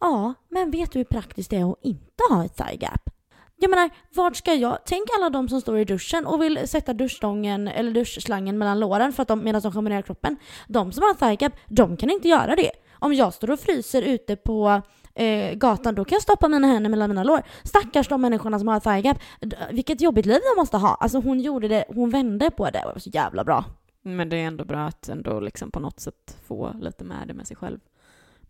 Ja, 0.00 0.34
men 0.48 0.70
vet 0.70 0.92
du 0.92 0.98
hur 0.98 1.04
praktiskt 1.04 1.50
det 1.50 1.56
är 1.56 1.72
att 1.72 1.78
inte 1.82 2.22
ha 2.30 2.44
ett 2.44 2.56
thigh 2.56 2.74
gap? 2.80 3.10
Jag 3.56 3.70
menar, 3.70 3.90
vart 4.14 4.36
ska 4.36 4.54
jag? 4.54 4.78
Tänk 4.86 5.08
alla 5.18 5.30
de 5.30 5.48
som 5.48 5.60
står 5.60 5.78
i 5.78 5.84
duschen 5.84 6.26
och 6.26 6.42
vill 6.42 6.68
sätta 6.68 6.92
duschstången 6.92 7.68
eller 7.68 7.90
duschslangen 7.90 8.58
mellan 8.58 8.80
låren 8.80 9.12
för 9.12 9.22
att 9.22 9.28
de, 9.28 9.44
medan 9.44 9.62
de 9.62 9.72
kommer 9.72 9.90
ner 9.90 10.02
kroppen. 10.02 10.36
De 10.68 10.92
som 10.92 11.02
har 11.02 11.14
thigh 11.14 11.42
gap, 11.42 11.52
de 11.68 11.96
kan 11.96 12.10
inte 12.10 12.28
göra 12.28 12.56
det. 12.56 12.70
Om 12.92 13.14
jag 13.14 13.34
står 13.34 13.50
och 13.50 13.60
fryser 13.60 14.02
ute 14.02 14.36
på 14.36 14.82
eh, 15.14 15.54
gatan, 15.54 15.94
då 15.94 16.04
kan 16.04 16.16
jag 16.16 16.22
stoppa 16.22 16.48
mina 16.48 16.66
händer 16.66 16.90
mellan 16.90 17.10
mina 17.10 17.24
lår. 17.24 17.42
Stackars 17.64 18.08
de 18.08 18.20
människorna 18.20 18.58
som 18.58 18.68
har 18.68 18.80
thigh 18.80 19.06
gap. 19.06 19.18
Vilket 19.70 20.00
jobbigt 20.00 20.26
liv 20.26 20.40
de 20.54 20.60
måste 20.60 20.76
ha. 20.76 20.94
Alltså 20.94 21.18
hon 21.18 21.40
gjorde 21.40 21.68
det, 21.68 21.84
hon 21.88 22.10
vände 22.10 22.50
på 22.50 22.70
det 22.70 22.78
och 22.78 22.88
det 22.88 22.94
var 22.94 22.98
så 22.98 23.10
jävla 23.10 23.44
bra. 23.44 23.64
Men 24.02 24.28
det 24.28 24.36
är 24.36 24.46
ändå 24.46 24.64
bra 24.64 24.86
att 24.86 25.08
ändå 25.08 25.40
liksom 25.40 25.70
på 25.70 25.80
något 25.80 26.00
sätt 26.00 26.36
få 26.46 26.72
lite 26.80 27.04
med 27.04 27.28
det 27.28 27.34
med 27.34 27.46
sig 27.46 27.56
själv. 27.56 27.78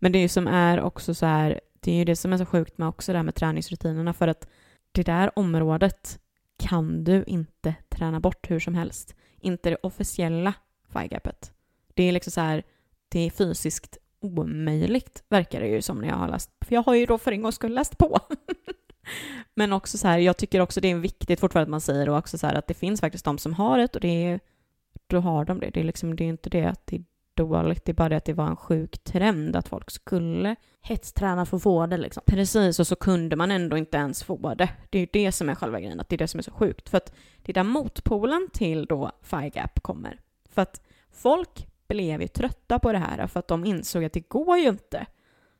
Men 0.05 0.11
det 0.11 0.19
är 0.19 0.21
ju 0.21 0.27
som 0.27 0.47
är 0.47 0.81
också 0.81 1.13
så 1.13 1.25
här, 1.25 1.59
det 1.79 1.91
är 1.91 1.95
ju 1.95 2.05
det 2.05 2.15
som 2.15 2.33
är 2.33 2.37
så 2.37 2.45
sjukt 2.45 2.77
med 2.77 2.87
också 2.87 3.11
det 3.11 3.17
här 3.17 3.23
med 3.23 3.35
träningsrutinerna 3.35 4.13
för 4.13 4.27
att 4.27 4.47
det 4.91 5.03
där 5.03 5.39
området 5.39 6.19
kan 6.57 7.03
du 7.03 7.23
inte 7.27 7.75
träna 7.89 8.19
bort 8.19 8.51
hur 8.51 8.59
som 8.59 8.75
helst. 8.75 9.15
Inte 9.39 9.69
det 9.69 9.77
officiella 9.83 10.53
FIGAPet. 10.93 11.53
Det 11.93 12.03
är 12.03 12.11
liksom 12.11 12.31
så 12.31 12.41
här, 12.41 12.63
det 13.09 13.19
är 13.19 13.29
fysiskt 13.29 13.97
omöjligt 14.19 15.23
verkar 15.29 15.59
det 15.59 15.67
ju 15.67 15.81
som 15.81 16.01
när 16.01 16.07
jag 16.07 16.15
har 16.15 16.27
läst, 16.27 16.51
för 16.61 16.75
jag 16.75 16.83
har 16.83 16.95
ju 16.95 17.05
då 17.05 17.17
för 17.17 17.31
en 17.31 17.41
gångs 17.41 17.55
skull 17.55 17.73
läst 17.73 17.97
på. 17.97 18.19
Men 19.55 19.73
också 19.73 19.97
så 19.97 20.07
här, 20.07 20.17
jag 20.17 20.37
tycker 20.37 20.59
också 20.59 20.81
det 20.81 20.91
är 20.91 20.95
viktigt 20.95 21.39
fortfarande 21.39 21.67
att 21.67 21.71
man 21.71 21.81
säger 21.81 22.09
och 22.09 22.17
också 22.17 22.37
så 22.37 22.47
här 22.47 22.55
att 22.55 22.67
det 22.67 22.73
finns 22.73 23.01
faktiskt 23.01 23.25
de 23.25 23.37
som 23.37 23.53
har 23.53 23.77
det 23.77 23.95
och 23.95 24.01
det 24.01 24.25
är, 24.25 24.39
då 25.07 25.19
har 25.19 25.45
de 25.45 25.59
det. 25.59 25.69
Det 25.69 25.79
är 25.79 25.83
liksom, 25.83 26.15
det 26.15 26.23
är 26.23 26.29
inte 26.29 26.49
det 26.49 26.65
att 26.65 26.87
det 26.87 26.95
är 26.95 27.03
dåligt, 27.35 27.85
det 27.85 27.91
är 27.91 27.93
bara 27.93 28.09
det 28.09 28.15
att 28.17 28.25
det 28.25 28.33
var 28.33 28.47
en 28.47 28.55
sjuk 28.55 29.03
trend 29.03 29.55
att 29.55 29.67
folk 29.67 29.91
skulle 29.91 30.55
Hetsträna 30.81 31.45
för 31.45 31.57
att 31.57 31.63
få 31.63 31.85
det 31.85 31.97
liksom. 31.97 32.23
Precis, 32.25 32.79
och 32.79 32.87
så 32.87 32.95
kunde 32.95 33.35
man 33.35 33.51
ändå 33.51 33.77
inte 33.77 33.97
ens 33.97 34.23
få 34.23 34.53
det. 34.55 34.69
Det 34.89 34.97
är 34.97 34.99
ju 34.99 35.07
det 35.13 35.31
som 35.31 35.49
är 35.49 35.55
själva 35.55 35.79
grejen, 35.79 35.99
att 35.99 36.09
det 36.09 36.15
är 36.15 36.17
det 36.17 36.27
som 36.27 36.37
är 36.37 36.43
så 36.43 36.51
sjukt. 36.51 36.89
För 36.89 36.97
att 36.97 37.13
det 37.37 37.51
är 37.51 37.53
där 37.53 37.63
motpolen 37.63 38.49
till 38.53 38.85
då 38.85 39.11
Thigh 39.29 39.47
Gap 39.47 39.79
kommer. 39.79 40.19
För 40.49 40.61
att 40.61 40.81
folk 41.11 41.67
blev 41.87 42.21
ju 42.21 42.27
trötta 42.27 42.79
på 42.79 42.91
det 42.91 42.97
här 42.97 43.27
för 43.27 43.39
att 43.39 43.47
de 43.47 43.65
insåg 43.65 44.03
att 44.03 44.13
det 44.13 44.29
går 44.29 44.57
ju 44.57 44.67
inte. 44.69 45.05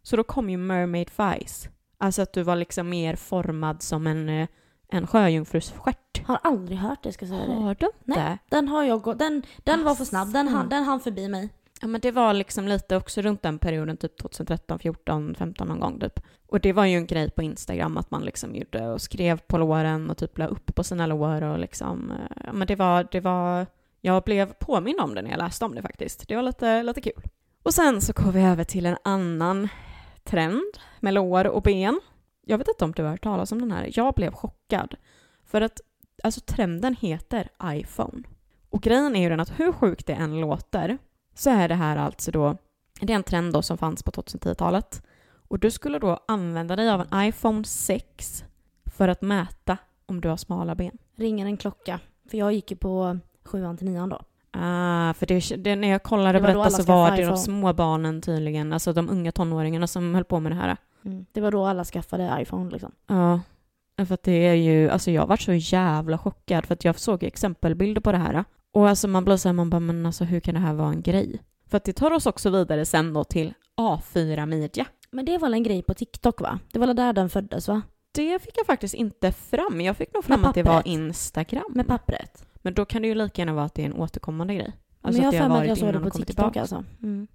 Så 0.03 0.15
då 0.15 0.23
kom 0.23 0.49
ju 0.49 0.57
Mermaid 0.57 1.07
Thighs. 1.15 1.69
Alltså 1.97 2.21
att 2.21 2.34
du 2.34 2.43
var 2.43 2.55
liksom 2.55 2.89
mer 2.89 3.15
formad 3.15 3.82
som 3.82 4.07
en, 4.07 4.30
eh, 4.30 4.47
en 4.88 5.07
sjöjungfrus 5.07 5.71
stjärt. 5.71 6.26
Har 6.28 6.39
aldrig 6.43 6.78
hört 6.78 7.03
det 7.03 7.11
ska 7.11 7.26
jag 7.26 7.38
säga. 7.38 7.53
Har 7.55 7.76
du 7.76 7.86
inte? 7.86 7.97
Nej. 8.03 8.38
Den 8.49 8.67
har 8.67 8.84
jag 8.84 9.01
gått, 9.01 9.19
den, 9.19 9.43
den 9.57 9.84
var 9.84 9.95
för 9.95 10.05
snabb, 10.05 10.34
den, 10.34 10.49
hann- 10.49 10.69
den 10.69 10.84
hann 10.84 10.99
förbi 10.99 11.28
mig. 11.30 11.49
Ja 11.82 11.88
men 11.88 12.01
det 12.01 12.11
var 12.11 12.34
liksom 12.34 12.67
lite 12.67 12.95
också 12.95 13.21
runt 13.21 13.41
den 13.41 13.59
perioden, 13.59 13.97
typ 13.97 14.17
2013, 14.17 14.80
14, 14.80 15.36
15 15.36 15.67
någon 15.67 15.80
gång 15.80 15.99
typ. 15.99 16.19
Och 16.47 16.59
det 16.59 16.73
var 16.73 16.86
ju 16.86 16.95
en 16.95 17.07
grej 17.07 17.32
på 17.32 17.43
Instagram 17.43 17.97
att 17.97 18.11
man 18.11 18.23
liksom 18.23 18.55
gjorde 18.55 18.88
och 18.88 19.01
skrev 19.01 19.39
på 19.39 19.57
låren 19.57 20.09
och 20.09 20.17
typ 20.17 20.38
la 20.38 20.47
upp 20.47 20.76
på 20.76 20.84
sina 20.84 21.07
lår 21.07 21.43
och 21.43 21.59
liksom, 21.59 22.11
eh, 22.11 22.38
ja 22.45 22.53
men 22.53 22.67
det 22.67 22.76
var, 22.76 23.07
det 23.11 23.19
var, 23.19 23.65
jag 24.01 24.23
blev 24.23 24.53
påmind 24.53 24.99
om 24.99 25.15
det 25.15 25.21
när 25.21 25.30
jag 25.30 25.38
läste 25.38 25.65
om 25.65 25.76
det 25.76 25.82
faktiskt. 25.82 26.28
Det 26.28 26.36
var 26.36 26.43
lite, 26.43 26.84
lite 26.84 27.01
kul. 27.01 27.23
Och 27.63 27.73
sen 27.73 28.01
så 28.01 28.13
går 28.13 28.32
vi 28.32 28.41
över 28.41 28.63
till 28.63 28.86
en 28.86 28.97
annan 29.03 29.69
trend 30.23 30.78
med 30.99 31.13
lår 31.13 31.47
och 31.47 31.61
ben. 31.61 31.99
Jag 32.45 32.57
vet 32.57 32.67
inte 32.67 32.86
om 32.86 32.91
du 32.91 33.03
har 33.03 33.09
hört 33.09 33.23
talas 33.23 33.51
om 33.51 33.61
den 33.61 33.71
här. 33.71 33.89
Jag 33.93 34.13
blev 34.13 34.32
chockad. 34.32 34.95
För 35.45 35.61
att 35.61 35.82
alltså 36.23 36.41
trenden 36.41 36.95
heter 36.99 37.49
iPhone. 37.63 38.23
Och 38.69 38.82
grejen 38.82 39.15
är 39.15 39.21
ju 39.21 39.30
den 39.30 39.39
att 39.39 39.59
hur 39.59 39.71
sjukt 39.71 40.07
det 40.07 40.13
än 40.13 40.39
låter 40.41 40.97
så 41.36 41.49
är 41.49 41.67
det 41.67 41.75
här 41.75 41.97
alltså 41.97 42.31
då, 42.31 42.57
det 43.01 43.13
är 43.13 43.15
en 43.15 43.23
trend 43.23 43.53
då 43.53 43.61
som 43.61 43.77
fanns 43.77 44.03
på 44.03 44.11
2010-talet. 44.11 45.03
Och 45.47 45.59
du 45.59 45.71
skulle 45.71 45.99
då 45.99 46.19
använda 46.27 46.75
dig 46.75 46.89
av 46.89 47.01
en 47.11 47.27
iPhone 47.27 47.63
6 47.63 48.43
för 48.86 49.07
att 49.07 49.21
mäta 49.21 49.77
om 50.05 50.21
du 50.21 50.29
har 50.29 50.38
smala 50.38 50.75
ben. 50.75 50.97
Ringer 51.15 51.45
en 51.45 51.57
klocka. 51.57 51.99
För 52.29 52.38
jag 52.38 52.53
gick 52.53 52.71
ju 52.71 52.77
på 52.77 53.19
sjuan 53.43 53.77
till 53.77 53.89
nian 53.89 54.09
då. 54.09 54.21
Ah, 54.51 55.13
för 55.13 55.25
det, 55.25 55.63
det, 55.63 55.75
när 55.75 55.88
jag 55.88 56.03
kollade 56.03 56.39
Det 56.39 56.53
på 56.53 56.59
detta 56.59 56.69
så 56.69 56.83
var 56.83 57.11
det 57.11 57.17
de 57.17 57.21
iPhone. 57.21 57.38
små 57.38 57.73
barnen 57.73 58.21
tydligen, 58.21 58.73
alltså 58.73 58.93
de 58.93 59.09
unga 59.09 59.31
tonåringarna 59.31 59.88
som 59.88 60.15
höll 60.15 60.23
på 60.23 60.39
med 60.39 60.51
det 60.51 60.55
här. 60.55 60.77
Mm. 61.05 61.25
Det 61.31 61.41
var 61.41 61.51
då 61.51 61.65
alla 61.65 61.83
skaffade 61.83 62.38
iPhone 62.41 62.71
liksom. 62.71 62.91
Ja, 63.07 63.39
för 64.05 64.13
att 64.13 64.23
det 64.23 64.47
är 64.47 64.53
ju, 64.53 64.89
alltså 64.89 65.11
jag 65.11 65.27
var 65.27 65.38
så 65.38 65.53
jävla 65.53 66.17
chockad 66.17 66.65
för 66.65 66.73
att 66.73 66.86
jag 66.86 66.99
såg 66.99 67.23
exempelbilder 67.23 68.01
på 68.01 68.11
det 68.11 68.17
här. 68.17 68.43
Och 68.76 68.89
alltså 68.89 69.07
man 69.07 69.26
blir 69.26 69.38
så 69.38 69.47
här, 69.47 69.53
man 69.53 69.69
bara, 69.69 69.80
men 69.80 70.05
alltså 70.05 70.23
hur 70.23 70.39
kan 70.39 70.53
det 70.53 70.59
här 70.59 70.73
vara 70.73 70.89
en 70.89 71.01
grej? 71.01 71.41
För 71.67 71.78
att 71.78 71.84
det 71.84 71.93
tar 71.93 72.11
oss 72.11 72.26
också 72.26 72.49
vidare 72.49 72.86
sen 72.86 73.13
då 73.13 73.23
till 73.23 73.53
A4-media. 73.78 74.86
Men 75.11 75.26
det 75.26 75.38
var 75.38 75.47
väl 75.47 75.53
en 75.53 75.63
grej 75.63 75.84
på 75.84 75.93
TikTok 75.93 76.41
va? 76.41 76.59
Det 76.71 76.80
var 76.80 76.88
väl 76.88 76.95
där 76.95 77.13
den 77.13 77.30
föddes 77.30 77.67
va? 77.67 77.82
Det 78.11 78.39
fick 78.39 78.57
jag 78.57 78.65
faktiskt 78.65 78.93
inte 78.93 79.32
fram. 79.32 79.82
Jag 79.82 79.97
fick 79.97 80.13
nog 80.13 80.26
fram 80.26 80.45
att 80.45 80.55
det 80.55 80.63
var? 80.63 80.82
Instagram. 80.86 81.63
Med 81.69 81.88
pappret. 81.88 82.45
Men 82.61 82.73
då 82.73 82.86
kan 82.86 83.01
det 83.01 83.07
ju 83.07 83.15
lika 83.15 83.41
gärna 83.41 83.53
vara 83.53 83.65
att 83.65 83.73
det 83.73 83.82
är 83.82 83.86
en 83.86 83.93
återkommande 83.93 84.55
grej. 84.55 84.73
Alltså 85.01 85.21
men 85.21 85.32
jag 85.32 85.39
har 85.39 85.47
för 85.47 85.53
mig 85.53 85.61
att 85.61 85.67
jag 85.67 85.78
såg 85.78 85.93
det 85.93 85.99
på 85.99 86.09
TikTok 86.09 86.28
tillbaka. 86.28 86.61
alltså. 86.61 86.84
Mm. 87.03 87.28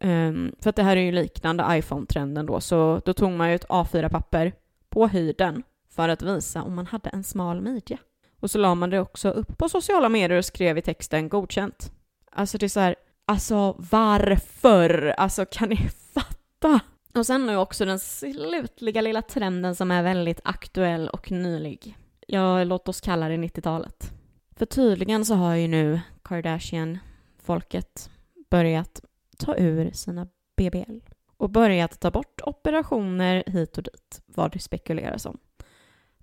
Ehm, 0.00 0.52
för 0.60 0.70
att 0.70 0.76
det 0.76 0.82
här 0.82 0.96
är 0.96 1.00
ju 1.00 1.12
liknande 1.12 1.64
iPhone-trenden 1.70 2.46
då, 2.46 2.60
så 2.60 3.00
då 3.04 3.12
tog 3.12 3.30
man 3.30 3.48
ju 3.48 3.54
ett 3.54 3.66
A4-papper 3.68 4.52
på 4.88 5.06
höjden 5.06 5.62
för 5.90 6.08
att 6.08 6.22
visa 6.22 6.62
om 6.62 6.74
man 6.74 6.86
hade 6.86 7.10
en 7.10 7.24
smal 7.24 7.60
midja. 7.60 7.98
Och 8.40 8.50
så 8.50 8.58
la 8.58 8.74
man 8.74 8.90
det 8.90 9.00
också 9.00 9.30
upp 9.30 9.58
på 9.58 9.68
sociala 9.68 10.08
medier 10.08 10.38
och 10.38 10.44
skrev 10.44 10.78
i 10.78 10.82
texten 10.82 11.28
godkänt. 11.28 11.92
Alltså 12.32 12.58
det 12.58 12.66
är 12.66 12.68
så 12.68 12.80
här, 12.80 12.96
alltså 13.24 13.76
varför? 13.90 15.14
Alltså 15.16 15.44
kan 15.44 15.68
ni 15.68 15.76
fatta? 16.14 16.80
Och 17.14 17.26
sen 17.26 17.46
nu 17.46 17.56
också 17.56 17.84
den 17.84 17.98
slutliga 17.98 19.00
lilla 19.00 19.22
trenden 19.22 19.76
som 19.76 19.90
är 19.90 20.02
väldigt 20.02 20.40
aktuell 20.44 21.08
och 21.08 21.30
nylig. 21.30 21.96
Ja, 22.26 22.64
låt 22.64 22.88
oss 22.88 23.00
kalla 23.00 23.28
det 23.28 23.36
90-talet. 23.36 24.12
För 24.56 24.66
tydligen 24.66 25.24
så 25.24 25.34
har 25.34 25.54
ju 25.54 25.68
nu 25.68 26.00
Kardashian-folket 26.22 28.10
börjat 28.50 29.00
ta 29.38 29.56
ur 29.56 29.90
sina 29.92 30.28
BBL 30.56 30.98
och 31.36 31.50
börjat 31.50 32.00
ta 32.00 32.10
bort 32.10 32.40
operationer 32.44 33.44
hit 33.46 33.78
och 33.78 33.84
dit, 33.84 34.22
vad 34.26 34.52
det 34.52 34.58
spekuleras 34.58 35.26
om. 35.26 35.38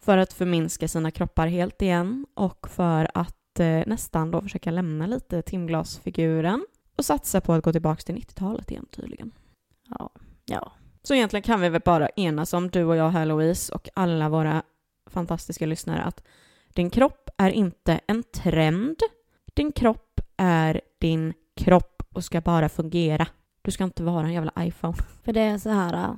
För 0.07 0.17
att 0.17 0.33
förminska 0.33 0.87
sina 0.87 1.11
kroppar 1.11 1.47
helt 1.47 1.81
igen 1.81 2.25
och 2.33 2.69
för 2.69 3.11
att 3.13 3.59
eh, 3.59 3.83
nästan 3.87 4.31
då 4.31 4.41
försöka 4.41 4.71
lämna 4.71 5.07
lite 5.07 5.41
timglasfiguren 5.41 6.65
och 6.97 7.05
satsa 7.05 7.41
på 7.41 7.53
att 7.53 7.63
gå 7.63 7.71
tillbaka 7.71 8.01
till 8.01 8.15
90-talet 8.15 8.71
igen 8.71 8.85
tydligen. 8.91 9.31
Ja. 9.89 10.09
ja. 10.45 10.71
Så 11.03 11.13
egentligen 11.13 11.43
kan 11.43 11.61
vi 11.61 11.69
väl 11.69 11.81
bara 11.85 12.09
enas 12.09 12.53
om, 12.53 12.69
du 12.69 12.83
och 12.83 12.95
jag 12.95 13.09
här 13.09 13.25
Louise 13.25 13.73
och 13.73 13.89
alla 13.93 14.29
våra 14.29 14.63
fantastiska 15.05 15.65
lyssnare, 15.65 16.01
att 16.01 16.23
din 16.73 16.89
kropp 16.89 17.29
är 17.37 17.49
inte 17.49 17.99
en 18.07 18.23
trend. 18.23 18.99
Din 19.53 19.71
kropp 19.71 20.21
är 20.37 20.81
din 20.99 21.33
kropp 21.55 22.03
och 22.13 22.23
ska 22.23 22.41
bara 22.41 22.69
fungera. 22.69 23.27
Du 23.61 23.71
ska 23.71 23.83
inte 23.83 24.03
vara 24.03 24.25
en 24.25 24.33
jävla 24.33 24.53
iPhone. 24.59 24.97
För 25.23 25.33
det 25.33 25.41
är 25.41 25.57
så 25.57 25.69
här, 25.69 25.93
äh, 25.93 26.15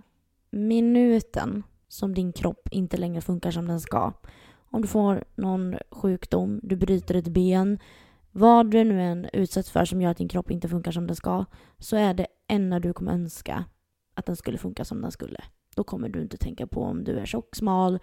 minuten 0.51 1.63
som 1.89 2.13
din 2.13 2.33
kropp 2.33 2.67
inte 2.71 2.97
längre 2.97 3.21
funkar 3.21 3.51
som 3.51 3.67
den 3.67 3.81
ska. 3.81 4.13
Om 4.71 4.81
du 4.81 4.87
får 4.87 5.23
någon 5.35 5.77
sjukdom, 5.91 6.59
du 6.63 6.75
bryter 6.75 7.15
ett 7.15 7.27
ben, 7.27 7.79
vad 8.31 8.71
du 8.71 8.83
nu 8.83 9.01
än 9.01 9.27
utsätts 9.33 9.71
för 9.71 9.85
som 9.85 10.01
gör 10.01 10.11
att 10.11 10.17
din 10.17 10.27
kropp 10.27 10.51
inte 10.51 10.69
funkar 10.69 10.91
som 10.91 11.07
den 11.07 11.15
ska, 11.15 11.45
så 11.77 11.95
är 11.95 12.13
det 12.13 12.27
enda 12.47 12.79
du 12.79 12.93
kommer 12.93 13.11
önska 13.11 13.65
att 14.13 14.25
den 14.25 14.35
skulle 14.35 14.57
funka 14.57 14.85
som 14.85 15.01
den 15.01 15.11
skulle. 15.11 15.43
Då 15.75 15.83
kommer 15.83 16.09
du 16.09 16.21
inte 16.21 16.37
tänka 16.37 16.67
på 16.67 16.83
om 16.83 17.03
du 17.03 17.19
är 17.19 17.25
tjock, 17.25 17.55
smal, 17.55 17.99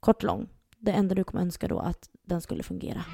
kort, 0.00 0.22
lång. 0.22 0.48
Det 0.78 0.92
enda 0.92 1.14
du 1.14 1.24
kommer 1.24 1.42
önska 1.42 1.68
då 1.68 1.78
att 1.78 2.10
den 2.26 2.40
skulle 2.40 2.62
fungera. 2.62 3.04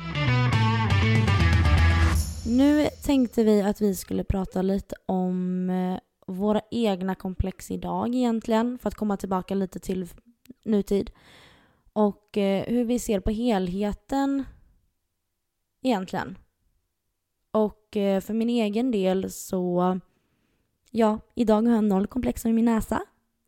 Nu 2.47 2.87
tänkte 3.05 3.45
vi 3.45 3.63
att 3.63 3.81
vi 3.81 3.95
skulle 3.95 4.25
prata 4.25 4.63
lite 4.63 4.95
om 5.07 5.71
eh, 5.71 5.99
våra 6.29 6.61
egna 6.71 7.15
komplex 7.15 7.71
idag 7.71 8.15
egentligen, 8.15 8.79
för 8.79 8.89
att 8.89 8.95
komma 8.95 9.17
tillbaka 9.17 9.55
lite 9.55 9.79
till 9.79 10.09
nutid. 10.65 11.11
Och 11.93 12.39
eh, 12.39 12.65
hur 12.67 12.85
vi 12.85 12.99
ser 12.99 13.21
på 13.21 13.31
helheten 13.31 14.45
egentligen. 15.83 16.39
Och 17.51 17.97
eh, 17.97 18.21
för 18.21 18.35
min 18.35 18.49
egen 18.49 18.91
del 18.91 19.31
så, 19.31 20.01
ja, 20.91 21.19
idag 21.35 21.63
har 21.63 21.75
jag 21.75 21.85
noll 21.85 22.07
komplex 22.07 22.47
i 22.47 22.53
min 22.53 22.65
näsa. 22.65 23.03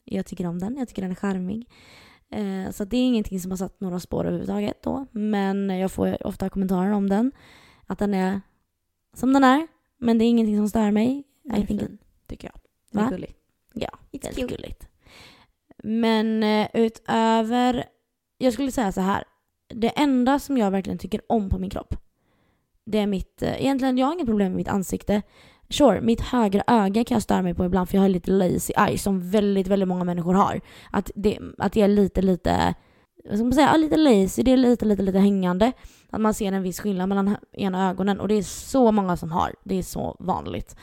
Jag 0.04 0.26
tycker 0.26 0.46
om 0.46 0.58
den, 0.58 0.76
jag 0.76 0.88
tycker 0.88 1.02
den 1.02 1.10
är 1.10 1.14
charmig. 1.14 1.68
Eh, 2.30 2.70
så 2.70 2.84
det 2.84 2.96
är 2.96 3.06
ingenting 3.06 3.40
som 3.40 3.50
har 3.50 3.56
satt 3.56 3.80
några 3.80 4.00
spår 4.00 4.24
överhuvudtaget 4.24 4.82
då. 4.82 5.06
Men 5.10 5.70
jag 5.70 5.92
får 5.92 6.26
ofta 6.26 6.48
kommentarer 6.48 6.90
om 6.90 7.08
den. 7.08 7.32
Att 7.86 7.98
den 7.98 8.14
är 8.14 8.40
som 9.14 9.32
den 9.32 9.44
är. 9.44 9.66
Men 9.98 10.18
det 10.18 10.24
är 10.24 10.28
ingenting 10.28 10.56
som 10.56 10.68
stör 10.68 10.90
mig. 10.90 11.24
Den 11.42 11.54
är 11.54 11.62
I 11.62 11.66
think 11.66 11.80
fin, 11.80 11.98
tycker 12.26 12.48
jag. 12.48 12.59
Den 12.90 13.00
är 13.00 13.04
Va? 13.04 13.10
gullig. 13.10 13.34
Ja, 13.74 13.88
It's 14.12 14.22
väldigt 14.24 14.34
cute. 14.40 14.54
gulligt. 14.56 14.88
Men 15.82 16.42
eh, 16.42 16.68
utöver... 16.74 17.84
Jag 18.38 18.52
skulle 18.52 18.70
säga 18.72 18.92
så 18.92 19.00
här. 19.00 19.24
Det 19.74 19.88
enda 19.88 20.38
som 20.38 20.58
jag 20.58 20.70
verkligen 20.70 20.98
tycker 20.98 21.20
om 21.28 21.50
på 21.50 21.58
min 21.58 21.70
kropp, 21.70 21.94
det 22.86 22.98
är 22.98 23.06
mitt... 23.06 23.42
eh, 23.42 23.62
Egentligen, 23.62 23.98
jag 23.98 24.06
har 24.06 24.14
inget 24.14 24.26
problem 24.26 24.48
med 24.52 24.56
mitt 24.56 24.68
ansikte. 24.68 25.22
Sure, 25.68 26.00
mitt 26.00 26.20
högra 26.20 26.62
öga 26.66 27.04
kan 27.04 27.14
jag 27.14 27.22
störa 27.22 27.42
mig 27.42 27.54
på 27.54 27.64
ibland 27.64 27.88
för 27.88 27.96
jag 27.96 28.02
har 28.02 28.08
lite 28.08 28.30
lazy 28.30 28.72
eye 28.76 28.98
som 28.98 29.30
väldigt, 29.30 29.66
väldigt 29.66 29.88
många 29.88 30.04
människor 30.04 30.34
har. 30.34 30.60
Att 30.90 31.10
det, 31.14 31.38
att 31.58 31.72
det 31.72 31.80
är 31.82 31.88
lite, 31.88 32.22
lite... 32.22 32.74
Vad 33.24 33.34
ska 33.38 33.44
man 33.44 33.52
säga? 33.52 33.76
Lite 33.76 33.96
lazy, 33.96 34.42
det 34.42 34.50
är 34.50 34.56
lite, 34.56 34.84
lite, 34.84 35.02
lite 35.02 35.18
hängande. 35.18 35.72
Att 36.10 36.20
man 36.20 36.34
ser 36.34 36.52
en 36.52 36.62
viss 36.62 36.80
skillnad 36.80 37.08
mellan 37.08 37.36
ena 37.52 37.90
ögonen 37.90 38.20
och 38.20 38.28
det 38.28 38.34
är 38.34 38.42
så 38.42 38.92
många 38.92 39.16
som 39.16 39.32
har. 39.32 39.54
Det 39.64 39.78
är 39.78 39.82
så 39.82 40.16
vanligt. 40.18 40.76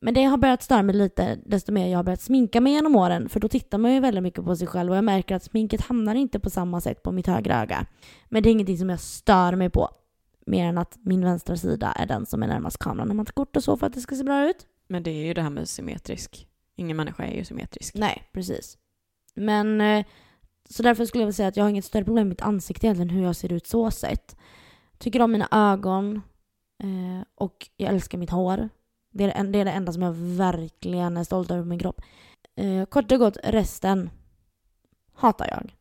Men 0.00 0.14
det 0.14 0.24
har 0.24 0.36
börjat 0.36 0.62
störa 0.62 0.82
mig 0.82 0.94
lite 0.94 1.38
desto 1.46 1.72
mer 1.72 1.86
jag 1.86 1.98
har 1.98 2.04
börjat 2.04 2.20
sminka 2.20 2.60
mig 2.60 2.72
genom 2.72 2.96
åren. 2.96 3.28
För 3.28 3.40
då 3.40 3.48
tittar 3.48 3.78
man 3.78 3.94
ju 3.94 4.00
väldigt 4.00 4.22
mycket 4.22 4.44
på 4.44 4.56
sig 4.56 4.66
själv 4.66 4.90
och 4.90 4.96
jag 4.96 5.04
märker 5.04 5.36
att 5.36 5.42
sminket 5.42 5.80
hamnar 5.80 6.14
inte 6.14 6.40
på 6.40 6.50
samma 6.50 6.80
sätt 6.80 7.02
på 7.02 7.12
mitt 7.12 7.26
högra 7.26 7.62
öga. 7.62 7.86
Men 8.28 8.42
det 8.42 8.48
är 8.48 8.52
ingenting 8.52 8.78
som 8.78 8.90
jag 8.90 9.00
stör 9.00 9.54
mig 9.54 9.70
på. 9.70 9.88
Mer 10.46 10.66
än 10.66 10.78
att 10.78 10.98
min 11.02 11.24
vänstra 11.24 11.56
sida 11.56 11.92
är 11.92 12.06
den 12.06 12.26
som 12.26 12.42
är 12.42 12.46
närmast 12.46 12.78
kameran 12.78 13.08
när 13.08 13.14
man 13.14 13.26
tar 13.26 13.32
kort 13.32 13.56
och 13.56 13.64
så 13.64 13.76
för 13.76 13.86
att 13.86 13.92
det 13.92 14.00
ska 14.00 14.16
se 14.16 14.24
bra 14.24 14.48
ut. 14.48 14.66
Men 14.88 15.02
det 15.02 15.10
är 15.10 15.26
ju 15.26 15.34
det 15.34 15.42
här 15.42 15.50
med 15.50 15.68
symmetrisk. 15.68 16.48
Ingen 16.76 16.96
människa 16.96 17.24
är 17.24 17.34
ju 17.36 17.44
symmetrisk. 17.44 17.94
Nej, 17.94 18.22
precis. 18.32 18.78
Men 19.34 19.80
eh, 19.80 20.04
så 20.68 20.82
därför 20.82 21.04
skulle 21.04 21.22
jag 21.22 21.26
vilja 21.26 21.36
säga 21.36 21.48
att 21.48 21.56
jag 21.56 21.64
har 21.64 21.70
inget 21.70 21.84
större 21.84 22.04
problem 22.04 22.26
med 22.26 22.32
mitt 22.32 22.42
ansikte 22.42 22.86
egentligen, 22.86 23.10
hur 23.10 23.22
jag 23.22 23.36
ser 23.36 23.52
ut 23.52 23.66
så 23.66 23.90
sett. 23.90 24.36
Tycker 24.98 25.22
om 25.22 25.32
mina 25.32 25.48
ögon 25.50 26.16
eh, 26.82 27.26
och 27.34 27.68
jag 27.76 27.94
älskar 27.94 28.18
mitt 28.18 28.30
hår. 28.30 28.68
Det 29.16 29.24
är 29.24 29.44
det, 29.44 29.50
det 29.50 29.58
är 29.58 29.64
det 29.64 29.70
enda 29.70 29.92
som 29.92 30.02
jag 30.02 30.12
verkligen 30.16 31.16
är 31.16 31.24
stolt 31.24 31.50
över 31.50 31.62
på 31.62 31.68
min 31.68 31.78
kropp. 31.78 32.00
Eh, 32.56 32.84
kort 32.84 33.12
och 33.12 33.18
gott, 33.18 33.36
resten 33.44 34.10
hatar 35.14 35.48
jag. 35.50 35.74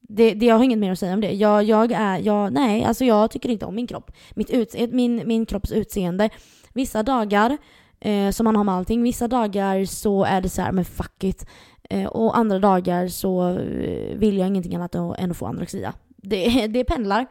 Det, 0.00 0.34
det, 0.34 0.46
jag 0.46 0.56
har 0.56 0.64
inget 0.64 0.78
mer 0.78 0.92
att 0.92 0.98
säga 0.98 1.14
om 1.14 1.20
det. 1.20 1.32
Jag, 1.32 1.62
jag 1.62 1.92
är, 1.92 2.18
jag, 2.18 2.52
nej, 2.52 2.84
alltså 2.84 3.04
jag 3.04 3.30
tycker 3.30 3.48
inte 3.48 3.66
om 3.66 3.74
min 3.74 3.86
kropp. 3.86 4.10
Mitt 4.34 4.50
utse, 4.50 4.86
min, 4.86 5.22
min 5.24 5.46
kropps 5.46 5.72
utseende. 5.72 6.30
Vissa 6.72 7.02
dagar, 7.02 7.58
eh, 8.00 8.30
som 8.30 8.44
man 8.44 8.56
har 8.56 8.64
med 8.64 8.74
allting, 8.74 9.02
vissa 9.02 9.28
dagar 9.28 9.84
så 9.84 10.24
är 10.24 10.40
det 10.40 10.48
så 10.48 10.62
här, 10.62 10.72
men 10.72 10.84
fuck 10.84 11.24
it. 11.24 11.46
Eh, 11.90 12.06
och 12.06 12.38
andra 12.38 12.58
dagar 12.58 13.08
så 13.08 13.48
eh, 13.58 14.18
vill 14.18 14.38
jag 14.38 14.48
ingenting 14.48 14.74
annat 14.74 14.94
än 14.94 15.14
än 15.18 15.30
att 15.30 15.36
få 15.36 15.46
anorexia. 15.46 15.94
Det, 16.16 16.66
det 16.70 16.84
pendlar. 16.84 17.26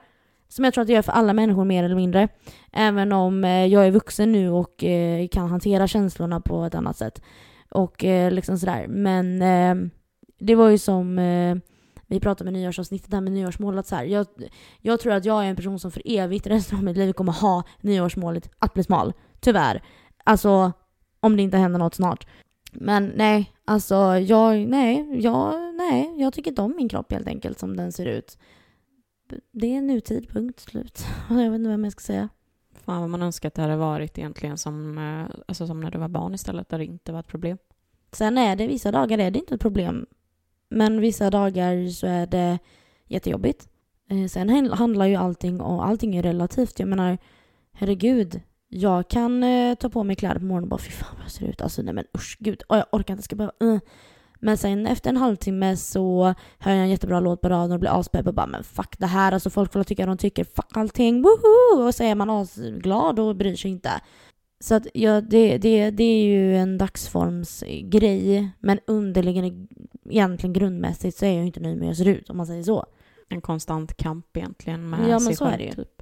Som 0.49 0.65
jag 0.65 0.73
tror 0.73 0.81
att 0.81 0.87
det 0.87 0.93
gör 0.93 1.01
för 1.01 1.11
alla 1.11 1.33
människor 1.33 1.65
mer 1.65 1.83
eller 1.83 1.95
mindre. 1.95 2.27
Även 2.71 3.11
om 3.11 3.43
eh, 3.43 3.65
jag 3.65 3.87
är 3.87 3.91
vuxen 3.91 4.31
nu 4.31 4.49
och 4.49 4.83
eh, 4.83 5.27
kan 5.27 5.49
hantera 5.49 5.87
känslorna 5.87 6.41
på 6.41 6.65
ett 6.65 6.75
annat 6.75 6.97
sätt. 6.97 7.21
Och 7.69 8.03
eh, 8.03 8.31
liksom 8.31 8.57
sådär. 8.57 8.87
Men 8.87 9.39
det 10.39 10.55
var 10.55 10.69
ju 10.69 10.77
som 10.77 11.15
vi 12.07 12.19
pratade 12.19 12.51
med 12.51 12.61
nyårsavsnittet 12.61 13.11
där 13.11 13.21
med 13.21 13.33
nyårsmålet 13.33 13.87
så 13.87 13.95
här. 13.95 14.03
Jag, 14.03 14.27
jag 14.81 14.99
tror 14.99 15.13
att 15.13 15.25
jag 15.25 15.45
är 15.45 15.49
en 15.49 15.55
person 15.55 15.79
som 15.79 15.91
för 15.91 16.01
evigt 16.05 16.47
resten 16.47 16.77
av 16.77 16.83
mitt 16.83 16.97
liv 16.97 17.13
kommer 17.13 17.31
ha 17.31 17.63
nyårsmålet 17.81 18.51
att 18.59 18.73
bli 18.73 18.83
smal. 18.83 19.13
Tyvärr. 19.39 19.83
Alltså, 20.23 20.71
om 21.19 21.37
det 21.37 21.43
inte 21.43 21.57
händer 21.57 21.79
något 21.79 21.95
snart. 21.95 22.27
Men 22.71 23.11
nej, 23.15 23.53
alltså 23.65 23.95
jag, 24.17 24.67
nej, 24.67 25.21
jag, 25.21 25.53
nej, 25.75 26.15
jag 26.17 26.33
tycker 26.33 26.51
inte 26.51 26.61
om 26.61 26.75
min 26.75 26.89
kropp 26.89 27.11
helt 27.11 27.27
enkelt 27.27 27.59
som 27.59 27.77
den 27.77 27.91
ser 27.91 28.05
ut. 28.05 28.37
Det 29.51 29.75
är 29.75 29.81
nutid, 29.81 30.29
punkt 30.29 30.59
slut. 30.59 31.05
Jag 31.29 31.35
vet 31.35 31.55
inte 31.59 31.69
vad 31.69 31.85
jag 31.85 31.91
ska 31.91 32.01
säga. 32.01 32.29
Fan 32.85 33.01
vad 33.01 33.09
man 33.09 33.21
önskar 33.21 33.47
att 33.47 33.53
det 33.55 33.61
hade 33.61 33.75
varit 33.75 34.17
egentligen 34.17 34.57
som, 34.57 34.97
eh, 34.97 35.35
alltså 35.47 35.67
som 35.67 35.79
när 35.79 35.91
du 35.91 35.97
var 35.97 36.07
barn 36.07 36.33
istället, 36.33 36.69
där 36.69 36.77
det 36.77 36.85
inte 36.85 37.11
var 37.11 37.19
ett 37.19 37.27
problem. 37.27 37.57
Sen 38.11 38.37
är 38.37 38.55
det 38.55 38.67
vissa 38.67 38.91
dagar 38.91 39.17
är 39.17 39.31
det 39.31 39.39
inte 39.39 39.55
ett 39.55 39.61
problem. 39.61 40.05
Men 40.69 41.01
vissa 41.01 41.29
dagar 41.29 41.89
så 41.89 42.07
är 42.07 42.27
det 42.27 42.59
jättejobbigt. 43.05 43.69
Eh, 44.09 44.27
Sen 44.27 44.49
hand- 44.49 44.71
handlar 44.73 45.05
ju 45.05 45.15
allting 45.15 45.61
och 45.61 45.87
allting 45.87 46.15
är 46.15 46.23
relativt. 46.23 46.79
Jag 46.79 46.89
menar, 46.89 47.17
herregud. 47.71 48.41
Jag 48.67 49.07
kan 49.07 49.43
eh, 49.43 49.75
ta 49.75 49.89
på 49.89 50.03
mig 50.03 50.15
kläder 50.15 50.39
på 50.39 50.45
morgonen 50.45 50.63
och 50.63 50.69
bara 50.69 50.79
fy 50.79 50.91
fan 50.91 51.15
vad 51.15 51.23
jag 51.25 51.31
ser 51.31 51.45
ut. 51.47 51.61
Alltså 51.61 51.81
nej 51.81 51.93
men 51.93 52.05
usch 52.17 52.37
gud. 52.39 52.63
Jag 52.69 52.85
orkar 52.91 53.13
inte, 53.13 53.19
jag 53.19 53.23
ska 53.23 53.35
behöva... 53.35 53.53
Uh. 53.63 53.79
Men 54.39 54.57
sen 54.57 54.87
efter 54.87 55.09
en 55.09 55.17
halvtimme 55.17 55.77
så 55.77 56.33
hör 56.59 56.71
jag 56.71 56.81
en 56.83 56.89
jättebra 56.89 57.19
låt 57.19 57.41
på 57.41 57.49
radion 57.49 57.71
och 57.71 57.79
blir 57.79 57.99
aspepp 57.99 58.27
och 58.27 58.33
bara 58.33 58.47
men 58.47 58.63
fuck 58.63 58.99
det 58.99 59.05
här, 59.05 59.31
alltså 59.31 59.49
folk 59.49 59.73
får 59.73 59.83
tycka 59.83 60.05
de 60.05 60.17
tycker, 60.17 60.43
fuck 60.43 60.77
allting, 60.77 61.21
woho! 61.21 61.87
Och 61.87 61.95
så 61.95 62.03
är 62.03 62.15
man 62.15 62.29
asglad 62.29 63.19
och 63.19 63.35
bryr 63.35 63.55
sig 63.55 63.71
inte. 63.71 63.91
Så 64.59 64.75
att 64.75 64.87
ja, 64.93 65.21
det, 65.21 65.57
det, 65.57 65.89
det 65.91 66.03
är 66.03 66.23
ju 66.23 66.57
en 66.57 66.77
dagsformsgrej, 66.77 68.51
men 68.59 68.79
underliggande, 68.87 69.67
egentligen 70.09 70.53
grundmässigt 70.53 71.17
så 71.17 71.25
är 71.25 71.29
jag 71.29 71.39
ju 71.39 71.45
inte 71.45 71.59
nöjd 71.59 71.77
med 71.77 71.83
hur 71.83 71.89
jag 71.89 71.97
ser 71.97 72.07
ut 72.07 72.29
om 72.29 72.37
man 72.37 72.47
säger 72.47 72.63
så. 72.63 72.85
En 73.29 73.41
konstant 73.41 73.97
kamp 73.97 74.37
egentligen 74.37 74.89
med 74.89 74.99
Ja, 74.99 75.19
men 75.19 75.19
sig 75.19 75.35
själv. 75.35 75.71
Typ. 75.71 76.01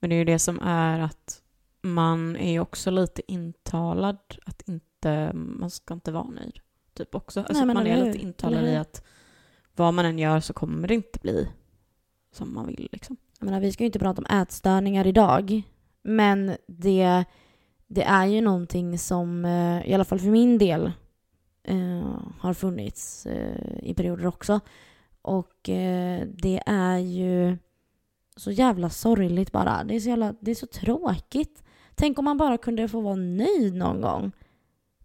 Men 0.00 0.10
det 0.10 0.16
är 0.16 0.18
ju 0.18 0.24
det 0.24 0.38
som 0.38 0.60
är 0.60 1.00
att 1.00 1.42
man 1.82 2.36
är 2.36 2.52
ju 2.52 2.60
också 2.60 2.90
lite 2.90 3.32
intalad 3.32 4.18
att 4.46 4.68
inte, 4.68 5.32
man 5.34 5.70
ska 5.70 5.94
inte 5.94 6.12
vara 6.12 6.24
nöjd. 6.30 6.60
Typ 6.94 7.14
också. 7.14 7.40
Alltså 7.40 7.52
Nej, 7.52 7.66
men 7.66 7.74
man 7.74 7.86
är 7.86 8.04
lite 8.04 8.18
intalad 8.18 8.64
i 8.64 8.76
att 8.76 9.04
vad 9.76 9.94
man 9.94 10.04
än 10.04 10.18
gör 10.18 10.40
så 10.40 10.52
kommer 10.52 10.88
det 10.88 10.94
inte 10.94 11.18
bli 11.18 11.48
som 12.32 12.54
man 12.54 12.66
vill 12.66 12.88
liksom. 12.92 13.16
Jag 13.38 13.44
menar, 13.46 13.60
vi 13.60 13.72
ska 13.72 13.84
ju 13.84 13.86
inte 13.86 13.98
prata 13.98 14.22
om 14.22 14.40
ätstörningar 14.40 15.06
idag, 15.06 15.62
men 16.02 16.56
det, 16.66 17.24
det 17.86 18.02
är 18.02 18.26
ju 18.26 18.40
någonting 18.40 18.98
som, 18.98 19.44
eh, 19.44 19.88
i 19.90 19.94
alla 19.94 20.04
fall 20.04 20.18
för 20.18 20.30
min 20.30 20.58
del, 20.58 20.92
eh, 21.62 22.18
har 22.38 22.54
funnits 22.54 23.26
eh, 23.26 23.78
i 23.82 23.94
perioder 23.94 24.26
också. 24.26 24.60
Och 25.22 25.68
eh, 25.68 26.26
det 26.26 26.62
är 26.66 26.98
ju 26.98 27.56
så 28.36 28.50
jävla 28.50 28.90
sorgligt 28.90 29.52
bara. 29.52 29.84
Det 29.84 29.96
är 29.96 30.00
så, 30.00 30.08
jävla, 30.08 30.34
det 30.40 30.50
är 30.50 30.54
så 30.54 30.66
tråkigt. 30.66 31.62
Tänk 31.94 32.18
om 32.18 32.24
man 32.24 32.38
bara 32.38 32.58
kunde 32.58 32.88
få 32.88 33.00
vara 33.00 33.16
nöjd 33.16 33.74
någon 33.74 34.00
gång. 34.00 34.32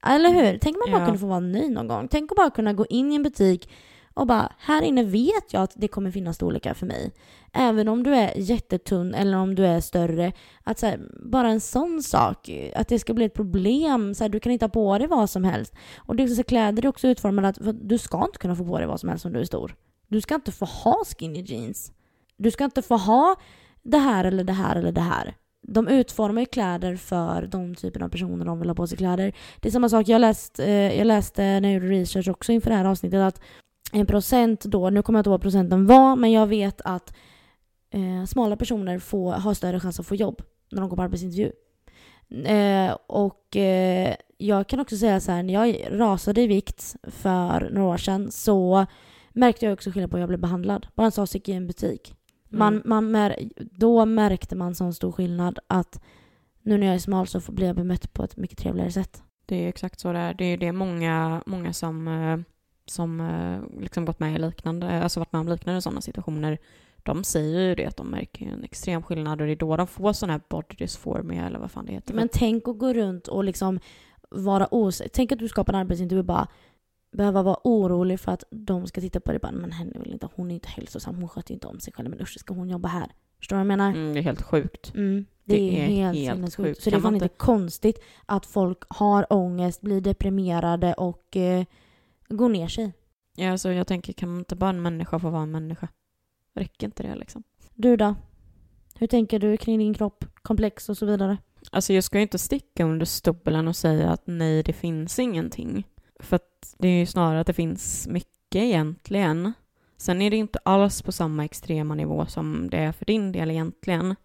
Eller 0.06 0.30
hur? 0.30 0.58
Tänk 0.58 0.76
om 0.76 0.80
man 0.80 0.92
bara 0.92 1.02
Ja. 1.02 1.06
kunde 1.06 1.20
få 1.20 1.28
vara 1.28 1.40
nöjd 1.40 1.72
någon 1.72 1.88
gång. 1.88 2.08
Tänk 2.08 2.32
att 2.32 2.36
bara 2.36 2.50
kunna 2.50 2.74
gå 2.74 2.86
in 2.86 3.12
i 3.12 3.16
en 3.16 3.24
butik 3.24 3.70
och 4.14 4.28
bara, 4.28 4.52
här 4.58 4.82
inne 4.82 5.04
vet 5.04 5.54
jag 5.54 5.64
att 5.64 5.74
det 5.76 5.88
kommer 5.88 6.12
finnas 6.12 6.36
storlekar 6.36 6.74
för 6.74 6.86
mig. 6.86 7.12
Även 7.54 7.88
om 7.88 8.04
du 8.04 8.16
är 8.16 8.34
jättetunn 8.36 9.14
eller 9.14 9.38
om 9.38 9.56
du 9.56 9.66
är 9.66 9.82
större. 9.82 10.32
Att 10.64 10.82
här, 10.82 11.00
bara 11.32 11.50
en 11.50 11.60
sån 11.62 12.04
sak, 12.04 12.50
att 12.76 12.88
det 12.88 13.00
ska 13.00 13.14
bli 13.14 13.26
ett 13.26 13.34
problem. 13.34 14.16
Så 14.16 14.24
här, 14.24 14.30
du 14.30 14.40
kan 14.40 14.52
inte 14.52 14.66
ha 14.66 14.70
på 14.70 14.98
dig 14.98 15.08
vad 15.08 15.30
som 15.30 15.44
helst. 15.44 15.74
Och 15.98 16.16
det 16.16 16.28
så 16.28 16.44
kläder 16.44 16.86
är 16.86 16.90
också 16.90 17.08
utformade 17.08 17.48
att 17.48 17.58
du 17.82 17.98
ska 17.98 18.26
inte 18.26 18.38
kunna 18.40 18.56
få 18.56 18.66
på 18.66 18.78
dig 18.78 18.88
vad 18.88 19.00
som 19.00 19.10
helst 19.10 19.26
om 19.26 19.34
du 19.34 19.40
är 19.40 19.46
stor. 19.46 19.76
Du 20.08 20.22
ska 20.22 20.36
inte 20.36 20.52
få 20.52 20.66
ha 20.66 21.04
skinny 21.06 21.42
jeans. 21.42 21.92
Du 22.38 22.52
ska 22.52 22.64
inte 22.64 22.82
få 22.82 22.98
ha 22.98 23.36
det 23.84 23.98
här 23.98 24.26
eller 24.26 24.44
det 24.44 24.54
här 24.54 24.76
eller 24.76 24.92
det 24.92 25.02
här. 25.02 25.36
De 25.62 25.88
utformar 25.88 26.42
ju 26.42 26.46
kläder 26.46 26.96
för 26.96 27.48
de 27.52 27.76
typen 27.76 28.04
av 28.04 28.10
personer 28.10 28.46
de 28.46 28.60
vill 28.60 28.70
ha 28.70 28.76
på 28.76 28.88
sig 28.88 28.98
kläder. 28.98 29.34
Det 29.60 29.68
är 29.68 29.72
samma 29.72 29.90
sak, 29.90 30.08
jag, 30.08 30.22
läst, 30.22 30.60
eh, 30.60 30.98
jag 30.98 31.08
läste 31.08 31.42
när 31.60 31.70
jag 31.70 31.74
gjorde 31.74 31.96
research 31.96 32.28
också 32.28 32.52
inför 32.52 32.70
det 32.70 32.76
här 32.76 32.86
avsnittet 32.86 33.20
att 33.20 33.42
en 33.92 34.06
procent 34.06 34.62
då, 34.62 34.90
nu 34.90 35.02
kommer 35.02 35.20
jag 35.20 35.22
inte 35.22 35.30
ihåg 35.30 35.34
vad 35.34 35.42
procenten 35.42 35.86
var, 35.86 36.16
men 36.16 36.32
jag 36.32 36.48
vet 36.48 36.82
att 36.82 37.14
eh, 37.94 38.26
smala 38.26 38.58
personer 38.58 39.00
får, 39.00 39.32
har 39.32 39.54
större 39.54 39.80
chans 39.80 40.00
att 40.00 40.08
få 40.08 40.16
jobb 40.16 40.42
när 40.72 40.82
de 40.82 40.90
går 40.90 40.98
på 40.98 41.04
arbetsintervju. 41.04 41.52
Eh, 42.46 42.98
och 43.08 43.58
eh, 43.58 44.16
jag 44.38 44.68
kan 44.68 44.80
också 44.80 44.98
säga 44.98 45.20
så 45.20 45.32
här, 45.32 45.44
när 45.44 45.54
jag 45.54 45.78
rasade 45.92 46.42
i 46.42 46.48
vikt 46.48 46.96
för 47.04 47.70
några 47.70 47.88
år 47.88 47.98
sedan 47.98 48.32
så 48.32 48.86
märkte 49.30 49.66
jag 49.66 49.74
också 49.74 49.92
skillnad 49.92 50.12
på 50.12 50.18
hur 50.18 50.22
jag 50.22 50.30
blev 50.30 50.40
behandlad. 50.40 50.88
Bara 50.96 51.06
en 51.06 51.12
sak 51.12 51.50
i 51.50 51.52
en 51.52 51.68
butik. 51.68 52.16
Man, 52.50 52.74
Mm. 52.74 52.84
man 52.86 53.12
mär, 53.12 53.36
då 53.58 54.06
märkte 54.06 54.56
man 54.56 54.76
sån 54.76 54.94
stor 54.94 55.12
skillnad 55.12 55.60
att 55.68 56.02
nu 56.62 56.78
när 56.78 56.88
jag 56.88 56.96
är 56.96 57.00
smal 57.00 57.28
så 57.28 57.52
blir 57.52 57.68
jag 57.68 57.76
bemött 57.76 58.14
på 58.14 58.24
ett 58.24 58.38
mycket 58.38 58.58
trevligare 58.58 58.92
sätt. 58.92 59.24
Det 59.46 59.56
är 59.66 59.70
exakt 59.70 60.00
så 60.00 60.14
det 60.14 60.20
är. 60.20 60.34
Det 60.34 60.46
är 60.46 60.58
det 60.58 60.72
många, 60.72 61.44
många 61.46 61.74
som, 61.74 62.08
eh, 62.08 62.40
som 62.86 63.22
eh, 63.22 63.82
liksom 63.82 64.06
gått 64.06 64.20
med 64.20 64.36
i 64.36 64.38
liknande, 64.40 65.04
alltså 65.04 65.20
varit 65.20 65.32
med 65.34 65.40
om 65.42 65.48
liknande 65.48 65.82
sådana 65.82 66.02
situationer, 66.02 66.58
de 67.04 67.24
säger 67.24 67.60
ju 67.60 67.76
det 67.76 67.86
att 67.86 67.98
de 67.98 68.08
märker 68.08 68.46
en 68.46 68.64
extrem 68.64 69.04
skillnad 69.04 69.42
och 69.42 69.48
det 69.48 69.54
är 69.54 69.56
då 69.56 69.78
de 69.78 69.88
får 69.88 70.14
sån 70.14 70.30
här 70.30 70.42
body 70.50 70.76
dysphoria 70.78 71.46
eller 71.48 71.60
vad 71.60 71.72
fan 71.72 71.86
det 71.86 71.92
heter. 71.92 72.14
Men 72.14 72.30
tänk 72.32 72.68
att 72.68 72.78
gå 72.78 72.94
runt 72.94 73.28
och 73.28 73.44
liksom 73.44 73.80
vara 74.30 74.74
osäker. 74.74 75.12
Tänk 75.14 75.32
att 75.32 75.40
du 75.40 75.48
ska 75.48 75.64
på 75.64 75.72
en 75.72 75.76
arbetsintervju 75.78 76.20
och 76.20 76.26
bara 76.26 76.48
behöva 77.12 77.44
vara 77.44 77.58
orolig 77.64 78.20
för 78.20 78.32
att 78.32 78.44
de 78.50 78.88
ska 78.88 79.02
titta 79.02 79.20
på 79.20 79.34
och 79.34 79.40
bara 79.40 79.52
men 79.52 79.72
henne 79.72 80.00
vill 80.00 80.14
inte, 80.14 80.30
hon 80.36 80.52
är 80.52 80.56
inte 80.56 80.70
hälsosam, 80.70 81.16
hon 81.16 81.30
sköter 81.30 81.54
inte 81.54 81.68
om 81.68 81.80
sig 81.80 81.94
själv, 81.94 82.10
men 82.10 82.22
usch 82.22 82.40
ska 82.40 82.54
hon 82.54 82.70
jobba 82.70 82.88
här? 82.90 83.12
Förstår 83.38 83.56
du 83.56 83.58
vad 83.58 83.72
jag 83.72 83.78
menar? 83.78 83.90
mm, 83.90 84.14
det 84.14 84.20
är 84.20 84.24
helt 84.24 84.42
sjukt. 84.42 84.94
Mm, 84.96 85.26
det, 85.44 85.56
Det 85.56 85.80
är 85.80 85.88
helt, 85.88 86.18
helt 86.18 86.36
sinnessjukt. 86.36 86.68
sjukt. 86.68 86.84
Så 86.84 86.90
det 86.90 86.94
är 86.94 86.96
Kan 86.96 87.02
fan 87.02 87.14
man 87.14 87.24
inte 87.24 87.36
konstigt 87.38 88.00
att 88.26 88.46
folk 88.46 88.78
har 88.90 89.34
ångest, 89.34 89.82
blir 89.82 90.02
deprimerade 90.02 90.94
och 90.94 91.38
eh, 91.38 91.66
går 92.30 92.50
ner 92.50 92.68
sig. 92.68 92.94
Ja, 93.36 93.52
alltså 93.52 93.72
jag 93.72 93.88
tänker, 93.88 94.14
kan 94.14 94.38
inte 94.38 94.56
bara 94.56 94.70
en 94.70 94.82
människa 94.82 95.20
få 95.20 95.30
vara 95.30 95.44
en 95.44 95.52
människa? 95.52 95.88
Räcker 96.56 96.88
inte 96.88 97.04
det 97.04 97.16
liksom? 97.16 97.44
Du 97.74 97.96
då? 97.98 98.16
Hur 98.96 99.08
tänker 99.08 99.40
du 99.40 99.58
kring 99.58 99.78
din 99.80 99.94
kropp, 99.94 100.26
komplex 100.42 100.90
och 100.90 100.98
så 100.98 101.06
vidare? 101.06 101.38
Alltså 101.72 101.94
jag 101.94 102.04
ska 102.04 102.18
ju 102.18 102.22
inte 102.22 102.38
sticka 102.38 102.86
under 102.86 103.06
stolen 103.06 103.68
och 103.68 103.76
säga 103.76 104.10
att 104.10 104.22
nej, 104.26 104.64
det 104.64 104.74
finns 104.74 105.20
ingenting. 105.20 105.88
För 106.20 106.36
att 106.36 106.76
det 106.78 106.88
är 106.88 107.00
ju 107.00 107.06
snarare 107.06 107.40
att 107.40 107.48
det 107.48 107.54
finns 107.54 108.08
mycket 108.08 108.62
egentligen. 108.62 109.54
Sen 109.98 110.22
är 110.22 110.30
det 110.30 110.38
inte 110.38 110.60
alls 110.64 111.02
på 111.02 111.12
samma 111.12 111.46
extrema 111.46 111.96
nivå 111.96 112.26
som 112.26 112.70
det 112.70 112.78
är 112.78 112.92
för 112.92 113.06
din 113.06 113.32
del 113.32 113.52
egentligen. 113.52 114.16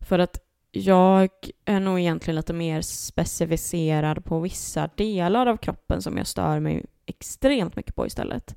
För 0.00 0.18
att 0.18 0.38
jag 0.72 1.30
är 1.64 1.80
nog 1.80 2.00
egentligen 2.00 2.36
lite 2.36 2.52
mer 2.52 2.80
specificerad 2.80 4.24
på 4.24 4.40
vissa 4.40 4.90
delar 4.94 5.46
av 5.46 5.56
kroppen 5.56 6.02
som 6.02 6.16
jag 6.16 6.26
stör 6.26 6.60
mig 6.60 6.86
extremt 7.06 7.76
mycket 7.76 7.94
på 7.94 8.06
istället. 8.06 8.56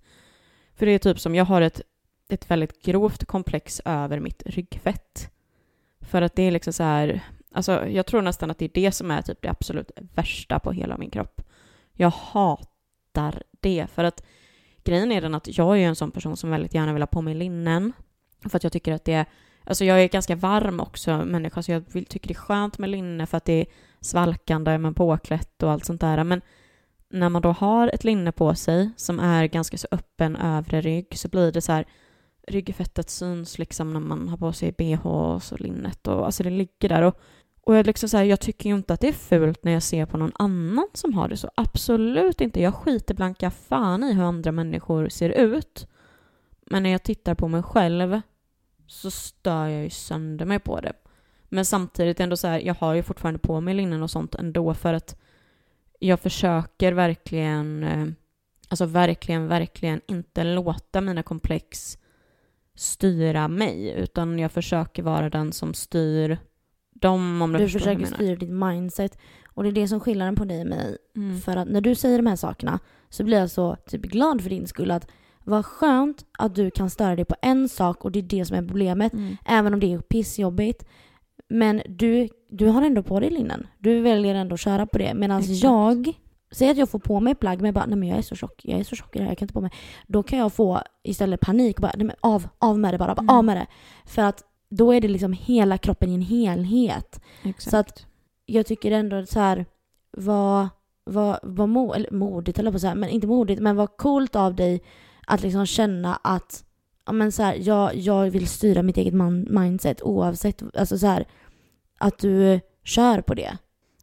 För 0.75 0.85
det 0.85 0.91
är 0.91 0.99
typ 0.99 1.19
som, 1.19 1.35
jag 1.35 1.45
har 1.45 1.61
ett, 1.61 1.81
ett 2.29 2.51
väldigt 2.51 2.83
grovt 2.83 3.25
komplex 3.25 3.81
över 3.85 4.19
mitt 4.19 4.43
ryggfett. 4.45 5.31
För 6.01 6.21
att 6.21 6.35
det 6.35 6.43
är 6.43 6.51
liksom 6.51 6.73
så 6.73 6.83
här, 6.83 7.21
alltså 7.51 7.87
jag 7.87 8.05
tror 8.05 8.21
nästan 8.21 8.51
att 8.51 8.57
det 8.57 8.65
är 8.65 8.71
det 8.73 8.91
som 8.91 9.11
är 9.11 9.21
typ 9.21 9.41
det 9.41 9.49
absolut 9.49 9.91
värsta 9.95 10.59
på 10.59 10.71
hela 10.71 10.97
min 10.97 11.09
kropp. 11.09 11.41
Jag 11.93 12.09
hatar 12.09 13.43
det, 13.61 13.87
för 13.93 14.03
att 14.03 14.23
grejen 14.83 15.11
är 15.11 15.21
den 15.21 15.35
att 15.35 15.57
jag 15.57 15.79
är 15.79 15.87
en 15.87 15.95
sån 15.95 16.11
person 16.11 16.37
som 16.37 16.49
väldigt 16.49 16.73
gärna 16.73 16.93
vill 16.93 17.01
ha 17.01 17.07
på 17.07 17.21
mig 17.21 17.33
linnen. 17.33 17.93
För 18.49 18.57
att 18.57 18.63
jag 18.63 18.73
tycker 18.73 18.93
att 18.93 19.05
det 19.05 19.13
är, 19.13 19.25
alltså 19.63 19.85
jag 19.85 20.03
är 20.03 20.07
ganska 20.07 20.35
varm 20.35 20.79
också 20.79 21.25
människa, 21.25 21.63
så 21.63 21.71
jag 21.71 21.85
tycker 21.93 22.27
det 22.27 22.31
är 22.31 22.35
skönt 22.35 22.77
med 22.77 22.89
linne 22.89 23.25
för 23.25 23.37
att 23.37 23.45
det 23.45 23.61
är 23.61 23.65
svalkande 24.01 24.77
men 24.77 24.93
påklätt 24.93 25.63
och 25.63 25.71
allt 25.71 25.85
sånt 25.85 26.01
där. 26.01 26.23
Men 26.23 26.41
när 27.09 27.29
man 27.29 27.41
då 27.41 27.51
har 27.51 27.87
ett 27.87 28.03
linne 28.03 28.31
på 28.31 28.55
sig 28.55 28.89
som 28.97 29.19
är 29.19 29.45
ganska 29.45 29.77
så 29.77 29.87
öppen 29.91 30.35
övre 30.35 30.81
rygg 30.81 31.17
så 31.17 31.27
blir 31.27 31.51
det 31.51 31.61
så 31.61 31.71
här 31.71 31.85
ryggfettet 32.47 33.09
syns 33.09 33.59
liksom 33.59 33.93
när 33.93 33.99
man 33.99 34.29
har 34.29 34.37
på 34.37 34.53
sig 34.53 34.71
bh 34.71 35.07
och 35.07 35.43
så 35.43 35.57
linnet 35.57 36.07
och 36.07 36.25
alltså 36.25 36.43
det 36.43 36.49
ligger 36.49 36.89
där 36.89 37.01
och, 37.01 37.19
och 37.65 37.75
jag, 37.75 37.85
liksom 37.85 38.09
så 38.09 38.17
här, 38.17 38.23
jag 38.23 38.39
tycker 38.39 38.69
ju 38.69 38.75
inte 38.75 38.93
att 38.93 38.99
det 38.99 39.07
är 39.07 39.13
fult 39.13 39.63
när 39.63 39.71
jag 39.71 39.83
ser 39.83 40.05
på 40.05 40.17
någon 40.17 40.31
annan 40.35 40.87
som 40.93 41.13
har 41.13 41.27
det 41.27 41.37
så. 41.37 41.51
Absolut 41.55 42.41
inte. 42.41 42.61
Jag 42.61 42.75
skiter 42.75 43.13
blanka 43.13 43.51
fan 43.51 44.03
i 44.03 44.13
hur 44.13 44.23
andra 44.23 44.51
människor 44.51 45.09
ser 45.09 45.29
ut. 45.29 45.87
Men 46.65 46.83
när 46.83 46.89
jag 46.89 47.03
tittar 47.03 47.35
på 47.35 47.47
mig 47.47 47.63
själv 47.63 48.21
så 48.87 49.11
stör 49.11 49.67
jag 49.67 49.83
ju 49.83 49.89
sönder 49.89 50.45
mig 50.45 50.59
på 50.59 50.79
det. 50.79 50.93
Men 51.49 51.65
samtidigt 51.65 52.19
ändå 52.19 52.37
så 52.37 52.47
här, 52.47 52.59
jag 52.59 52.75
har 52.75 52.93
ju 52.93 53.03
fortfarande 53.03 53.39
på 53.39 53.61
mig 53.61 53.73
linnen 53.73 54.03
och 54.03 54.11
sånt 54.11 54.35
ändå 54.35 54.73
för 54.73 54.93
att 54.93 55.19
jag 55.99 56.19
försöker 56.19 56.93
verkligen, 56.93 57.83
eh, 57.83 58.07
alltså 58.67 58.85
verkligen, 58.85 59.47
verkligen 59.47 60.01
inte 60.07 60.43
låta 60.43 61.01
mina 61.01 61.23
komplex 61.23 61.97
styra 62.75 63.47
mig, 63.47 63.93
utan 63.97 64.39
jag 64.39 64.51
försöker 64.51 65.03
vara 65.03 65.29
den 65.29 65.51
som 65.51 65.73
styr 65.73 66.37
dem 67.03 67.41
om 67.41 67.51
du, 67.53 67.59
Du 67.59 67.69
försöker 67.69 67.85
vad 67.85 67.93
jag 67.93 68.01
menar. 68.01 68.15
styra 68.15 68.35
ditt 68.35 68.49
mindset. 68.49 69.17
Och 69.53 69.63
det 69.63 69.69
är 69.69 69.73
det 69.73 69.87
som 69.87 69.99
skiljer 69.99 70.25
den 70.25 70.35
på 70.35 70.45
dig 70.45 70.61
och 70.61 70.67
mig. 70.67 70.97
Mm. 71.15 71.37
För 71.41 71.57
att 71.57 71.67
när 71.67 71.81
du 71.81 71.95
säger 71.95 72.17
de 72.17 72.27
här 72.27 72.35
sakerna 72.35 72.79
så 73.09 73.23
blir 73.23 73.39
jag 73.39 73.51
så 73.51 73.75
typ 73.75 74.01
glad 74.01 74.41
för 74.41 74.49
din 74.49 74.67
skull 74.67 74.91
att 74.91 75.07
vad 75.43 75.65
skönt 75.65 76.25
att 76.39 76.55
du 76.55 76.71
kan 76.71 76.89
störa 76.89 77.15
dig 77.15 77.25
på 77.25 77.35
en 77.41 77.69
sak 77.69 78.05
och 78.05 78.11
det 78.11 78.19
är 78.19 78.23
det 78.23 78.45
som 78.45 78.57
är 78.57 78.67
problemet. 78.67 79.13
Mm. 79.13 79.37
Även 79.45 79.73
om 79.73 79.79
det 79.79 79.93
är 79.93 79.99
pissjobbigt. 79.99 80.85
Men 81.49 81.81
du, 81.89 82.29
du 82.49 82.67
har 82.67 82.81
ändå 82.81 83.03
på 83.03 83.19
dig 83.19 83.29
linnen. 83.29 83.67
Du 83.79 84.01
väljer 84.01 84.35
ändå 84.35 84.53
att 84.53 84.59
köra 84.59 84.85
på 84.85 84.97
det. 84.97 85.13
Medan 85.13 85.41
jag, 85.47 86.13
säger 86.51 86.71
att 86.71 86.77
jag 86.77 86.89
får 86.89 86.99
på 86.99 87.19
mig 87.19 87.35
plagg 87.35 87.57
men 87.57 87.65
jag 87.65 87.75
bara 87.75 87.85
nej 87.85 87.97
men 87.97 88.09
jag 88.09 88.17
är 88.17 88.21
så 88.21 88.35
tjock, 88.35 88.61
jag 88.63 88.79
är 88.79 88.83
så 88.83 88.95
tjock 88.95 89.15
i 89.15 89.19
det 89.19 89.23
här, 89.23 89.31
jag 89.31 89.37
kan 89.37 89.45
inte 89.45 89.53
på 89.53 89.61
mig. 89.61 89.71
Då 90.07 90.23
kan 90.23 90.39
jag 90.39 90.53
få 90.53 90.81
istället 91.03 91.39
panik 91.41 91.77
och 91.77 91.81
bara 91.81 91.91
nej 91.97 92.05
men 92.07 92.15
av, 92.21 92.47
av 92.59 92.79
med 92.79 92.93
det 92.93 92.97
bara, 92.97 93.15
bara 93.15 93.21
Mm. 93.21 93.35
av 93.35 93.45
med 93.45 93.57
det. 93.57 93.67
För 94.05 94.21
att 94.21 94.43
då 94.77 94.93
är 94.93 95.01
det 95.01 95.07
liksom 95.07 95.33
hela 95.33 95.77
kroppen 95.77 96.09
i 96.09 96.13
en 96.15 96.21
helhet. 96.21 97.21
Exakt. 97.43 97.69
Så 97.69 97.77
att 97.77 98.05
jag 98.45 98.65
tycker 98.65 98.91
ändå 98.91 99.25
så 99.25 99.39
här 99.39 99.65
vad, 100.17 100.67
vad, 101.03 101.39
vad 101.43 101.69
mo, 101.69 101.93
eller 101.93 102.11
modigt 102.11 102.59
eller 102.59 102.71
på 102.71 102.79
så 102.79 102.87
här, 102.87 102.95
men 102.95 103.09
inte 103.09 103.27
modigt, 103.27 103.61
men 103.61 103.75
vad 103.75 103.97
coolt 103.97 104.35
av 104.35 104.55
dig 104.55 104.81
att 105.27 105.41
liksom 105.43 105.65
känna 105.65 106.15
att 106.23 106.63
ja, 107.05 107.11
men 107.11 107.31
så 107.31 107.43
här, 107.43 107.55
jag, 107.61 107.95
jag 107.95 108.29
vill 108.29 108.47
styra 108.47 108.83
mitt 108.83 108.97
eget 108.97 109.13
man, 109.13 109.47
mindset 109.49 110.01
oavsett, 110.01 110.63
alltså 110.77 110.97
så 110.97 111.07
här, 111.07 111.25
att 111.97 112.19
du 112.19 112.59
kör 112.83 113.21
på 113.21 113.33
det. 113.33 113.57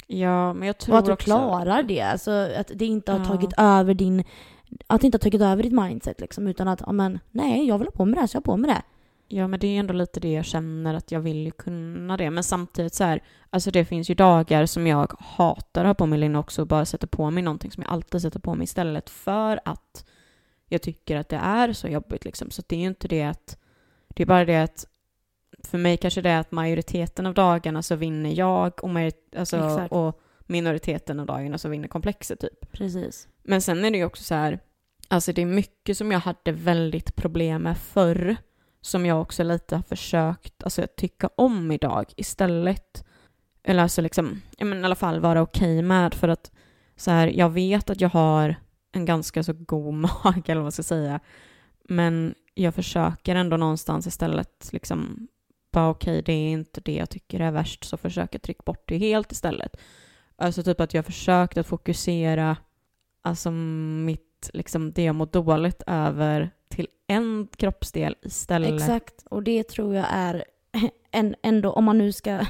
ja, 0.06 0.52
men 0.52 0.66
jag 0.66 0.78
tror 0.78 0.94
Och 0.94 0.98
att 0.98 1.06
du 1.06 1.12
också... 1.12 1.24
klarar 1.24 1.82
det. 1.82 2.00
Alltså 2.00 2.30
att 2.30 2.70
det 2.74 2.86
inte 2.86 3.12
har 3.12 3.18
Ja. 3.18 3.24
tagit 3.24 3.50
över 3.58 3.94
din 3.94 4.24
att 4.86 5.04
inte 5.04 5.16
ha 5.16 5.20
tagit 5.20 5.40
över 5.42 5.62
ditt 5.62 5.72
mindset 5.72 6.20
liksom, 6.20 6.46
utan 6.46 6.68
att, 6.68 6.82
ja 6.86 6.92
men 6.92 7.18
nej, 7.30 7.66
jag 7.68 7.78
vill 7.78 7.86
ha 7.88 7.92
på 7.92 8.04
mig 8.04 8.14
det 8.14 8.20
här 8.20 8.26
så 8.26 8.36
jag 8.36 8.40
har 8.40 8.44
på 8.44 8.56
mig 8.56 8.70
det. 8.70 8.82
Ja, 9.32 9.48
men 9.48 9.60
det 9.60 9.66
är 9.66 9.80
ändå 9.80 9.94
lite 9.94 10.20
det 10.20 10.32
jag 10.32 10.44
känner 10.44 10.94
att 10.94 11.12
jag 11.12 11.20
vill 11.20 11.44
ju 11.44 11.50
kunna 11.50 12.16
det. 12.16 12.30
Men 12.30 12.44
samtidigt 12.44 12.94
så 12.94 13.04
här, 13.04 13.22
alltså 13.50 13.70
det 13.70 13.84
finns 13.84 14.10
ju 14.10 14.14
dagar 14.14 14.66
som 14.66 14.86
jag 14.86 15.12
hatar 15.18 15.84
att 15.84 15.86
ha 15.86 15.94
på 15.94 16.06
mig 16.06 16.18
linne 16.18 16.38
också 16.38 16.62
och 16.62 16.68
bara 16.68 16.84
sätter 16.84 17.06
på 17.06 17.30
mig 17.30 17.42
någonting 17.42 17.70
som 17.70 17.82
jag 17.82 17.92
alltid 17.92 18.22
sätter 18.22 18.40
på 18.40 18.54
mig 18.54 18.64
istället 18.64 19.10
för 19.10 19.60
att 19.64 20.04
jag 20.68 20.82
tycker 20.82 21.16
att 21.16 21.28
det 21.28 21.36
är 21.36 21.72
så 21.72 21.88
jobbigt 21.88 22.24
liksom. 22.24 22.50
Så 22.50 22.62
det 22.66 22.76
är 22.76 22.80
ju 22.80 22.86
inte 22.86 23.08
det 23.08 23.22
att, 23.22 23.58
det 24.08 24.22
är 24.22 24.26
bara 24.26 24.44
det 24.44 24.62
att 24.62 24.86
för 25.64 25.78
mig 25.78 25.96
kanske 25.96 26.20
det 26.20 26.30
är 26.30 26.40
att 26.40 26.52
majoriteten 26.52 27.26
av 27.26 27.34
dagarna 27.34 27.82
så 27.82 27.96
vinner 27.96 28.30
jag 28.30 28.84
och, 28.84 28.90
alltså, 29.36 29.88
och 29.90 30.20
minoriteten 30.46 31.20
av 31.20 31.26
dagarna 31.26 31.58
så 31.58 31.68
vinner 31.68 31.88
komplexet 31.88 32.40
typ. 32.40 32.72
Precis. 32.72 33.28
Men 33.42 33.62
sen 33.62 33.84
är 33.84 33.90
det 33.90 33.98
ju 33.98 34.04
också 34.04 34.24
så 34.24 34.34
här, 34.34 34.60
alltså 35.08 35.32
det 35.32 35.42
är 35.42 35.46
mycket 35.46 35.96
som 35.96 36.12
jag 36.12 36.20
hade 36.20 36.52
väldigt 36.52 37.16
problem 37.16 37.62
med 37.62 37.78
förr 37.78 38.36
som 38.80 39.06
jag 39.06 39.20
också 39.20 39.42
lite 39.42 39.76
har 39.76 39.82
försökt 39.82 40.62
alltså, 40.62 40.86
tycka 40.96 41.30
om 41.36 41.72
idag 41.72 42.12
istället. 42.16 43.04
Eller 43.62 43.82
alltså 43.82 44.02
liksom, 44.02 44.42
ja 44.56 44.64
men 44.64 44.80
i 44.80 44.84
alla 44.84 44.94
fall 44.94 45.20
vara 45.20 45.42
okej 45.42 45.82
med 45.82 46.14
för 46.14 46.28
att 46.28 46.50
så 46.96 47.10
här, 47.10 47.26
jag 47.26 47.50
vet 47.50 47.90
att 47.90 48.00
jag 48.00 48.08
har 48.08 48.54
en 48.92 49.04
ganska 49.04 49.42
så 49.42 49.52
god 49.52 49.94
mage 50.24 50.42
eller 50.44 50.54
vad 50.54 50.64
man 50.64 50.72
ska 50.72 50.82
säga. 50.82 51.20
Men 51.88 52.34
jag 52.54 52.74
försöker 52.74 53.34
ändå 53.34 53.56
någonstans 53.56 54.06
istället 54.06 54.68
liksom 54.72 55.28
bara 55.72 55.88
okej, 55.88 56.22
det 56.22 56.32
är 56.32 56.50
inte 56.50 56.80
det 56.80 56.94
jag 56.94 57.10
tycker 57.10 57.40
är 57.40 57.50
värst 57.50 57.84
så 57.84 57.96
försök 57.96 58.34
jag 58.34 58.42
trycka 58.42 58.62
bort 58.66 58.88
det 58.88 58.98
helt 58.98 59.32
istället. 59.32 59.76
Alltså 60.36 60.62
typ 60.62 60.80
att 60.80 60.94
jag 60.94 61.06
försökt 61.06 61.58
att 61.58 61.66
fokusera 61.66 62.56
alltså 63.22 63.50
mitt, 63.50 64.50
liksom 64.52 64.92
det 64.92 65.02
jag 65.02 65.14
mår 65.14 65.26
dåligt 65.26 65.82
över 65.86 66.50
till 66.70 66.86
en 67.06 67.48
kroppsdel 67.56 68.16
istället. 68.22 68.72
Exakt, 68.74 69.14
och 69.30 69.42
det 69.42 69.62
tror 69.68 69.94
jag 69.94 70.06
är 70.10 70.44
en, 71.10 71.34
ändå, 71.42 71.72
om 71.72 71.84
man 71.84 71.98
nu 71.98 72.12
ska, 72.12 72.46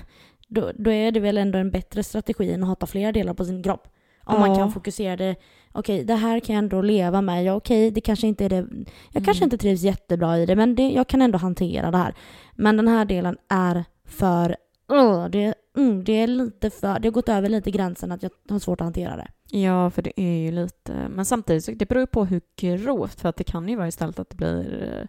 då, 0.49 0.73
då 0.79 0.91
är 0.91 1.13
det 1.13 1.21
väl 1.21 1.39
ändå 1.39 1.59
en 1.59 1.71
bättre 1.71 2.03
strategi 2.03 2.53
än 2.53 2.63
att 2.63 2.69
hata 2.69 2.87
flera 2.87 3.13
delar 3.13 3.35
på 3.35 3.45
sin 3.45 3.63
kropp. 3.63 3.89
Om 4.25 4.41
man 4.41 4.51
Ja. 4.51 4.57
kan 4.57 4.73
fokusera 4.73 5.17
det, 5.17 5.37
okej 5.73 6.05
det 6.05 6.15
här 6.15 6.41
kan 6.41 6.55
jag 6.55 6.63
ändå 6.63 6.83
leva 6.83 7.23
med, 7.23 7.45
ja 7.45 7.55
okej 7.55 7.91
det 7.91 8.01
kanske 8.01 8.27
inte 8.27 8.45
är 8.45 8.49
det, 8.49 8.67
jag 9.13 9.25
kanske 9.25 9.45
Mm. 9.45 9.47
inte 9.47 9.59
trivs 9.59 9.83
jättebra 9.83 10.39
i 10.39 10.47
det 10.47 10.57
men 10.57 10.75
det, 10.75 10.91
jag 10.91 11.09
kan 11.09 11.23
ändå 11.23 11.39
hantera 11.39 11.91
det 11.91 11.97
här. 11.99 12.15
Men 12.55 12.77
den 12.77 12.89
här 12.89 13.05
delen 13.05 13.37
är 13.49 13.85
för, 14.05 14.57
uh, 14.93 15.27
det, 15.27 15.55
mm, 15.77 16.05
det 16.05 16.13
är 16.13 16.27
lite 16.27 16.71
för, 16.71 16.99
det 16.99 17.09
har 17.09 17.13
gått 17.13 17.29
över 17.29 17.49
lite 17.49 17.71
gränsen 17.71 18.13
att 18.13 18.23
jag 18.23 18.31
har 18.49 18.59
svårt 18.59 18.81
att 18.81 18.85
hantera 18.85 19.17
det. 19.17 19.29
Ja, 19.59 19.91
för 19.91 20.03
det 20.03 20.21
är 20.21 20.37
ju 20.45 20.53
lite, 20.53 21.09
men 21.09 21.25
samtidigt 21.25 21.65
så 21.65 21.73
det 21.73 21.89
beror 21.89 22.01
ju 22.01 22.07
på 22.07 22.25
hur 22.25 22.41
grovt, 22.57 23.21
för 23.21 23.29
att 23.29 23.37
det 23.37 23.45
kan 23.45 23.69
ju 23.69 23.77
vara 23.77 23.89
istället 23.89 24.19
att 24.19 24.31
det 24.31 24.37
blir, 24.37 24.93
eh, 24.93 25.07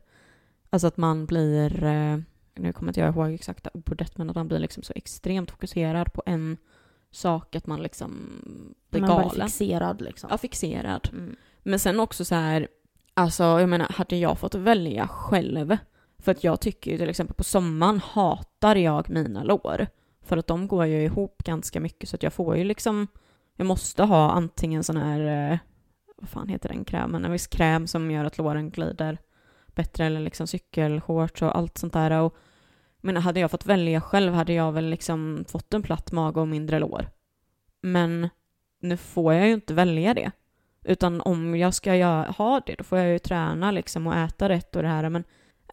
alltså 0.70 0.88
att 0.88 0.98
man 0.98 1.26
blir, 1.26 1.84
eh, 1.84 2.18
nu 2.56 2.74
kommer 2.74 2.90
inte 2.90 2.99
jag 2.99 3.16
ihåg 3.16 3.34
exakta 3.34 3.70
ordet, 3.74 4.18
men 4.18 4.30
att 4.30 4.36
man 4.36 4.48
blir 4.48 4.60
liksom 4.60 4.84
så 4.84 4.94
extremt 4.95 5.52
fokuserad 5.52 6.14
på 6.14 6.24
en 6.26 6.58
sak 7.12 7.56
att 7.56 7.68
man 7.68 7.82
liksom 7.82 8.12
blir 8.90 9.02
Man 9.02 9.10
bara 9.10 9.24
är 9.24 9.30
galen. 9.30 9.48
fixerad 9.48 10.02
liksom. 10.02 10.30
Ja, 10.32 10.38
fixerad. 10.38 11.10
Mm. 11.12 11.36
Men 11.64 11.80
sen 11.80 11.99
också 11.99 12.26
så 12.26 12.36
här, 12.36 12.68
alltså 13.14 13.44
jag 13.44 13.70
menar, 13.70 13.88
hade 13.90 14.16
jag 14.16 14.40
fått 14.40 14.56
välja 14.56 15.08
själv, 15.08 15.78
för 16.22 16.31
att 16.31 16.43
jag 16.43 16.61
tycker 16.61 16.91
ju 16.91 16.98
till 16.98 17.10
exempel 17.10 17.35
på 17.35 17.43
sommaren 17.43 17.99
hatar 17.99 18.76
jag 18.76 19.10
mina 19.10 19.43
lår. 19.43 19.88
För 20.23 20.38
att 20.38 20.48
de 20.48 20.68
går 20.68 20.85
ju 20.85 21.03
ihop 21.03 21.43
ganska 21.43 21.80
mycket 21.80 22.10
så 22.10 22.15
att 22.15 22.23
jag 22.23 22.34
får 22.34 22.57
ju 22.57 22.64
liksom, 22.64 23.07
jag 23.56 23.68
måste 23.68 24.03
ha 24.03 24.31
antingen 24.31 24.84
sån 24.84 24.98
här, 24.98 25.52
eh, 25.52 25.60
vad 26.18 26.30
fan 26.30 26.49
heter 26.49 26.69
den 26.69 26.85
krämen, 26.85 27.26
en 27.26 27.31
viss 27.31 27.48
kräm 27.48 27.88
som 27.88 28.11
gör 28.11 28.26
att 28.26 28.38
låren 28.38 28.69
glider 28.69 29.18
bättre 29.76 30.06
eller 30.06 30.19
liksom 30.19 30.48
cykelshorts 30.48 31.41
och 31.41 31.57
allt 31.57 31.77
sånt 31.77 31.93
där. 31.93 32.11
Och, 32.11 32.35
men 33.02 33.18
hade 33.18 33.39
jag 33.39 33.52
fått 33.52 33.65
välja 33.65 34.02
själv 34.02 34.34
hade 34.34 34.53
jag 34.53 34.72
väl 34.72 34.89
liksom 34.89 35.45
fått 35.48 35.73
en 35.73 35.84
platt 35.84 36.11
mage 36.11 36.39
och 36.39 36.48
mindre 36.48 36.80
lår. 36.80 37.10
Men 37.81 38.30
nu 38.81 38.98
får 38.98 39.34
jag 39.34 39.48
ju 39.48 39.53
inte 39.53 39.73
välja 39.73 40.14
det. 40.14 40.31
Utan 40.84 41.22
om 41.22 41.56
jag 41.56 41.73
ska 41.73 41.91
ha 42.38 42.61
det, 42.65 42.76
då 42.76 42.84
får 42.84 42.98
jag 42.98 43.10
ju 43.10 43.19
träna 43.19 43.72
liksom 43.72 44.07
och 44.07 44.15
äta 44.15 44.49
rätt 44.49 44.76
och 44.76 44.81
det 44.81 44.88
här. 44.88 45.10
Men 45.10 45.23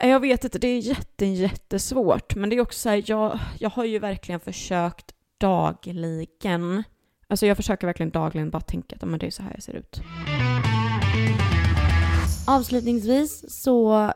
Eh, 0.01 0.11
jag 0.11 0.21
vet 0.21 0.45
inte, 0.45 0.59
det 0.59 0.69
är 0.69 0.79
jätte, 0.79 1.27
jättesvårt. 1.27 2.35
Men 2.35 2.51
det 2.51 2.57
är 2.57 2.61
också 2.61 2.79
så 2.79 2.89
här, 2.89 3.03
jag, 3.07 3.39
jag 3.59 3.71
har 3.71 3.85
ju 3.85 3.99
verkligen 3.99 4.41
försökt 4.41 5.15
dagligen. 5.39 6.83
Alltså 7.29 7.47
jag 7.47 7.57
försöker 7.57 7.87
verkligen 7.87 8.11
dagligen 8.11 8.51
bara 8.51 8.61
tänka 8.61 8.97
att 8.97 9.09
men 9.09 9.19
det 9.19 9.27
är 9.27 9.31
så 9.31 9.43
här 9.43 9.53
jag 9.55 9.63
ser 9.63 9.77
ut. 9.77 10.01
Avslutningsvis 12.47 13.63
så 13.63 14.13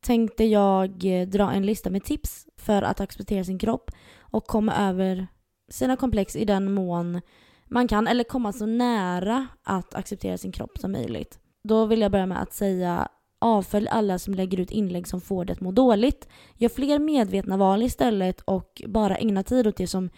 tänkte 0.00 0.44
jag 0.44 1.04
eh, 1.04 1.26
dra 1.28 1.52
en 1.52 1.66
lista 1.66 1.90
med 1.90 2.04
tips 2.04 2.46
för 2.56 2.82
att 2.82 3.00
acceptera 3.00 3.44
sin 3.44 3.58
kropp 3.58 3.90
och 4.18 4.46
komma 4.46 4.76
över 4.76 5.26
sina 5.70 5.96
komplex 5.96 6.36
i 6.36 6.44
den 6.44 6.74
mån 6.74 7.20
man 7.64 7.88
kan, 7.88 8.06
eller 8.06 8.24
komma 8.24 8.52
så 8.52 8.66
nära 8.66 9.46
att 9.62 9.94
acceptera 9.94 10.38
sin 10.38 10.52
kropp 10.52 10.78
som 10.78 10.92
möjligt. 10.92 11.38
Då 11.64 11.86
vill 11.86 12.00
jag 12.00 12.12
börja 12.12 12.26
med 12.26 12.42
att 12.42 12.52
säga 12.52 13.08
avfölj 13.38 13.88
alla 13.88 14.18
som 14.18 14.34
lägger 14.34 14.60
ut 14.60 14.70
inlägg 14.70 15.08
som 15.08 15.20
får 15.20 15.44
det 15.44 15.52
att 15.52 15.60
må 15.60 15.72
dåligt. 15.72 16.28
Gör 16.54 16.68
fler 16.68 16.98
medvetna 16.98 17.56
val 17.56 17.82
istället 17.82 18.40
och 18.40 18.82
bara 18.86 19.16
ägna 19.16 19.42
tid 19.42 19.66
åt 19.66 19.76
det 19.76 19.86
som 19.86 20.10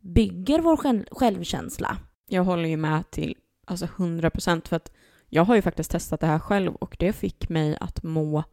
bygger 0.00 0.60
vår 0.60 0.76
själv- 0.76 1.04
självkänsla. 1.10 1.96
Jag 2.28 2.44
håller 2.44 2.68
ju 2.68 2.76
med 2.76 3.10
till 3.10 3.36
alltså 3.64 3.84
100 3.96 4.30
procent 4.30 4.68
för 4.68 4.76
att 4.76 4.92
jag 5.28 5.44
har 5.44 5.54
ju 5.54 5.62
faktiskt 5.62 5.90
testat 5.90 6.20
det 6.20 6.26
här 6.26 6.38
själv 6.38 6.74
och 6.74 6.96
det 6.98 7.12
fick 7.12 7.48
mig 7.48 7.76
att 7.80 8.02
må, 8.02 8.44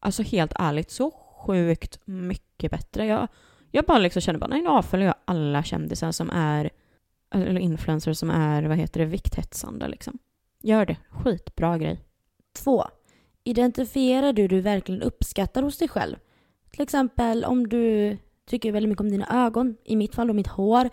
alltså 0.00 0.22
helt 0.22 0.52
ärligt, 0.56 0.90
så 0.90 1.10
sjukt 1.10 2.00
mycket 2.04 2.70
bättre. 2.70 3.06
Jag, 3.06 3.28
jag 3.70 3.84
bara 3.84 3.98
liksom 3.98 4.22
känner 4.22 4.38
bara, 4.38 4.46
nej 4.46 4.62
nu 4.62 4.68
avföljer 4.68 5.06
jag 5.06 5.14
alla 5.24 5.62
kändisar 5.62 6.12
som 6.12 6.30
är, 6.30 6.70
eller 7.34 7.60
influencers 7.60 8.18
som 8.18 8.30
är, 8.30 8.62
vad 8.62 8.78
heter 8.78 9.00
det, 9.00 9.06
vikthetsande 9.06 9.88
liksom. 9.88 10.18
Gör 10.62 10.86
det, 10.86 10.96
skitbra 11.10 11.78
grej. 11.78 12.00
2. 12.52 12.84
Identifierar 13.50 14.32
du 14.32 14.48
du 14.48 14.60
verkligen 14.60 15.02
uppskattar 15.02 15.62
hos 15.62 15.78
dig 15.78 15.88
själv? 15.88 16.16
Till 16.70 16.82
exempel 16.82 17.44
om 17.44 17.68
du 17.68 18.16
tycker 18.46 18.72
väldigt 18.72 18.88
mycket 18.88 19.00
om 19.00 19.10
dina 19.10 19.46
ögon, 19.46 19.76
i 19.84 19.96
mitt 19.96 20.14
fall 20.14 20.26
då 20.26 20.32
mitt 20.32 20.46
hår. 20.46 20.90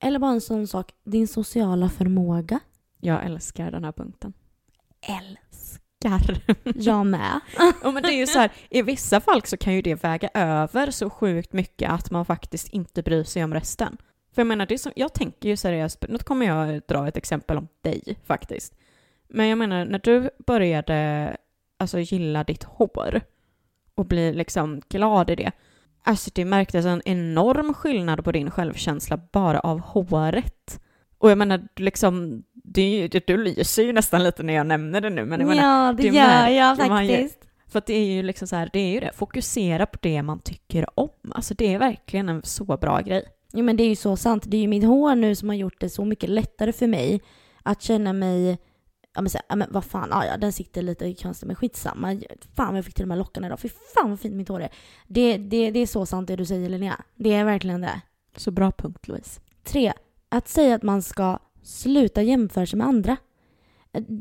Eller 0.00 0.18
bara 0.18 0.30
en 0.30 0.40
sån 0.40 0.66
sak, 0.66 0.92
din 1.04 1.28
sociala 1.28 1.88
förmåga. 1.88 2.60
Jag 3.00 3.24
älskar 3.24 3.70
den 3.70 3.84
här 3.84 3.92
punkten. 3.92 4.32
Älskar! 5.00 6.42
Jag 6.82 7.06
med. 7.06 7.40
Ja, 7.82 7.90
men 7.90 8.02
det 8.02 8.08
är 8.08 8.18
ju 8.18 8.26
så 8.26 8.38
här, 8.38 8.52
i 8.70 8.82
vissa 8.82 9.20
fall 9.20 9.42
så 9.42 9.56
kan 9.56 9.74
ju 9.74 9.82
det 9.82 10.04
väga 10.04 10.30
över 10.34 10.90
så 10.90 11.10
sjukt 11.10 11.52
mycket 11.52 11.90
att 11.90 12.10
man 12.10 12.24
faktiskt 12.24 12.68
inte 12.68 13.02
bryr 13.02 13.24
sig 13.24 13.44
om 13.44 13.54
resten. 13.54 13.96
För 14.34 14.40
jag 14.40 14.46
menar, 14.46 14.66
det 14.66 14.78
som, 14.78 14.92
jag 14.96 15.14
tänker 15.14 15.48
ju 15.48 15.56
seriöst, 15.56 16.04
nu 16.08 16.18
kommer 16.18 16.46
jag 16.46 16.82
dra 16.88 17.08
ett 17.08 17.16
exempel 17.16 17.58
om 17.58 17.68
dig 17.82 18.18
faktiskt. 18.26 18.74
Men 19.28 19.48
jag 19.48 19.58
menar, 19.58 19.84
när 19.84 19.98
du 19.98 20.30
började 20.46 21.36
alltså 21.78 21.98
gilla 21.98 22.44
ditt 22.44 22.64
hår 22.64 23.20
och 23.94 24.06
bli 24.06 24.32
liksom 24.32 24.82
glad 24.88 25.30
i 25.30 25.36
det, 25.36 25.52
alltså 26.02 26.30
det 26.34 26.44
märktes 26.44 26.86
en 26.86 27.02
enorm 27.04 27.74
skillnad 27.74 28.24
på 28.24 28.32
din 28.32 28.50
självkänsla 28.50 29.20
bara 29.32 29.60
av 29.60 29.80
håret. 29.80 30.80
Och 31.18 31.30
jag 31.30 31.38
menar, 31.38 31.68
liksom, 31.76 32.42
är 32.76 32.82
ju, 32.82 33.08
du 33.26 33.36
lyser 33.36 33.82
ju 33.82 33.92
nästan 33.92 34.22
lite 34.22 34.42
när 34.42 34.54
jag 34.54 34.66
nämner 34.66 35.00
det 35.00 35.10
nu, 35.10 35.24
men 35.24 35.40
jag 35.40 35.48
menar, 35.48 35.86
ja, 35.86 35.92
det, 35.92 36.02
det 36.02 36.16
gör 36.16 36.48
jag 36.48 36.78
ju. 36.78 36.88
faktiskt. 36.88 37.38
för 37.68 37.78
att 37.78 37.86
det 37.86 37.94
är 37.94 38.04
ju 38.04 38.22
liksom 38.22 38.48
så 38.48 38.56
här, 38.56 38.70
det 38.72 38.78
är 38.78 38.92
ju 38.92 39.00
det, 39.00 39.10
fokusera 39.14 39.86
på 39.86 39.98
det 40.02 40.22
man 40.22 40.40
tycker 40.40 41.00
om. 41.00 41.32
Alltså 41.34 41.54
det 41.54 41.74
är 41.74 41.78
verkligen 41.78 42.28
en 42.28 42.42
så 42.42 42.64
bra 42.64 43.00
grej. 43.00 43.24
Jo 43.52 43.64
men 43.64 43.76
det 43.76 43.82
är 43.82 43.88
ju 43.88 43.96
så 43.96 44.16
sant. 44.16 44.44
Det 44.46 44.56
är 44.56 44.60
ju 44.60 44.68
mitt 44.68 44.84
hår 44.84 45.14
nu 45.14 45.34
som 45.34 45.48
har 45.48 45.56
gjort 45.56 45.80
det 45.80 45.90
så 45.90 46.04
mycket 46.04 46.30
lättare 46.30 46.72
för 46.72 46.86
mig 46.86 47.20
att 47.62 47.82
känna 47.82 48.12
mig 48.12 48.58
Ja 49.18 49.22
men, 49.22 49.30
så, 49.30 49.38
ja, 49.48 49.56
men 49.56 49.68
vad 49.70 49.84
fan, 49.84 50.08
ja, 50.10 50.26
ja 50.26 50.36
den 50.36 50.52
sitter 50.52 50.82
lite 50.82 51.14
konstigt 51.14 51.46
men 51.46 51.56
skitsamma. 51.56 52.20
Fan 52.56 52.68
vad 52.68 52.78
jag 52.78 52.84
fick 52.84 52.94
till 52.94 53.02
de 53.02 53.10
här 53.10 53.18
lockarna 53.18 53.46
idag. 53.46 53.60
Fy 53.60 53.68
fan 53.68 54.10
vad 54.10 54.20
fint 54.20 54.34
mitt 54.34 54.48
hår 54.48 54.60
är. 54.60 54.68
Det, 55.06 55.36
det, 55.36 55.70
det 55.70 55.78
är 55.80 55.86
så 55.86 56.06
sant 56.06 56.28
det 56.28 56.36
du 56.36 56.44
säger 56.44 56.68
Linnea. 56.68 57.04
Det 57.14 57.34
är 57.34 57.44
verkligen 57.44 57.80
det. 57.80 58.00
Så 58.36 58.50
bra 58.50 58.70
punkt 58.70 59.08
Louise. 59.08 59.40
3. 59.64 59.92
Att 60.28 60.48
säga 60.48 60.74
att 60.74 60.82
man 60.82 61.02
ska 61.02 61.38
sluta 61.62 62.22
jämföra 62.22 62.66
sig 62.66 62.76
med 62.76 62.86
andra. 62.86 63.16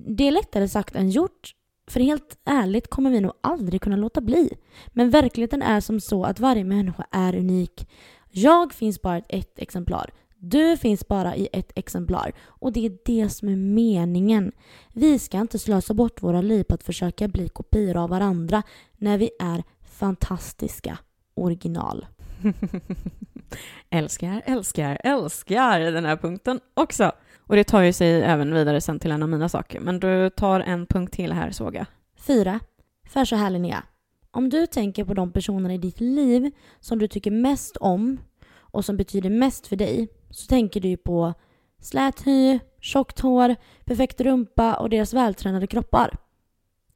Det 0.07 0.27
är 0.27 0.31
lättare 0.31 0.67
sagt 0.67 0.95
än 0.95 1.09
gjort. 1.09 1.53
För 1.87 1.99
helt 1.99 2.37
ärligt 2.45 2.89
kommer 2.89 3.09
vi 3.09 3.21
nog 3.21 3.33
aldrig 3.41 3.81
kunna 3.81 3.95
låta 3.95 4.21
bli. 4.21 4.49
Men 4.87 5.09
verkligheten 5.09 5.61
är 5.61 5.79
som 5.79 5.99
så 5.99 6.23
att 6.23 6.39
varje 6.39 6.63
människa 6.63 7.05
är 7.11 7.35
unik. 7.35 7.89
Jag 8.29 8.73
finns 8.73 9.01
bara 9.01 9.17
ett 9.17 9.59
exemplar. 9.59 10.13
Du 10.39 10.77
finns 10.77 11.07
bara 11.07 11.35
i 11.35 11.49
ett 11.53 11.71
exemplar. 11.75 12.31
Och 12.45 12.73
det 12.73 12.85
är 12.85 12.97
det 13.05 13.29
som 13.29 13.49
är 13.49 13.55
meningen. 13.55 14.51
Vi 14.93 15.19
ska 15.19 15.39
inte 15.39 15.59
slösa 15.59 15.93
bort 15.93 16.23
våra 16.23 16.41
liv 16.41 16.63
på 16.63 16.75
att 16.75 16.83
försöka 16.83 17.27
bli 17.27 17.49
kopior 17.49 17.97
av 17.97 18.09
varandra 18.09 18.63
när 18.97 19.17
vi 19.17 19.29
är 19.39 19.63
fantastiska 19.81 20.97
original. 21.33 22.05
älskar, 23.89 24.41
älskar, 24.45 25.01
älskar 25.03 25.79
den 25.79 26.05
här 26.05 26.17
punkten 26.17 26.59
också. 26.73 27.11
Och 27.37 27.55
det 27.55 27.63
tar 27.63 27.81
ju 27.81 27.93
sig 27.93 28.21
även 28.21 28.53
vidare 28.53 28.81
sen 28.81 28.99
till 28.99 29.11
en 29.11 29.23
av 29.23 29.29
mina 29.29 29.49
saker. 29.49 29.79
Men 29.79 29.99
du 29.99 30.29
tar 30.29 30.59
en 30.59 30.85
punkt 30.85 31.13
till 31.13 31.33
här 31.33 31.51
såg 31.51 31.75
jag. 31.75 31.85
Fyra. 32.27 32.59
För 33.07 33.25
så 33.25 33.35
här 33.35 33.49
Linnea. 33.49 33.83
Om 34.31 34.49
du 34.49 34.67
tänker 34.67 35.05
på 35.05 35.13
de 35.13 35.31
personerna 35.31 35.73
i 35.73 35.77
ditt 35.77 35.99
liv 35.99 36.51
som 36.79 36.99
du 36.99 37.07
tycker 37.07 37.31
mest 37.31 37.77
om 37.77 38.17
och 38.55 38.85
som 38.85 38.97
betyder 38.97 39.29
mest 39.29 39.67
för 39.67 39.75
dig 39.75 40.07
så 40.29 40.47
tänker 40.47 40.81
du 40.81 40.87
ju 40.87 40.97
på 40.97 41.33
slät 41.81 42.27
hy, 42.27 42.59
tjockt 42.81 43.19
hår, 43.19 43.55
perfekt 43.85 44.21
rumpa 44.21 44.75
och 44.75 44.89
deras 44.89 45.13
vältränade 45.13 45.67
kroppar. 45.67 46.17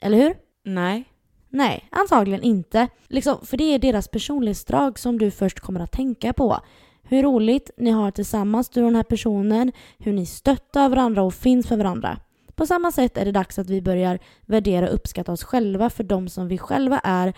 Eller 0.02 0.18
hur? 0.18 0.36
Nej. 0.64 1.06
Nej, 1.50 1.88
antagligen 1.92 2.44
inte. 2.44 2.88
Liksom, 3.08 3.46
för 3.46 3.58
det 3.58 3.64
är 3.64 3.80
deras 3.80 4.08
personlighetsdrag 4.08 5.00
som 5.00 5.20
du 5.20 5.32
först 5.32 5.60
kommer 5.60 5.80
att 5.80 5.92
tänka 5.92 6.34
på. 6.34 6.60
Hur 7.04 7.24
roligt 7.24 7.72
ni 7.78 7.90
har 7.90 8.12
tillsammans, 8.12 8.70
du 8.70 8.80
och 8.80 8.88
den 8.88 8.96
här 8.96 9.04
personen, 9.04 9.72
hur 9.98 10.14
ni 10.14 10.26
stöttar 10.26 10.90
varandra 10.90 11.24
och 11.24 11.34
finns 11.34 11.68
för 11.68 11.78
varandra. 11.78 12.18
På 12.56 12.66
samma 12.66 12.92
sätt 12.92 13.18
är 13.18 13.26
det 13.26 13.32
dags 13.32 13.60
att 13.60 13.70
vi 13.70 13.82
börjar 13.82 14.20
värdera 14.46 14.88
och 14.88 14.96
uppskatta 14.96 15.32
oss 15.32 15.44
själva 15.44 15.90
för 15.90 16.04
de 16.04 16.30
som 16.30 16.48
vi 16.48 16.58
själva 16.58 17.00
är, 17.04 17.34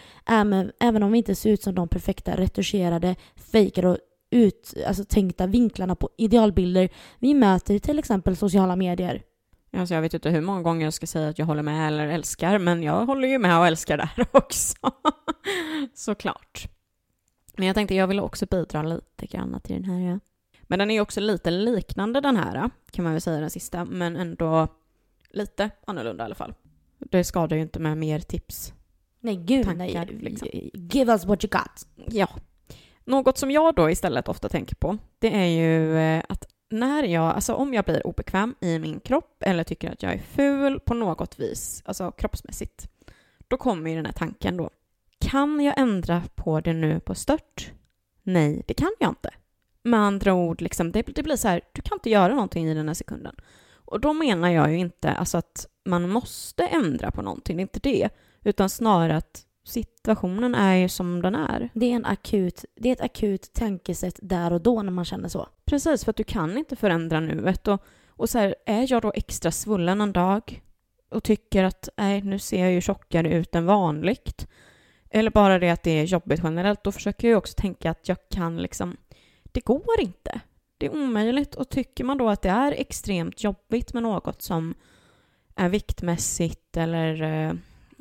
även 0.80 1.04
om 1.04 1.12
vi 1.12 1.18
inte 1.18 1.36
ser 1.36 1.50
ut 1.50 1.64
som 1.64 1.76
de 1.76 1.88
perfekta 1.88 2.38
retuscherade, 2.38 3.16
fejkade 3.52 3.88
och 3.88 3.98
ut, 4.34 4.74
alltså 4.88 5.04
tänkta 5.04 5.48
vinklarna 5.48 5.96
på 5.96 6.10
idealbilder 6.18 6.90
vi 7.20 7.34
möter 7.34 7.74
i 7.74 7.80
till 7.80 8.00
exempel 8.00 8.36
sociala 8.36 8.76
medier. 8.76 9.24
Alltså 9.78 9.94
jag 9.96 10.02
vet 10.02 10.14
inte 10.14 10.30
hur 10.30 10.42
många 10.42 10.62
gånger 10.62 10.86
jag 10.86 10.94
ska 10.94 11.08
säga 11.08 11.30
att 11.30 11.40
jag 11.40 11.46
håller 11.46 11.64
med 11.64 11.88
eller 11.88 12.08
älskar, 12.08 12.60
men 12.60 12.84
jag 12.84 13.06
håller 13.06 13.28
ju 13.28 13.38
med 13.38 13.60
och 13.60 13.68
älskar 13.68 13.98
där 13.98 14.26
också. 14.32 14.76
Såklart. 15.94 16.68
Men 17.58 17.68
jag 17.68 17.76
tänkte 17.76 17.96
jag 17.96 18.08
ville 18.08 18.22
också 18.22 18.46
bidra 18.46 18.84
lite 18.84 19.26
grann 19.26 19.60
till 19.64 19.76
den 19.76 19.86
här. 19.86 20.00
Ja. 20.12 20.20
Men 20.64 20.80
den 20.80 20.92
är 20.92 21.02
också 21.02 21.20
lite 21.22 21.52
liknande 21.52 22.22
den 22.22 22.38
här, 22.38 22.70
kan 22.92 23.04
man 23.04 23.14
väl 23.14 23.22
säga 23.22 23.40
den 23.40 23.50
sista, 23.50 23.86
men 23.86 24.16
ändå 24.16 24.68
lite 25.30 25.70
annorlunda 25.88 26.24
i 26.24 26.26
alla 26.26 26.36
fall. 26.36 26.54
Det 27.00 27.24
skadar 27.24 27.56
ju 27.58 27.62
inte 27.62 27.80
med 27.80 27.98
mer 27.98 28.20
tips. 28.20 28.74
Nej, 29.20 29.36
gud 29.36 29.66
Tankar, 29.66 30.06
nej. 30.06 30.18
liksom. 30.20 30.48
Give 30.74 31.12
us 31.12 31.26
what 31.26 31.44
you 31.46 31.50
got. 31.52 31.88
Ja. 32.14 32.28
Något 33.06 33.38
som 33.38 33.52
jag 33.52 33.76
då 33.76 33.90
istället 33.90 34.28
ofta 34.28 34.50
tänker 34.50 34.76
på, 34.76 34.98
det 35.20 35.36
är 35.36 35.46
ju 35.46 35.98
eh, 35.98 36.24
att 36.30 36.46
när 36.70 37.04
jag, 37.04 37.24
alltså 37.24 37.54
om 37.54 37.74
jag 37.74 37.86
blir 37.86 38.08
obekväm 38.08 38.56
i 38.60 38.80
min 38.80 39.00
kropp 39.00 39.44
eller 39.46 39.64
tycker 39.64 39.92
att 39.92 40.04
jag 40.04 40.14
är 40.14 40.18
ful 40.18 40.80
på 40.80 40.94
något 40.94 41.40
vis, 41.40 41.84
alltså 41.86 42.12
kroppsmässigt, 42.12 42.88
då 43.48 43.58
kommer 43.58 43.90
ju 43.90 43.96
den 43.96 44.06
här 44.06 44.14
tanken 44.14 44.58
då. 44.58 44.70
Kan 45.20 45.60
jag 45.60 45.80
ändra 45.80 46.24
på 46.36 46.60
det 46.60 46.74
nu 46.74 47.00
på 47.00 47.16
stört? 47.16 47.72
Nej, 48.24 48.64
det 48.68 48.74
kan 48.74 48.92
jag 49.00 49.12
inte. 49.12 49.30
Med 49.84 50.00
andra 50.00 50.34
ord, 50.34 50.62
liksom, 50.62 50.92
det, 50.92 51.02
det 51.02 51.24
blir 51.24 51.36
så 51.36 51.48
här, 51.48 51.62
du 51.72 51.82
kan 51.82 51.96
inte 51.96 52.10
göra 52.10 52.34
någonting 52.34 52.68
i 52.68 52.74
den 52.74 52.88
här 52.88 52.94
sekunden. 52.96 53.36
Och 53.74 54.00
då 54.00 54.14
menar 54.14 54.50
jag 54.50 54.72
ju 54.72 54.78
inte 54.78 55.12
alltså 55.12 55.38
att 55.38 55.68
man 55.86 56.10
måste 56.10 56.68
ändra 56.68 57.12
på 57.12 57.22
någonting, 57.22 57.58
det 57.58 57.62
är 57.62 57.64
inte 57.64 57.80
det, 57.80 58.10
utan 58.44 58.70
snarare 58.70 59.18
att 59.18 59.46
situationen 59.64 60.56
är 60.56 60.76
ju 60.76 60.90
som 60.90 61.22
den 61.22 61.36
är. 61.36 61.70
Det 61.74 61.86
är, 61.86 61.96
en 61.96 62.06
akut, 62.06 62.66
det 62.76 62.90
är 62.90 62.94
ett 62.94 63.02
akut 63.02 63.54
tankesätt 63.54 64.20
där 64.22 64.54
och 64.54 64.62
då 64.62 64.82
när 64.82 64.92
man 64.92 65.06
känner 65.06 65.30
så. 65.30 65.48
Precis, 65.66 66.04
för 66.04 66.10
att 66.10 66.16
du 66.16 66.24
kan 66.24 66.58
inte 66.58 66.76
förändra 66.76 67.20
nuet. 67.20 67.68
Och, 67.68 67.84
och 68.08 68.30
så 68.30 68.40
här, 68.40 68.56
är 68.66 68.92
jag 68.92 69.02
då 69.02 69.12
extra 69.16 69.52
svullen 69.52 70.02
en 70.02 70.14
dag 70.14 70.62
och 71.10 71.24
tycker 71.24 71.64
att 71.64 71.90
nej, 71.98 72.22
nu 72.22 72.40
ser 72.40 72.60
jag 72.60 72.72
ju 72.72 72.82
tjockare 72.82 73.34
ut 73.34 73.56
än 73.56 73.66
vanligt, 73.66 74.48
eller 75.10 75.32
bara 75.32 75.60
det 75.60 75.70
att 75.70 75.84
det 75.84 75.92
är 75.92 76.04
jobbigt 76.04 76.42
generellt, 76.44 76.84
då 76.84 76.92
försöker 76.92 77.30
jag 77.30 77.38
också 77.38 77.54
tänka 77.58 77.92
att 77.92 78.08
jag 78.10 78.18
kan 78.30 78.62
liksom, 78.62 78.98
det 79.44 79.66
går 79.66 80.00
inte. 80.00 80.42
Det 80.78 80.86
är 80.86 80.94
omöjligt. 80.94 81.56
Och 81.56 81.70
tycker 81.70 82.04
man 82.04 82.18
då 82.18 82.30
att 82.30 82.42
det 82.42 82.50
är 82.50 82.72
extremt 82.72 83.44
jobbigt 83.44 83.94
med 83.94 84.04
något 84.04 84.42
som 84.42 84.74
är 85.56 85.70
viktmässigt 85.70 86.78
eller 86.78 87.22
eh, 87.22 87.54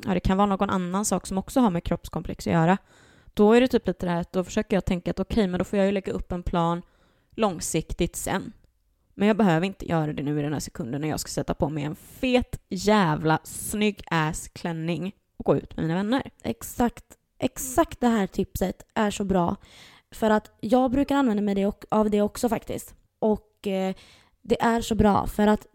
ja, 0.05 0.13
det 0.13 0.19
kan 0.19 0.37
vara 0.37 0.47
någon 0.47 0.69
annan 0.69 1.05
sak 1.05 1.27
som 1.27 1.37
också 1.37 1.59
har 1.59 1.69
med 1.69 1.83
kroppskomplex 1.83 2.47
att 2.47 2.53
göra, 2.53 2.77
då 3.33 3.53
är 3.53 3.61
det 3.61 3.67
typ 3.67 3.87
lite 3.87 4.05
det 4.05 4.11
här 4.11 4.21
att 4.21 4.33
då 4.33 4.43
försöker 4.43 4.75
jag 4.75 4.85
tänka 4.85 5.11
att 5.11 5.19
okej, 5.19 5.33
okay, 5.33 5.47
men 5.47 5.57
då 5.57 5.65
får 5.65 5.79
jag 5.79 5.85
ju 5.85 5.91
lägga 5.91 6.13
upp 6.13 6.31
en 6.31 6.43
plan 6.43 6.81
långsiktigt 7.35 8.15
sen. 8.15 8.53
Men 9.13 9.27
jag 9.27 9.37
behöver 9.37 9.65
inte 9.65 9.89
göra 9.89 10.13
det 10.13 10.23
nu 10.23 10.39
i 10.39 10.41
den 10.41 10.53
här 10.53 10.59
sekunden 10.59 11.01
när 11.01 11.07
jag 11.07 11.19
ska 11.19 11.29
sätta 11.29 11.53
på 11.53 11.69
mig 11.69 11.83
en 11.83 11.95
fet 11.95 12.61
jävla 12.69 13.39
snygg 13.43 14.01
ass 14.07 14.47
klänning 14.47 15.15
och 15.37 15.45
gå 15.45 15.55
ut 15.57 15.75
med 15.77 15.85
mina 15.85 15.95
vänner. 15.95 16.29
Exakt, 16.43 17.05
exakt 17.39 17.99
det 17.99 18.07
här 18.07 18.27
tipset 18.27 18.85
är 18.93 19.11
så 19.11 19.23
bra. 19.23 19.55
För 20.11 20.29
att 20.29 20.51
jag 20.59 20.91
brukar 20.91 21.15
använda 21.15 21.43
mig 21.43 21.71
av 21.89 22.09
det 22.09 22.21
också 22.21 22.49
faktiskt. 22.49 22.95
Och 23.19 23.67
eh, 23.67 23.95
det 24.41 24.61
är 24.61 24.81
så 24.81 24.95
bra 24.95 25.27
för 25.27 25.47
att 25.47 25.67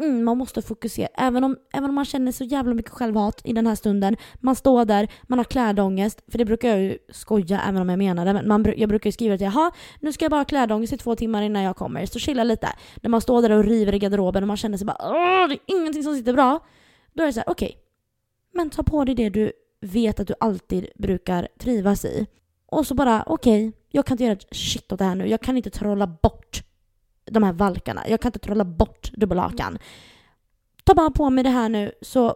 mm, 0.00 0.24
man 0.24 0.38
måste 0.38 0.62
fokusera. 0.62 1.08
Även 1.14 1.44
om, 1.44 1.56
även 1.72 1.88
om 1.88 1.94
man 1.94 2.04
känner 2.04 2.32
så 2.32 2.44
jävla 2.44 2.74
mycket 2.74 2.92
självhat 2.92 3.40
i 3.44 3.52
den 3.52 3.66
här 3.66 3.74
stunden. 3.74 4.16
Man 4.40 4.56
står 4.56 4.84
där, 4.84 5.08
man 5.22 5.38
har 5.38 5.44
klädångest. 5.44 6.22
För 6.28 6.38
det 6.38 6.44
brukar 6.44 6.68
jag 6.68 6.80
ju 6.80 6.98
skoja 7.12 7.60
även 7.68 7.82
om 7.82 7.88
jag 7.88 7.98
menar 7.98 8.24
det. 8.24 8.32
Men 8.32 8.48
man, 8.48 8.74
jag 8.76 8.88
brukar 8.88 9.08
ju 9.08 9.12
skriva 9.12 9.36
till 9.36 9.44
jaha, 9.44 9.72
nu 10.00 10.12
ska 10.12 10.24
jag 10.24 10.30
bara 10.30 10.40
ha 10.40 10.44
klädångest 10.44 10.92
i 10.92 10.96
två 10.96 11.16
timmar 11.16 11.42
innan 11.42 11.62
jag 11.62 11.76
kommer. 11.76 12.06
Så 12.06 12.18
chilla 12.18 12.44
lite. 12.44 12.68
När 13.02 13.10
man 13.10 13.20
står 13.20 13.42
där 13.42 13.50
och 13.50 13.64
river 13.64 13.94
i 13.94 13.98
garderoben 13.98 14.42
och 14.42 14.48
man 14.48 14.56
känner 14.56 14.78
sig 14.78 14.86
bara 14.86 15.46
det 15.46 15.54
är 15.54 15.58
ingenting 15.66 16.02
som 16.02 16.14
sitter 16.14 16.32
bra. 16.32 16.60
Då 17.12 17.22
är 17.22 17.26
det 17.26 17.32
så 17.32 17.40
här, 17.40 17.48
okej. 17.48 17.68
Okay, 17.68 17.78
men 18.54 18.70
ta 18.70 18.82
på 18.82 19.04
dig 19.04 19.14
det 19.14 19.28
du 19.28 19.52
vet 19.80 20.20
att 20.20 20.26
du 20.26 20.34
alltid 20.40 20.86
brukar 20.98 21.48
trivas 21.58 22.04
i. 22.04 22.26
Och 22.66 22.86
så 22.86 22.94
bara, 22.94 23.24
okej, 23.26 23.68
okay, 23.68 23.80
jag 23.90 24.06
kan 24.06 24.14
inte 24.14 24.24
göra 24.24 24.32
ett 24.32 24.56
shit 24.56 24.92
åt 24.92 24.98
det 24.98 25.04
här 25.04 25.14
nu. 25.14 25.26
Jag 25.26 25.40
kan 25.40 25.56
inte 25.56 25.70
trolla 25.70 26.06
bort 26.06 26.62
de 27.30 27.42
här 27.42 27.52
valkarna. 27.52 28.08
Jag 28.08 28.20
kan 28.20 28.28
inte 28.28 28.38
trolla 28.38 28.64
bort 28.64 29.10
dubbelhakan. 29.12 29.78
Ta 30.84 30.94
bara 30.94 31.10
på 31.10 31.30
mig 31.30 31.44
det 31.44 31.50
här 31.50 31.68
nu 31.68 31.92
så 32.02 32.34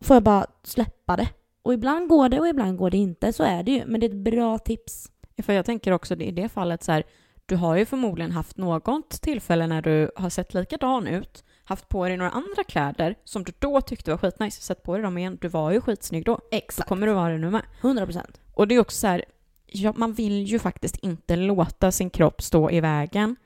får 0.00 0.16
jag 0.16 0.22
bara 0.22 0.46
släppa 0.62 1.16
det. 1.16 1.28
Och 1.62 1.74
ibland 1.74 2.08
går 2.08 2.28
det 2.28 2.40
och 2.40 2.48
ibland 2.48 2.78
går 2.78 2.90
det 2.90 2.96
inte. 2.96 3.32
Så 3.32 3.42
är 3.42 3.62
det 3.62 3.70
ju. 3.70 3.86
Men 3.86 4.00
det 4.00 4.06
är 4.06 4.10
ett 4.10 4.24
bra 4.24 4.58
tips. 4.58 5.10
För 5.42 5.52
jag 5.52 5.66
tänker 5.66 5.92
också 5.92 6.14
i 6.14 6.30
det 6.30 6.48
fallet 6.48 6.82
så 6.82 6.92
här, 6.92 7.04
du 7.46 7.56
har 7.56 7.76
ju 7.76 7.86
förmodligen 7.86 8.32
haft 8.32 8.56
något 8.56 9.10
tillfälle 9.10 9.66
när 9.66 9.82
du 9.82 10.10
har 10.16 10.30
sett 10.30 10.54
likadan 10.54 11.06
ut, 11.06 11.44
haft 11.64 11.88
på 11.88 12.08
dig 12.08 12.16
några 12.16 12.30
andra 12.30 12.64
kläder 12.68 13.14
som 13.24 13.44
du 13.44 13.52
då 13.58 13.80
tyckte 13.80 14.10
var 14.10 14.18
skitnice, 14.18 14.60
sett 14.60 14.82
på 14.82 14.94
dig 14.94 15.02
dem 15.02 15.18
igen. 15.18 15.38
Du 15.40 15.48
var 15.48 15.70
ju 15.70 15.80
skitsnygg 15.80 16.24
då. 16.24 16.40
Exakt. 16.50 16.88
Då 16.88 16.94
kommer 16.94 17.06
du 17.06 17.12
vara 17.12 17.32
det 17.32 17.38
nu 17.38 17.50
med. 17.50 17.62
100%. 17.80 18.20
Och 18.54 18.68
det 18.68 18.74
är 18.74 18.80
också 18.80 18.96
så 18.96 19.06
här, 19.06 19.24
ja, 19.66 19.92
man 19.96 20.12
vill 20.12 20.44
ju 20.44 20.58
faktiskt 20.58 20.96
inte 20.96 21.36
låta 21.36 21.92
sin 21.92 22.10
kropp 22.10 22.42
stå 22.42 22.70
i 22.70 22.80
vägen 22.80 23.36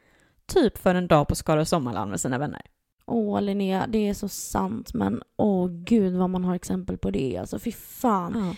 typ 0.48 0.78
för 0.78 0.94
en 0.94 1.08
dag 1.08 1.28
på 1.28 1.34
Skara 1.34 1.64
Sommarland 1.64 2.10
med 2.10 2.20
sina 2.20 2.38
vänner. 2.38 2.62
Åh 3.06 3.42
Linnea, 3.42 3.86
det 3.88 4.08
är 4.08 4.14
så 4.14 4.28
sant 4.28 4.94
men 4.94 5.22
åh 5.36 5.68
gud 5.70 6.14
vad 6.14 6.30
man 6.30 6.44
har 6.44 6.54
exempel 6.54 6.98
på 6.98 7.10
det 7.10 7.36
alltså. 7.36 7.58
Fy 7.58 7.72
fan. 7.72 8.46
Ja. 8.46 8.54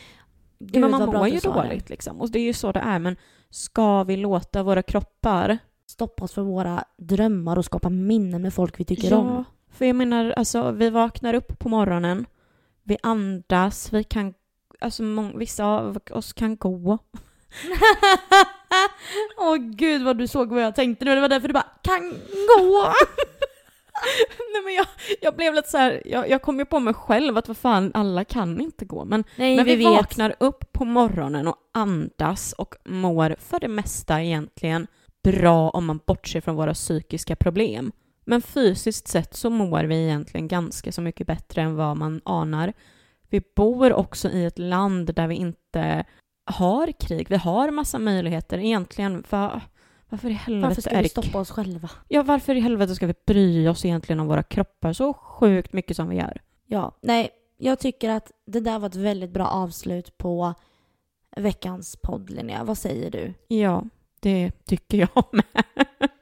Gud, 0.58 0.80
men 0.80 0.90
man 0.90 1.06
mår 1.06 1.28
ju 1.28 1.38
dåligt 1.38 1.86
det. 1.86 1.90
liksom. 1.90 2.20
Och 2.20 2.30
det 2.30 2.38
är 2.38 2.44
ju 2.44 2.52
så 2.52 2.72
det 2.72 2.80
är. 2.80 2.98
Men 2.98 3.16
ska 3.50 4.04
vi 4.04 4.16
låta 4.16 4.62
våra 4.62 4.82
kroppar 4.82 5.58
stoppa 5.86 6.24
oss 6.24 6.32
för 6.32 6.42
våra 6.42 6.84
drömmar 6.96 7.56
och 7.56 7.64
skapa 7.64 7.88
minnen 7.88 8.42
med 8.42 8.54
folk 8.54 8.80
vi 8.80 8.84
tycker 8.84 9.10
ja, 9.10 9.16
om? 9.16 9.44
för 9.70 9.84
jag 9.84 9.96
menar, 9.96 10.30
alltså 10.36 10.70
vi 10.70 10.90
vaknar 10.90 11.34
upp 11.34 11.58
på 11.58 11.68
morgonen, 11.68 12.26
vi 12.82 12.98
andas, 13.02 13.92
vi 13.92 14.04
kan, 14.04 14.34
alltså 14.80 15.02
vissa 15.34 15.64
av 15.64 15.98
oss 16.10 16.32
kan 16.32 16.56
gå. 16.56 16.98
Åh 19.36 19.52
oh, 19.52 19.56
gud 19.56 20.02
vad 20.02 20.18
du 20.18 20.28
såg 20.28 20.48
vad 20.48 20.62
jag 20.62 20.74
tänkte 20.74 21.04
nu. 21.04 21.14
Det 21.14 21.20
var 21.20 21.28
därför 21.28 21.48
du 21.48 21.54
bara 21.54 21.66
kan 21.82 22.10
gå. 22.58 22.92
Nej 24.52 24.62
men 24.64 24.74
jag, 24.74 24.86
jag 25.20 25.36
blev 25.36 25.54
lite 25.54 25.68
så 25.68 25.78
här, 25.78 26.02
jag, 26.04 26.30
jag 26.30 26.42
kom 26.42 26.58
ju 26.58 26.64
på 26.64 26.80
mig 26.80 26.94
själv 26.94 27.36
att 27.36 27.48
vad 27.48 27.56
fan, 27.56 27.90
alla 27.94 28.24
kan 28.24 28.60
inte 28.60 28.84
gå. 28.84 29.04
Men, 29.04 29.24
Nej, 29.36 29.56
men 29.56 29.64
vi, 29.64 29.76
vi 29.76 29.84
vaknar 29.84 30.34
upp 30.40 30.72
på 30.72 30.84
morgonen 30.84 31.48
och 31.48 31.56
andas 31.72 32.52
och 32.52 32.74
mår 32.84 33.36
för 33.38 33.60
det 33.60 33.68
mesta 33.68 34.22
egentligen 34.22 34.86
bra 35.22 35.70
om 35.70 35.86
man 35.86 36.00
bortser 36.06 36.40
från 36.40 36.56
våra 36.56 36.74
psykiska 36.74 37.36
problem. 37.36 37.92
Men 38.24 38.42
fysiskt 38.42 39.08
sett 39.08 39.36
så 39.36 39.50
mår 39.50 39.84
vi 39.84 40.04
egentligen 40.04 40.48
ganska 40.48 40.92
så 40.92 41.00
mycket 41.00 41.26
bättre 41.26 41.62
än 41.62 41.76
vad 41.76 41.96
man 41.96 42.20
anar. 42.24 42.72
Vi 43.28 43.42
bor 43.56 43.92
också 43.92 44.28
i 44.28 44.44
ett 44.44 44.58
land 44.58 45.14
där 45.14 45.26
vi 45.26 45.34
inte 45.34 46.04
har 46.50 46.92
krig. 46.92 47.26
Vi 47.30 47.36
har 47.36 47.70
massa 47.70 47.98
möjligheter 47.98 48.58
egentligen. 48.58 49.22
För, 49.22 49.60
varför 50.08 50.30
i 50.30 50.32
helvete 50.32 50.68
varför 50.68 50.82
ska 50.82 51.00
vi 51.00 51.08
stoppa 51.08 51.38
oss 51.38 51.50
själva? 51.50 51.90
Ja, 52.08 52.22
varför 52.22 52.54
i 52.54 52.60
helvete 52.60 52.94
ska 52.94 53.06
vi 53.06 53.14
bry 53.26 53.68
oss 53.68 53.84
egentligen 53.84 54.20
om 54.20 54.26
våra 54.26 54.42
kroppar 54.42 54.92
så 54.92 55.12
sjukt 55.12 55.72
mycket 55.72 55.96
som 55.96 56.08
vi 56.08 56.16
gör? 56.16 56.40
Ja, 56.66 56.96
nej, 57.02 57.30
jag 57.56 57.78
tycker 57.78 58.10
att 58.10 58.32
det 58.46 58.60
där 58.60 58.78
var 58.78 58.88
ett 58.88 58.94
väldigt 58.94 59.30
bra 59.30 59.46
avslut 59.46 60.18
på 60.18 60.54
veckans 61.36 61.96
podd, 62.02 62.30
Linnea. 62.30 62.64
Vad 62.64 62.78
säger 62.78 63.10
du? 63.10 63.34
Ja, 63.48 63.84
det 64.20 64.50
tycker 64.64 64.98
jag 64.98 65.24
med. 65.32 65.64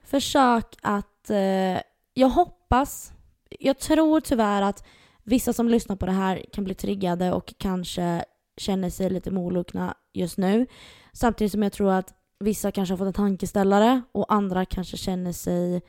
Försök 0.05 0.77
att... 0.83 1.31
Eh, 1.31 1.81
jag 2.15 2.29
hoppas... 2.29 3.13
Jag 3.61 3.79
tror 3.79 4.21
tyvärr 4.21 4.63
att 4.63 4.87
vissa 5.25 5.53
som 5.53 5.69
lyssnar 5.69 5.97
på 5.97 6.07
det 6.07 6.13
här 6.13 6.45
kan 6.53 6.65
bli 6.65 6.75
triggade 6.75 7.33
och 7.33 7.55
kanske 7.59 8.25
känner 8.59 8.90
sig 8.90 9.10
lite 9.10 9.30
molokna 9.30 9.94
just 10.12 10.39
nu. 10.39 10.66
Samtidigt 11.12 11.52
som 11.52 11.62
jag 11.62 11.72
tror 11.72 11.93
att 11.93 12.14
vissa 12.40 12.72
kanske 12.72 12.93
har 12.93 12.98
fått 12.98 13.06
en 13.06 13.12
tankeställare 13.12 14.02
och 14.12 14.32
andra 14.32 14.64
kanske 14.64 14.97
känner 14.97 15.32
sig 15.32 15.82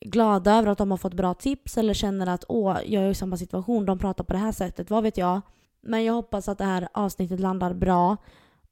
glada 0.00 0.54
över 0.54 0.68
att 0.68 0.78
de 0.78 0.90
har 0.90 0.98
fått 0.98 1.14
bra 1.14 1.34
tips 1.34 1.78
eller 1.78 1.94
känner 1.94 2.26
att 2.26 2.44
åh, 2.48 2.78
jag 2.86 3.02
är 3.02 3.10
i 3.10 3.14
samma 3.14 3.36
situation, 3.36 3.86
de 3.86 3.98
pratar 3.98 4.24
på 4.24 4.32
det 4.32 4.38
här 4.38 4.52
sättet, 4.52 4.90
vad 4.90 5.02
vet 5.02 5.16
jag. 5.16 5.40
Men 5.80 6.04
jag 6.04 6.14
hoppas 6.14 6.48
att 6.48 6.58
det 6.58 6.64
här 6.64 6.88
avsnittet 6.94 7.40
landar 7.40 7.74
bra 7.74 8.16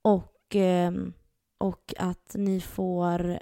och, 0.02 0.36
ehm, 0.54 1.12
och 1.58 1.94
att 1.98 2.34
ni 2.34 2.60
får... 2.60 3.38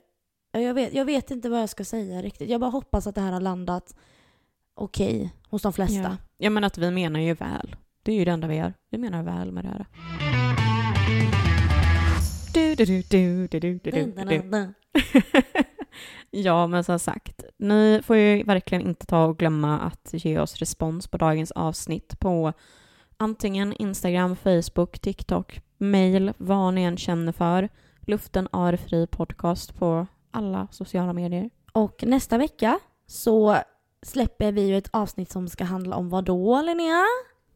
Jag 0.52 0.74
vet, 0.74 0.94
jag 0.94 1.04
vet 1.04 1.30
inte 1.30 1.48
vad 1.48 1.62
jag 1.62 1.68
ska 1.68 1.84
säga 1.84 2.22
riktigt. 2.22 2.50
Jag 2.50 2.60
bara 2.60 2.70
hoppas 2.70 3.06
att 3.06 3.14
det 3.14 3.20
här 3.20 3.32
har 3.32 3.40
landat 3.40 3.96
okej 4.74 5.16
okay 5.16 5.30
hos 5.50 5.62
de 5.62 5.72
flesta. 5.72 6.02
Ja. 6.02 6.16
ja, 6.36 6.50
men 6.50 6.64
att 6.64 6.78
vi 6.78 6.90
menar 6.90 7.20
ju 7.20 7.34
väl. 7.34 7.76
Det 8.04 8.12
är 8.12 8.16
ju 8.16 8.24
det 8.24 8.30
enda 8.30 8.48
vi 8.48 8.56
gör. 8.56 8.74
Vi 8.90 8.98
menar 8.98 9.22
väl 9.22 9.52
med 9.52 9.64
det 9.64 9.68
här. 9.68 9.86
Du, 12.54 12.74
du, 12.74 12.84
du, 12.84 13.02
du, 13.08 13.46
du, 13.48 13.60
du, 13.60 13.78
du, 13.78 14.42
du. 14.42 14.72
ja, 16.30 16.66
men 16.66 16.84
som 16.84 16.98
sagt, 16.98 17.44
ni 17.58 18.00
får 18.04 18.16
ju 18.16 18.42
verkligen 18.42 18.88
inte 18.88 19.06
ta 19.06 19.24
och 19.24 19.38
glömma 19.38 19.80
att 19.80 20.10
ge 20.12 20.38
oss 20.38 20.56
respons 20.56 21.08
på 21.08 21.18
dagens 21.18 21.50
avsnitt 21.50 22.18
på 22.18 22.52
antingen 23.16 23.72
Instagram, 23.72 24.36
Facebook, 24.36 24.98
TikTok, 24.98 25.60
mail, 25.78 26.32
vad 26.38 26.74
ni 26.74 26.82
än 26.82 26.96
känner 26.96 27.32
för. 27.32 27.68
Luften 28.00 28.48
är 28.52 28.76
fri 28.76 29.06
podcast 29.06 29.74
på 29.74 30.06
alla 30.30 30.68
sociala 30.70 31.12
medier. 31.12 31.50
Och 31.72 32.04
nästa 32.06 32.38
vecka 32.38 32.78
så 33.06 33.56
släpper 34.02 34.52
vi 34.52 34.62
ju 34.62 34.78
ett 34.78 34.90
avsnitt 34.92 35.30
som 35.30 35.48
ska 35.48 35.64
handla 35.64 35.96
om 35.96 36.08
vad 36.08 36.24
då, 36.24 36.62
Linnea? 36.62 37.04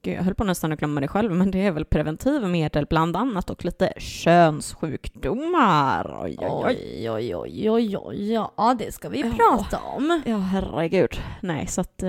Jag 0.06 0.22
höll 0.22 0.34
på 0.34 0.44
nästan 0.44 0.72
att 0.72 0.78
glömma 0.78 1.00
det 1.00 1.08
själv, 1.08 1.32
men 1.32 1.50
det 1.50 1.66
är 1.66 1.70
väl 1.70 1.84
preventivmedel 1.84 2.86
bland 2.86 3.16
annat 3.16 3.50
och 3.50 3.64
lite 3.64 3.92
könssjukdomar. 3.98 6.20
Oj, 6.22 6.36
oj, 6.40 7.10
oj, 7.10 7.36
oj, 7.36 7.70
oj, 7.70 7.96
oj, 7.98 8.32
ja, 8.32 8.76
det 8.78 8.92
ska 8.92 9.08
vi 9.08 9.20
ja. 9.20 9.30
prata 9.36 9.78
om. 9.78 10.22
Ja, 10.26 10.36
herregud. 10.36 11.20
Nej, 11.40 11.66
så 11.66 11.80
att... 11.80 12.02
Eh... 12.02 12.08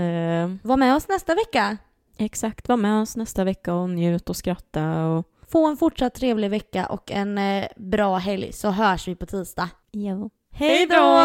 Var 0.61 0.77
med 0.77 0.95
oss 0.95 1.07
nästa 1.07 1.35
vecka. 1.35 1.77
Exakt, 2.17 2.69
var 2.69 2.77
med 2.77 3.01
oss 3.01 3.17
nästa 3.17 3.43
vecka 3.43 3.73
och 3.73 3.89
njut 3.89 4.29
och 4.29 4.35
skratta 4.35 5.05
och... 5.05 5.25
Få 5.51 5.67
en 5.67 5.77
fortsatt 5.77 6.15
trevlig 6.15 6.49
vecka 6.49 6.85
och 6.85 7.11
en 7.11 7.37
eh, 7.37 7.65
bra 7.77 8.17
helg 8.17 8.53
så 8.53 8.69
hörs 8.69 9.07
vi 9.07 9.15
på 9.15 9.25
tisdag. 9.25 9.69
Jo. 9.91 10.29
Hej 10.51 10.87
då! 10.87 11.23